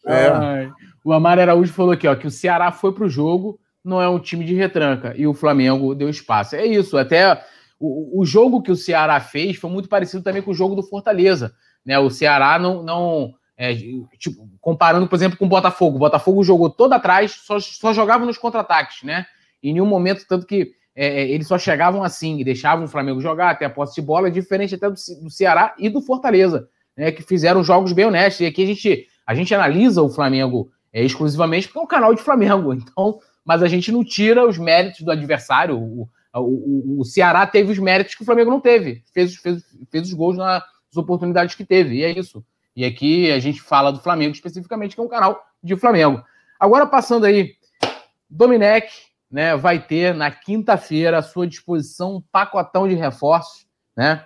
É. 0.07 0.71
O 1.05 1.13
Amar 1.13 1.39
Araújo 1.39 1.73
falou 1.73 1.93
aqui, 1.93 2.09
ó, 2.09 2.15
que 2.15 2.27
o 2.27 2.31
Ceará 2.31 2.73
foi 2.73 2.93
pro 2.93 3.09
jogo, 3.09 3.59
não 3.85 4.03
é 4.03 4.09
um 4.09 4.19
time 4.19 4.45
de 4.45 4.55
retranca, 4.55 5.15
e 5.17 5.27
o 5.27 5.35
Flamengo 5.35 5.95
deu 5.95 6.09
espaço. 6.09 6.57
É 6.57 6.67
isso, 6.67 6.99
até 6.99 7.43
o, 7.81 8.20
o 8.20 8.26
jogo 8.26 8.61
que 8.61 8.70
o 8.70 8.76
Ceará 8.76 9.18
fez 9.18 9.57
foi 9.57 9.70
muito 9.70 9.89
parecido 9.89 10.22
também 10.22 10.43
com 10.43 10.51
o 10.51 10.55
jogo 10.55 10.76
do 10.76 10.83
Fortaleza. 10.83 11.55
Né? 11.85 11.99
O 11.99 12.11
Ceará 12.11 12.59
não. 12.59 12.83
não 12.83 13.35
é, 13.57 13.74
tipo, 14.18 14.49
comparando, 14.59 15.07
por 15.07 15.16
exemplo, 15.16 15.37
com 15.37 15.45
o 15.45 15.49
Botafogo. 15.49 15.97
O 15.97 16.01
Botafogo 16.01 16.43
jogou 16.43 16.70
todo 16.70 16.95
atrás, 16.95 17.33
só, 17.33 17.59
só 17.61 17.93
jogava 17.93 18.24
nos 18.24 18.39
contra-ataques, 18.39 19.03
né? 19.03 19.26
Em 19.62 19.74
nenhum 19.74 19.87
momento, 19.87 20.24
tanto 20.26 20.47
que 20.47 20.72
é, 20.95 21.07
é, 21.07 21.28
eles 21.28 21.47
só 21.47 21.59
chegavam 21.59 22.03
assim 22.03 22.39
e 22.39 22.45
deixavam 22.45 22.87
o 22.87 22.89
Flamengo 22.89 23.20
jogar 23.20 23.51
até 23.51 23.66
a 23.66 23.70
posse 23.70 23.95
de 23.97 24.01
bola, 24.01 24.31
diferente 24.31 24.74
até 24.74 24.89
do, 24.89 24.95
do 24.95 25.31
Ceará 25.31 25.74
e 25.78 25.91
do 25.91 26.01
Fortaleza, 26.01 26.68
né? 26.97 27.12
Que 27.12 27.22
fizeram 27.22 27.62
jogos 27.62 27.93
bem 27.93 28.07
honestos. 28.07 28.41
E 28.41 28.47
aqui 28.47 28.62
a 28.62 28.66
gente, 28.66 29.07
a 29.26 29.35
gente 29.35 29.55
analisa 29.55 30.01
o 30.01 30.09
Flamengo 30.09 30.70
é, 30.91 31.05
exclusivamente 31.05 31.68
porque 31.68 31.81
é 31.81 31.83
um 31.83 31.87
canal 31.87 32.14
de 32.14 32.22
Flamengo. 32.22 32.72
Então, 32.81 33.18
mas 33.45 33.62
a 33.62 33.68
gente 33.68 33.93
não 33.93 34.03
tira 34.03 34.47
os 34.47 34.57
méritos 34.57 35.03
do 35.03 35.11
adversário. 35.11 35.78
O, 35.78 36.09
o, 36.39 37.01
o, 37.01 37.05
Ceará 37.05 37.47
teve 37.47 37.72
os 37.72 37.78
méritos 37.78 38.14
que 38.14 38.22
o 38.22 38.24
Flamengo 38.24 38.51
não 38.51 38.61
teve. 38.61 39.03
Fez, 39.12 39.35
fez, 39.37 39.64
fez 39.91 40.09
os 40.09 40.14
gols 40.14 40.37
nas 40.37 40.62
oportunidades 40.95 41.55
que 41.55 41.64
teve. 41.64 41.97
E 41.97 42.05
é 42.05 42.11
isso. 42.11 42.45
E 42.76 42.85
aqui 42.85 43.31
a 43.31 43.39
gente 43.41 43.61
fala 43.61 43.91
do 43.91 44.01
Flamengo 44.01 44.33
especificamente, 44.33 44.95
que 44.95 45.01
é 45.01 45.05
um 45.05 45.09
canal 45.09 45.43
de 45.62 45.76
Flamengo. 45.76 46.22
Agora, 46.59 46.87
passando 46.87 47.26
aí, 47.26 47.55
Domenech 48.28 49.11
né, 49.31 49.57
vai 49.57 49.85
ter 49.85 50.14
na 50.14 50.31
quinta-feira 50.31 51.18
à 51.18 51.22
sua 51.22 51.47
disposição 51.47 52.16
um 52.16 52.20
pacotão 52.20 52.89
de 52.89 52.95
reforços. 52.95 53.66
Né? 53.97 54.24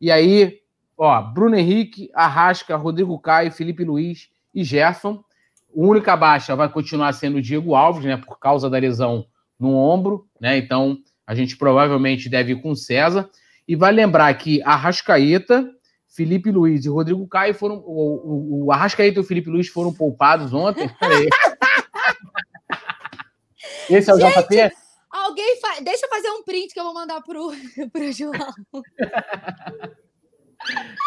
E 0.00 0.10
aí, 0.10 0.60
ó, 0.96 1.22
Bruno 1.22 1.56
Henrique, 1.56 2.10
Arrasca, 2.14 2.76
Rodrigo 2.76 3.18
Caio, 3.18 3.52
Felipe 3.52 3.84
Luiz 3.84 4.28
e 4.54 4.62
Gerson. 4.62 5.22
O 5.72 5.86
única 5.88 6.16
baixa 6.16 6.54
vai 6.54 6.68
continuar 6.68 7.12
sendo 7.12 7.38
o 7.38 7.42
Diego 7.42 7.74
Alves, 7.74 8.04
né, 8.04 8.16
por 8.16 8.38
causa 8.38 8.68
da 8.68 8.78
lesão 8.78 9.26
no 9.58 9.74
ombro, 9.74 10.26
né? 10.40 10.56
Então, 10.56 10.98
a 11.26 11.34
gente 11.34 11.56
provavelmente 11.56 12.28
deve 12.28 12.52
ir 12.52 12.62
com 12.62 12.74
César. 12.74 13.28
E 13.66 13.74
vai 13.74 13.90
lembrar 13.92 14.32
que 14.34 14.62
Arrascaeta, 14.62 15.68
Felipe 16.08 16.50
Luiz 16.50 16.84
e 16.84 16.88
Rodrigo 16.88 17.26
Caio 17.26 17.52
foram. 17.54 17.82
O, 17.84 18.62
o, 18.62 18.66
o 18.66 18.72
Arrascaeta 18.72 19.18
e 19.18 19.20
o 19.20 19.24
Felipe 19.24 19.50
Luiz 19.50 19.68
foram 19.68 19.92
poupados 19.92 20.54
ontem. 20.54 20.88
Esse 23.90 24.10
é 24.10 24.14
o 24.14 24.20
gente, 24.20 24.32
JP? 24.32 24.72
Alguém 25.10 25.60
fa... 25.60 25.80
Deixa 25.82 26.06
eu 26.06 26.10
fazer 26.10 26.28
um 26.30 26.42
print 26.42 26.72
que 26.72 26.80
eu 26.80 26.84
vou 26.84 26.94
mandar 26.94 27.20
pro, 27.22 27.52
pro 27.92 28.12
João. 28.12 28.32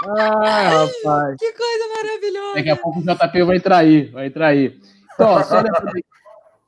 Ah, 0.06 0.86
rapaz. 0.86 1.36
Que 1.38 1.52
coisa 1.52 1.88
maravilhosa. 1.98 2.56
Daqui 2.56 2.70
a 2.70 2.78
pouco 2.78 3.00
o 3.00 3.04
JP 3.04 3.44
vai 3.44 3.60
trair, 3.60 4.10
vai 4.10 4.30
trair. 4.30 4.80
Então, 5.14 5.44
só 5.44 5.62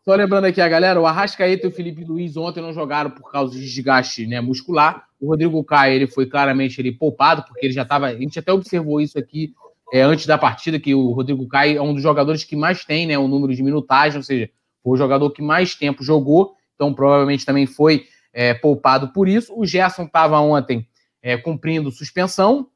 só 0.04 0.16
lembrando 0.16 0.46
aqui 0.46 0.60
a 0.60 0.68
galera, 0.68 1.00
o 1.00 1.06
Arrascaeta 1.06 1.68
e 1.68 1.70
o 1.70 1.72
Felipe 1.72 2.04
Luiz 2.04 2.36
ontem 2.36 2.60
não 2.60 2.74
jogaram 2.74 3.12
por 3.12 3.32
causa 3.32 3.54
de 3.54 3.64
desgaste 3.64 4.26
né, 4.26 4.42
muscular. 4.42 5.06
O 5.20 5.28
Rodrigo 5.28 5.64
Caio 5.64 5.94
ele 5.94 6.08
foi 6.08 6.26
claramente 6.26 6.82
ele 6.82 6.92
poupado, 6.92 7.44
porque 7.44 7.68
ele 7.68 7.74
já 7.74 7.84
estava. 7.84 8.08
A 8.08 8.16
gente 8.16 8.40
até 8.40 8.52
observou 8.52 9.00
isso 9.00 9.20
aqui 9.20 9.54
é, 9.94 10.02
antes 10.02 10.26
da 10.26 10.40
partida, 10.40 10.80
que 10.80 10.96
o 10.96 11.12
Rodrigo 11.12 11.48
Caio 11.48 11.78
é 11.78 11.82
um 11.82 11.94
dos 11.94 12.02
jogadores 12.02 12.44
que 12.44 12.56
mais 12.56 12.84
tem 12.84 13.06
né, 13.06 13.18
o 13.18 13.28
número 13.28 13.54
de 13.54 13.62
minutagem, 13.62 14.18
ou 14.18 14.24
seja, 14.24 14.50
foi 14.84 14.94
o 14.94 14.98
jogador 14.98 15.30
que 15.30 15.42
mais 15.42 15.76
tempo 15.76 16.04
jogou, 16.04 16.56
então 16.74 16.92
provavelmente 16.94 17.46
também 17.46 17.68
foi 17.68 18.06
é, 18.34 18.56
poupado 18.56 19.10
por 19.10 19.28
isso. 19.28 19.54
O 19.56 19.68
Gerson 19.68 20.06
estava 20.06 20.40
ontem 20.40 20.88
é, 21.22 21.38
cumprindo 21.38 21.92
suspensão. 21.92 22.68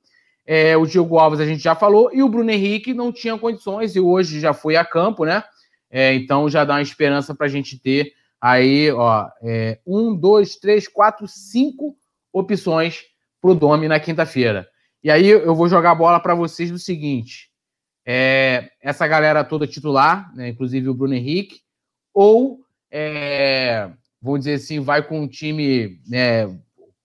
É, 0.46 0.78
o 0.78 0.86
Diego 0.86 1.18
Alves 1.18 1.40
a 1.40 1.46
gente 1.46 1.64
já 1.64 1.74
falou, 1.74 2.12
e 2.14 2.22
o 2.22 2.30
Bruno 2.30 2.52
Henrique 2.52 2.94
não 2.94 3.12
tinha 3.12 3.36
condições, 3.36 3.96
e 3.96 4.00
hoje 4.00 4.40
já 4.40 4.54
foi 4.54 4.76
a 4.76 4.86
campo, 4.86 5.26
né? 5.26 5.44
É, 5.98 6.14
então 6.14 6.50
já 6.50 6.66
dá 6.66 6.74
uma 6.74 6.82
esperança 6.82 7.34
para 7.34 7.46
a 7.46 7.50
gente 7.50 7.80
ter 7.80 8.12
aí, 8.42 8.92
ó, 8.92 9.30
é, 9.42 9.80
um, 9.88 10.14
dois, 10.14 10.58
três, 10.58 10.90
quatro, 10.90 11.26
cinco 11.26 11.96
opções 12.34 13.02
para 13.42 13.52
o 13.52 13.56
Domi 13.56 13.88
na 13.88 13.98
quinta-feira. 13.98 14.68
E 15.02 15.10
aí 15.10 15.26
eu 15.26 15.56
vou 15.56 15.70
jogar 15.70 15.92
a 15.92 15.96
bola 15.96 16.20
para 16.20 16.36
vocês 16.36 16.70
do 16.70 16.78
seguinte: 16.78 17.50
é, 18.06 18.72
essa 18.82 19.08
galera 19.08 19.42
toda 19.42 19.66
titular, 19.66 20.36
né, 20.36 20.50
inclusive 20.50 20.90
o 20.90 20.94
Bruno 20.94 21.14
Henrique, 21.14 21.62
ou 22.14 22.60
é, 22.92 23.90
vamos 24.22 24.42
dizer 24.42 24.56
assim, 24.56 24.82
vai 24.82 25.02
com 25.02 25.22
um 25.22 25.28
time. 25.30 26.02
Né, 26.06 26.60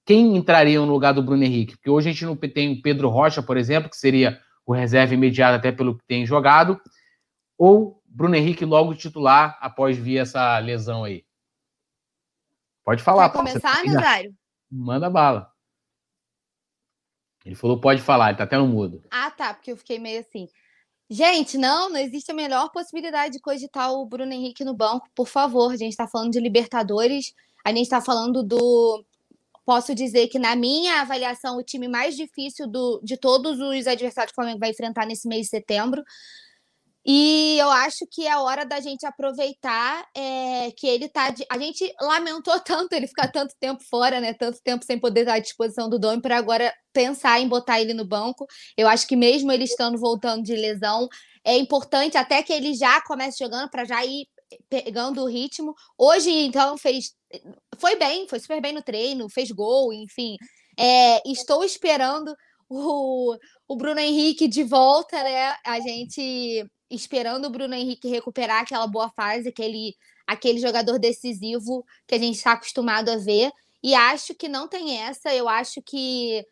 quem 0.05 0.37
entraria 0.37 0.81
no 0.81 0.91
lugar 0.91 1.15
do 1.15 1.23
Bruno 1.23 1.45
Henrique? 1.45 1.77
Porque 1.77 1.91
hoje 1.91 2.09
a 2.09 2.13
gente 2.13 2.27
não 2.27 2.35
tem 2.35 2.73
o 2.73 2.83
Pedro 2.83 3.09
Rocha, 3.09 3.41
por 3.41 3.57
exemplo, 3.57 3.89
que 3.89 3.97
seria 3.97 4.41
o 4.67 4.73
reserva 4.73 5.15
imediato 5.15 5.55
até 5.55 5.71
pelo 5.71 5.97
que 5.97 6.05
tem 6.09 6.27
jogado, 6.27 6.81
ou 7.57 8.00
Bruno 8.11 8.35
Henrique 8.35 8.65
logo 8.65 8.95
titular 8.95 9.57
após 9.61 9.97
vir 9.97 10.19
essa 10.19 10.59
lesão 10.59 11.05
aí. 11.05 11.25
Pode 12.85 13.03
falar. 13.03 13.31
Quer 13.31 13.39
começar, 13.39 13.85
Nazário? 13.85 14.35
Manda 14.71 15.09
bala. 15.09 15.51
Ele 17.45 17.55
falou, 17.55 17.81
pode 17.81 18.03
falar, 18.03 18.31
ele 18.31 18.39
tá 18.39 18.45
até 18.45 18.59
no 18.59 18.67
mudo. 18.67 19.03
Ah, 19.11 19.31
tá, 19.31 19.55
porque 19.55 19.73
eu 19.73 19.77
fiquei 19.77 19.99
meio 19.99 20.21
assim. 20.21 20.49
Gente, 21.09 21.57
não, 21.57 21.89
não 21.89 21.97
existe 21.97 22.31
a 22.31 22.35
melhor 22.35 22.71
possibilidade 22.71 23.35
de 23.35 23.41
cogitar 23.41 23.93
o 23.93 24.05
Bruno 24.05 24.33
Henrique 24.33 24.65
no 24.65 24.75
banco, 24.75 25.09
por 25.15 25.27
favor. 25.27 25.73
A 25.73 25.77
gente 25.77 25.91
está 25.91 26.07
falando 26.07 26.33
de 26.33 26.41
Libertadores, 26.41 27.33
a 27.65 27.71
gente 27.71 27.83
está 27.83 28.01
falando 28.01 28.43
do. 28.43 29.05
Posso 29.65 29.95
dizer 29.95 30.29
que, 30.29 30.39
na 30.39 30.57
minha 30.57 31.01
avaliação, 31.01 31.57
o 31.57 31.63
time 31.63 31.87
mais 31.87 32.17
difícil 32.17 32.67
do, 32.67 33.01
de 33.03 33.17
todos 33.17 33.61
os 33.61 33.87
adversários 33.87 34.33
que 34.33 34.35
o 34.35 34.43
Flamengo 34.43 34.59
vai 34.59 34.71
enfrentar 34.71 35.07
nesse 35.07 35.29
mês 35.29 35.43
de 35.43 35.49
setembro. 35.49 36.03
E 37.05 37.57
eu 37.59 37.71
acho 37.71 38.07
que 38.11 38.27
é 38.27 38.37
hora 38.37 38.65
da 38.65 38.79
gente 38.79 39.07
aproveitar 39.07 40.07
é, 40.15 40.71
que 40.77 40.87
ele 40.87 41.09
tá. 41.09 41.31
De... 41.31 41.45
A 41.51 41.59
gente 41.59 41.91
lamentou 42.01 42.59
tanto 42.61 42.93
ele 42.93 43.07
ficar 43.07 43.29
tanto 43.29 43.55
tempo 43.59 43.83
fora, 43.89 44.21
né? 44.21 44.35
Tanto 44.35 44.61
tempo 44.63 44.85
sem 44.85 44.99
poder 44.99 45.21
estar 45.21 45.35
à 45.35 45.39
disposição 45.39 45.89
do 45.89 45.99
Dome, 45.99 46.21
para 46.21 46.37
agora 46.37 46.73
pensar 46.93 47.41
em 47.41 47.49
botar 47.49 47.81
ele 47.81 47.95
no 47.95 48.05
banco. 48.07 48.47
Eu 48.77 48.87
acho 48.89 49.07
que 49.07 49.17
mesmo 49.17 49.51
ele 49.51 49.65
estando 49.65 49.99
voltando 49.99 50.43
de 50.43 50.55
lesão, 50.55 51.09
é 51.45 51.57
importante 51.57 52.19
até 52.19 52.43
que 52.43 52.53
ele 52.53 52.75
já 52.75 53.01
comece 53.03 53.39
jogando 53.39 53.71
para 53.71 53.85
já 53.85 54.05
ir 54.05 54.27
pegando 54.69 55.23
o 55.23 55.29
ritmo. 55.29 55.75
Hoje, 55.97 56.31
então, 56.31 56.77
fez. 56.77 57.15
Foi 57.79 57.97
bem, 57.97 58.29
foi 58.29 58.41
super 58.41 58.61
bem 58.61 58.73
no 58.73 58.83
treino, 58.83 59.29
fez 59.31 59.51
gol, 59.51 59.93
enfim. 59.93 60.37
É, 60.79 61.23
estou 61.31 61.65
esperando 61.65 62.35
o, 62.69 63.37
o 63.69 63.77
Bruno 63.77 64.01
Henrique 64.01 64.49
de 64.49 64.65
volta, 64.65 65.23
né? 65.23 65.57
A 65.65 65.81
gente 65.81 66.67
esperando 66.91 67.47
o 67.47 67.51
Bruno 67.51 67.75
Henrique 67.75 68.09
recuperar 68.09 68.63
aquela 68.63 68.87
boa 68.87 69.11
fase, 69.11 69.49
aquele, 69.49 69.97
aquele 70.27 70.61
jogador 70.61 70.99
decisivo 70.99 71.85
que 72.07 72.15
a 72.15 72.19
gente 72.19 72.37
está 72.37 72.53
acostumado 72.53 73.11
a 73.11 73.17
ver. 73.17 73.51
E 73.83 73.95
acho 73.95 74.35
que 74.35 74.49
não 74.49 74.69
tem 74.69 74.99
essa. 74.99 75.35
Eu 75.35 75.49
acho 75.49 75.81
que 75.83 76.45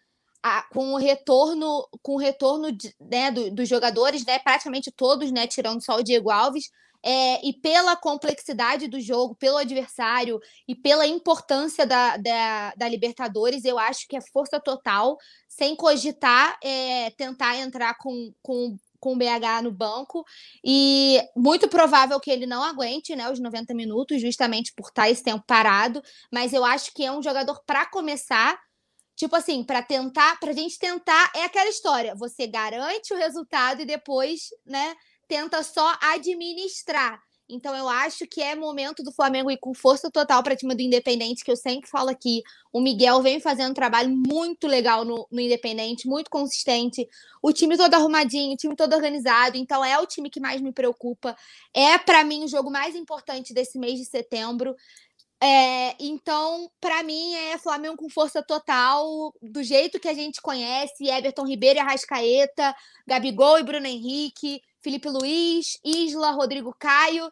a, 0.43 0.63
com 0.73 0.95
o 0.95 0.97
retorno, 0.97 1.87
com 2.03 2.15
o 2.15 2.19
retorno 2.19 2.73
de, 2.73 2.95
né, 3.01 3.31
do, 3.31 3.51
dos 3.51 3.69
jogadores, 3.69 4.25
né, 4.25 4.39
praticamente 4.39 4.91
todos, 4.91 5.31
né, 5.31 5.47
tirando 5.47 5.85
só 5.85 5.97
o 5.97 6.03
Diego 6.03 6.31
Alves, 6.31 6.71
é, 7.03 7.47
e 7.47 7.53
pela 7.53 7.97
complexidade 7.97 8.89
do 8.89 9.01
jogo, 9.01 9.37
pelo 9.37 9.57
adversário 9.57 10.41
e 10.67 10.75
pela 10.75 11.07
importância 11.07 11.87
da, 11.87 12.17
da, 12.17 12.75
da 12.75 12.89
Libertadores, 12.89 13.65
eu 13.65 13.79
acho 13.79 14.07
que 14.09 14.17
é 14.17 14.21
força 14.21 14.59
total, 14.59 15.17
sem 15.49 15.77
cogitar 15.77 16.59
é, 16.63 17.11
tentar 17.11 17.57
entrar 17.57 17.95
com, 17.99 18.33
com, 18.43 18.77
com 19.01 19.15
o 19.15 19.17
BH 19.17 19.63
no 19.63 19.73
banco. 19.73 20.25
E 20.65 21.21
muito 21.37 21.69
provável 21.69 22.19
que 22.21 22.31
ele 22.31 22.47
não 22.47 22.63
aguente 22.63 23.15
né, 23.17 23.31
os 23.31 23.41
90 23.41 23.75
minutos, 23.75 24.21
justamente 24.21 24.73
por 24.75 24.89
estar 24.89 25.11
esse 25.11 25.23
tempo 25.23 25.45
parado. 25.47 26.03
Mas 26.33 26.53
eu 26.53 26.65
acho 26.65 26.93
que 26.95 27.05
é 27.05 27.13
um 27.13 27.23
jogador 27.23 27.63
para 27.67 27.87
começar 27.87 28.59
Tipo 29.19 29.35
assim, 29.35 29.65
para 29.65 29.83
tentar, 29.83 30.39
para 30.39 30.51
a 30.51 30.55
gente 30.55 30.79
tentar, 30.79 31.33
é 31.35 31.43
aquela 31.43 31.69
história. 31.69 32.15
Você 32.15 32.47
garante 32.47 33.13
o 33.13 33.17
resultado 33.17 33.83
e 33.83 33.85
depois, 33.85 34.43
né, 34.65 34.95
tenta 35.27 35.61
só 35.65 35.99
administrar. 36.01 37.21
Então 37.49 37.75
eu 37.75 37.89
acho 37.89 38.27
que 38.27 38.43
é 38.43 38.55
momento 38.55 39.03
do 39.03 39.11
Flamengo 39.11 39.51
ir 39.51 39.57
com 39.59 39.73
força 39.73 40.11
total 40.11 40.43
para 40.43 40.55
time 40.55 40.75
do 40.75 40.83
Independente, 40.83 41.43
que 41.43 41.51
eu 41.51 41.57
sempre 41.57 41.89
falo 41.89 42.11
aqui. 42.11 42.43
O 42.73 42.81
Miguel 42.81 43.23
vem 43.23 43.41
fazendo 43.41 43.71
um 43.71 43.75
trabalho 43.75 44.11
muito 44.11 44.67
legal 44.67 45.05
no, 45.05 45.27
no 45.31 45.41
Independente, 45.41 46.07
muito 46.07 46.31
consistente. 46.31 47.09
O 47.43 47.53
time 47.53 47.77
todo 47.77 47.95
arrumadinho, 47.95 48.53
o 48.53 48.57
time 48.57 48.77
todo 48.77 48.95
organizado. 48.95 49.57
Então 49.57 49.83
é 49.85 49.99
o 49.99 50.07
time 50.07 50.29
que 50.29 50.41
mais 50.41 50.61
me 50.61 50.73
preocupa. 50.73 51.35
É 51.73 51.97
para 51.97 52.23
mim 52.23 52.45
o 52.45 52.49
jogo 52.49 52.71
mais 52.71 52.95
importante 52.95 53.55
desse 53.55 53.79
mês 53.79 53.99
de 53.99 54.05
setembro. 54.05 54.77
É, 55.41 55.95
então, 56.01 56.69
para 56.81 57.03
mim, 57.05 57.33
é 57.35 57.59
Flamengo 57.59 57.97
com 57.97 58.11
força 58.11 58.43
total, 58.43 59.33
do 59.41 59.63
jeito 59.63 60.01
que 60.01 60.09
a 60.09 60.15
gente 60.15 60.43
conhece: 60.43 61.09
Everton 61.09 61.47
Ribeiro 61.47 61.79
e 61.79 61.81
Arrascaeta, 61.81 62.75
Gabigol 63.07 63.59
e 63.59 63.63
Bruno 63.63 63.87
Henrique, 63.87 64.61
Felipe 64.83 65.09
Luiz, 65.09 65.79
Isla, 65.85 66.31
Rodrigo 66.33 66.75
Caio. 66.79 67.31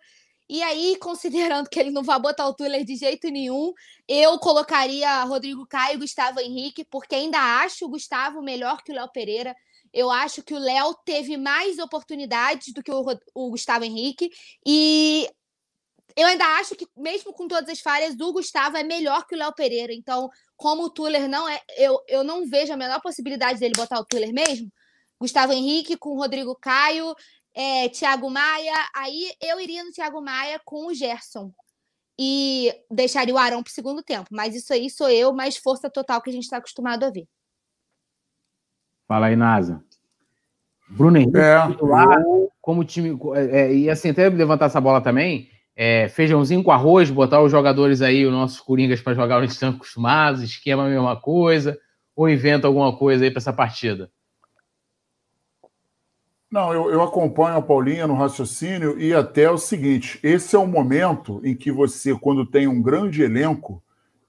E 0.48 0.62
aí, 0.62 0.97
considerando 1.01 1.68
que 1.68 1.78
ele 1.78 1.90
não 1.90 2.02
vai 2.02 2.20
botar 2.20 2.47
o 2.47 2.55
Tuller 2.55 2.85
de 2.85 2.97
jeito 2.97 3.28
nenhum, 3.28 3.73
eu 4.09 4.39
colocaria 4.39 5.24
Rodrigo 5.24 5.66
Caio 5.66 5.97
e 5.97 6.01
Gustavo 6.01 6.40
Henrique, 6.40 6.85
porque 6.85 7.14
ainda 7.14 7.39
acho 7.62 7.85
o 7.85 7.89
Gustavo 7.89 8.43
melhor 8.43 8.82
que 8.82 8.93
o 8.93 8.94
Léo 8.94 9.10
Pereira. 9.12 9.55
Eu 9.93 10.10
acho 10.10 10.43
que 10.43 10.55
o 10.55 10.59
Léo 10.59 10.94
teve 11.05 11.36
mais 11.36 11.78
oportunidades 11.78 12.73
do 12.73 12.82
que 12.82 12.90
o, 12.90 13.05
o 13.35 13.51
Gustavo 13.51 13.85
Henrique. 13.85 14.31
E 14.66 15.28
eu 16.16 16.27
ainda 16.27 16.44
acho 16.59 16.74
que, 16.74 16.86
mesmo 16.97 17.32
com 17.32 17.47
todas 17.47 17.68
as 17.68 17.81
falhas, 17.81 18.14
o 18.18 18.32
Gustavo 18.32 18.77
é 18.77 18.82
melhor 18.82 19.27
que 19.27 19.35
o 19.35 19.39
Léo 19.39 19.55
Pereira. 19.55 19.93
Então, 19.93 20.31
como 20.56 20.85
o 20.85 20.90
Tuller 20.90 21.28
não 21.28 21.48
é. 21.48 21.60
Eu, 21.77 21.98
eu 22.09 22.24
não 22.24 22.47
vejo 22.47 22.73
a 22.73 22.77
menor 22.77 23.01
possibilidade 23.01 23.60
dele 23.60 23.74
botar 23.77 24.01
o 24.01 24.05
Tuller 24.05 24.32
mesmo. 24.32 24.70
Gustavo 25.20 25.52
Henrique 25.52 25.97
com 25.97 26.10
o 26.10 26.16
Rodrigo 26.16 26.55
Caio, 26.56 27.14
é, 27.55 27.88
Thiago 27.88 28.30
Maia. 28.30 28.74
Aí 28.94 29.32
eu 29.43 29.60
iria 29.60 29.82
no 29.82 29.90
Thiago 29.90 30.20
Maia 30.20 30.60
com 30.64 30.86
o 30.86 30.94
Gerson. 30.94 31.52
E 32.18 32.72
deixaria 32.90 33.34
o 33.34 33.38
Arão 33.38 33.62
para 33.62 33.70
o 33.70 33.74
segundo 33.74 34.02
tempo. 34.02 34.28
Mas 34.30 34.55
isso 34.55 34.72
aí 34.72 34.88
sou 34.88 35.09
eu, 35.09 35.32
mais 35.32 35.56
força 35.56 35.90
total 35.90 36.22
que 36.22 36.30
a 36.30 36.32
gente 36.32 36.44
está 36.44 36.56
acostumado 36.56 37.05
a 37.05 37.10
ver. 37.10 37.26
Fala 39.06 39.26
aí, 39.26 39.36
Nasa. 39.36 39.84
Bruno 40.88 41.18
Henrique, 41.18 41.38
é, 41.38 41.66
titular, 41.68 42.22
como 42.60 42.84
time. 42.84 43.18
É, 43.34 43.60
é, 43.60 43.74
e 43.74 43.90
assim, 43.90 44.10
até 44.10 44.28
levantar 44.28 44.66
essa 44.66 44.80
bola 44.80 45.01
também. 45.01 45.51
É, 45.74 46.09
feijãozinho 46.09 46.64
com 46.64 46.70
arroz, 46.70 47.10
botar 47.10 47.43
os 47.43 47.52
jogadores 47.52 48.01
aí, 48.01 48.24
os 48.24 48.32
nossos 48.32 48.60
coringas, 48.60 49.01
para 49.01 49.14
jogar 49.14 49.38
onde 49.38 49.52
estão 49.52 49.70
acostumados, 49.70 50.43
esquema 50.43 50.86
a 50.86 50.88
mesma 50.88 51.20
coisa, 51.20 51.78
ou 52.14 52.30
inventa 52.30 52.66
alguma 52.66 52.97
coisa 52.97 53.24
aí 53.24 53.30
para 53.30 53.40
essa 53.40 53.52
partida? 53.52 54.10
Não, 56.51 56.73
eu, 56.73 56.90
eu 56.90 57.02
acompanho 57.02 57.56
a 57.56 57.62
Paulinha 57.62 58.06
no 58.06 58.14
raciocínio 58.14 58.98
e 59.01 59.12
até 59.12 59.51
o 59.51 59.59
seguinte: 59.59 60.18
esse 60.23 60.55
é 60.55 60.59
o 60.59 60.66
momento 60.66 61.40
em 61.44 61.55
que 61.55 61.73
você, 61.73 62.14
quando 62.14 62.47
tem 62.47 62.68
um 62.68 62.81
grande 62.81 63.23
elenco 63.23 63.82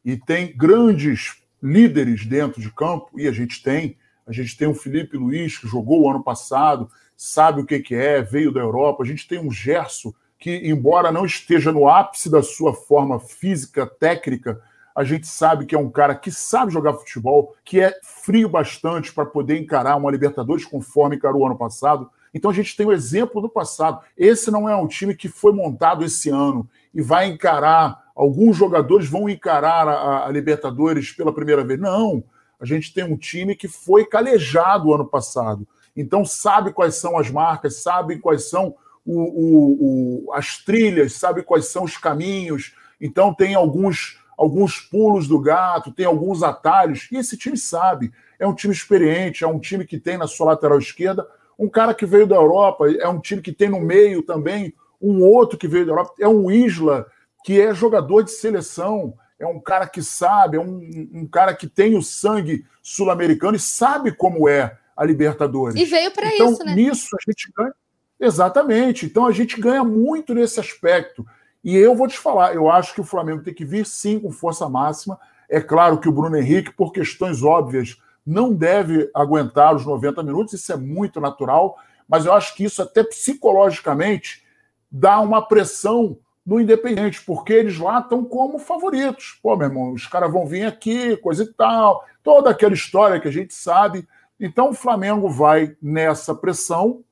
e 0.03 0.17
tem 0.17 0.55
grandes 0.55 1.37
líderes 1.61 2.25
dentro 2.25 2.61
de 2.61 2.71
campo, 2.71 3.11
e 3.15 3.27
a 3.27 3.31
gente 3.31 3.61
tem, 3.61 3.97
a 4.25 4.31
gente 4.31 4.57
tem 4.57 4.67
o 4.67 4.73
Felipe 4.73 5.17
Luiz, 5.17 5.57
que 5.57 5.67
jogou 5.67 6.01
o 6.01 6.09
ano 6.09 6.23
passado, 6.23 6.89
sabe 7.15 7.61
o 7.61 7.65
que, 7.65 7.79
que 7.79 7.95
é, 7.95 8.21
veio 8.21 8.51
da 8.51 8.59
Europa, 8.59 9.03
a 9.03 9.05
gente 9.05 9.27
tem 9.27 9.39
um 9.39 9.51
Gerson, 9.51 10.13
que, 10.39 10.55
embora 10.69 11.11
não 11.11 11.25
esteja 11.25 11.71
no 11.71 11.87
ápice 11.87 12.29
da 12.29 12.43
sua 12.43 12.73
forma 12.73 13.19
física, 13.19 13.87
técnica, 13.87 14.61
a 14.97 15.03
gente 15.03 15.27
sabe 15.27 15.67
que 15.67 15.75
é 15.75 15.77
um 15.77 15.91
cara 15.91 16.15
que 16.15 16.31
sabe 16.31 16.73
jogar 16.73 16.93
futebol, 16.93 17.55
que 17.63 17.79
é 17.79 17.93
frio 18.01 18.49
bastante 18.49 19.13
para 19.13 19.27
poder 19.27 19.55
encarar 19.55 19.95
uma 19.95 20.09
Libertadores 20.09 20.65
conforme 20.65 21.15
encarou 21.15 21.43
o 21.43 21.45
ano 21.45 21.55
passado. 21.55 22.09
Então 22.33 22.49
a 22.49 22.53
gente 22.53 22.75
tem 22.75 22.83
o 22.83 22.91
exemplo 22.91 23.39
do 23.39 23.47
passado. 23.47 24.01
Esse 24.17 24.49
não 24.49 24.67
é 24.67 24.75
um 24.75 24.87
time 24.87 25.13
que 25.13 25.29
foi 25.29 25.53
montado 25.53 26.03
esse 26.03 26.31
ano 26.31 26.67
e 26.91 26.99
vai 26.99 27.27
encarar. 27.27 28.07
Alguns 28.15 28.57
jogadores 28.57 29.07
vão 29.07 29.29
encarar 29.29 29.87
a, 29.87 30.25
a 30.25 30.31
Libertadores 30.31 31.11
pela 31.11 31.31
primeira 31.31 31.63
vez. 31.63 31.79
Não. 31.79 32.23
A 32.59 32.65
gente 32.65 32.91
tem 32.91 33.03
um 33.03 33.15
time 33.15 33.55
que 33.55 33.67
foi 33.67 34.03
calejado 34.03 34.91
ano 34.91 35.05
passado. 35.05 35.67
Então 35.95 36.25
sabe 36.25 36.73
quais 36.73 36.95
são 36.95 37.19
as 37.19 37.29
marcas, 37.29 37.83
sabe 37.83 38.17
quais 38.17 38.49
são 38.49 38.73
o, 39.05 39.19
o, 39.21 40.25
o, 40.25 40.33
as 40.33 40.57
trilhas, 40.57 41.13
sabe 41.13 41.43
quais 41.43 41.67
são 41.67 41.83
os 41.83 41.97
caminhos. 41.97 42.73
Então 42.99 43.31
tem 43.31 43.53
alguns 43.53 44.17
alguns 44.37 44.79
pulos 44.79 45.27
do 45.27 45.39
gato, 45.39 45.91
tem 45.91 46.05
alguns 46.05 46.43
atalhos, 46.43 47.07
e 47.11 47.17
esse 47.17 47.35
time 47.35 47.57
sabe. 47.57 48.11
É 48.39 48.45
um 48.45 48.53
time 48.53 48.73
experiente, 48.73 49.43
é 49.43 49.47
um 49.47 49.59
time 49.59 49.85
que 49.85 49.99
tem 49.99 50.17
na 50.17 50.27
sua 50.27 50.47
lateral 50.47 50.77
esquerda 50.77 51.27
um 51.57 51.67
cara 51.67 51.93
que 51.93 52.05
veio 52.05 52.27
da 52.27 52.35
Europa, 52.35 52.85
é 52.91 53.07
um 53.07 53.19
time 53.19 53.41
que 53.41 53.51
tem 53.51 53.69
no 53.69 53.79
meio 53.79 54.21
também 54.21 54.73
um 55.01 55.23
outro 55.23 55.57
que 55.57 55.67
veio 55.67 55.85
da 55.85 55.91
Europa, 55.91 56.13
é 56.19 56.27
um 56.27 56.51
Isla 56.51 57.07
que 57.43 57.59
é 57.59 57.73
jogador 57.73 58.23
de 58.23 58.31
seleção, 58.31 59.13
é 59.39 59.45
um 59.45 59.59
cara 59.59 59.87
que 59.87 60.03
sabe, 60.03 60.57
é 60.57 60.59
um, 60.59 61.09
um 61.13 61.27
cara 61.27 61.53
que 61.53 61.67
tem 61.67 61.95
o 61.95 62.01
sangue 62.01 62.65
sul-americano 62.81 63.55
e 63.55 63.59
sabe 63.59 64.11
como 64.11 64.49
é 64.49 64.77
a 64.95 65.05
Libertadores. 65.05 65.79
E 65.79 65.85
veio 65.85 66.11
para 66.11 66.33
então, 66.33 66.51
isso, 66.51 66.63
né? 66.65 66.75
Nisso 66.75 67.15
a 67.15 67.31
gente 67.31 67.51
ganha. 67.55 67.73
Exatamente. 68.19 69.05
Então 69.05 69.27
a 69.27 69.31
gente 69.31 69.61
ganha 69.61 69.83
muito 69.83 70.33
nesse 70.33 70.59
aspecto. 70.59 71.25
E 71.67 71.75
eu 71.75 71.93
vou 71.93 72.07
te 72.07 72.17
falar, 72.17 72.55
eu 72.55 72.71
acho 72.71 72.93
que 72.93 73.01
o 73.01 73.03
Flamengo 73.03 73.43
tem 73.43 73.53
que 73.53 73.65
vir 73.65 73.85
sim 73.85 74.21
com 74.21 74.31
força 74.31 74.69
máxima. 74.69 75.19
É 75.49 75.59
claro 75.59 75.97
que 75.97 76.07
o 76.07 76.13
Bruno 76.13 76.37
Henrique, 76.37 76.71
por 76.71 76.93
questões 76.93 77.43
óbvias, 77.43 78.01
não 78.25 78.53
deve 78.53 79.11
aguentar 79.13 79.75
os 79.75 79.85
90 79.85 80.23
minutos, 80.23 80.53
isso 80.53 80.71
é 80.71 80.77
muito 80.77 81.19
natural, 81.19 81.77
mas 82.07 82.25
eu 82.25 82.31
acho 82.31 82.55
que 82.55 82.63
isso 82.63 82.81
até 82.81 83.03
psicologicamente 83.03 84.45
dá 84.89 85.19
uma 85.19 85.45
pressão 85.45 86.17
no 86.45 86.61
Independente, 86.61 87.21
porque 87.25 87.51
eles 87.51 87.77
lá 87.77 87.99
estão 87.99 88.23
como 88.23 88.59
favoritos. 88.59 89.37
Pô, 89.43 89.57
meu 89.57 89.67
irmão, 89.67 89.91
os 89.91 90.07
caras 90.07 90.31
vão 90.31 90.47
vir 90.47 90.65
aqui, 90.65 91.17
coisa 91.17 91.43
e 91.43 91.51
tal, 91.51 92.05
toda 92.23 92.49
aquela 92.49 92.73
história 92.73 93.19
que 93.19 93.27
a 93.27 93.31
gente 93.31 93.53
sabe. 93.53 94.07
Então 94.39 94.69
o 94.69 94.73
Flamengo 94.73 95.27
vai 95.27 95.75
nessa 95.81 96.33
pressão, 96.33 97.03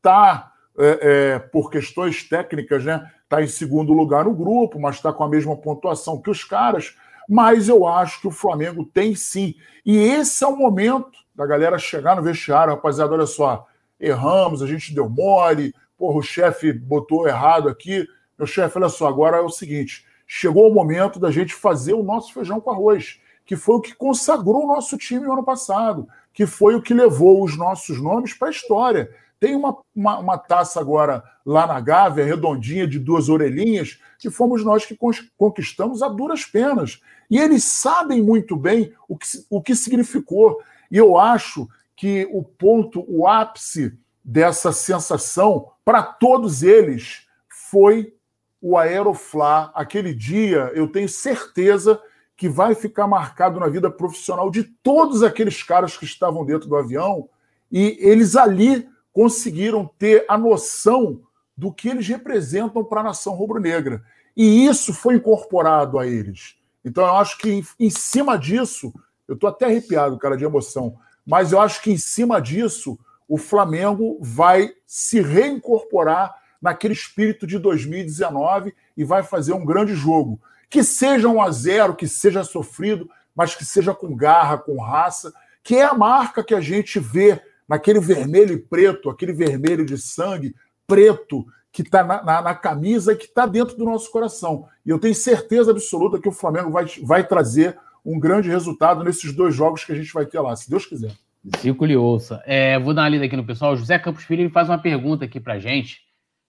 tá 0.00 0.50
é, 0.78 1.34
é, 1.34 1.38
por 1.38 1.70
questões 1.70 2.26
técnicas, 2.26 2.86
né? 2.86 3.06
Tá 3.32 3.42
em 3.42 3.46
segundo 3.46 3.92
lugar 3.92 4.26
no 4.26 4.34
grupo, 4.34 4.78
mas 4.78 4.96
está 4.96 5.12
com 5.12 5.24
a 5.24 5.28
mesma 5.28 5.56
pontuação 5.56 6.20
que 6.20 6.30
os 6.30 6.44
caras 6.44 6.94
mas 7.28 7.68
eu 7.68 7.86
acho 7.86 8.20
que 8.20 8.26
o 8.26 8.30
Flamengo 8.30 8.84
tem 8.84 9.14
sim. 9.14 9.54
E 9.86 9.96
esse 9.96 10.44
é 10.44 10.46
o 10.46 10.56
momento 10.56 11.10
da 11.34 11.46
galera 11.46 11.78
chegar 11.78 12.16
no 12.16 12.22
vestiário, 12.22 12.74
rapaziada, 12.74 13.14
olha 13.14 13.26
só, 13.26 13.66
erramos, 13.98 14.62
a 14.62 14.66
gente 14.66 14.94
deu 14.94 15.08
mole, 15.08 15.74
porra, 15.96 16.18
o 16.18 16.22
chefe 16.22 16.72
botou 16.72 17.26
errado 17.26 17.68
aqui. 17.68 18.06
Meu 18.38 18.46
chefe, 18.46 18.76
olha 18.76 18.88
só, 18.88 19.08
agora 19.08 19.38
é 19.38 19.40
o 19.40 19.48
seguinte, 19.48 20.04
chegou 20.26 20.68
o 20.68 20.74
momento 20.74 21.18
da 21.18 21.30
gente 21.30 21.54
fazer 21.54 21.94
o 21.94 22.02
nosso 22.02 22.32
feijão 22.32 22.60
com 22.60 22.70
arroz, 22.70 23.20
que 23.44 23.56
foi 23.56 23.76
o 23.76 23.80
que 23.80 23.94
consagrou 23.94 24.64
o 24.64 24.66
nosso 24.66 24.96
time 24.98 25.24
no 25.24 25.32
ano 25.32 25.44
passado, 25.44 26.06
que 26.32 26.46
foi 26.46 26.74
o 26.74 26.82
que 26.82 26.94
levou 26.94 27.42
os 27.42 27.56
nossos 27.56 28.00
nomes 28.00 28.34
para 28.34 28.48
a 28.48 28.50
história. 28.50 29.10
Tem 29.42 29.56
uma, 29.56 29.76
uma, 29.92 30.18
uma, 30.20 30.38
taça 30.38 30.78
agora 30.78 31.20
lá 31.44 31.66
na 31.66 31.80
Gávea, 31.80 32.24
redondinha, 32.24 32.86
de 32.86 32.96
duas 32.96 33.28
orelhinhas, 33.28 33.98
que 34.16 34.30
fomos 34.30 34.64
nós 34.64 34.86
que 34.86 34.96
conquistamos 35.36 36.00
a 36.00 36.08
duras 36.08 36.44
penas. 36.44 37.00
E 37.28 37.40
eles 37.40 37.64
sabem 37.64 38.22
muito 38.22 38.54
bem 38.54 38.94
o 39.08 39.18
que, 39.18 39.26
o 39.50 39.60
que 39.60 39.74
significou. 39.74 40.62
E 40.88 40.96
eu 40.96 41.18
acho 41.18 41.68
que 41.96 42.24
o 42.30 42.44
ponto, 42.44 43.04
o 43.08 43.26
ápice 43.26 43.98
dessa 44.22 44.70
sensação, 44.70 45.72
para 45.84 46.04
todos 46.04 46.62
eles, 46.62 47.26
foi 47.48 48.14
o 48.60 48.78
Aeroflá. 48.78 49.72
Aquele 49.74 50.14
dia, 50.14 50.70
eu 50.72 50.86
tenho 50.86 51.08
certeza 51.08 52.00
que 52.36 52.48
vai 52.48 52.76
ficar 52.76 53.08
marcado 53.08 53.58
na 53.58 53.66
vida 53.66 53.90
profissional 53.90 54.52
de 54.52 54.62
todos 54.62 55.20
aqueles 55.24 55.64
caras 55.64 55.96
que 55.96 56.04
estavam 56.04 56.44
dentro 56.44 56.68
do 56.68 56.76
avião. 56.76 57.28
E 57.72 57.98
eles 57.98 58.36
ali 58.36 58.88
conseguiram 59.12 59.88
ter 59.98 60.24
a 60.28 60.38
noção 60.38 61.20
do 61.56 61.72
que 61.72 61.88
eles 61.88 62.08
representam 62.08 62.84
para 62.84 63.00
a 63.00 63.04
nação 63.04 63.34
rubro-negra. 63.34 64.02
E 64.36 64.66
isso 64.66 64.92
foi 64.92 65.16
incorporado 65.16 65.98
a 65.98 66.06
eles. 66.06 66.56
Então, 66.84 67.04
eu 67.04 67.16
acho 67.16 67.38
que 67.38 67.62
em, 67.78 67.90
cima 67.90 68.36
disso, 68.36 68.92
eu 69.28 69.34
estou 69.34 69.48
até 69.48 69.66
arrepiado, 69.66 70.18
cara, 70.18 70.36
de 70.36 70.44
emoção, 70.44 70.96
mas 71.24 71.52
eu 71.52 71.60
acho 71.60 71.80
que 71.82 71.92
em 71.92 71.96
cima 71.96 72.40
disso, 72.40 72.98
o 73.28 73.36
Flamengo 73.36 74.18
vai 74.20 74.72
se 74.86 75.20
reincorporar 75.20 76.34
naquele 76.60 76.94
espírito 76.94 77.46
de 77.46 77.58
2019 77.58 78.74
e 78.96 79.04
vai 79.04 79.22
fazer 79.22 79.52
um 79.52 79.64
grande 79.64 79.94
jogo. 79.94 80.40
Que 80.68 80.82
seja 80.82 81.28
um 81.28 81.40
a 81.40 81.50
zero, 81.50 81.94
que 81.94 82.08
seja 82.08 82.42
sofrido, 82.42 83.08
mas 83.34 83.54
que 83.54 83.64
seja 83.64 83.94
com 83.94 84.16
garra, 84.16 84.58
com 84.58 84.80
raça, 84.80 85.32
que 85.62 85.76
é 85.76 85.84
a 85.84 85.94
marca 85.94 86.42
que 86.42 86.54
a 86.54 86.60
gente 86.60 86.98
vê 86.98 87.40
naquele 87.72 88.00
vermelho 88.00 88.52
e 88.52 88.58
preto, 88.58 89.08
aquele 89.08 89.32
vermelho 89.32 89.86
de 89.86 89.96
sangue 89.96 90.54
preto 90.86 91.46
que 91.72 91.80
está 91.80 92.04
na, 92.04 92.22
na, 92.22 92.42
na, 92.42 92.54
camisa 92.54 93.16
que 93.16 93.24
está 93.24 93.46
dentro 93.46 93.74
do 93.78 93.86
nosso 93.86 94.12
coração. 94.12 94.68
E 94.84 94.90
eu 94.90 94.98
tenho 94.98 95.14
certeza 95.14 95.70
absoluta 95.70 96.20
que 96.20 96.28
o 96.28 96.32
Flamengo 96.32 96.70
vai, 96.70 96.84
vai 97.02 97.26
trazer 97.26 97.78
um 98.04 98.20
grande 98.20 98.50
resultado 98.50 99.02
nesses 99.02 99.32
dois 99.34 99.54
jogos 99.54 99.86
que 99.86 99.92
a 99.92 99.94
gente 99.94 100.12
vai 100.12 100.26
ter 100.26 100.38
lá, 100.38 100.54
se 100.54 100.68
Deus 100.68 100.84
quiser. 100.84 101.12
Fico 101.60 101.86
lhe 101.86 101.96
ouça. 101.96 102.42
É, 102.44 102.78
vou 102.78 102.92
dar 102.92 103.04
uma 103.04 103.08
lida 103.08 103.24
aqui 103.24 103.36
no 103.38 103.46
pessoal. 103.46 103.72
O 103.72 103.76
José 103.76 103.98
Campos 103.98 104.24
Filho 104.24 104.50
faz 104.50 104.68
uma 104.68 104.78
pergunta 104.78 105.24
aqui 105.24 105.40
pra 105.40 105.58
gente. 105.58 106.02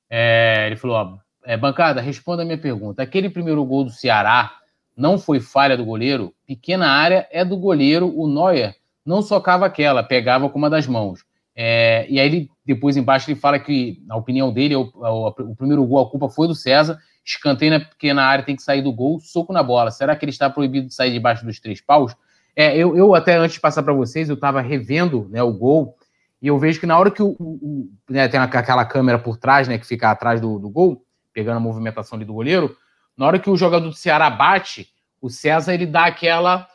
É, 0.09 0.67
ele 0.67 0.75
falou: 0.75 0.97
ó, 0.97 1.17
é, 1.45 1.55
bancada, 1.55 2.01
responda 2.01 2.41
a 2.41 2.45
minha 2.45 2.57
pergunta. 2.57 3.01
Aquele 3.01 3.29
primeiro 3.29 3.63
gol 3.63 3.85
do 3.85 3.91
Ceará 3.91 4.57
não 4.95 5.17
foi 5.17 5.39
falha 5.39 5.77
do 5.77 5.85
goleiro? 5.85 6.33
Pequena 6.45 6.89
área 6.89 7.25
é 7.31 7.45
do 7.45 7.55
goleiro, 7.55 8.13
o 8.13 8.27
Neuer 8.27 8.75
não 9.05 9.21
socava 9.21 9.65
aquela, 9.65 10.03
pegava 10.03 10.49
com 10.49 10.57
uma 10.57 10.69
das 10.69 10.87
mãos. 10.87 11.25
É, 11.55 12.05
e 12.09 12.19
aí 12.19 12.25
ele, 12.25 12.49
depois 12.65 12.97
embaixo, 12.97 13.29
ele 13.29 13.39
fala 13.39 13.59
que, 13.59 14.01
na 14.07 14.15
opinião 14.15 14.51
dele, 14.51 14.75
o, 14.75 14.91
o, 14.93 15.27
o, 15.27 15.55
primeiro 15.55 15.85
gol, 15.85 16.05
a 16.05 16.09
culpa 16.09 16.29
foi 16.29 16.47
do 16.47 16.55
César, 16.55 16.97
escanteio 17.23 17.71
na 17.71 17.79
pequena 17.79 18.23
área, 18.23 18.43
tem 18.43 18.55
que 18.55 18.63
sair 18.63 18.81
do 18.81 18.91
gol, 18.91 19.19
soco 19.19 19.53
na 19.53 19.61
bola. 19.61 19.91
Será 19.91 20.15
que 20.15 20.25
ele 20.25 20.31
está 20.31 20.49
proibido 20.49 20.87
de 20.87 20.93
sair 20.93 21.11
debaixo 21.11 21.45
dos 21.45 21.59
três 21.59 21.79
paus? 21.79 22.15
É, 22.55 22.75
eu, 22.75 22.95
eu 22.95 23.15
até, 23.15 23.35
antes 23.35 23.55
de 23.55 23.61
passar 23.61 23.83
para 23.83 23.93
vocês, 23.93 24.29
eu 24.29 24.35
estava 24.35 24.61
revendo 24.61 25.27
né, 25.29 25.41
o 25.41 25.53
gol, 25.53 25.95
e 26.41 26.47
eu 26.47 26.59
vejo 26.59 26.79
que 26.79 26.85
na 26.85 26.97
hora 26.97 27.09
que 27.09 27.23
o, 27.23 27.35
o 27.39 27.89
né, 28.09 28.27
tem 28.27 28.39
aquela 28.39 28.85
câmera 28.85 29.17
por 29.17 29.37
trás, 29.37 29.67
né, 29.67 29.77
que 29.77 29.87
fica 29.87 30.11
atrás 30.11 30.41
do, 30.41 30.59
do 30.59 30.69
gol, 30.69 31.03
pegando 31.31 31.57
a 31.57 31.59
movimentação 31.59 32.17
ali 32.17 32.25
do 32.25 32.33
goleiro, 32.33 32.75
na 33.17 33.25
hora 33.25 33.39
que 33.39 33.49
o 33.49 33.55
jogador 33.55 33.87
do 33.87 33.95
Ceará 33.95 34.29
bate, 34.29 34.89
o 35.21 35.29
César 35.29 35.73
ele 35.73 35.85
dá 35.85 36.05
aquela. 36.05 36.67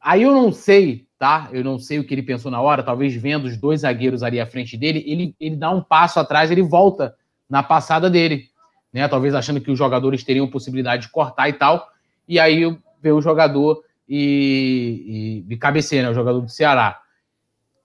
Aí 0.00 0.22
eu 0.22 0.32
não 0.32 0.52
sei, 0.52 1.05
tá? 1.18 1.48
Eu 1.52 1.64
não 1.64 1.78
sei 1.78 1.98
o 1.98 2.04
que 2.04 2.14
ele 2.14 2.22
pensou 2.22 2.50
na 2.50 2.60
hora, 2.60 2.82
talvez 2.82 3.14
vendo 3.14 3.44
os 3.44 3.56
dois 3.56 3.80
zagueiros 3.80 4.22
ali 4.22 4.40
à 4.40 4.46
frente 4.46 4.76
dele, 4.76 5.02
ele, 5.06 5.34
ele 5.40 5.56
dá 5.56 5.70
um 5.70 5.82
passo 5.82 6.20
atrás, 6.20 6.50
ele 6.50 6.62
volta 6.62 7.14
na 7.48 7.62
passada 7.62 8.10
dele, 8.10 8.48
né? 8.92 9.06
Talvez 9.08 9.34
achando 9.34 9.60
que 9.60 9.70
os 9.70 9.78
jogadores 9.78 10.24
teriam 10.24 10.48
possibilidade 10.48 11.02
de 11.02 11.08
cortar 11.10 11.48
e 11.48 11.52
tal. 11.52 11.88
E 12.28 12.38
aí 12.38 12.76
vê 13.00 13.12
o 13.12 13.20
jogador 13.20 13.82
e, 14.08 15.44
e, 15.48 15.54
e 15.54 15.56
cabeceia, 15.56 16.02
né? 16.02 16.10
O 16.10 16.14
jogador 16.14 16.40
do 16.40 16.48
Ceará. 16.48 17.00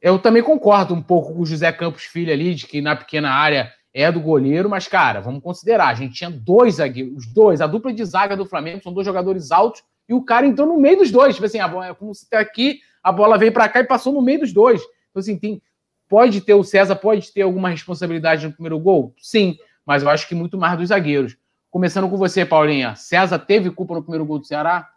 Eu 0.02 0.18
também 0.18 0.42
concordo 0.42 0.94
um 0.94 1.02
pouco 1.02 1.34
com 1.34 1.42
o 1.42 1.46
José 1.46 1.72
Campos 1.72 2.04
Filho 2.04 2.34
ali, 2.34 2.56
de 2.56 2.66
que 2.66 2.82
na 2.82 2.96
pequena 2.96 3.30
área 3.30 3.72
é 3.94 4.12
do 4.12 4.20
goleiro, 4.20 4.70
mas, 4.70 4.88
cara, 4.88 5.20
vamos 5.20 5.44
considerar, 5.44 5.90
a 5.90 5.94
gente 5.94 6.14
tinha 6.16 6.30
dois 6.30 6.76
zagueiros, 6.76 7.18
os 7.18 7.28
dois, 7.28 7.62
a 7.62 7.68
dupla 7.68 7.94
de 7.94 8.04
zaga 8.06 8.36
do 8.36 8.46
Flamengo 8.46 8.82
são 8.82 8.94
dois 8.94 9.06
jogadores 9.06 9.52
altos 9.52 9.84
e 10.08 10.14
o 10.14 10.24
cara 10.24 10.48
entrou 10.48 10.68
no 10.68 10.80
meio 10.80 10.98
dos 10.98 11.12
dois. 11.12 11.36
Tipo 11.36 11.46
assim, 11.46 11.60
a 11.60 11.68
bola, 11.68 11.88
é 11.88 11.94
como 11.94 12.16
se 12.16 12.30
tá 12.30 12.40
aqui, 12.40 12.80
a 13.04 13.12
bola 13.12 13.38
veio 13.38 13.52
para 13.52 13.70
cá 13.70 13.80
e 13.80 13.86
passou 13.86 14.14
no 14.14 14.22
meio 14.22 14.40
dos 14.40 14.54
dois. 14.54 14.82
Então, 15.10 15.20
assim, 15.20 15.38
tem, 15.38 15.62
pode 16.08 16.42
ter 16.42 16.54
o 16.54 16.64
César, 16.64 16.96
pode 16.96 17.32
ter 17.32 17.42
alguma 17.42 17.70
responsabilidade 17.70 18.46
no 18.46 18.54
primeiro 18.54 18.80
gol? 18.80 19.14
Sim, 19.18 19.58
mas 19.86 20.04
eu 20.04 20.10
acho 20.10 20.28
que 20.28 20.36
muito 20.36 20.58
mais 20.58 20.78
dos 20.78 20.90
zagueiros. 20.90 21.38
Começando 21.70 22.10
com 22.10 22.18
você, 22.18 22.46
Paulinha. 22.46 22.96
César 22.96 23.40
teve 23.40 23.72
culpa 23.72 23.94
no 23.94 24.02
primeiro 24.02 24.26
gol 24.26 24.40
do 24.40 24.46
Ceará? 24.46 24.90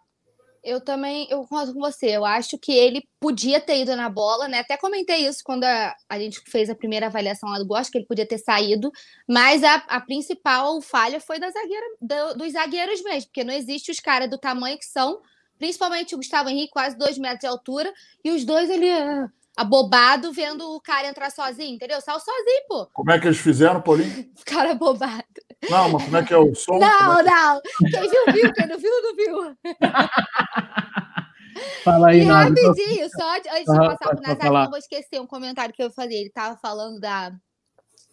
eu 0.64 0.80
também 0.80 1.26
eu 1.30 1.40
concordo 1.42 1.74
com 1.74 1.80
você. 1.80 2.06
Eu 2.06 2.24
acho 2.24 2.58
que 2.58 2.72
ele 2.72 3.06
podia 3.20 3.60
ter 3.60 3.82
ido 3.82 3.94
na 3.94 4.08
bola, 4.08 4.48
né? 4.48 4.60
Até 4.60 4.76
comentei 4.76 5.26
isso 5.26 5.42
quando 5.44 5.64
a, 5.64 5.94
a 6.08 6.18
gente 6.18 6.40
fez 6.48 6.70
a 6.70 6.74
primeira 6.74 7.06
avaliação 7.06 7.50
lá 7.50 7.58
do 7.58 7.66
gol, 7.66 7.76
acho 7.76 7.90
que 7.90 7.98
ele 7.98 8.06
podia 8.06 8.26
ter 8.26 8.38
saído, 8.38 8.90
mas 9.28 9.62
a, 9.62 9.74
a 9.74 10.00
principal 10.00 10.80
falha 10.80 11.20
foi 11.20 11.38
da 11.38 11.50
zagueira, 11.50 11.86
do, 12.00 12.38
dos 12.38 12.52
zagueiros 12.52 13.02
mesmo, 13.02 13.28
porque 13.28 13.44
não 13.44 13.52
existe 13.52 13.90
os 13.90 14.00
caras 14.00 14.30
do 14.30 14.38
tamanho 14.38 14.78
que 14.78 14.86
são, 14.86 15.20
principalmente 15.64 16.14
o 16.14 16.18
Gustavo 16.18 16.50
Henrique, 16.50 16.74
quase 16.74 16.94
dois 16.94 17.16
metros 17.16 17.40
de 17.40 17.46
altura, 17.46 17.90
e 18.22 18.30
os 18.30 18.44
dois 18.44 18.68
ele 18.68 18.90
ah, 18.90 19.30
abobado 19.56 20.30
vendo 20.30 20.60
o 20.74 20.78
cara 20.78 21.08
entrar 21.08 21.30
sozinho, 21.30 21.76
entendeu? 21.76 22.02
Saiu 22.02 22.20
sozinho, 22.20 22.64
pô. 22.68 22.86
Como 22.92 23.10
é 23.10 23.18
que 23.18 23.26
eles 23.26 23.38
fizeram, 23.38 23.80
Paulinho? 23.80 24.30
cara 24.44 24.72
abobado. 24.72 25.24
Não, 25.70 25.88
mas 25.88 26.04
como 26.04 26.18
é 26.18 26.22
que 26.22 26.34
é 26.34 26.36
o 26.36 26.54
som? 26.54 26.78
Não, 26.78 27.18
é 27.18 27.24
que... 27.24 27.30
não. 27.30 27.62
Quem 27.90 28.10
viu, 28.10 28.24
viu. 28.34 28.52
Quem 28.52 28.66
não 28.66 28.78
viu, 28.78 28.90
não 29.02 29.16
viu. 29.16 29.56
Fala 31.82 32.08
aí, 32.08 32.20
E 32.20 32.24
rapidinho, 32.24 33.08
só 33.08 33.36
antes 33.36 33.50
de 33.50 33.64
passar 33.64 33.96
para 33.96 34.18
o 34.18 34.20
Nazário, 34.20 34.52
não 34.52 34.70
vou 34.70 34.78
esquecer 34.78 35.18
um 35.18 35.26
comentário 35.26 35.72
que 35.72 35.82
eu 35.82 35.90
falei. 35.90 36.18
Ele 36.18 36.28
estava 36.28 36.58
falando 36.58 37.00
da, 37.00 37.32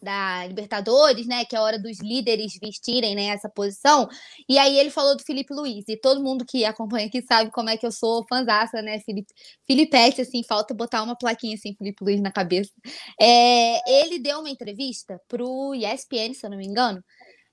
da 0.01 0.45
Libertadores, 0.47 1.27
né? 1.27 1.45
Que 1.45 1.55
é 1.55 1.59
a 1.59 1.61
hora 1.61 1.79
dos 1.79 1.99
líderes 1.99 2.57
vestirem 2.61 3.15
né, 3.15 3.25
essa 3.25 3.49
posição. 3.49 4.09
E 4.49 4.57
aí 4.57 4.77
ele 4.77 4.89
falou 4.89 5.15
do 5.15 5.23
Felipe 5.23 5.53
Luiz. 5.53 5.85
E 5.87 5.97
todo 5.97 6.23
mundo 6.23 6.45
que 6.45 6.65
acompanha 6.65 7.07
aqui 7.07 7.21
sabe 7.21 7.51
como 7.51 7.69
é 7.69 7.77
que 7.77 7.85
eu 7.85 7.91
sou 7.91 8.25
fanzaça, 8.27 8.81
né? 8.81 8.99
Felipe, 8.99 9.33
Filipete, 9.65 10.21
assim, 10.21 10.43
falta 10.43 10.73
botar 10.73 11.03
uma 11.03 11.15
plaquinha 11.15 11.55
assim, 11.55 11.75
Felipe 11.75 12.03
Luiz 12.03 12.21
na 12.21 12.31
cabeça. 12.31 12.71
É, 13.19 14.01
ele 14.01 14.19
deu 14.19 14.39
uma 14.39 14.49
entrevista 14.49 15.19
para 15.27 15.43
o 15.43 15.75
ESPN, 15.75 16.33
se 16.33 16.45
eu 16.45 16.49
não 16.49 16.57
me 16.57 16.65
engano. 16.65 17.03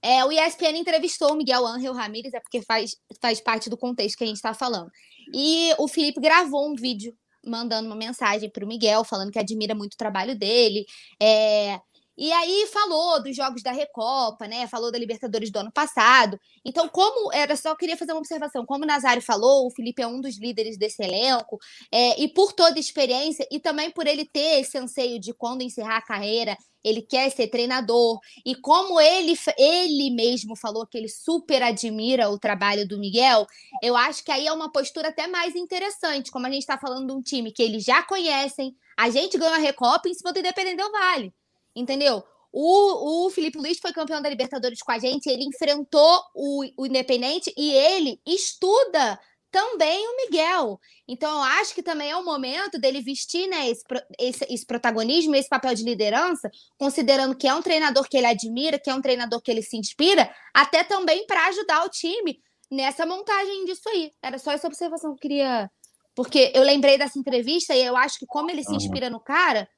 É, 0.02 0.24
o 0.24 0.30
ESPN 0.30 0.78
entrevistou 0.78 1.32
o 1.32 1.36
Miguel 1.36 1.66
Ángel 1.66 1.92
Ramírez, 1.92 2.32
é 2.32 2.40
porque 2.40 2.62
faz, 2.62 2.96
faz 3.20 3.40
parte 3.40 3.68
do 3.68 3.76
contexto 3.76 4.16
que 4.16 4.24
a 4.24 4.26
gente 4.26 4.36
está 4.36 4.54
falando. 4.54 4.90
E 5.34 5.74
o 5.78 5.88
Felipe 5.88 6.20
gravou 6.20 6.70
um 6.70 6.74
vídeo 6.74 7.12
mandando 7.44 7.88
uma 7.88 7.96
mensagem 7.96 8.50
para 8.50 8.64
o 8.64 8.68
Miguel, 8.68 9.04
falando 9.04 9.32
que 9.32 9.38
admira 9.38 9.74
muito 9.74 9.94
o 9.94 9.98
trabalho 9.98 10.38
dele. 10.38 10.84
É, 11.20 11.80
e 12.18 12.32
aí 12.32 12.66
falou 12.66 13.22
dos 13.22 13.36
jogos 13.36 13.62
da 13.62 13.70
Recopa, 13.70 14.48
né? 14.48 14.66
Falou 14.66 14.90
da 14.90 14.98
Libertadores 14.98 15.52
do 15.52 15.60
ano 15.60 15.70
passado. 15.70 16.36
Então, 16.64 16.88
como 16.88 17.32
era 17.32 17.54
só 17.54 17.76
queria 17.76 17.96
fazer 17.96 18.10
uma 18.10 18.18
observação, 18.18 18.66
como 18.66 18.82
o 18.82 18.86
Nazário 18.86 19.22
falou, 19.22 19.66
o 19.66 19.70
Felipe 19.70 20.02
é 20.02 20.06
um 20.06 20.20
dos 20.20 20.36
líderes 20.36 20.76
desse 20.76 21.00
elenco, 21.00 21.58
é, 21.92 22.20
e 22.20 22.26
por 22.26 22.52
toda 22.52 22.76
a 22.76 22.80
experiência, 22.80 23.46
e 23.52 23.60
também 23.60 23.92
por 23.92 24.08
ele 24.08 24.24
ter 24.24 24.60
esse 24.60 24.76
anseio 24.76 25.20
de 25.20 25.32
quando 25.32 25.62
encerrar 25.62 25.98
a 25.98 26.04
carreira, 26.04 26.58
ele 26.82 27.02
quer 27.02 27.30
ser 27.30 27.46
treinador. 27.46 28.18
E 28.44 28.56
como 28.56 29.00
ele, 29.00 29.38
ele 29.56 30.10
mesmo 30.10 30.56
falou 30.56 30.88
que 30.88 30.98
ele 30.98 31.08
super 31.08 31.62
admira 31.62 32.28
o 32.30 32.38
trabalho 32.38 32.86
do 32.86 32.98
Miguel, 32.98 33.46
eu 33.80 33.96
acho 33.96 34.24
que 34.24 34.32
aí 34.32 34.44
é 34.44 34.52
uma 34.52 34.72
postura 34.72 35.10
até 35.10 35.28
mais 35.28 35.54
interessante, 35.54 36.32
como 36.32 36.48
a 36.48 36.50
gente 36.50 36.62
está 36.62 36.76
falando 36.76 37.06
de 37.06 37.12
um 37.12 37.22
time 37.22 37.52
que 37.52 37.62
eles 37.62 37.84
já 37.84 38.02
conhecem. 38.02 38.74
A 38.98 39.08
gente 39.08 39.38
ganhou 39.38 39.54
a 39.54 39.58
Recopa 39.58 40.08
em 40.08 40.14
cima 40.14 40.32
do 40.32 40.40
Independente 40.40 40.78
Del 40.78 40.90
Vale 40.90 41.32
entendeu? 41.78 42.22
O, 42.52 43.26
o 43.26 43.30
Felipe 43.30 43.58
Luiz 43.58 43.78
foi 43.78 43.92
campeão 43.92 44.22
da 44.22 44.28
Libertadores 44.28 44.80
com 44.80 44.90
a 44.90 44.98
gente, 44.98 45.28
ele 45.28 45.44
enfrentou 45.44 46.22
o, 46.34 46.64
o 46.76 46.86
Independente 46.86 47.52
e 47.56 47.72
ele 47.72 48.20
estuda 48.26 49.18
também 49.50 50.06
o 50.06 50.16
Miguel. 50.16 50.78
Então, 51.06 51.30
eu 51.30 51.42
acho 51.42 51.74
que 51.74 51.82
também 51.82 52.10
é 52.10 52.16
o 52.16 52.24
momento 52.24 52.78
dele 52.78 53.00
vestir 53.00 53.48
né, 53.48 53.68
esse, 53.68 53.82
esse, 54.18 54.46
esse, 54.48 54.66
protagonismo, 54.66 55.34
esse 55.34 55.48
papel 55.48 55.74
de 55.74 55.84
liderança, 55.84 56.50
considerando 56.78 57.36
que 57.36 57.48
é 57.48 57.54
um 57.54 57.62
treinador 57.62 58.06
que 58.08 58.16
ele 58.16 58.26
admira, 58.26 58.78
que 58.78 58.90
é 58.90 58.94
um 58.94 59.00
treinador 59.00 59.40
que 59.40 59.50
ele 59.50 59.62
se 59.62 59.76
inspira, 59.76 60.30
até 60.54 60.84
também 60.84 61.26
para 61.26 61.46
ajudar 61.46 61.84
o 61.84 61.88
time 61.88 62.38
nessa 62.70 63.06
montagem 63.06 63.64
disso 63.64 63.88
aí. 63.88 64.12
Era 64.22 64.38
só 64.38 64.52
essa 64.52 64.66
observação 64.66 65.10
que 65.10 65.16
eu 65.16 65.20
queria. 65.20 65.70
Porque 66.14 66.52
eu 66.54 66.62
lembrei 66.62 66.98
dessa 66.98 67.18
entrevista 67.18 67.74
e 67.74 67.82
eu 67.82 67.96
acho 67.96 68.18
que, 68.18 68.26
como 68.26 68.50
ele 68.50 68.64
se 68.64 68.74
inspira 68.74 69.08
no 69.08 69.20
cara, 69.20 69.68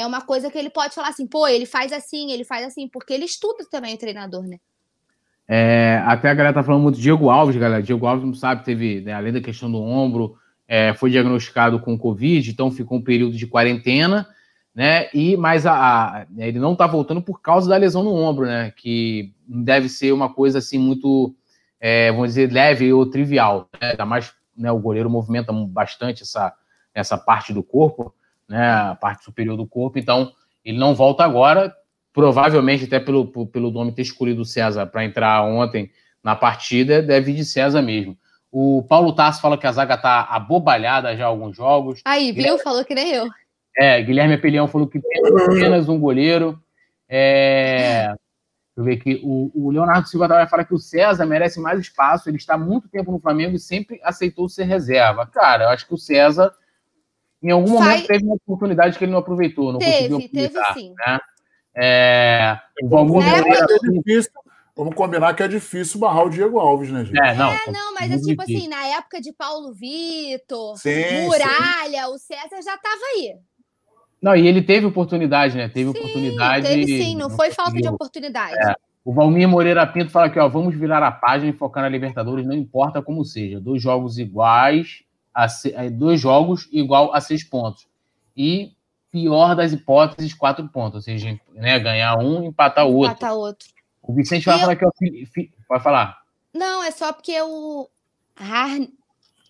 é 0.00 0.06
uma 0.06 0.20
coisa 0.20 0.50
que 0.50 0.58
ele 0.58 0.70
pode 0.70 0.94
falar 0.94 1.08
assim, 1.08 1.26
pô, 1.26 1.46
ele 1.46 1.66
faz 1.66 1.92
assim, 1.92 2.32
ele 2.32 2.44
faz 2.44 2.66
assim, 2.66 2.88
porque 2.88 3.12
ele 3.12 3.24
estuda 3.24 3.64
também 3.70 3.94
o 3.94 3.98
treinador, 3.98 4.46
né? 4.46 4.58
É, 5.46 6.02
até 6.06 6.30
a 6.30 6.34
galera 6.34 6.54
tá 6.54 6.62
falando 6.62 6.82
muito 6.82 6.96
de 6.96 7.02
Diego 7.02 7.28
Alves, 7.28 7.56
galera. 7.56 7.82
Diego 7.82 8.06
Alves 8.06 8.24
não 8.24 8.34
sabe, 8.34 8.64
teve, 8.64 9.00
né, 9.00 9.12
além 9.12 9.32
da 9.32 9.40
questão 9.40 9.70
do 9.70 9.82
ombro, 9.82 10.36
é, 10.68 10.94
foi 10.94 11.10
diagnosticado 11.10 11.80
com 11.80 11.98
Covid, 11.98 12.48
então 12.48 12.70
ficou 12.70 12.98
um 12.98 13.02
período 13.02 13.36
de 13.36 13.46
quarentena, 13.46 14.28
né? 14.72 15.08
E 15.12 15.36
mas 15.36 15.66
a, 15.66 15.74
a, 15.74 16.26
ele 16.38 16.60
não 16.60 16.76
tá 16.76 16.86
voltando 16.86 17.20
por 17.20 17.42
causa 17.42 17.68
da 17.68 17.76
lesão 17.76 18.04
no 18.04 18.14
ombro, 18.14 18.46
né? 18.46 18.72
Que 18.76 19.34
deve 19.46 19.88
ser 19.88 20.12
uma 20.12 20.32
coisa 20.32 20.58
assim 20.58 20.78
muito, 20.78 21.34
é, 21.80 22.12
vamos 22.12 22.28
dizer, 22.28 22.52
leve 22.52 22.92
ou 22.92 23.10
trivial. 23.10 23.68
Né? 23.80 23.90
Ainda 23.90 24.06
mais 24.06 24.32
né, 24.56 24.70
o 24.70 24.78
goleiro 24.78 25.10
movimenta 25.10 25.52
bastante 25.52 26.22
essa, 26.22 26.54
essa 26.94 27.18
parte 27.18 27.52
do 27.52 27.62
corpo 27.62 28.14
né, 28.50 28.68
a 28.68 28.96
parte 28.96 29.24
superior 29.24 29.56
do 29.56 29.66
corpo, 29.66 29.98
então 29.98 30.32
ele 30.64 30.76
não 30.76 30.94
volta 30.94 31.24
agora, 31.24 31.72
provavelmente 32.12 32.84
até 32.84 32.98
pelo, 32.98 33.26
pelo 33.46 33.70
nome 33.70 33.92
ter 33.92 34.02
escolhido 34.02 34.42
o 34.42 34.44
César 34.44 34.86
para 34.86 35.04
entrar 35.04 35.42
ontem 35.44 35.90
na 36.22 36.34
partida, 36.34 37.00
deve 37.00 37.30
ir 37.30 37.36
de 37.36 37.44
César 37.44 37.80
mesmo. 37.80 38.18
O 38.52 38.84
Paulo 38.88 39.14
Tasso 39.14 39.40
fala 39.40 39.56
que 39.56 39.66
a 39.66 39.72
zaga 39.72 39.96
tá 39.96 40.22
abobalhada 40.28 41.16
já 41.16 41.26
alguns 41.26 41.56
jogos. 41.56 42.00
Aí, 42.04 42.32
viu? 42.32 42.42
Guilherme... 42.42 42.62
Falou 42.62 42.84
que 42.84 42.94
nem 42.94 43.12
eu. 43.12 43.28
É, 43.78 44.02
Guilherme 44.02 44.34
Apelião 44.34 44.66
falou 44.66 44.88
que 44.88 45.00
tem 45.00 45.22
apenas 45.46 45.88
um 45.88 45.98
goleiro. 45.98 46.60
É... 47.08 48.12
eu 48.76 48.82
ver 48.82 48.94
aqui. 48.94 49.20
O, 49.22 49.52
o 49.54 49.70
Leonardo 49.70 50.08
Silva 50.08 50.26
vai 50.26 50.48
falar 50.48 50.64
que 50.64 50.74
o 50.74 50.78
César 50.78 51.24
merece 51.24 51.60
mais 51.60 51.78
espaço. 51.78 52.28
Ele 52.28 52.38
está 52.38 52.54
há 52.54 52.58
muito 52.58 52.88
tempo 52.88 53.12
no 53.12 53.20
Flamengo 53.20 53.54
e 53.54 53.60
sempre 53.60 54.00
aceitou 54.02 54.48
ser 54.48 54.64
reserva. 54.64 55.24
Cara, 55.26 55.64
eu 55.64 55.68
acho 55.68 55.86
que 55.86 55.94
o 55.94 55.98
César, 55.98 56.52
em 57.42 57.50
algum 57.50 57.70
momento, 57.70 57.98
Sai... 57.98 58.06
teve 58.06 58.24
uma 58.24 58.34
oportunidade 58.34 58.98
que 58.98 59.04
ele 59.04 59.12
não 59.12 59.18
aproveitou. 59.18 59.72
Não 59.72 59.78
teve, 59.78 60.28
teve 60.28 60.58
sim. 60.74 60.94
Né? 61.06 61.18
É, 61.76 62.58
o 62.82 62.88
Valmir 62.88 63.22
é 63.26 63.90
difícil. 63.90 64.32
Vamos 64.76 64.94
combinar 64.94 65.34
que 65.34 65.42
é 65.42 65.48
difícil 65.48 66.00
barrar 66.00 66.24
o 66.24 66.30
Diego 66.30 66.58
Alves, 66.58 66.90
né, 66.90 67.04
gente? 67.04 67.18
É, 67.18 67.34
não, 67.34 67.50
é, 67.50 67.60
não 67.70 67.94
mas 67.94 68.10
é 68.10 68.16
tipo 68.16 68.42
difícil. 68.42 68.56
assim, 68.56 68.68
na 68.68 68.86
época 68.86 69.20
de 69.20 69.32
Paulo 69.32 69.72
Vitor, 69.72 70.78
sim, 70.78 71.26
Muralha, 71.26 72.06
sim. 72.06 72.14
o 72.14 72.18
César 72.18 72.62
já 72.64 72.74
estava 72.76 73.02
aí. 73.14 73.34
Não, 74.22 74.36
e 74.36 74.46
ele 74.46 74.62
teve 74.62 74.86
oportunidade, 74.86 75.56
né? 75.56 75.68
Teve 75.68 75.90
sim, 75.90 75.98
oportunidade. 75.98 76.66
Teve 76.66 76.86
sim, 76.86 77.14
não, 77.14 77.28
não 77.28 77.36
foi 77.36 77.50
falta 77.50 77.72
de 77.72 77.88
oportunidade. 77.88 78.54
É. 78.54 78.74
O 79.04 79.12
Valmir 79.12 79.48
Moreira 79.48 79.86
Pinto 79.86 80.10
fala 80.10 80.26
aqui, 80.26 80.38
ó, 80.38 80.48
vamos 80.48 80.74
virar 80.74 81.02
a 81.02 81.10
página 81.10 81.50
e 81.50 81.56
focar 81.56 81.82
na 81.82 81.88
Libertadores, 81.88 82.46
não 82.46 82.54
importa 82.54 83.02
como 83.02 83.24
seja. 83.24 83.60
Dois 83.60 83.82
jogos 83.82 84.18
iguais, 84.18 85.02
a 85.34 85.48
se... 85.48 85.72
É, 85.74 85.90
dois 85.90 86.20
jogos 86.20 86.68
igual 86.72 87.14
a 87.14 87.20
seis 87.20 87.44
pontos. 87.44 87.86
E 88.36 88.72
pior 89.10 89.54
das 89.54 89.72
hipóteses, 89.72 90.34
quatro 90.34 90.68
pontos. 90.68 90.96
Ou 90.96 91.02
seja, 91.02 91.38
né, 91.52 91.78
ganhar 91.78 92.18
um, 92.18 92.44
empatar 92.44 92.86
o 92.86 92.94
outro. 92.94 93.12
Empatar 93.12 93.34
outro. 93.34 93.68
O 94.02 94.14
Vicente 94.14 94.46
vai 94.46 94.58
falar 94.58 94.76
que 94.76 94.84
é 94.84 94.88
o 94.88 94.92
Pode 95.68 95.82
falar. 95.84 96.20
Não, 96.52 96.82
é 96.82 96.90
só 96.90 97.12
porque 97.12 97.40
o 97.42 97.88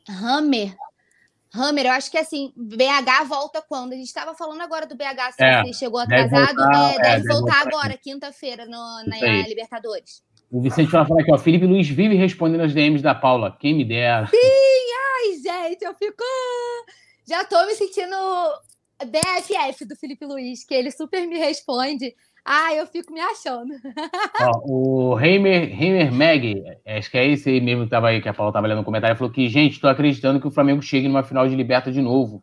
Hammer 0.08 0.74
Hammer, 1.54 1.86
eu 1.86 1.92
acho 1.92 2.10
que 2.10 2.18
assim, 2.18 2.52
BH 2.56 3.24
volta 3.26 3.60
quando? 3.60 3.92
A 3.92 3.96
gente 3.96 4.06
estava 4.06 4.34
falando 4.34 4.60
agora 4.60 4.86
do 4.86 4.94
BH, 4.94 5.32
se 5.34 5.42
é, 5.42 5.72
chegou 5.72 5.98
atrasado, 5.98 6.54
deve 6.54 6.54
voltar, 6.54 6.92
é, 6.92 6.96
deve, 6.96 7.08
é, 7.08 7.16
deve 7.16 7.28
voltar, 7.28 7.66
agora, 7.66 7.96
quinta-feira, 7.96 8.66
na 8.66 9.02
Libertadores. 9.48 10.22
O 10.50 10.60
Vicente 10.60 10.90
vai 10.90 11.06
falar 11.06 11.20
aqui, 11.20 11.32
ó, 11.32 11.38
Felipe 11.38 11.64
Luiz 11.64 11.88
vive 11.88 12.16
respondendo 12.16 12.62
as 12.62 12.74
DMs 12.74 13.02
da 13.02 13.14
Paula, 13.14 13.56
quem 13.58 13.74
me 13.74 13.84
dera. 13.84 14.26
Sim, 14.26 14.36
ai, 14.36 15.68
gente, 15.70 15.84
eu 15.84 15.94
fico... 15.94 16.24
Já 17.28 17.44
tô 17.44 17.64
me 17.66 17.74
sentindo 17.74 18.16
BFF 19.06 19.84
do 19.84 19.94
Felipe 19.94 20.26
Luiz, 20.26 20.64
que 20.64 20.74
ele 20.74 20.90
super 20.90 21.24
me 21.28 21.38
responde. 21.38 22.12
Ah, 22.44 22.74
eu 22.74 22.86
fico 22.86 23.12
me 23.12 23.20
achando. 23.20 23.72
Ó, 24.40 25.14
o 25.14 25.20
Heimer, 25.20 25.70
Heimer 25.80 26.12
Mag, 26.12 26.62
acho 26.86 27.10
que 27.10 27.18
é 27.18 27.28
esse 27.28 27.48
aí 27.48 27.60
mesmo 27.60 27.84
que 27.84 27.90
tava 27.90 28.08
aí, 28.08 28.20
que 28.20 28.28
a 28.28 28.34
Paula 28.34 28.52
tava 28.52 28.66
lendo 28.66 28.78
no 28.78 28.84
comentário, 28.84 29.16
falou 29.16 29.32
que, 29.32 29.48
gente, 29.48 29.74
estou 29.74 29.88
acreditando 29.88 30.40
que 30.40 30.48
o 30.48 30.50
Flamengo 30.50 30.82
chegue 30.82 31.06
numa 31.06 31.22
final 31.22 31.46
de 31.46 31.54
liberta 31.54 31.92
de 31.92 32.00
novo. 32.00 32.42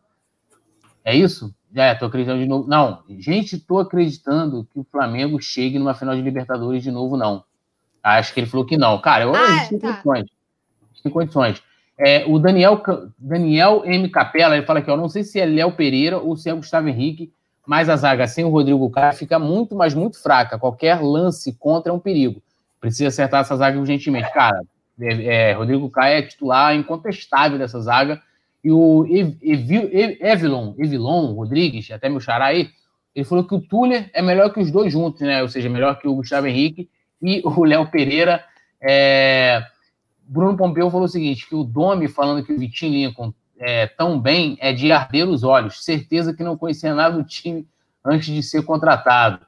É 1.04 1.14
isso? 1.14 1.54
Já 1.74 1.86
é, 1.86 1.94
tô 1.94 2.06
acreditando 2.06 2.40
de 2.40 2.48
novo. 2.48 2.68
Não, 2.68 3.02
gente, 3.18 3.56
estou 3.56 3.78
acreditando 3.80 4.66
que 4.72 4.78
o 4.78 4.84
Flamengo 4.84 5.40
chegue 5.40 5.78
numa 5.78 5.94
final 5.94 6.14
de 6.14 6.22
Libertadores 6.22 6.82
de 6.82 6.90
novo, 6.90 7.16
não. 7.16 7.44
Acho 8.16 8.32
que 8.32 8.40
ele 8.40 8.46
falou 8.46 8.64
que 8.64 8.76
não. 8.76 8.98
Cara, 9.00 9.24
eu, 9.24 9.34
ah, 9.34 9.40
a 9.40 9.56
gente 9.58 9.70
tem 9.70 9.78
tá. 9.78 9.94
condições. 9.94 10.30
Tem 11.02 11.12
condições. 11.12 11.62
É, 11.98 12.24
o 12.26 12.38
Daniel, 12.38 12.80
Daniel 13.18 13.82
M. 13.84 14.08
Capela, 14.08 14.56
ele 14.56 14.64
fala 14.64 14.78
aqui, 14.78 14.90
eu 14.90 14.96
não 14.96 15.08
sei 15.08 15.24
se 15.24 15.40
é 15.40 15.44
Léo 15.44 15.72
Pereira 15.72 16.18
ou 16.18 16.36
se 16.36 16.48
é 16.48 16.54
Gustavo 16.54 16.88
Henrique, 16.88 17.32
mas 17.66 17.88
a 17.88 17.96
zaga 17.96 18.26
sem 18.26 18.44
o 18.44 18.50
Rodrigo 18.50 18.88
Caio 18.88 19.12
fica 19.14 19.38
muito, 19.38 19.74
mas 19.74 19.94
muito 19.94 20.22
fraca. 20.22 20.58
Qualquer 20.58 21.00
lance 21.02 21.52
contra 21.58 21.90
é 21.90 21.94
um 21.94 21.98
perigo. 21.98 22.40
Precisa 22.80 23.08
acertar 23.08 23.40
essa 23.40 23.56
zaga 23.56 23.78
urgentemente. 23.78 24.32
Cara, 24.32 24.62
é, 25.00 25.50
é, 25.50 25.52
Rodrigo 25.52 25.90
Caio 25.90 26.18
é 26.18 26.22
titular 26.22 26.74
incontestável 26.74 27.58
dessa 27.58 27.80
zaga. 27.80 28.22
E 28.62 28.70
o 28.70 29.04
Evilon, 29.42 30.74
Evilon 30.78 31.32
Rodrigues, 31.32 31.90
até 31.90 32.08
meu 32.08 32.20
xará 32.20 32.46
aí, 32.46 32.70
ele 33.14 33.24
falou 33.24 33.44
que 33.44 33.54
o 33.54 33.60
Tuller 33.60 34.08
é 34.12 34.22
melhor 34.22 34.52
que 34.52 34.60
os 34.60 34.70
dois 34.70 34.92
juntos, 34.92 35.20
né? 35.20 35.42
Ou 35.42 35.48
seja, 35.48 35.68
melhor 35.68 35.98
que 35.98 36.06
o 36.06 36.14
Gustavo 36.14 36.46
Henrique 36.46 36.88
e 37.22 37.42
o 37.44 37.64
Léo 37.64 37.90
Pereira. 37.90 38.44
É... 38.80 39.62
Bruno 40.26 40.56
Pompeu 40.56 40.90
falou 40.90 41.06
o 41.06 41.08
seguinte: 41.08 41.48
que 41.48 41.54
o 41.54 41.64
Domi 41.64 42.08
falando 42.08 42.44
que 42.44 42.52
o 42.52 42.58
Vitinho 42.58 42.92
Lincoln 42.92 43.32
é, 43.58 43.86
tão 43.86 44.20
bem 44.20 44.56
é 44.60 44.72
de 44.72 44.92
arder 44.92 45.28
os 45.28 45.42
olhos. 45.42 45.84
Certeza 45.84 46.32
que 46.32 46.44
não 46.44 46.56
conhecia 46.56 46.94
nada 46.94 47.16
do 47.16 47.24
time 47.24 47.66
antes 48.04 48.32
de 48.32 48.42
ser 48.42 48.62
contratado. 48.62 49.46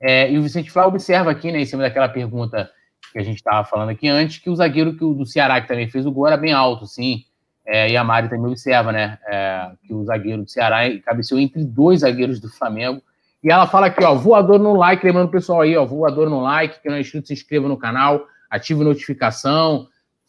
É, 0.00 0.30
e 0.30 0.38
o 0.38 0.42
Vicente 0.42 0.70
Flá 0.70 0.86
observa 0.86 1.30
aqui, 1.30 1.52
né, 1.52 1.60
em 1.60 1.66
cima 1.66 1.82
daquela 1.82 2.08
pergunta 2.08 2.68
que 3.12 3.18
a 3.18 3.22
gente 3.22 3.36
estava 3.36 3.64
falando 3.64 3.90
aqui 3.90 4.08
antes, 4.08 4.38
que 4.38 4.50
o 4.50 4.56
zagueiro 4.56 4.96
que 4.96 5.04
o, 5.04 5.14
do 5.14 5.26
Ceará, 5.26 5.60
que 5.60 5.68
também 5.68 5.88
fez 5.88 6.06
o 6.06 6.10
gol, 6.10 6.26
era 6.26 6.36
bem 6.36 6.52
alto, 6.52 6.86
sim. 6.86 7.24
É, 7.64 7.90
e 7.90 7.96
a 7.96 8.02
Mari 8.02 8.28
também 8.28 8.46
observa, 8.46 8.90
né, 8.90 9.18
é, 9.28 9.70
que 9.86 9.94
o 9.94 10.04
zagueiro 10.04 10.42
do 10.42 10.50
Ceará 10.50 10.78
cabeceou 11.00 11.38
entre 11.38 11.62
dois 11.64 12.00
zagueiros 12.00 12.40
do 12.40 12.48
Flamengo. 12.48 13.02
E 13.42 13.50
ela 13.50 13.66
fala 13.66 13.86
aqui, 13.86 14.04
ó, 14.04 14.14
voador 14.14 14.60
no 14.60 14.74
like, 14.74 15.04
lembrando 15.04 15.26
o 15.26 15.30
pessoal 15.30 15.62
aí, 15.62 15.76
ó, 15.76 15.84
voador 15.84 16.30
no 16.30 16.40
like, 16.40 16.80
que 16.80 16.88
não 16.88 16.96
é 16.96 17.00
inscrito, 17.00 17.26
se 17.26 17.32
inscreva 17.32 17.68
no 17.68 17.76
canal, 17.76 18.26
ative 18.48 18.84
notificação, 18.84 19.88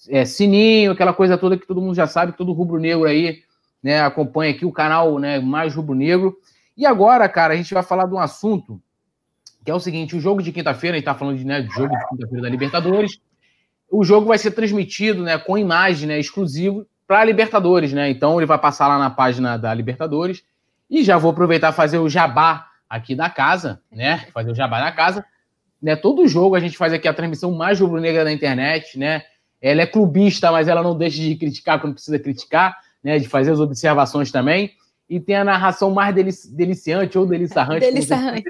é, 0.09 0.25
sininho, 0.25 0.91
aquela 0.91 1.13
coisa 1.13 1.37
toda 1.37 1.57
que 1.57 1.67
todo 1.67 1.79
mundo 1.79 1.95
já 1.95 2.07
sabe, 2.07 2.33
todo 2.33 2.51
rubro-negro 2.51 3.05
aí, 3.05 3.43
né, 3.83 4.01
acompanha 4.01 4.51
aqui 4.51 4.65
o 4.65 4.71
canal, 4.71 5.19
né, 5.19 5.39
mais 5.39 5.75
rubro-negro. 5.75 6.35
E 6.75 6.85
agora, 6.85 7.29
cara, 7.29 7.53
a 7.53 7.55
gente 7.55 7.73
vai 7.73 7.83
falar 7.83 8.07
de 8.07 8.13
um 8.13 8.19
assunto 8.19 8.81
que 9.63 9.71
é 9.71 9.73
o 9.73 9.79
seguinte, 9.79 10.13
o 10.15 10.19
jogo 10.19 10.41
de 10.41 10.51
quinta-feira, 10.51 10.97
a 10.97 10.99
gente 10.99 11.05
tá 11.05 11.15
falando 11.15 11.37
de, 11.37 11.45
né, 11.45 11.61
de 11.61 11.73
jogo 11.73 11.95
de 11.95 12.07
quinta-feira 12.09 12.41
da 12.41 12.49
Libertadores, 12.49 13.21
o 13.89 14.03
jogo 14.03 14.27
vai 14.27 14.37
ser 14.37 14.51
transmitido, 14.51 15.21
né, 15.21 15.37
com 15.37 15.57
imagem, 15.57 16.07
né, 16.07 16.19
exclusivo 16.19 16.85
para 17.07 17.23
Libertadores, 17.23 17.93
né, 17.93 18.09
então 18.09 18.39
ele 18.39 18.45
vai 18.45 18.57
passar 18.57 18.87
lá 18.87 18.97
na 18.97 19.09
página 19.09 19.55
da 19.55 19.73
Libertadores, 19.73 20.43
e 20.89 21.03
já 21.03 21.17
vou 21.17 21.31
aproveitar 21.31 21.71
fazer 21.71 21.97
o 21.99 22.09
jabá 22.09 22.72
aqui 22.95 23.15
da 23.15 23.29
casa, 23.29 23.81
né, 23.91 24.27
fazer 24.33 24.51
o 24.51 24.55
jabá 24.55 24.79
da 24.79 24.91
casa, 24.91 25.25
né, 25.81 25.95
todo 25.95 26.27
jogo 26.27 26.55
a 26.55 26.59
gente 26.59 26.77
faz 26.77 26.93
aqui 26.93 27.07
a 27.07 27.13
transmissão 27.13 27.51
mais 27.51 27.79
rubro-negra 27.79 28.23
da 28.23 28.31
internet, 28.31 28.97
né, 28.97 29.23
ela 29.63 29.81
é 29.81 29.87
clubista, 29.87 30.51
mas 30.51 30.67
ela 30.67 30.83
não 30.83 30.97
deixa 30.97 31.21
de 31.21 31.35
criticar 31.37 31.79
quando 31.79 31.93
precisa 31.93 32.19
criticar, 32.19 32.77
né? 33.01 33.17
De 33.17 33.29
fazer 33.29 33.51
as 33.51 33.61
observações 33.61 34.29
também. 34.29 34.73
E 35.09 35.21
tem 35.21 35.37
a 35.37 35.43
narração 35.45 35.89
mais 35.89 36.13
delici 36.13 36.53
deliciante 36.53 37.17
ou 37.17 37.25
deliciarrante, 37.25 37.79
deliciarrante. 37.79 38.43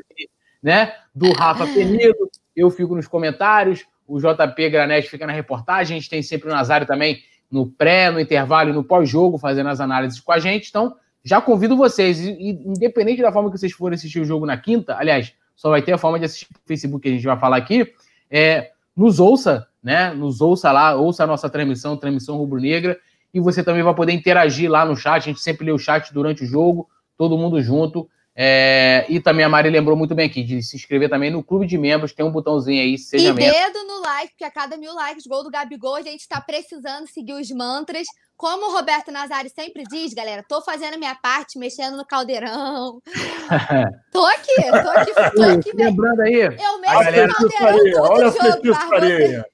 né? 0.61 0.91
Do 1.14 1.32
Rafa 1.34 1.68
Penido. 1.68 2.32
Eu 2.56 2.72
fico 2.72 2.95
nos 2.95 3.07
comentários, 3.07 3.86
o 4.07 4.20
JP 4.20 4.70
Granete 4.72 5.07
fica 5.07 5.28
na 5.28 5.34
reportagem, 5.34 5.98
a 5.98 5.99
gente 5.99 6.10
tem 6.10 6.24
sempre 6.24 6.49
o 6.49 6.52
Nazário 6.52 6.88
também 6.88 7.22
no 7.49 7.68
pré, 7.68 8.10
no 8.10 8.20
intervalo 8.20 8.72
e 8.72 8.74
no 8.74 8.84
pós-jogo, 8.84 9.38
fazendo 9.38 9.70
as 9.70 9.80
análises 9.80 10.20
com 10.20 10.32
a 10.32 10.40
gente. 10.40 10.70
Então, 10.70 10.95
já 11.24 11.40
convido 11.41 11.78
vocês, 11.78 12.20
independente 12.20 13.22
da 13.22 13.32
forma 13.32 13.52
que 13.52 13.58
vocês 13.58 13.72
forem 13.72 13.95
assistir 13.95 14.20
o 14.20 14.26
jogo 14.26 14.45
na 14.45 14.58
quinta, 14.58 14.95
aliás, 14.98 15.34
só 15.56 15.70
vai 15.70 15.82
ter 15.82 15.94
a 15.94 15.98
forma 15.98 16.20
de 16.20 16.26
assistir 16.26 16.48
no 16.52 16.60
Facebook 16.66 17.04
que 17.04 17.10
a 17.10 17.12
gente 17.12 17.26
vai 17.26 17.40
falar 17.40 17.58
aqui, 17.58 17.94
é, 18.30 18.72
nos 18.95 19.20
ouça 19.20 19.68
né? 19.84 20.14
Nos 20.14 20.40
ouça 20.40 20.72
lá, 20.72 20.95
ouça 20.95 21.26
a 21.26 21.28
nossa 21.28 21.50
transmissão, 21.50 21.98
transmissão 21.98 22.38
rubro-negra, 22.38 22.98
e 23.34 23.40
você 23.40 23.64
também 23.64 23.84
vai 23.84 23.94
poder 23.94 24.14
interagir 24.14 24.72
lá 24.72 24.86
no 24.86 24.95
chat. 24.95 25.24
A 25.24 25.26
gente 25.26 25.41
sempre 25.41 25.66
lê 25.66 25.72
o 25.72 25.78
chat 25.78 26.14
durante 26.14 26.44
o 26.44 26.48
jogo, 26.48 26.90
todo 27.18 27.38
mundo 27.38 27.62
junto. 27.62 28.10
É, 28.36 29.06
e 29.10 29.20
também 29.20 29.45
a 29.45 29.50
Mari 29.50 29.70
lembrou 29.70 29.95
muito 29.95 30.16
bem 30.16 30.26
aqui 30.26 30.44
de 30.44 30.64
se 30.64 30.76
inscrever 30.76 31.08
também 31.08 31.30
no 31.30 31.44
clube 31.44 31.68
de 31.68 31.78
membros, 31.78 32.14
tem 32.14 32.26
um 32.26 32.32
botãozinho 32.32 32.82
aí, 32.82 32.98
seja 32.98 33.30
e 33.30 33.34
membro. 33.34 33.54
dedo 33.54 33.86
no 33.86 34.02
like, 34.02 34.30
porque 34.30 34.44
a 34.44 34.50
cada 34.50 34.76
mil 34.76 34.91
likes, 34.95 35.28
gol 35.28 35.44
do 35.44 35.52
Gabigol, 35.52 35.98
a 35.98 36.02
gente 36.02 36.22
está 36.22 36.41
precisando 36.41 37.06
seguir 37.08 37.34
os 37.34 37.52
mantras. 37.52 38.08
Como 38.44 38.65
o 38.65 38.74
Roberto 38.74 39.10
Nazário 39.10 39.49
sempre 39.49 39.84
diz, 39.90 40.14
galera, 40.14 40.44
tô 40.45 40.61
fazendo 40.61 40.99
minha 40.99 41.15
parte, 41.15 41.57
mexendo 41.57 41.95
no 41.95 42.06
caldeirão. 42.06 43.02
tô 44.11 44.26
aqui, 44.26 44.53
tô 44.84 44.90
aqui, 44.90 45.14
tô 45.34 45.44
aqui. 45.44 45.72
Lembrando 45.74 46.22
aí. 46.24 46.41
Eu 46.41 46.82
mexo 46.82 47.38
no 47.38 47.49
caldeirão 47.53 47.94
todo 47.94 48.11
olha 48.11 48.32
jogo, 48.32 49.45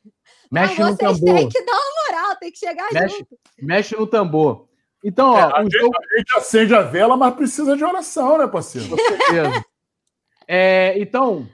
Mexe 0.52 0.82
no 0.82 0.98
tambor. 0.98 1.36
Tem 1.36 1.50
que 1.50 1.64
dar 1.64 1.74
uma 1.74 2.18
moral, 2.18 2.36
tem 2.38 2.52
que 2.52 2.58
chegar 2.58 2.92
mexe, 2.92 3.18
junto. 3.20 3.40
Mexe 3.62 3.96
no 3.96 4.08
tambor. 4.08 4.68
Então, 5.06 5.34
ó, 5.34 5.38
é, 5.38 5.60
a, 5.60 5.62
gente, 5.62 5.78
jogo... 5.78 5.94
a, 5.96 6.18
gente, 6.18 6.36
acende 6.36 6.74
a 6.74 6.82
vela, 6.82 7.16
mas 7.16 7.36
precisa 7.36 7.78
de 7.78 7.84
oração, 7.84 8.40
né, 8.40 8.48
parceiro? 8.48 8.90
Com 8.90 8.98
certeza. 8.98 9.66
é, 10.50 10.96
então, 10.98 11.48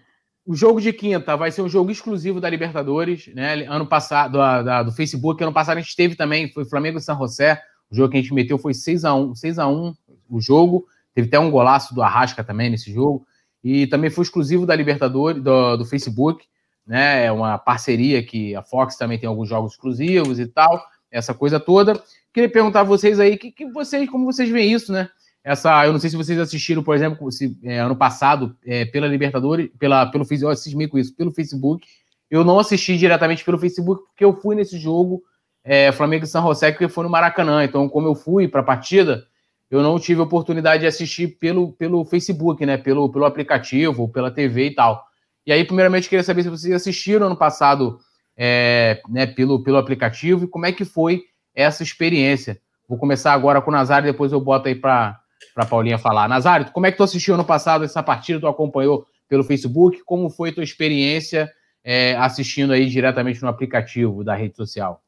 o 0.46 0.56
jogo 0.56 0.80
de 0.80 0.94
quinta 0.94 1.36
vai 1.36 1.52
ser 1.52 1.62
um 1.62 1.70
jogo 1.70 1.92
exclusivo 1.92 2.40
da 2.40 2.50
Libertadores, 2.50 3.28
né? 3.34 3.66
Ano 3.66 3.86
passado, 3.86 4.38
da, 4.38 4.62
da, 4.62 4.84
do 4.84 4.92
Facebook, 4.92 5.42
ano 5.44 5.54
passado 5.54 5.78
a 5.78 5.82
gente 5.82 5.96
teve 5.96 6.16
também, 6.16 6.52
foi 6.52 6.66
Flamengo 6.66 6.98
e 6.98 7.02
San 7.02 7.18
José. 7.18 7.62
O 7.90 7.96
jogo 7.96 8.12
que 8.12 8.18
a 8.18 8.22
gente 8.22 8.34
meteu 8.34 8.58
foi 8.58 8.74
6x1, 8.74 9.34
6x1 9.34 9.96
o 10.30 10.42
jogo. 10.42 10.86
Teve 11.14 11.28
até 11.28 11.40
um 11.40 11.52
golaço 11.52 11.96
do 11.96 12.02
Arrasca 12.02 12.44
também 12.44 12.70
nesse 12.70 12.92
jogo. 12.92 13.26
E 13.64 13.88
também 13.88 14.10
foi 14.10 14.24
exclusivo 14.24 14.66
da 14.66 14.76
Libertadores, 14.76 15.42
do, 15.42 15.78
do 15.78 15.86
Facebook 15.86 16.46
né? 16.86 17.26
É 17.26 17.32
uma 17.32 17.58
parceria 17.58 18.24
que 18.24 18.56
a 18.56 18.62
Fox 18.62 18.96
também 18.96 19.18
tem 19.18 19.28
alguns 19.28 19.50
jogos 19.50 19.74
exclusivos 19.74 20.40
e 20.40 20.46
tal, 20.46 20.86
essa 21.10 21.34
coisa 21.34 21.60
toda. 21.60 22.02
Queria 22.32 22.50
perguntar 22.50 22.82
a 22.82 22.84
vocês 22.84 23.20
aí, 23.20 23.38
que, 23.38 23.52
que 23.52 23.66
vocês, 23.72 24.10
como 24.10 24.26
vocês 24.26 24.50
veem 24.50 24.72
isso, 24.72 24.92
né? 24.92 25.10
Essa, 25.46 25.86
eu 25.86 25.94
não 25.94 26.00
sei 26.00 26.10
se 26.10 26.18
vocês 26.18 26.40
assistiram, 26.40 26.82
por 26.82 26.96
exemplo, 26.96 27.32
se, 27.32 27.56
é, 27.64 27.78
ano 27.78 27.96
passado, 27.96 28.58
é, 28.66 28.84
pela 28.84 29.06
Libertadores, 29.06 29.70
pela, 29.78 30.08
pelo 30.08 30.26
eu 30.42 30.50
assisti 30.50 30.88
com 30.88 30.98
isso, 30.98 31.16
pelo 31.16 31.32
Facebook. 31.32 31.86
Eu 32.32 32.44
não 32.44 32.58
assisti 32.58 32.98
diretamente 32.98 33.46
pelo 33.46 33.60
Facebook, 33.60 34.06
porque 34.08 34.26
eu 34.26 34.34
fui 34.34 34.56
nesse 34.56 34.80
jogo 34.80 35.22
é, 35.64 35.92
Flamengo 35.92 36.26
e 36.26 36.28
São 36.28 36.42
José, 36.42 36.72
que 36.72 36.88
foi 36.90 37.04
no 37.04 37.12
Maracanã. 37.12 37.64
Então, 37.64 37.88
como 37.88 38.08
eu 38.08 38.16
fui 38.16 38.48
para 38.48 38.62
a 38.62 38.64
partida, 38.64 39.24
eu 39.70 39.84
não 39.84 40.00
tive 40.00 40.20
oportunidade 40.20 40.82
de 40.82 40.88
assistir 40.88 41.38
pelo, 41.38 41.74
pelo 41.74 42.04
Facebook, 42.06 42.66
né? 42.66 42.76
Pelo, 42.76 43.08
pelo 43.12 43.26
aplicativo, 43.26 44.10
pela 44.10 44.32
TV 44.32 44.70
e 44.70 44.74
tal. 44.74 45.06
E 45.46 45.54
aí, 45.54 45.64
primeiramente, 45.64 46.10
queria 46.10 46.24
saber 46.24 46.42
se 46.42 46.50
vocês 46.50 46.74
assistiram 46.74 47.28
ano 47.28 47.38
passado 47.38 48.00
é, 48.36 49.00
né, 49.08 49.28
pelo, 49.28 49.62
pelo 49.62 49.78
aplicativo 49.78 50.46
e 50.46 50.48
como 50.48 50.66
é 50.66 50.72
que 50.72 50.84
foi 50.84 51.22
essa 51.54 51.84
experiência. 51.84 52.60
Vou 52.90 52.98
começar 52.98 53.32
agora 53.32 53.62
com 53.62 53.70
o 53.70 53.74
Nazário, 53.74 54.12
depois 54.12 54.32
eu 54.32 54.42
boto 54.42 54.68
aí 54.68 54.74
para 54.74 55.20
a 55.56 55.66
Paulinha 55.66 55.98
falar. 55.98 56.28
Nazário, 56.28 56.72
como 56.72 56.86
é 56.86 56.92
que 56.92 56.98
tu 56.98 57.04
assistiu 57.04 57.36
ano 57.36 57.46
passado 57.46 57.84
essa 57.84 58.04
partida? 58.04 58.40
Tu 58.40 58.48
acompanhou 58.48 59.06
pelo 59.28 59.44
Facebook? 59.44 60.04
Como 60.04 60.30
foi 60.30 60.52
tua 60.52 60.64
experiência 60.64 61.52
é, 61.84 62.16
assistindo 62.16 62.74
aí 62.74 62.88
diretamente 62.88 63.42
no 63.42 63.48
aplicativo 63.48 64.24
da 64.24 64.36
rede 64.36 64.56
social? 64.56 65.02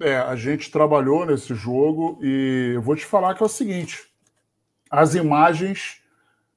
É, 0.00 0.16
a 0.16 0.34
gente 0.34 0.70
trabalhou 0.70 1.24
nesse 1.24 1.54
jogo 1.54 2.18
e 2.22 2.72
eu 2.74 2.82
vou 2.82 2.96
te 2.96 3.04
falar 3.06 3.34
que 3.34 3.42
é 3.42 3.46
o 3.46 3.48
seguinte: 3.48 4.02
as 4.90 5.14
imagens, 5.14 6.00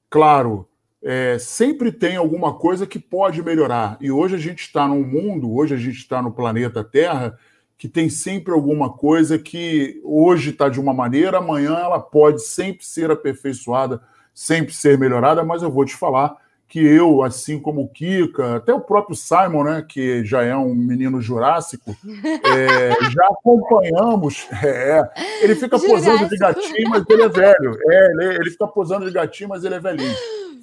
claro, 0.10 0.68
é, 1.04 1.38
sempre 1.38 1.92
tem 1.92 2.16
alguma 2.16 2.56
coisa 2.56 2.88
que 2.88 3.00
pode 3.00 3.42
melhorar. 3.44 3.98
E 4.02 4.12
hoje 4.12 4.36
a 4.36 4.40
gente 4.40 4.62
está 4.62 4.88
num 4.88 5.06
mundo, 5.06 5.54
hoje 5.54 5.76
a 5.76 5.78
gente 5.78 5.98
está 5.98 6.22
no 6.22 6.32
planeta 6.32 6.84
Terra, 6.84 7.38
que 7.78 7.88
tem 7.88 8.10
sempre 8.10 8.54
alguma 8.54 8.92
coisa 8.92 9.38
que 9.38 10.02
hoje 10.04 10.50
está 10.50 10.68
de 10.68 10.80
uma 10.80 10.94
maneira, 10.94 11.38
amanhã 11.38 11.76
ela 11.76 12.00
pode 12.00 12.42
sempre 12.42 12.84
ser 12.84 13.12
aperfeiçoada, 13.12 14.02
sempre 14.34 14.74
ser 14.74 14.98
melhorada, 14.98 15.44
mas 15.44 15.62
eu 15.62 15.72
vou 15.72 15.86
te 15.86 15.96
falar 15.96 16.38
que 16.68 16.80
eu, 16.80 17.24
assim 17.24 17.60
como 17.60 17.82
o 17.82 17.88
Kika, 17.88 18.58
até 18.58 18.74
o 18.74 18.82
próprio 18.82 19.16
Simon, 19.16 19.64
né, 19.64 19.86
que 19.88 20.26
já 20.26 20.44
é 20.44 20.56
um 20.56 20.76
menino 20.76 21.22
jurássico, 21.22 21.96
é, 22.04 23.10
já 23.10 23.26
acompanhamos. 23.28 24.48
É, 24.64 25.10
ele 25.42 25.56
fica 25.56 25.80
posando 25.80 26.28
de 26.28 26.38
gatinho, 26.38 26.90
mas 26.90 27.04
ele 27.10 27.22
é 27.22 27.30
velho. 27.30 27.78
É, 27.90 28.12
ele, 28.12 28.36
ele, 28.36 28.50
fica 28.50 28.68
posando 28.68 29.06
de 29.06 29.14
gatinho, 29.14 29.50
mas 29.50 29.64
ele 29.64 29.76
é 29.76 29.80
velhinho. 29.80 30.16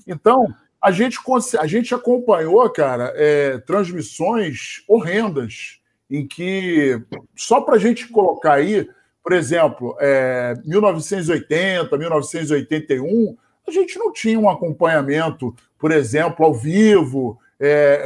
Então, 0.07 0.47
a 0.83 0.91
gente, 0.91 1.19
a 1.59 1.67
gente 1.67 1.95
acompanhou, 1.95 2.69
cara, 2.69 3.13
é, 3.17 3.57
transmissões 3.59 4.85
horrendas, 4.87 5.81
em 6.11 6.27
que, 6.27 7.01
só 7.35 7.61
para 7.61 7.77
a 7.77 7.79
gente 7.79 8.09
colocar 8.09 8.55
aí, 8.55 8.89
por 9.23 9.33
exemplo, 9.33 9.97
é, 10.01 10.55
1980, 10.65 11.97
1981, 11.97 13.37
a 13.67 13.71
gente 13.71 13.99
não 13.99 14.13
tinha 14.13 14.39
um 14.39 14.49
acompanhamento, 14.49 15.55
por 15.79 15.91
exemplo, 15.91 16.45
ao 16.45 16.55
vivo. 16.55 17.39
É, 17.59 18.05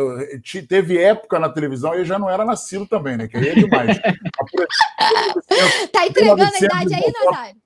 teve 0.68 0.98
época 0.98 1.38
na 1.38 1.48
televisão, 1.48 1.94
e 1.94 2.04
já 2.04 2.18
não 2.18 2.30
era 2.30 2.44
nascido 2.44 2.86
também, 2.86 3.16
né? 3.16 3.26
Que 3.26 3.36
aí 3.36 3.48
é 3.48 3.54
demais. 3.54 3.98
tá 5.92 6.06
entregando 6.06 6.44
a 6.44 6.58
idade 6.58 6.94
aí, 6.94 7.12
Nazário? 7.12 7.60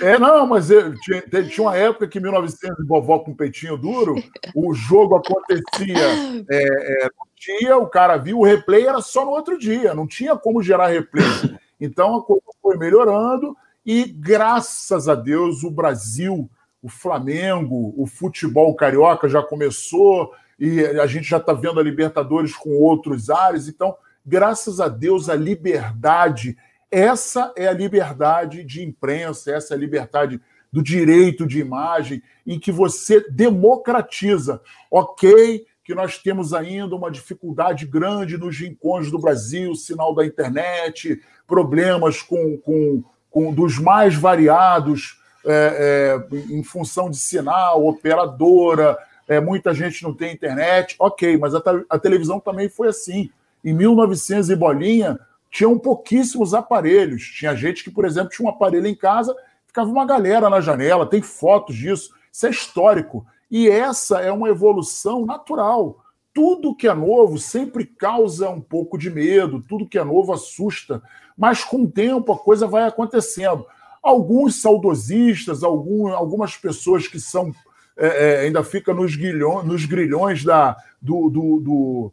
É, 0.00 0.18
não, 0.18 0.46
mas 0.46 0.70
eu, 0.70 0.94
tinha, 1.00 1.20
tinha 1.22 1.66
uma 1.66 1.76
época 1.76 2.08
que 2.08 2.20
1900 2.20 2.86
vovó 2.86 3.18
com 3.18 3.34
peitinho 3.34 3.76
duro, 3.76 4.14
o 4.54 4.72
jogo 4.72 5.16
acontecia 5.16 6.44
é, 6.50 7.04
é, 7.04 7.08
dia, 7.44 7.76
o 7.76 7.86
cara 7.86 8.16
viu, 8.16 8.38
o 8.38 8.44
replay 8.44 8.86
era 8.86 9.00
só 9.00 9.24
no 9.24 9.32
outro 9.32 9.58
dia, 9.58 9.94
não 9.94 10.06
tinha 10.06 10.36
como 10.36 10.62
gerar 10.62 10.88
replay. 10.88 11.24
Então 11.84 12.14
a 12.14 12.22
coisa 12.22 12.44
foi 12.62 12.76
melhorando 12.76 13.56
e, 13.84 14.04
graças 14.04 15.08
a 15.08 15.16
Deus, 15.16 15.64
o 15.64 15.70
Brasil 15.70 16.48
o 16.82 16.88
Flamengo, 16.88 17.94
o 17.96 18.06
futebol 18.06 18.74
carioca 18.74 19.28
já 19.28 19.40
começou 19.40 20.32
e 20.58 20.84
a 20.84 21.06
gente 21.06 21.28
já 21.28 21.36
está 21.36 21.52
vendo 21.52 21.78
a 21.78 21.82
Libertadores 21.82 22.54
com 22.56 22.70
outros 22.70 23.30
ares. 23.30 23.68
Então, 23.68 23.94
graças 24.26 24.80
a 24.80 24.88
Deus, 24.88 25.28
a 25.28 25.36
liberdade, 25.36 26.58
essa 26.90 27.52
é 27.56 27.68
a 27.68 27.72
liberdade 27.72 28.64
de 28.64 28.82
imprensa, 28.82 29.52
essa 29.52 29.74
é 29.74 29.76
a 29.76 29.80
liberdade 29.80 30.40
do 30.72 30.82
direito 30.82 31.46
de 31.46 31.60
imagem, 31.60 32.22
em 32.44 32.58
que 32.58 32.72
você 32.72 33.20
democratiza. 33.30 34.60
Ok, 34.90 35.64
que 35.92 35.94
nós 35.94 36.16
temos 36.16 36.54
ainda 36.54 36.96
uma 36.96 37.10
dificuldade 37.10 37.84
grande 37.84 38.38
nos 38.38 38.58
rincões 38.58 39.10
do 39.10 39.18
Brasil, 39.18 39.74
sinal 39.74 40.14
da 40.14 40.24
internet, 40.24 41.20
problemas 41.46 42.22
com, 42.22 42.56
com, 42.56 43.04
com 43.30 43.52
dos 43.52 43.78
mais 43.78 44.14
variados 44.14 45.20
é, 45.44 46.24
é, 46.32 46.36
em 46.50 46.62
função 46.64 47.10
de 47.10 47.18
sinal, 47.18 47.86
operadora, 47.86 48.96
é, 49.28 49.38
muita 49.38 49.74
gente 49.74 50.02
não 50.02 50.14
tem 50.14 50.32
internet, 50.32 50.96
ok, 50.98 51.36
mas 51.36 51.54
a, 51.54 51.62
a, 51.90 51.98
televisão 51.98 52.40
também 52.40 52.70
foi 52.70 52.88
assim. 52.88 53.30
Em 53.62 53.74
1900 53.74 54.48
e 54.48 54.56
bolinha, 54.56 55.20
tinham 55.50 55.78
pouquíssimos 55.78 56.54
aparelhos. 56.54 57.22
Tinha 57.24 57.54
gente 57.54 57.84
que, 57.84 57.90
por 57.90 58.06
exemplo, 58.06 58.30
tinha 58.30 58.46
um 58.46 58.50
aparelho 58.50 58.86
em 58.86 58.94
casa, 58.94 59.36
ficava 59.66 59.90
uma 59.90 60.06
galera 60.06 60.48
na 60.48 60.60
janela, 60.62 61.04
tem 61.04 61.20
fotos 61.20 61.76
disso, 61.76 62.14
isso 62.32 62.46
é 62.46 62.50
histórico. 62.50 63.26
E 63.52 63.68
essa 63.68 64.18
é 64.20 64.32
uma 64.32 64.48
evolução 64.48 65.26
natural. 65.26 66.02
Tudo 66.32 66.74
que 66.74 66.88
é 66.88 66.94
novo 66.94 67.36
sempre 67.36 67.84
causa 67.84 68.48
um 68.48 68.62
pouco 68.62 68.96
de 68.96 69.10
medo, 69.10 69.62
tudo 69.68 69.86
que 69.86 69.98
é 69.98 70.02
novo 70.02 70.32
assusta, 70.32 71.02
mas 71.36 71.62
com 71.62 71.82
o 71.82 71.90
tempo 71.90 72.32
a 72.32 72.38
coisa 72.38 72.66
vai 72.66 72.84
acontecendo. 72.84 73.66
Alguns 74.02 74.62
saudosistas, 74.62 75.62
algum, 75.62 76.08
algumas 76.08 76.56
pessoas 76.56 77.06
que 77.06 77.20
são 77.20 77.52
é, 77.94 78.06
é, 78.06 78.40
ainda 78.40 78.64
ficam 78.64 78.94
nos, 78.94 79.14
nos 79.18 79.84
grilhões 79.84 80.42
da, 80.42 80.74
do, 81.00 81.28
do, 81.28 81.60
do, 81.60 82.12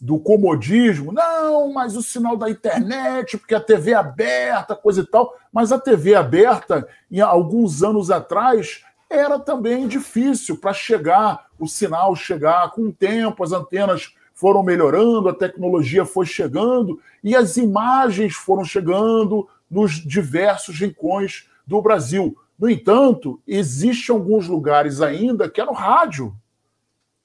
do, 0.00 0.18
comodismo. 0.18 1.12
Não, 1.12 1.72
mas 1.72 1.96
o 1.96 2.02
sinal 2.02 2.36
da 2.36 2.50
internet, 2.50 3.38
porque 3.38 3.54
a 3.54 3.60
TV 3.60 3.92
é 3.92 3.94
aberta, 3.94 4.74
coisa 4.74 5.02
e 5.02 5.06
tal. 5.06 5.32
Mas 5.52 5.70
a 5.70 5.78
TV 5.78 6.16
aberta, 6.16 6.88
em 7.08 7.20
alguns 7.20 7.84
anos 7.84 8.10
atrás, 8.10 8.82
era 9.12 9.38
também 9.38 9.86
difícil 9.86 10.56
para 10.56 10.72
chegar, 10.72 11.46
o 11.58 11.66
sinal 11.66 12.16
chegar 12.16 12.70
com 12.70 12.82
o 12.82 12.92
tempo, 12.92 13.44
as 13.44 13.52
antenas 13.52 14.14
foram 14.34 14.62
melhorando, 14.62 15.28
a 15.28 15.34
tecnologia 15.34 16.04
foi 16.04 16.26
chegando 16.26 17.00
e 17.22 17.36
as 17.36 17.56
imagens 17.56 18.34
foram 18.34 18.64
chegando, 18.64 19.48
nos 19.70 19.92
diversos 19.92 20.78
rincões 20.78 21.48
do 21.66 21.80
Brasil. 21.80 22.36
No 22.58 22.68
entanto, 22.68 23.40
existem 23.46 24.14
alguns 24.14 24.46
lugares 24.46 25.00
ainda 25.00 25.48
que 25.48 25.60
é 25.60 25.64
no 25.64 25.72
rádio. 25.72 26.36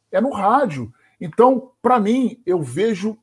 É 0.10 0.22
no 0.22 0.32
rádio. 0.32 0.94
Então, 1.20 1.72
para 1.82 2.00
mim, 2.00 2.42
eu 2.46 2.62
vejo 2.62 3.18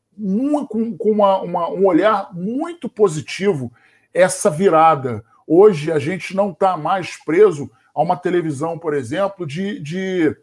com 0.69 0.95
uma, 1.01 1.41
uma, 1.41 1.70
um 1.70 1.86
olhar 1.86 2.35
muito 2.35 2.89
positivo 2.89 3.73
essa 4.12 4.51
virada. 4.51 5.24
Hoje 5.47 5.91
a 5.91 5.99
gente 5.99 6.36
não 6.36 6.51
está 6.51 6.77
mais 6.77 7.16
preso 7.24 7.70
a 7.94 8.02
uma 8.02 8.16
televisão, 8.16 8.78
por 8.78 8.92
exemplo, 8.92 9.46
de, 9.46 9.78
de, 9.80 10.36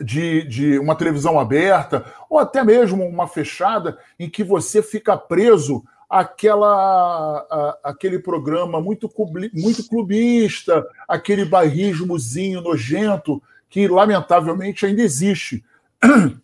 de, 0.00 0.42
de, 0.48 0.78
uma 0.78 0.96
televisão 0.96 1.38
aberta, 1.38 2.04
ou 2.28 2.38
até 2.38 2.64
mesmo 2.64 3.06
uma 3.06 3.28
fechada, 3.28 3.96
em 4.18 4.28
que 4.28 4.42
você 4.42 4.82
fica 4.82 5.16
preso 5.16 5.84
aquela, 6.10 7.46
a, 7.50 7.90
aquele 7.90 8.18
programa 8.18 8.80
muito, 8.80 9.10
muito 9.52 9.88
clubista, 9.88 10.84
aquele 11.08 11.44
bairrismozinho 11.44 12.60
nojento 12.60 13.42
que, 13.68 13.88
lamentavelmente, 13.88 14.84
ainda 14.84 15.02
existe. 15.02 15.64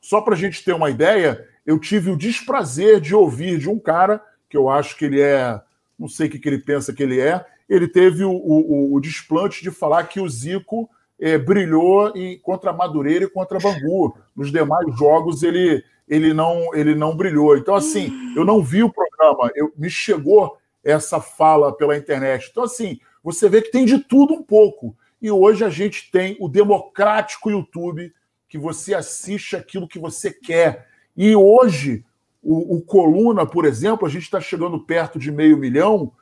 Só 0.00 0.20
para 0.20 0.34
a 0.34 0.36
gente 0.36 0.62
ter 0.64 0.72
uma 0.72 0.90
ideia, 0.90 1.48
eu 1.64 1.78
tive 1.78 2.10
o 2.10 2.16
desprazer 2.16 3.00
de 3.00 3.14
ouvir 3.14 3.58
de 3.58 3.68
um 3.68 3.78
cara, 3.78 4.22
que 4.48 4.56
eu 4.56 4.68
acho 4.68 4.96
que 4.96 5.04
ele 5.04 5.20
é, 5.20 5.60
não 5.98 6.08
sei 6.08 6.28
o 6.28 6.30
que, 6.30 6.38
que 6.38 6.48
ele 6.48 6.58
pensa 6.58 6.92
que 6.92 7.02
ele 7.02 7.20
é, 7.20 7.44
ele 7.68 7.88
teve 7.88 8.24
o, 8.24 8.32
o, 8.32 8.94
o 8.94 9.00
desplante 9.00 9.62
de 9.62 9.70
falar 9.70 10.04
que 10.04 10.20
o 10.20 10.28
Zico 10.28 10.88
é, 11.18 11.38
brilhou 11.38 12.12
em, 12.14 12.38
contra 12.38 12.72
Madureira 12.72 13.24
e 13.24 13.30
contra 13.30 13.58
Bangu. 13.58 14.16
Nos 14.36 14.50
demais 14.50 14.96
jogos 14.96 15.42
ele 15.42 15.82
ele 16.08 16.34
não, 16.34 16.74
ele 16.74 16.94
não 16.94 17.16
brilhou. 17.16 17.56
Então, 17.56 17.74
assim, 17.74 18.12
eu 18.36 18.44
não 18.44 18.62
vi 18.62 18.82
o 18.82 18.92
programa, 18.92 19.50
eu, 19.54 19.72
me 19.76 19.88
chegou 19.88 20.58
essa 20.82 21.20
fala 21.20 21.74
pela 21.74 21.96
internet. 21.96 22.48
Então, 22.50 22.64
assim, 22.64 23.00
você 23.22 23.48
vê 23.48 23.62
que 23.62 23.70
tem 23.70 23.84
de 23.84 23.98
tudo 23.98 24.34
um 24.34 24.42
pouco. 24.42 24.94
E 25.20 25.30
hoje 25.30 25.64
a 25.64 25.70
gente 25.70 26.10
tem 26.10 26.36
o 26.38 26.48
democrático 26.48 27.50
YouTube, 27.50 28.12
que 28.48 28.58
você 28.58 28.94
assiste 28.94 29.56
aquilo 29.56 29.88
que 29.88 29.98
você 29.98 30.30
quer. 30.30 30.86
E 31.16 31.34
hoje, 31.34 32.04
o, 32.42 32.76
o 32.76 32.82
Coluna, 32.82 33.46
por 33.46 33.64
exemplo, 33.64 34.06
a 34.06 34.10
gente 34.10 34.24
está 34.24 34.40
chegando 34.40 34.78
perto 34.78 35.18
de 35.18 35.32
meio 35.32 35.56
milhão, 35.56 36.12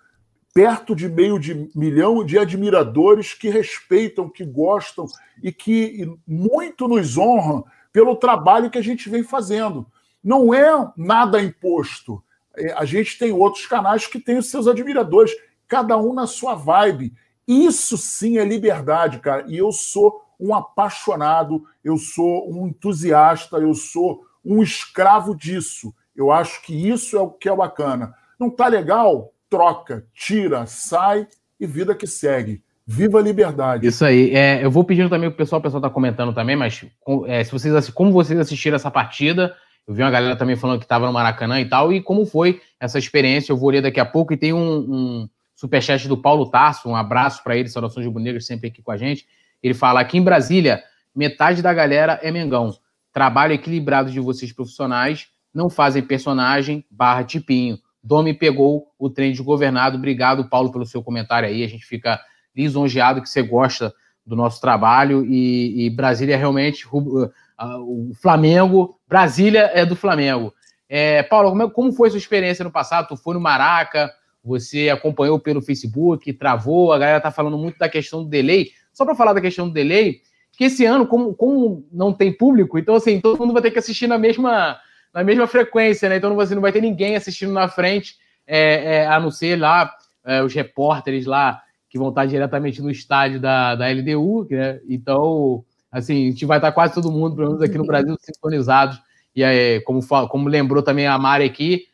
perto 0.54 0.94
de 0.94 1.08
meio 1.08 1.38
de 1.38 1.70
milhão 1.74 2.24
de 2.24 2.38
admiradores 2.38 3.32
que 3.32 3.48
respeitam, 3.48 4.28
que 4.28 4.44
gostam 4.44 5.06
e 5.42 5.50
que 5.50 6.10
muito 6.26 6.86
nos 6.86 7.16
honram 7.16 7.64
pelo 7.92 8.16
trabalho 8.16 8.70
que 8.70 8.78
a 8.78 8.82
gente 8.82 9.08
vem 9.08 9.22
fazendo. 9.22 9.86
Não 10.22 10.52
é 10.52 10.70
nada 10.96 11.42
imposto. 11.42 12.22
É, 12.56 12.72
a 12.72 12.84
gente 12.84 13.18
tem 13.18 13.32
outros 13.32 13.66
canais 13.66 14.06
que 14.06 14.20
têm 14.20 14.38
os 14.38 14.50
seus 14.50 14.68
admiradores, 14.68 15.32
cada 15.66 15.96
um 15.96 16.12
na 16.12 16.26
sua 16.26 16.54
vibe. 16.54 17.14
Isso 17.48 17.96
sim 17.96 18.38
é 18.38 18.44
liberdade, 18.44 19.18
cara. 19.18 19.44
E 19.48 19.56
eu 19.56 19.72
sou 19.72 20.22
um 20.38 20.54
apaixonado, 20.54 21.64
eu 21.82 21.96
sou 21.96 22.52
um 22.52 22.66
entusiasta, 22.68 23.56
eu 23.56 23.74
sou 23.74 24.24
um 24.44 24.62
escravo 24.62 25.34
disso. 25.34 25.94
Eu 26.14 26.30
acho 26.30 26.62
que 26.62 26.88
isso 26.88 27.16
é 27.16 27.20
o 27.20 27.30
que 27.30 27.48
é 27.48 27.56
bacana. 27.56 28.14
Não 28.38 28.50
tá 28.50 28.66
legal? 28.66 29.32
Troca, 29.52 30.06
tira, 30.14 30.64
sai 30.64 31.28
e 31.60 31.66
vida 31.66 31.94
que 31.94 32.06
segue. 32.06 32.62
Viva 32.86 33.18
a 33.18 33.22
liberdade. 33.22 33.86
Isso 33.86 34.02
aí. 34.02 34.34
É, 34.34 34.64
eu 34.64 34.70
vou 34.70 34.82
pedindo 34.82 35.10
também 35.10 35.28
o 35.28 35.32
pessoal, 35.32 35.60
o 35.60 35.62
pessoal 35.62 35.78
está 35.78 35.90
comentando 35.90 36.32
também, 36.32 36.56
mas 36.56 36.82
é, 37.26 37.44
se 37.44 37.52
vocês, 37.52 37.90
como 37.90 38.10
vocês 38.10 38.40
assistiram 38.40 38.76
essa 38.76 38.90
partida, 38.90 39.54
eu 39.86 39.92
vi 39.92 40.02
uma 40.02 40.10
galera 40.10 40.36
também 40.36 40.56
falando 40.56 40.78
que 40.78 40.86
estava 40.86 41.04
no 41.06 41.12
Maracanã 41.12 41.60
e 41.60 41.68
tal, 41.68 41.92
e 41.92 42.00
como 42.00 42.24
foi 42.24 42.62
essa 42.80 42.98
experiência, 42.98 43.52
eu 43.52 43.58
vou 43.58 43.68
ler 43.68 43.82
daqui 43.82 44.00
a 44.00 44.06
pouco, 44.06 44.32
e 44.32 44.38
tem 44.38 44.54
um, 44.54 44.78
um 44.78 45.28
superchat 45.54 46.08
do 46.08 46.16
Paulo 46.16 46.50
Tarso, 46.50 46.88
um 46.88 46.96
abraço 46.96 47.44
para 47.44 47.54
ele, 47.54 47.68
saudações 47.68 48.10
de 48.10 48.18
Negras, 48.18 48.46
sempre 48.46 48.68
aqui 48.68 48.80
com 48.80 48.90
a 48.90 48.96
gente. 48.96 49.26
Ele 49.62 49.74
fala: 49.74 50.00
aqui 50.00 50.16
em 50.16 50.22
Brasília, 50.22 50.82
metade 51.14 51.60
da 51.60 51.74
galera 51.74 52.18
é 52.22 52.30
Mengão. 52.30 52.74
Trabalho 53.12 53.52
equilibrado 53.52 54.10
de 54.10 54.18
vocês 54.18 54.50
profissionais, 54.50 55.26
não 55.52 55.68
fazem 55.68 56.02
personagem 56.02 56.86
barra 56.90 57.22
tipinho. 57.22 57.78
Domi 58.02 58.34
pegou 58.34 58.88
o 58.98 59.08
trem 59.08 59.30
desgovernado. 59.30 59.96
Obrigado, 59.96 60.48
Paulo, 60.48 60.72
pelo 60.72 60.86
seu 60.86 61.02
comentário 61.02 61.48
aí. 61.48 61.62
A 61.62 61.68
gente 61.68 61.84
fica 61.84 62.20
lisonjeado 62.54 63.22
que 63.22 63.28
você 63.28 63.42
gosta 63.42 63.94
do 64.24 64.36
nosso 64.36 64.60
trabalho 64.60 65.24
e, 65.24 65.86
e 65.86 65.90
Brasília 65.90 66.34
é 66.34 66.36
realmente 66.38 66.86
uh, 66.86 67.30
o 67.58 68.12
Flamengo. 68.20 68.98
Brasília 69.08 69.70
é 69.74 69.84
do 69.84 69.96
Flamengo. 69.96 70.52
É, 70.88 71.22
Paulo, 71.22 71.50
como, 71.50 71.62
é, 71.62 71.70
como 71.70 71.92
foi 71.92 72.10
sua 72.10 72.18
experiência 72.18 72.64
no 72.64 72.70
passado? 72.70 73.08
Tu 73.08 73.16
foi 73.16 73.34
no 73.34 73.40
Maraca, 73.40 74.12
você 74.44 74.90
acompanhou 74.90 75.38
pelo 75.38 75.62
Facebook, 75.62 76.32
travou, 76.34 76.92
a 76.92 76.98
galera 76.98 77.20
tá 77.20 77.30
falando 77.30 77.56
muito 77.56 77.78
da 77.78 77.88
questão 77.88 78.22
do 78.22 78.28
delay. 78.28 78.70
Só 78.92 79.04
para 79.04 79.14
falar 79.14 79.32
da 79.32 79.40
questão 79.40 79.68
do 79.68 79.74
delay, 79.74 80.20
que 80.52 80.64
esse 80.64 80.84
ano, 80.84 81.06
como, 81.06 81.34
como 81.34 81.86
não 81.90 82.12
tem 82.12 82.32
público, 82.32 82.78
então 82.78 82.94
assim, 82.94 83.20
todo 83.20 83.38
mundo 83.38 83.52
vai 83.52 83.62
ter 83.62 83.70
que 83.70 83.78
assistir 83.78 84.06
na 84.06 84.18
mesma, 84.18 84.78
na 85.12 85.22
mesma 85.22 85.47
frequência, 85.47 86.09
né? 86.09 86.16
Então 86.16 86.34
você 86.34 86.55
não 86.55 86.62
vai 86.62 86.72
ter 86.72 86.80
ninguém 86.80 87.16
assistindo 87.16 87.52
na 87.52 87.68
frente, 87.68 88.16
é, 88.47 88.97
é, 88.97 89.06
a 89.06 89.20
não 89.20 89.30
ser 89.30 89.59
lá 89.59 89.93
é, 90.24 90.43
os 90.43 90.52
repórteres 90.52 91.26
lá 91.26 91.62
que 91.89 91.98
vão 91.98 92.09
estar 92.09 92.24
diretamente 92.26 92.80
no 92.80 92.90
estádio 92.90 93.39
da, 93.39 93.74
da 93.74 93.86
LDU, 93.89 94.47
né? 94.51 94.80
Então, 94.89 95.64
assim, 95.90 96.28
a 96.28 96.30
gente 96.30 96.47
vai 96.47 96.59
estar 96.59 96.72
quase 96.72 96.94
todo 96.94 97.12
mundo, 97.12 97.36
pelo 97.36 97.48
menos 97.48 97.62
aqui 97.62 97.76
no 97.76 97.86
Brasil, 97.86 98.16
sintonizados. 98.20 98.98
E 99.36 99.44
aí, 99.44 99.80
como, 99.82 100.01
como 100.28 100.48
lembrou 100.48 100.82
também 100.82 101.06
a 101.06 101.18
Mari 101.18 101.44
aqui, 101.44 101.86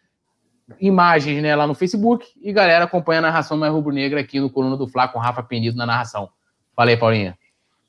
imagens 0.80 1.42
né, 1.42 1.54
lá 1.56 1.66
no 1.66 1.74
Facebook 1.74 2.26
e 2.40 2.52
galera 2.52 2.84
acompanha 2.84 3.20
a 3.20 3.22
narração 3.22 3.56
mais 3.56 3.72
rubro-negra 3.72 4.20
aqui 4.20 4.38
no 4.38 4.50
Coluna 4.50 4.76
do 4.76 4.86
Fla 4.86 5.08
com 5.08 5.18
Rafa 5.18 5.42
Penido 5.42 5.76
na 5.76 5.86
narração. 5.86 6.28
Fala 6.76 6.90
aí, 6.90 6.96
Paulinha. 6.96 7.38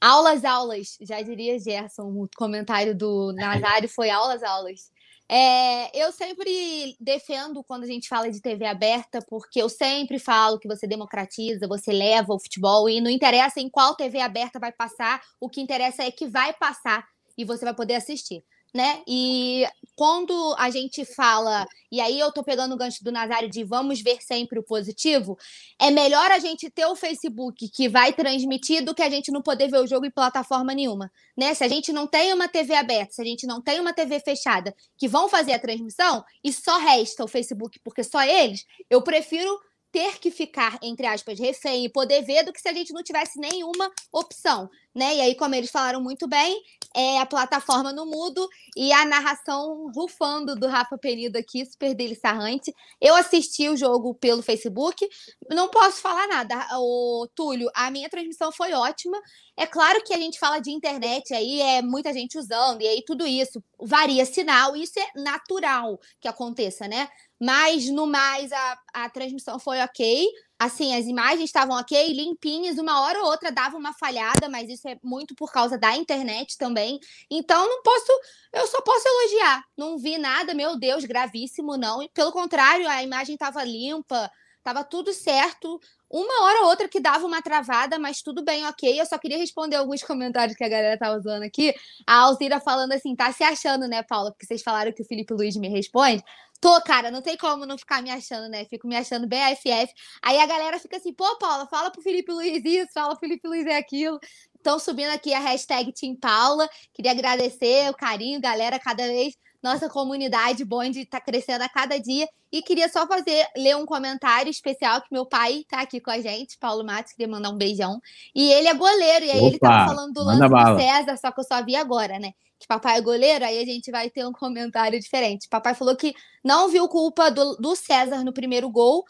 Aulas, 0.01 0.45
aulas, 0.45 0.97
já 1.01 1.21
diria 1.21 1.59
Gerson, 1.59 2.03
o 2.03 2.29
comentário 2.37 2.95
do 2.95 3.33
Nazário 3.33 3.89
foi 3.89 4.09
aulas, 4.09 4.41
aulas. 4.41 4.91
É, 5.31 5.95
eu 5.95 6.11
sempre 6.11 6.97
defendo 6.99 7.63
quando 7.63 7.83
a 7.83 7.87
gente 7.87 8.07
fala 8.07 8.31
de 8.31 8.41
TV 8.41 8.65
aberta, 8.65 9.19
porque 9.29 9.61
eu 9.61 9.69
sempre 9.69 10.17
falo 10.17 10.57
que 10.57 10.67
você 10.67 10.87
democratiza, 10.87 11.67
você 11.67 11.91
leva 11.91 12.33
o 12.33 12.39
futebol 12.39 12.89
e 12.89 12.99
não 12.99 13.11
interessa 13.11 13.59
em 13.59 13.69
qual 13.69 13.95
TV 13.95 14.19
aberta 14.21 14.59
vai 14.59 14.71
passar, 14.71 15.21
o 15.39 15.47
que 15.47 15.61
interessa 15.61 16.03
é 16.03 16.09
que 16.09 16.25
vai 16.25 16.51
passar 16.53 17.05
e 17.37 17.45
você 17.45 17.63
vai 17.63 17.75
poder 17.75 17.95
assistir 17.95 18.43
né? 18.73 19.01
E 19.07 19.65
quando 19.95 20.55
a 20.57 20.69
gente 20.69 21.03
fala, 21.03 21.67
e 21.91 21.99
aí 21.99 22.19
eu 22.19 22.31
tô 22.31 22.43
pegando 22.43 22.73
o 22.73 22.77
gancho 22.77 23.03
do 23.03 23.11
Nazário 23.11 23.49
de 23.49 23.63
vamos 23.63 24.01
ver 24.01 24.21
sempre 24.21 24.59
o 24.59 24.63
positivo, 24.63 25.37
é 25.79 25.91
melhor 25.91 26.31
a 26.31 26.39
gente 26.39 26.69
ter 26.69 26.85
o 26.85 26.95
Facebook 26.95 27.67
que 27.69 27.89
vai 27.89 28.13
transmitir 28.13 28.83
do 28.83 28.93
que 28.93 29.01
a 29.01 29.09
gente 29.09 29.31
não 29.31 29.41
poder 29.41 29.69
ver 29.69 29.79
o 29.79 29.87
jogo 29.87 30.05
em 30.05 30.11
plataforma 30.11 30.73
nenhuma, 30.73 31.11
né? 31.37 31.53
Se 31.53 31.63
a 31.63 31.67
gente 31.67 31.91
não 31.91 32.07
tem 32.07 32.33
uma 32.33 32.47
TV 32.47 32.75
aberta, 32.75 33.13
se 33.13 33.21
a 33.21 33.25
gente 33.25 33.45
não 33.45 33.61
tem 33.61 33.79
uma 33.79 33.93
TV 33.93 34.19
fechada 34.19 34.75
que 34.97 35.07
vão 35.07 35.27
fazer 35.27 35.53
a 35.53 35.59
transmissão 35.59 36.23
e 36.43 36.53
só 36.53 36.77
resta 36.77 37.23
o 37.23 37.27
Facebook 37.27 37.79
porque 37.83 38.03
só 38.03 38.23
eles, 38.23 38.65
eu 38.89 39.01
prefiro 39.01 39.59
ter 39.91 40.19
que 40.19 40.29
ficar, 40.29 40.77
entre 40.81 41.07
aspas, 41.07 41.39
refém 41.39 41.85
e 41.85 41.89
poder 41.89 42.21
ver 42.23 42.43
do 42.43 42.53
que 42.53 42.61
se 42.61 42.69
a 42.69 42.73
gente 42.73 42.93
não 42.93 43.03
tivesse 43.03 43.39
nenhuma 43.39 43.91
opção, 44.11 44.69
né? 44.93 45.15
E 45.15 45.21
aí, 45.21 45.35
como 45.35 45.55
eles 45.55 45.71
falaram 45.71 46.01
muito 46.01 46.27
bem, 46.27 46.61
é 46.95 47.19
a 47.19 47.25
plataforma 47.25 47.93
no 47.93 48.05
mudo 48.05 48.47
e 48.75 48.91
a 48.91 49.05
narração 49.05 49.91
rufando 49.95 50.55
do 50.55 50.67
Rafa 50.67 50.97
Penido 50.97 51.37
aqui, 51.37 51.65
super 51.65 51.93
deliciante. 51.95 52.73
Eu 52.99 53.15
assisti 53.15 53.69
o 53.69 53.77
jogo 53.77 54.13
pelo 54.15 54.41
Facebook, 54.41 55.07
não 55.49 55.69
posso 55.69 56.01
falar 56.01 56.27
nada. 56.27 56.55
O 56.79 57.27
Túlio, 57.35 57.69
a 57.75 57.89
minha 57.91 58.09
transmissão 58.09 58.51
foi 58.51 58.73
ótima. 58.73 59.19
É 59.57 59.65
claro 59.65 60.03
que 60.03 60.13
a 60.13 60.17
gente 60.17 60.39
fala 60.39 60.59
de 60.59 60.71
internet 60.71 61.33
aí, 61.33 61.61
é 61.61 61.81
muita 61.81 62.13
gente 62.13 62.37
usando, 62.37 62.81
e 62.81 62.87
aí 62.87 63.03
tudo 63.05 63.25
isso 63.25 63.63
varia 63.79 64.25
sinal, 64.25 64.75
isso 64.75 64.99
é 64.99 65.21
natural 65.21 65.99
que 66.19 66.27
aconteça, 66.27 66.87
né? 66.87 67.09
Mas, 67.39 67.89
no 67.89 68.05
mais, 68.05 68.51
a, 68.51 68.79
a 68.93 69.09
transmissão 69.09 69.57
foi 69.57 69.79
ok. 69.81 70.27
Assim, 70.59 70.93
as 70.93 71.05
imagens 71.05 71.45
estavam 71.45 71.77
ok, 71.77 72.11
limpinhas. 72.13 72.77
Uma 72.77 73.01
hora 73.01 73.19
ou 73.19 73.27
outra 73.27 73.49
dava 73.49 73.77
uma 73.77 73.93
falhada, 73.93 74.49
mas 74.49 74.69
isso 74.69 74.89
é 74.89 74.97
muito 75.01 75.33
por 75.33 75.51
causa 75.51 75.77
da 75.77 75.95
internet 75.95 76.57
também. 76.57 76.99
Então, 77.31 77.65
não 77.65 77.81
posso. 77.81 78.11
Eu 78.51 78.67
só 78.67 78.81
posso 78.81 79.07
elogiar. 79.07 79.63
Não 79.77 79.97
vi 79.97 80.17
nada, 80.17 80.53
meu 80.53 80.77
Deus, 80.77 81.05
gravíssimo, 81.05 81.77
não. 81.77 82.05
Pelo 82.13 82.33
contrário, 82.33 82.89
a 82.89 83.01
imagem 83.01 83.35
estava 83.35 83.63
limpa, 83.63 84.29
estava 84.57 84.83
tudo 84.83 85.13
certo. 85.13 85.79
Uma 86.09 86.43
hora 86.43 86.61
ou 86.63 86.69
outra 86.69 86.89
que 86.89 86.99
dava 86.99 87.25
uma 87.25 87.41
travada, 87.41 87.99
mas 87.99 88.21
tudo 88.21 88.43
bem, 88.43 88.65
ok. 88.65 88.99
Eu 88.99 89.05
só 89.05 89.17
queria 89.17 89.37
responder 89.37 89.75
alguns 89.75 90.01
comentários 90.03 90.57
que 90.57 90.63
a 90.63 90.69
galera 90.69 90.97
tá 90.97 91.15
usando 91.15 91.43
aqui. 91.43 91.73
A 92.05 92.21
Alzira 92.21 92.59
falando 92.59 92.91
assim, 92.93 93.15
tá 93.15 93.31
se 93.31 93.43
achando, 93.43 93.87
né, 93.87 94.03
Paula? 94.03 94.31
Porque 94.31 94.45
vocês 94.45 94.63
falaram 94.63 94.91
que 94.91 95.03
o 95.03 95.05
Felipe 95.05 95.33
Luiz 95.33 95.55
me 95.55 95.69
responde. 95.69 96.23
Tô, 96.61 96.81
cara, 96.81 97.09
não 97.09 97.21
tem 97.21 97.37
como 97.37 97.65
não 97.65 97.77
ficar 97.77 98.01
me 98.01 98.09
achando, 98.09 98.49
né? 98.49 98.65
Fico 98.65 98.87
me 98.87 98.95
achando 98.95 99.27
bem 99.27 99.41
AFF. 99.43 99.93
Aí 100.21 100.39
a 100.39 100.45
galera 100.45 100.79
fica 100.79 100.97
assim, 100.97 101.13
pô, 101.13 101.37
Paula, 101.37 101.65
fala 101.67 101.89
pro 101.89 102.01
Felipe 102.01 102.31
Luiz 102.31 102.63
isso, 102.65 102.91
fala 102.93 103.09
pro 103.09 103.19
Felipe 103.19 103.47
Luiz 103.47 103.65
é 103.65 103.77
aquilo. 103.77 104.19
Estão 104.55 104.77
subindo 104.77 105.11
aqui 105.11 105.33
a 105.33 105.39
hashtag 105.39 105.93
Team 105.93 106.15
Paula. 106.15 106.69
Queria 106.93 107.11
agradecer 107.11 107.89
o 107.89 107.93
carinho, 107.93 108.41
galera, 108.41 108.77
cada 108.77 109.07
vez 109.07 109.37
nossa 109.61 109.89
comunidade 109.89 110.63
Bonde 110.63 111.01
está 111.01 111.19
crescendo 111.19 111.63
a 111.63 111.69
cada 111.69 111.97
dia. 111.99 112.27
E 112.51 112.61
queria 112.61 112.89
só 112.89 113.05
fazer, 113.05 113.45
ler 113.55 113.75
um 113.75 113.85
comentário 113.85 114.49
especial 114.49 115.01
que 115.01 115.07
meu 115.11 115.25
pai 115.25 115.59
está 115.59 115.81
aqui 115.81 115.99
com 115.99 116.09
a 116.09 116.19
gente, 116.19 116.57
Paulo 116.57 116.83
Matos, 116.83 117.13
queria 117.13 117.31
mandar 117.31 117.51
um 117.51 117.57
beijão. 117.57 118.01
E 118.33 118.51
ele 118.51 118.67
é 118.67 118.73
goleiro, 118.73 119.25
e 119.25 119.31
aí 119.31 119.37
Opa, 119.37 119.47
ele 119.47 119.55
estava 119.55 119.93
falando 119.93 120.13
do 120.13 120.23
lance 120.23 120.39
do 120.39 120.79
César, 120.79 121.17
só 121.17 121.31
que 121.31 121.39
eu 121.39 121.43
só 121.43 121.63
vi 121.63 121.75
agora, 121.75 122.17
né? 122.17 122.33
Que 122.59 122.67
papai 122.67 122.97
é 122.97 123.01
goleiro, 123.01 123.45
aí 123.45 123.57
a 123.57 123.65
gente 123.65 123.89
vai 123.89 124.09
ter 124.09 124.25
um 124.25 124.33
comentário 124.33 124.99
diferente. 124.99 125.47
Papai 125.47 125.73
falou 125.73 125.95
que 125.95 126.13
não 126.43 126.67
viu 126.67 126.87
culpa 126.89 127.31
do, 127.31 127.55
do 127.55 127.75
César 127.75 128.23
no 128.23 128.33
primeiro 128.33 128.69
gol, 128.69 129.05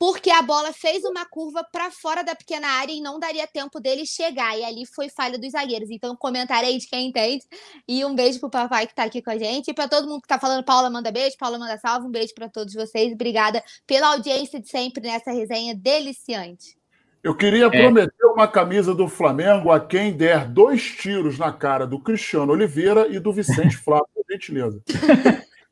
porque 0.00 0.30
a 0.30 0.42
bola 0.42 0.72
fez 0.72 1.04
uma 1.04 1.26
curva 1.26 1.62
para 1.62 1.90
fora 1.90 2.24
da 2.24 2.34
pequena 2.34 2.66
área 2.66 2.90
e 2.90 3.02
não 3.02 3.20
daria 3.20 3.46
tempo 3.46 3.78
dele 3.78 4.06
chegar. 4.06 4.58
E 4.58 4.64
ali 4.64 4.86
foi 4.86 5.10
falha 5.10 5.38
dos 5.38 5.52
zagueiros. 5.52 5.90
Então, 5.90 6.16
comentário 6.16 6.68
aí 6.68 6.78
de 6.78 6.88
quem 6.88 7.08
entende. 7.08 7.44
E 7.86 8.02
um 8.04 8.14
beijo 8.14 8.40
pro 8.40 8.48
papai 8.48 8.86
que 8.86 8.94
tá 8.94 9.04
aqui 9.04 9.20
com 9.20 9.30
a 9.30 9.36
gente. 9.36 9.68
E 9.70 9.74
para 9.74 9.86
todo 9.86 10.08
mundo 10.08 10.22
que 10.22 10.28
tá 10.28 10.38
falando, 10.40 10.64
Paula 10.64 10.88
manda 10.88 11.12
beijo, 11.12 11.36
Paula 11.38 11.58
manda 11.58 11.78
salve. 11.78 12.06
Um 12.06 12.10
beijo 12.10 12.32
para 12.34 12.48
todos 12.48 12.72
vocês. 12.72 13.12
Obrigada 13.12 13.62
pela 13.86 14.08
audiência 14.14 14.58
de 14.58 14.70
sempre 14.70 15.02
nessa 15.02 15.32
resenha 15.32 15.74
deliciante. 15.74 16.79
Eu 17.22 17.34
queria 17.34 17.66
é. 17.66 17.70
prometer 17.70 18.24
uma 18.24 18.48
camisa 18.48 18.94
do 18.94 19.06
Flamengo 19.06 19.70
a 19.70 19.78
quem 19.78 20.12
der 20.12 20.46
dois 20.46 20.82
tiros 20.82 21.38
na 21.38 21.52
cara 21.52 21.86
do 21.86 22.00
Cristiano 22.00 22.52
Oliveira 22.52 23.06
e 23.08 23.18
do 23.18 23.32
Vicente 23.32 23.76
Flávio, 23.78 24.06
por 24.14 24.24
gentileza. 24.30 24.80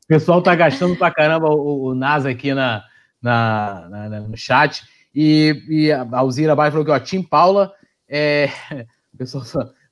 o 0.04 0.06
pessoal 0.06 0.42
tá 0.42 0.54
gastando 0.54 0.96
pra 0.96 1.10
caramba 1.10 1.48
o, 1.48 1.86
o 1.86 1.94
NASA 1.94 2.28
aqui 2.30 2.52
na 2.52 2.84
na, 3.22 3.88
na, 3.88 4.20
no 4.20 4.36
chat. 4.36 4.82
E, 5.14 5.62
e 5.68 5.92
a 5.92 6.06
Alzira 6.12 6.54
Baia 6.54 6.70
falou 6.70 6.84
que, 6.84 6.90
ó, 6.90 6.98
Tim 6.98 7.22
Paula, 7.22 7.72
é... 8.08 8.50
pessoal, 9.16 9.44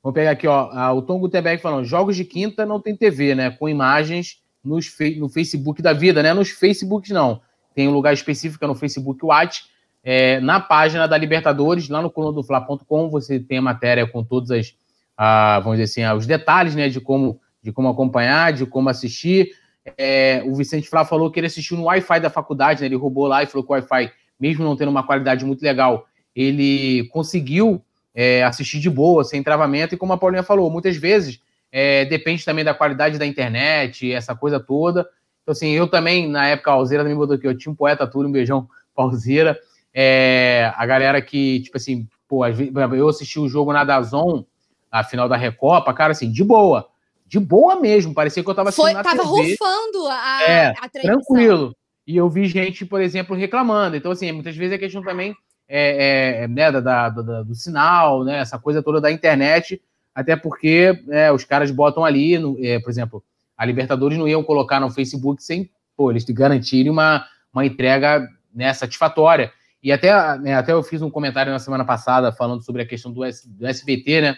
vamos 0.03 0.15
pegar 0.15 0.31
aqui, 0.31 0.47
ó, 0.47 0.95
o 0.95 1.03
Tom 1.03 1.19
Gutenberg 1.19 1.61
falando, 1.61 1.85
jogos 1.85 2.16
de 2.16 2.24
quinta 2.24 2.65
não 2.65 2.81
tem 2.81 2.97
TV, 2.97 3.35
né, 3.35 3.51
com 3.51 3.69
imagens 3.69 4.41
nos, 4.62 4.93
no 5.19 5.28
Facebook 5.28 5.83
da 5.83 5.93
vida, 5.93 6.23
né, 6.23 6.33
nos 6.33 6.51
Facebooks 6.51 7.11
não, 7.11 7.41
tem 7.74 7.89
um 7.89 7.93
lugar 7.93 8.12
específico 8.12 8.66
no 8.66 8.74
Facebook 8.74 9.24
Watch, 9.24 9.65
é, 10.09 10.39
na 10.39 10.61
página 10.61 11.09
da 11.09 11.19
Libertadores, 11.19 11.89
lá 11.89 12.01
no 12.01 12.09
colunadofla.com, 12.09 13.11
você 13.11 13.41
tem 13.41 13.59
a 13.59 13.62
matéria 13.62 14.07
com 14.07 14.23
todas 14.23 14.53
as, 14.53 14.73
ah, 15.19 15.59
vamos 15.59 15.81
dizer 15.81 16.07
assim, 16.07 16.16
os 16.16 16.28
detalhes, 16.28 16.77
né, 16.77 16.89
de 16.89 17.01
como, 17.01 17.41
de 17.61 17.73
como 17.73 17.89
acompanhar, 17.89 18.53
de 18.53 18.65
como 18.66 18.89
assistir, 18.89 19.51
é, 19.99 20.45
o 20.47 20.55
Vicente 20.55 20.89
Flá 20.89 21.05
falou 21.05 21.28
que 21.28 21.41
ele 21.41 21.49
assistiu 21.49 21.77
no 21.77 21.87
Wi-Fi 21.87 22.20
da 22.20 22.31
faculdade, 22.31 22.83
né? 22.83 22.87
ele 22.87 22.95
roubou 22.95 23.27
lá 23.27 23.43
e 23.43 23.47
falou 23.47 23.66
que 23.66 23.73
o 23.73 23.74
Wi-Fi, 23.74 24.12
mesmo 24.39 24.62
não 24.62 24.77
tendo 24.77 24.93
uma 24.93 25.03
qualidade 25.03 25.45
muito 25.45 25.62
legal, 25.62 26.07
ele 26.37 27.09
conseguiu 27.09 27.83
é, 28.15 28.45
assistir 28.45 28.78
de 28.78 28.89
boa, 28.89 29.24
sem 29.24 29.43
travamento, 29.43 29.97
e 29.97 29.99
como 29.99 30.12
a 30.12 30.16
Paulinha 30.16 30.45
falou, 30.45 30.70
muitas 30.70 30.97
vezes 30.97 31.41
é, 31.73 32.05
depende 32.05 32.45
também 32.45 32.65
da 32.65 32.73
qualidade 32.73 33.19
da 33.19 33.27
internet, 33.27 34.12
essa 34.12 34.37
coisa 34.37 34.61
toda. 34.61 35.01
Então, 35.43 35.51
assim, 35.51 35.70
eu 35.70 35.89
também, 35.89 36.28
na 36.28 36.47
época, 36.47 36.70
a 36.70 36.74
Alzeira 36.74 37.03
também 37.03 37.19
botou 37.19 37.35
aqui, 37.35 37.49
eu 37.49 37.59
tinha 37.59 37.73
um 37.73 37.77
poeta 37.77 38.07
tudo, 38.07 38.28
um 38.28 38.33
beijão 38.33 38.69
Alzeira. 38.97 39.59
É, 39.98 40.70
a 40.77 40.85
galera 40.85 41.23
que, 41.23 41.60
tipo 41.60 41.78
assim, 41.78 42.06
pô, 42.28 42.47
eu 42.47 43.09
assisti 43.09 43.40
o 43.40 43.48
jogo 43.48 43.73
na 43.73 43.82
Dazon, 43.82 44.44
a 44.93 45.02
final 45.02 45.27
da 45.27 45.36
Recopa, 45.36 45.94
cara, 45.94 46.12
assim, 46.12 46.31
de 46.31 46.44
boa 46.44 46.86
de 47.27 47.40
boa 47.40 47.81
mesmo. 47.81 48.14
Parecia 48.14 48.43
que 48.43 48.48
eu 48.48 48.52
estava 48.52 48.68
assistindo 48.68 48.93
Foi, 48.93 49.02
tava 49.02 49.23
TV. 49.23 49.51
rufando 49.52 50.06
a, 50.09 50.43
é, 50.48 50.74
a 50.81 50.89
Tranquilo. 50.89 51.77
E 52.06 52.16
eu 52.16 52.31
vi 52.31 52.47
gente, 52.47 52.86
por 52.86 53.01
exemplo, 53.01 53.36
reclamando. 53.36 53.97
Então, 53.97 54.12
assim, 54.12 54.31
muitas 54.31 54.56
vezes 54.56 54.74
é 54.74 54.78
questão 54.78 55.02
também 55.02 55.35
é, 55.68 56.43
é, 56.44 56.48
né, 56.48 56.70
da, 56.70 56.81
da, 56.81 57.43
do 57.43 57.55
sinal, 57.55 58.23
né, 58.23 58.39
essa 58.39 58.59
coisa 58.59 58.82
toda 58.82 59.01
da 59.01 59.10
internet, 59.10 59.82
até 60.14 60.36
porque 60.36 61.02
é, 61.10 61.32
os 61.32 61.43
caras 61.43 61.70
botam 61.73 62.05
ali, 62.05 62.39
no, 62.39 62.56
é, 62.64 62.78
por 62.78 62.90
exemplo, 62.90 63.24
a 63.59 63.64
Libertadores 63.64 64.16
não 64.16 64.28
iam 64.28 64.44
colocar 64.44 64.78
no 64.78 64.90
Facebook 64.90 65.43
sem 65.43 65.68
pô, 65.97 66.10
eles 66.10 66.24
garantirem 66.24 66.93
uma, 66.93 67.27
uma 67.52 67.66
entrega 67.66 68.28
né, 68.55 68.73
satisfatória. 68.73 69.51
E 69.86 69.92
até, 69.92 70.36
né, 70.40 70.52
até 70.56 70.72
eu 70.72 70.82
fiz 70.82 71.00
um 71.00 71.08
comentário 71.08 71.52
na 71.52 71.60
semana 71.60 71.84
passada 71.84 72.32
falando 72.32 72.60
sobre 72.60 72.82
a 72.82 72.84
questão 72.84 73.12
do, 73.12 73.24
S, 73.24 73.48
do 73.48 73.64
SBT, 73.64 74.20
né? 74.20 74.36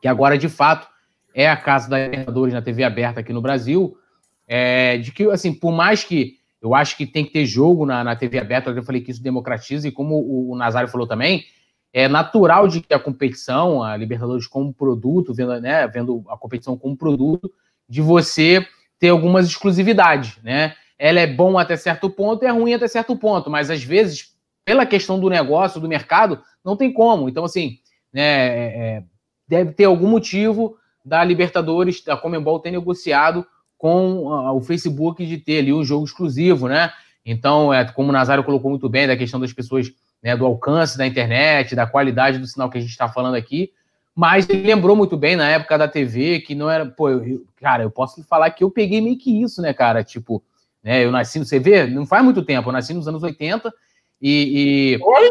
Que 0.00 0.08
agora, 0.08 0.38
de 0.38 0.48
fato, 0.48 0.88
é 1.34 1.46
a 1.46 1.58
casa 1.58 1.90
da 1.90 2.02
Libertadores 2.02 2.54
na 2.54 2.62
TV 2.62 2.82
aberta 2.82 3.20
aqui 3.20 3.34
no 3.34 3.42
Brasil. 3.42 3.94
É, 4.48 4.96
de 4.96 5.12
que, 5.12 5.24
assim, 5.24 5.52
por 5.52 5.72
mais 5.72 6.04
que 6.04 6.38
eu 6.62 6.74
acho 6.74 6.96
que 6.96 7.04
tem 7.04 7.22
que 7.22 7.32
ter 7.34 7.44
jogo 7.44 7.84
na, 7.84 8.02
na 8.02 8.16
TV 8.16 8.38
aberta, 8.38 8.70
eu 8.70 8.82
falei 8.82 9.02
que 9.02 9.10
isso 9.10 9.22
democratiza, 9.22 9.86
e 9.86 9.92
como 9.92 10.14
o, 10.14 10.52
o 10.52 10.56
Nazário 10.56 10.88
falou 10.88 11.06
também, 11.06 11.44
é 11.92 12.08
natural 12.08 12.66
de 12.66 12.80
que 12.80 12.94
a 12.94 12.98
competição, 12.98 13.82
a 13.82 13.94
Libertadores 13.94 14.46
como 14.46 14.72
produto, 14.72 15.34
vendo, 15.34 15.60
né, 15.60 15.86
vendo 15.86 16.24
a 16.30 16.36
competição 16.38 16.78
como 16.78 16.96
produto, 16.96 17.52
de 17.86 18.00
você 18.00 18.66
ter 18.98 19.10
algumas 19.10 19.46
exclusividades, 19.48 20.38
né? 20.42 20.74
Ela 20.98 21.20
é 21.20 21.26
bom 21.26 21.58
até 21.58 21.76
certo 21.76 22.08
ponto 22.08 22.42
e 22.42 22.46
é 22.46 22.50
ruim 22.50 22.72
até 22.72 22.88
certo 22.88 23.14
ponto, 23.14 23.50
mas 23.50 23.68
às 23.68 23.84
vezes 23.84 24.31
pela 24.64 24.86
questão 24.86 25.18
do 25.18 25.28
negócio, 25.28 25.80
do 25.80 25.88
mercado, 25.88 26.40
não 26.64 26.76
tem 26.76 26.92
como. 26.92 27.28
Então, 27.28 27.44
assim, 27.44 27.78
né, 28.12 28.22
é, 28.22 28.96
é 28.98 29.02
deve 29.46 29.72
ter 29.72 29.84
algum 29.84 30.08
motivo 30.08 30.76
da 31.04 31.22
Libertadores, 31.22 32.02
da 32.02 32.16
Comembol 32.16 32.60
ter 32.60 32.70
negociado 32.70 33.46
com 33.76 34.26
o 34.26 34.60
Facebook 34.60 35.26
de 35.26 35.38
ter 35.38 35.58
ali 35.58 35.72
um 35.72 35.84
jogo 35.84 36.04
exclusivo, 36.04 36.68
né? 36.68 36.92
Então, 37.26 37.74
é, 37.74 37.84
como 37.84 38.10
o 38.10 38.12
Nazário 38.12 38.44
colocou 38.44 38.70
muito 38.70 38.88
bem, 38.88 39.06
da 39.06 39.16
questão 39.16 39.40
das 39.40 39.52
pessoas, 39.52 39.92
né, 40.22 40.36
do 40.36 40.46
alcance 40.46 40.96
da 40.96 41.06
internet, 41.06 41.74
da 41.74 41.86
qualidade 41.86 42.38
do 42.38 42.46
sinal 42.46 42.70
que 42.70 42.78
a 42.78 42.80
gente 42.80 42.90
está 42.90 43.08
falando 43.08 43.34
aqui, 43.34 43.72
mas 44.14 44.48
ele 44.48 44.66
lembrou 44.66 44.94
muito 44.94 45.16
bem 45.16 45.36
na 45.36 45.48
época 45.48 45.76
da 45.76 45.88
TV 45.88 46.40
que 46.40 46.54
não 46.54 46.70
era. 46.70 46.86
Pô, 46.86 47.08
eu, 47.08 47.44
cara, 47.56 47.82
eu 47.82 47.90
posso 47.90 48.22
falar 48.24 48.50
que 48.50 48.62
eu 48.62 48.70
peguei 48.70 49.00
meio 49.00 49.18
que 49.18 49.42
isso, 49.42 49.60
né, 49.60 49.72
cara? 49.72 50.04
Tipo, 50.04 50.42
né, 50.82 51.04
eu 51.04 51.10
nasci 51.10 51.38
no 51.38 51.46
CV, 51.46 51.86
não 51.86 52.06
faz 52.06 52.22
muito 52.22 52.42
tempo, 52.42 52.68
eu 52.68 52.72
nasci 52.72 52.94
nos 52.94 53.08
anos 53.08 53.22
80 53.22 53.72
e. 54.22 54.94
e... 54.94 54.98
Oi? 55.02 55.30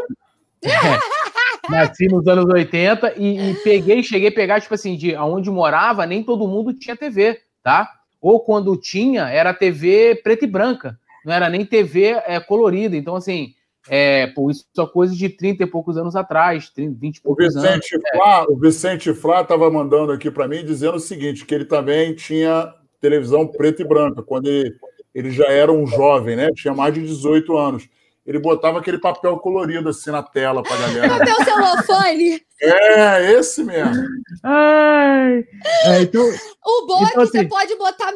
É, 0.64 1.72
nasci 1.72 2.08
nos 2.08 2.28
anos 2.28 2.46
80 2.46 3.14
e, 3.18 3.52
e, 3.52 3.54
peguei, 3.64 4.04
cheguei 4.04 4.28
a 4.28 4.34
pegar, 4.34 4.60
tipo 4.60 4.74
assim, 4.74 4.96
de 4.96 5.16
onde 5.16 5.50
morava, 5.50 6.06
nem 6.06 6.24
todo 6.24 6.48
mundo 6.48 6.74
tinha 6.74 6.96
TV, 6.96 7.40
tá? 7.64 7.90
Ou 8.22 8.40
quando 8.42 8.78
tinha, 8.78 9.30
era 9.30 9.54
TV 9.54 10.20
preta 10.24 10.46
e 10.46 10.48
branca, 10.48 11.00
não 11.26 11.34
era 11.34 11.50
nem 11.50 11.66
TV 11.66 12.22
é, 12.26 12.40
colorida. 12.40 12.96
Então, 12.96 13.16
assim, 13.16 13.54
é, 13.90 14.28
pô, 14.28 14.52
isso 14.52 14.66
é 14.78 14.86
coisa 14.86 15.16
de 15.16 15.30
30 15.30 15.64
e 15.64 15.68
poucos 15.68 15.98
anos 15.98 16.16
atrás, 16.16 16.70
30, 16.70 17.00
20 17.00 17.18
e 17.18 17.22
poucos 17.22 17.56
o 17.56 17.62
Vicente 17.62 17.96
anos. 17.96 18.10
Flá, 18.12 18.46
é. 18.48 18.52
O 18.52 18.58
Vicente 18.58 19.14
Flá 19.14 19.42
estava 19.42 19.72
mandando 19.72 20.12
aqui 20.12 20.30
para 20.30 20.48
mim 20.48 20.64
dizendo 20.64 20.98
o 20.98 21.00
seguinte: 21.00 21.46
que 21.46 21.56
ele 21.56 21.66
também 21.66 22.14
tinha 22.14 22.72
televisão 23.00 23.48
preta 23.48 23.82
e 23.82 23.86
branca, 23.86 24.22
quando 24.22 24.48
ele, 24.48 24.76
ele 25.16 25.32
já 25.32 25.48
era 25.48 25.72
um 25.72 25.88
jovem, 25.88 26.36
né? 26.36 26.52
Tinha 26.54 26.74
mais 26.76 26.94
de 26.94 27.02
18 27.02 27.58
anos 27.58 27.90
ele 28.26 28.40
botava 28.40 28.80
aquele 28.80 29.00
papel 29.00 29.38
colorido 29.40 29.90
assim 29.90 30.12
na 30.12 30.22
tela 30.22 30.62
para 30.62 30.78
galera. 30.78 31.10
Papel 31.18 31.36
celofane. 31.44 32.42
É, 32.62 33.32
esse 33.34 33.64
mesmo. 33.64 34.04
Ai, 34.44 35.44
é, 35.86 36.02
então, 36.04 36.22
o 36.22 36.86
bom 36.86 37.04
então, 37.04 37.08
é 37.08 37.12
que 37.12 37.20
assim, 37.20 37.32
você 37.32 37.48
pode 37.48 37.76
botar 37.76 38.14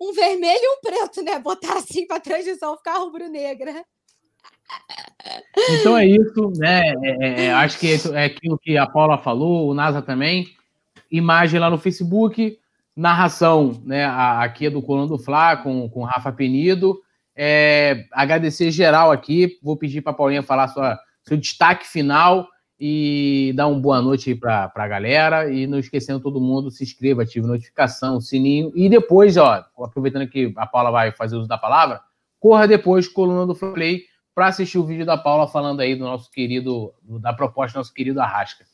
um 0.00 0.12
vermelho 0.12 0.60
e 0.62 0.68
um 0.68 0.80
preto, 0.80 1.22
né? 1.22 1.38
Botar 1.40 1.74
assim 1.74 2.06
para 2.06 2.18
a 2.18 2.20
transição 2.20 2.76
ficar 2.76 2.98
rubro-negra. 2.98 3.84
Então 5.80 5.98
é 5.98 6.06
isso, 6.06 6.52
né? 6.56 6.94
É, 7.02 7.42
é, 7.42 7.44
é 7.46 7.52
acho 7.52 7.78
que 7.78 7.92
é 8.14 8.24
aquilo 8.24 8.58
que 8.58 8.78
a 8.78 8.86
Paula 8.86 9.18
falou, 9.18 9.68
o 9.68 9.74
NASA 9.74 10.00
também. 10.00 10.46
Imagem 11.10 11.58
lá 11.58 11.68
no 11.68 11.78
Facebook, 11.78 12.58
narração, 12.96 13.82
né? 13.84 14.04
Aqui 14.06 14.66
é 14.66 14.70
do 14.70 14.80
Coluna 14.80 15.08
do 15.08 15.18
Fla 15.18 15.56
com, 15.56 15.88
com 15.90 16.04
Rafa 16.04 16.32
Penido. 16.32 17.02
É, 17.34 18.06
agradecer 18.12 18.70
geral 18.70 19.10
aqui. 19.10 19.58
Vou 19.62 19.76
pedir 19.76 20.02
para 20.02 20.12
Paulinha 20.12 20.42
falar 20.42 20.68
sua, 20.68 20.98
seu 21.22 21.36
destaque 21.36 21.86
final 21.86 22.48
e 22.78 23.52
dar 23.54 23.68
uma 23.68 23.78
boa 23.78 24.02
noite 24.02 24.30
aí 24.30 24.36
para 24.36 24.72
a 24.74 24.88
galera. 24.88 25.52
E 25.52 25.66
não 25.66 25.78
esquecendo 25.78 26.20
todo 26.20 26.40
mundo, 26.40 26.70
se 26.70 26.82
inscreva, 26.84 27.22
ative 27.22 27.46
notificação, 27.46 28.20
sininho. 28.20 28.72
E 28.74 28.88
depois, 28.88 29.36
ó, 29.36 29.64
aproveitando 29.78 30.28
que 30.28 30.52
a 30.56 30.66
Paula 30.66 30.90
vai 30.90 31.12
fazer 31.12 31.36
uso 31.36 31.48
da 31.48 31.58
palavra, 31.58 32.00
corra 32.40 32.66
depois, 32.66 33.06
coluna 33.06 33.46
do 33.46 33.54
Play, 33.54 34.02
para 34.34 34.46
assistir 34.46 34.78
o 34.78 34.84
vídeo 34.84 35.06
da 35.06 35.16
Paula 35.16 35.46
falando 35.46 35.80
aí 35.80 35.94
do 35.94 36.04
nosso 36.04 36.30
querido, 36.30 36.92
da 37.20 37.32
proposta 37.32 37.74
do 37.74 37.80
nosso 37.80 37.94
querido 37.94 38.20
Arrasca. 38.20 38.64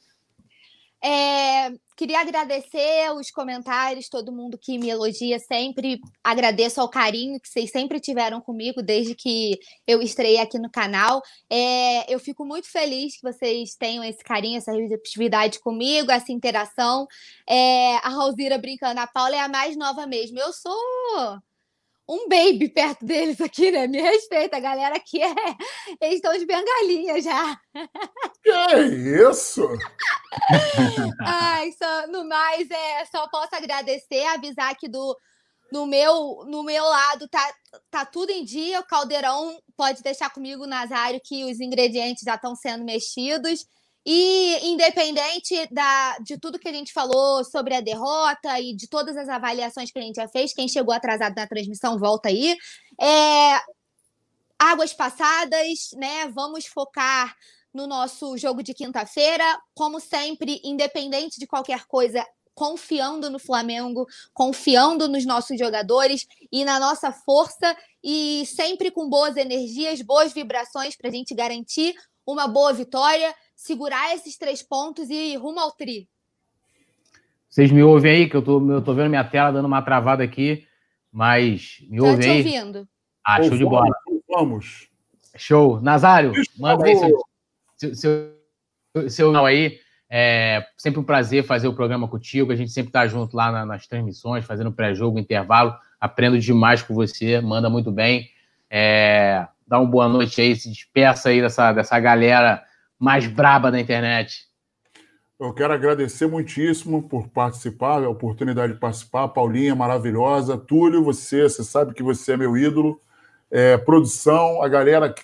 É, 1.03 1.71
queria 1.97 2.21
agradecer 2.21 3.13
os 3.15 3.31
comentários, 3.31 4.09
todo 4.09 4.33
mundo 4.33 4.59
que 4.61 4.79
me 4.79 4.89
elogia 4.89 5.39
sempre. 5.39 6.01
Agradeço 6.23 6.81
ao 6.81 6.89
carinho 6.89 7.41
que 7.41 7.49
vocês 7.49 7.71
sempre 7.71 8.01
tiveram 8.01 8.41
comigo 8.41 8.83
desde 8.83 9.15
que 9.15 9.59
eu 9.87 10.03
estreiei 10.03 10.41
aqui 10.41 10.59
no 10.59 10.71
canal. 10.71 11.23
É, 11.51 12.13
eu 12.13 12.19
fico 12.19 12.45
muito 12.45 12.71
feliz 12.71 13.15
que 13.21 13.33
vocês 13.33 13.75
tenham 13.77 14.03
esse 14.03 14.23
carinho, 14.25 14.59
essa 14.59 14.73
receptividade 14.73 15.61
comigo, 15.61 16.11
essa 16.11 16.33
interação. 16.33 17.07
É, 17.49 17.97
a 17.99 18.09
Rosira 18.11 18.59
brincando, 18.59 19.01
a 19.01 19.07
Paula 19.07 19.37
é 19.37 19.41
a 19.41 19.49
mais 19.49 19.77
nova 19.77 20.07
mesmo. 20.07 20.39
Eu 20.39 20.53
sou 20.53 20.77
um 22.09 22.27
baby 22.29 22.69
perto 22.69 23.05
deles 23.05 23.41
aqui, 23.41 23.71
né? 23.71 23.87
Me 23.87 24.01
respeita, 24.01 24.57
a 24.57 24.61
galera 24.61 24.97
aqui 24.97 25.23
é. 25.23 25.35
Eles 26.01 26.17
estão 26.17 26.37
de 26.37 26.47
bengalinha 26.47 27.21
já. 27.21 27.61
Que 28.43 29.29
isso? 29.29 29.69
Ai, 31.21 31.71
só, 31.73 32.07
no 32.07 32.27
mais, 32.27 32.71
é, 32.71 33.05
só 33.07 33.29
posso 33.29 33.55
agradecer, 33.55 34.25
avisar 34.25 34.75
que 34.77 34.89
do, 34.89 35.17
no, 35.71 35.87
meu, 35.87 36.45
no 36.47 36.63
meu 36.63 36.85
lado 36.85 37.29
tá, 37.29 37.55
tá 37.91 38.07
tudo 38.07 38.31
em 38.31 38.43
dia. 38.43 38.81
O 38.81 38.87
caldeirão 38.87 39.61
pode 39.77 40.03
deixar 40.03 40.31
comigo, 40.31 40.67
Nazário, 40.67 41.21
que 41.23 41.45
os 41.45 41.61
ingredientes 41.61 42.23
já 42.25 42.37
estão 42.37 42.57
sendo 42.57 42.85
mexidos. 42.85 43.67
E 44.11 44.71
independente 44.71 45.69
da, 45.71 46.17
de 46.21 46.39
tudo 46.39 46.59
que 46.59 46.67
a 46.67 46.73
gente 46.73 46.95
falou 46.95 47.45
sobre 47.45 47.75
a 47.75 47.83
derrota 47.83 48.59
e 48.59 48.75
de 48.75 48.89
todas 48.89 49.19
as 49.19 49.29
avaliações 49.29 49.91
que 49.91 49.99
a 49.99 50.03
gente 50.03 50.17
já 50.17 50.27
fez, 50.27 50.55
quem 50.55 50.67
chegou 50.67 50.95
atrasado 50.95 51.35
na 51.37 51.47
transmissão, 51.47 51.99
volta 51.99 52.31
aí. 52.31 52.57
É, 52.99 53.61
águas 54.59 54.95
passadas, 54.95 55.91
né? 55.95 56.27
Vamos 56.29 56.65
focar 56.65 57.37
no 57.71 57.87
nosso 57.87 58.39
jogo 58.39 58.63
de 58.63 58.73
quinta-feira. 58.73 59.45
Como 59.75 60.01
sempre, 60.01 60.59
independente 60.65 61.39
de 61.39 61.47
qualquer 61.47 61.85
coisa, 61.85 62.25
confiando 62.55 63.29
no 63.29 63.39
Flamengo, 63.39 64.07
confiando 64.33 65.07
nos 65.07 65.27
nossos 65.27 65.59
jogadores 65.59 66.27
e 66.51 66.65
na 66.65 66.81
nossa 66.81 67.13
força 67.13 67.77
e 68.03 68.47
sempre 68.47 68.91
com 68.91 69.07
boas 69.07 69.37
energias, 69.37 70.01
boas 70.01 70.33
vibrações 70.33 70.97
para 70.97 71.11
a 71.11 71.13
gente 71.13 71.35
garantir 71.35 71.95
uma 72.27 72.49
boa 72.49 72.73
vitória 72.73 73.35
segurar 73.59 74.15
esses 74.15 74.39
três 74.39 74.63
pontos 74.63 75.11
e 75.11 75.33
ir 75.33 75.37
rumo 75.37 75.59
ao 75.59 75.73
tri. 75.73 76.09
Vocês 77.51 77.73
me 77.73 77.83
ouvem 77.83 78.13
aí, 78.13 78.31
que 78.31 78.37
eu 78.37 78.43
tô, 78.43 78.71
eu 78.71 78.81
tô 78.81 78.95
vendo 78.95 79.11
minha 79.11 79.25
tela 79.25 79.51
dando 79.51 79.67
uma 79.67 79.83
travada 79.83 80.23
aqui, 80.23 80.65
mas 81.11 81.85
me 81.91 82.01
ouvem 82.01 82.31
aí. 82.31 82.43
te 82.43 82.49
ouvindo. 82.49 82.89
Ah, 83.27 83.43
show 83.43 83.57
de 83.57 83.65
bola. 83.65 83.91
Vamos. 84.29 84.89
Show. 85.37 85.81
Nazário, 85.81 86.33
manda 86.57 86.87
aí 86.87 86.97
seu, 86.97 87.21
seu, 87.77 87.95
seu, 87.95 89.11
seu 89.11 89.33
não 89.33 89.45
aí. 89.45 89.81
É 90.09 90.65
sempre 90.77 91.01
um 91.01 91.05
prazer 91.05 91.45
fazer 91.45 91.67
o 91.67 91.75
programa 91.75 92.07
contigo. 92.07 92.53
A 92.53 92.57
gente 92.57 92.71
sempre 92.71 92.93
tá 92.93 93.07
junto 93.09 93.37
lá 93.37 93.51
na, 93.51 93.67
nas 93.67 93.87
transmissões, 93.89 94.45
fazendo 94.45 94.73
pré-jogo, 94.73 95.19
intervalo. 95.19 95.75
Aprendo 96.01 96.39
demais 96.39 96.81
com 96.81 96.95
você, 96.95 97.41
manda 97.41 97.69
muito 97.69 97.91
bem. 97.91 98.31
É, 98.71 99.47
dá 99.67 99.81
uma 99.81 99.91
boa 99.91 100.09
noite 100.09 100.41
aí, 100.41 100.55
se 100.55 100.69
despeça 100.69 101.31
aí 101.31 101.41
dessa, 101.41 101.73
dessa 101.73 101.99
galera 101.99 102.68
mais 102.99 103.27
braba 103.27 103.71
da 103.71 103.81
internet. 103.81 104.49
Eu 105.39 105.55
quero 105.55 105.73
agradecer 105.73 106.27
muitíssimo 106.27 107.09
por 107.09 107.29
participar, 107.29 108.03
a 108.03 108.09
oportunidade 108.09 108.73
de 108.73 108.79
participar. 108.81 109.29
Paulinha, 109.29 109.75
maravilhosa. 109.75 110.59
Túlio, 110.59 111.05
você, 111.05 111.45
você 111.45 111.63
sabe 111.63 111.95
que 111.95 112.03
você 112.03 112.33
é 112.33 112.37
meu 112.37 112.57
ídolo. 112.57 113.01
É, 113.49 113.77
produção, 113.77 114.61
a 114.63 114.69
galera 114.69 115.13
que 115.13 115.23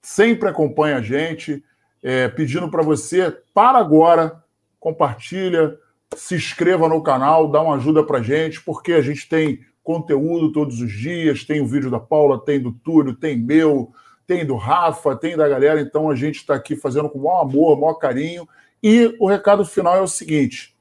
sempre 0.00 0.48
acompanha 0.48 0.96
a 0.96 1.02
gente, 1.02 1.62
é, 2.02 2.28
pedindo 2.28 2.68
para 2.70 2.82
você, 2.82 3.30
para 3.52 3.78
agora, 3.78 4.42
compartilha, 4.80 5.78
se 6.16 6.34
inscreva 6.34 6.88
no 6.88 7.02
canal, 7.02 7.50
dá 7.50 7.60
uma 7.60 7.76
ajuda 7.76 8.02
para 8.02 8.22
gente, 8.22 8.60
porque 8.62 8.94
a 8.94 9.02
gente 9.02 9.28
tem 9.28 9.60
conteúdo 9.82 10.50
todos 10.52 10.80
os 10.80 10.92
dias, 10.92 11.44
tem 11.44 11.60
o 11.60 11.66
vídeo 11.66 11.90
da 11.90 12.00
Paula, 12.00 12.42
tem 12.42 12.60
do 12.60 12.72
Túlio, 12.72 13.14
tem 13.14 13.36
meu, 13.36 13.92
tem 14.32 14.46
do 14.46 14.56
Rafa, 14.56 15.14
tem 15.14 15.36
da 15.36 15.46
galera, 15.46 15.78
então 15.78 16.08
a 16.08 16.14
gente 16.14 16.36
está 16.36 16.54
aqui 16.54 16.74
fazendo 16.74 17.10
com 17.10 17.18
o 17.18 17.24
maior 17.24 17.42
amor, 17.42 17.78
maior 17.78 17.94
carinho. 17.94 18.48
E 18.82 19.14
o 19.20 19.26
recado 19.26 19.62
final 19.62 19.94
é 19.94 20.00
o 20.00 20.08
seguinte: 20.08 20.74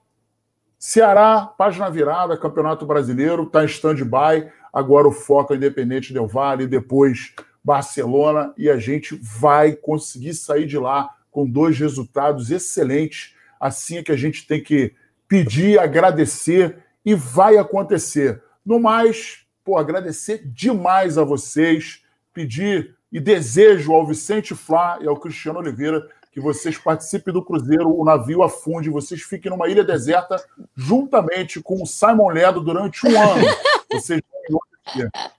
Ceará, 0.79 1.53
página 1.57 1.89
virada, 1.89 2.37
Campeonato 2.37 2.85
Brasileiro, 2.85 3.43
está 3.43 3.63
em 3.63 3.67
stand-by. 3.67 4.49
Agora 4.71 5.05
o 5.05 5.11
foco 5.11 5.53
é 5.53 5.57
Independente 5.57 6.13
Del 6.13 6.27
Vale, 6.27 6.65
depois 6.65 7.33
Barcelona 7.61 8.53
e 8.57 8.69
a 8.69 8.77
gente 8.77 9.19
vai 9.21 9.73
conseguir 9.73 10.33
sair 10.33 10.65
de 10.65 10.77
lá 10.77 11.09
com 11.29 11.45
dois 11.45 11.77
resultados 11.77 12.51
excelentes. 12.51 13.35
Assim 13.59 13.97
é 13.97 14.03
que 14.03 14.13
a 14.13 14.17
gente 14.17 14.47
tem 14.47 14.63
que 14.63 14.95
pedir, 15.27 15.77
agradecer 15.77 16.77
e 17.03 17.13
vai 17.13 17.57
acontecer. 17.57 18.41
No 18.65 18.79
mais, 18.79 19.45
pô, 19.61 19.77
agradecer 19.77 20.41
demais 20.45 21.17
a 21.17 21.25
vocês, 21.25 22.01
pedir 22.33 22.95
e 23.11 23.19
desejo 23.19 23.93
ao 23.93 24.05
Vicente 24.05 24.55
Flá 24.55 24.97
e 25.01 25.07
ao 25.07 25.19
Cristiano 25.19 25.59
Oliveira 25.59 26.07
que 26.31 26.39
vocês 26.39 26.77
participem 26.77 27.33
do 27.33 27.43
Cruzeiro, 27.43 27.93
o 27.93 28.05
navio 28.05 28.41
afunde, 28.41 28.89
vocês 28.89 29.21
fiquem 29.21 29.51
numa 29.51 29.67
ilha 29.67 29.83
deserta 29.83 30.41
juntamente 30.75 31.59
com 31.59 31.83
o 31.83 31.85
Simon 31.85 32.29
Ledo 32.29 32.61
durante 32.61 33.05
um 33.05 33.21
ano. 33.21 33.45
Vocês 33.91 34.21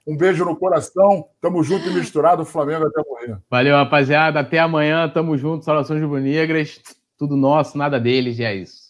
um 0.07 0.17
beijo 0.17 0.45
no 0.45 0.57
coração, 0.57 1.27
tamo 1.41 1.63
junto 1.63 1.89
e 1.89 1.93
misturado, 1.93 2.45
Flamengo 2.45 2.87
até 2.87 3.03
morrer. 3.03 3.39
Valeu, 3.51 3.77
rapaziada, 3.77 4.41
até 4.41 4.59
amanhã, 4.59 5.09
tamo 5.09 5.37
junto, 5.37 5.65
saudações 5.65 6.01
rubro-negras, 6.01 6.81
tudo 7.19 7.37
nosso, 7.37 7.77
nada 7.77 7.99
deles, 7.99 8.39
e 8.39 8.45
é 8.45 8.55
isso. 8.55 8.82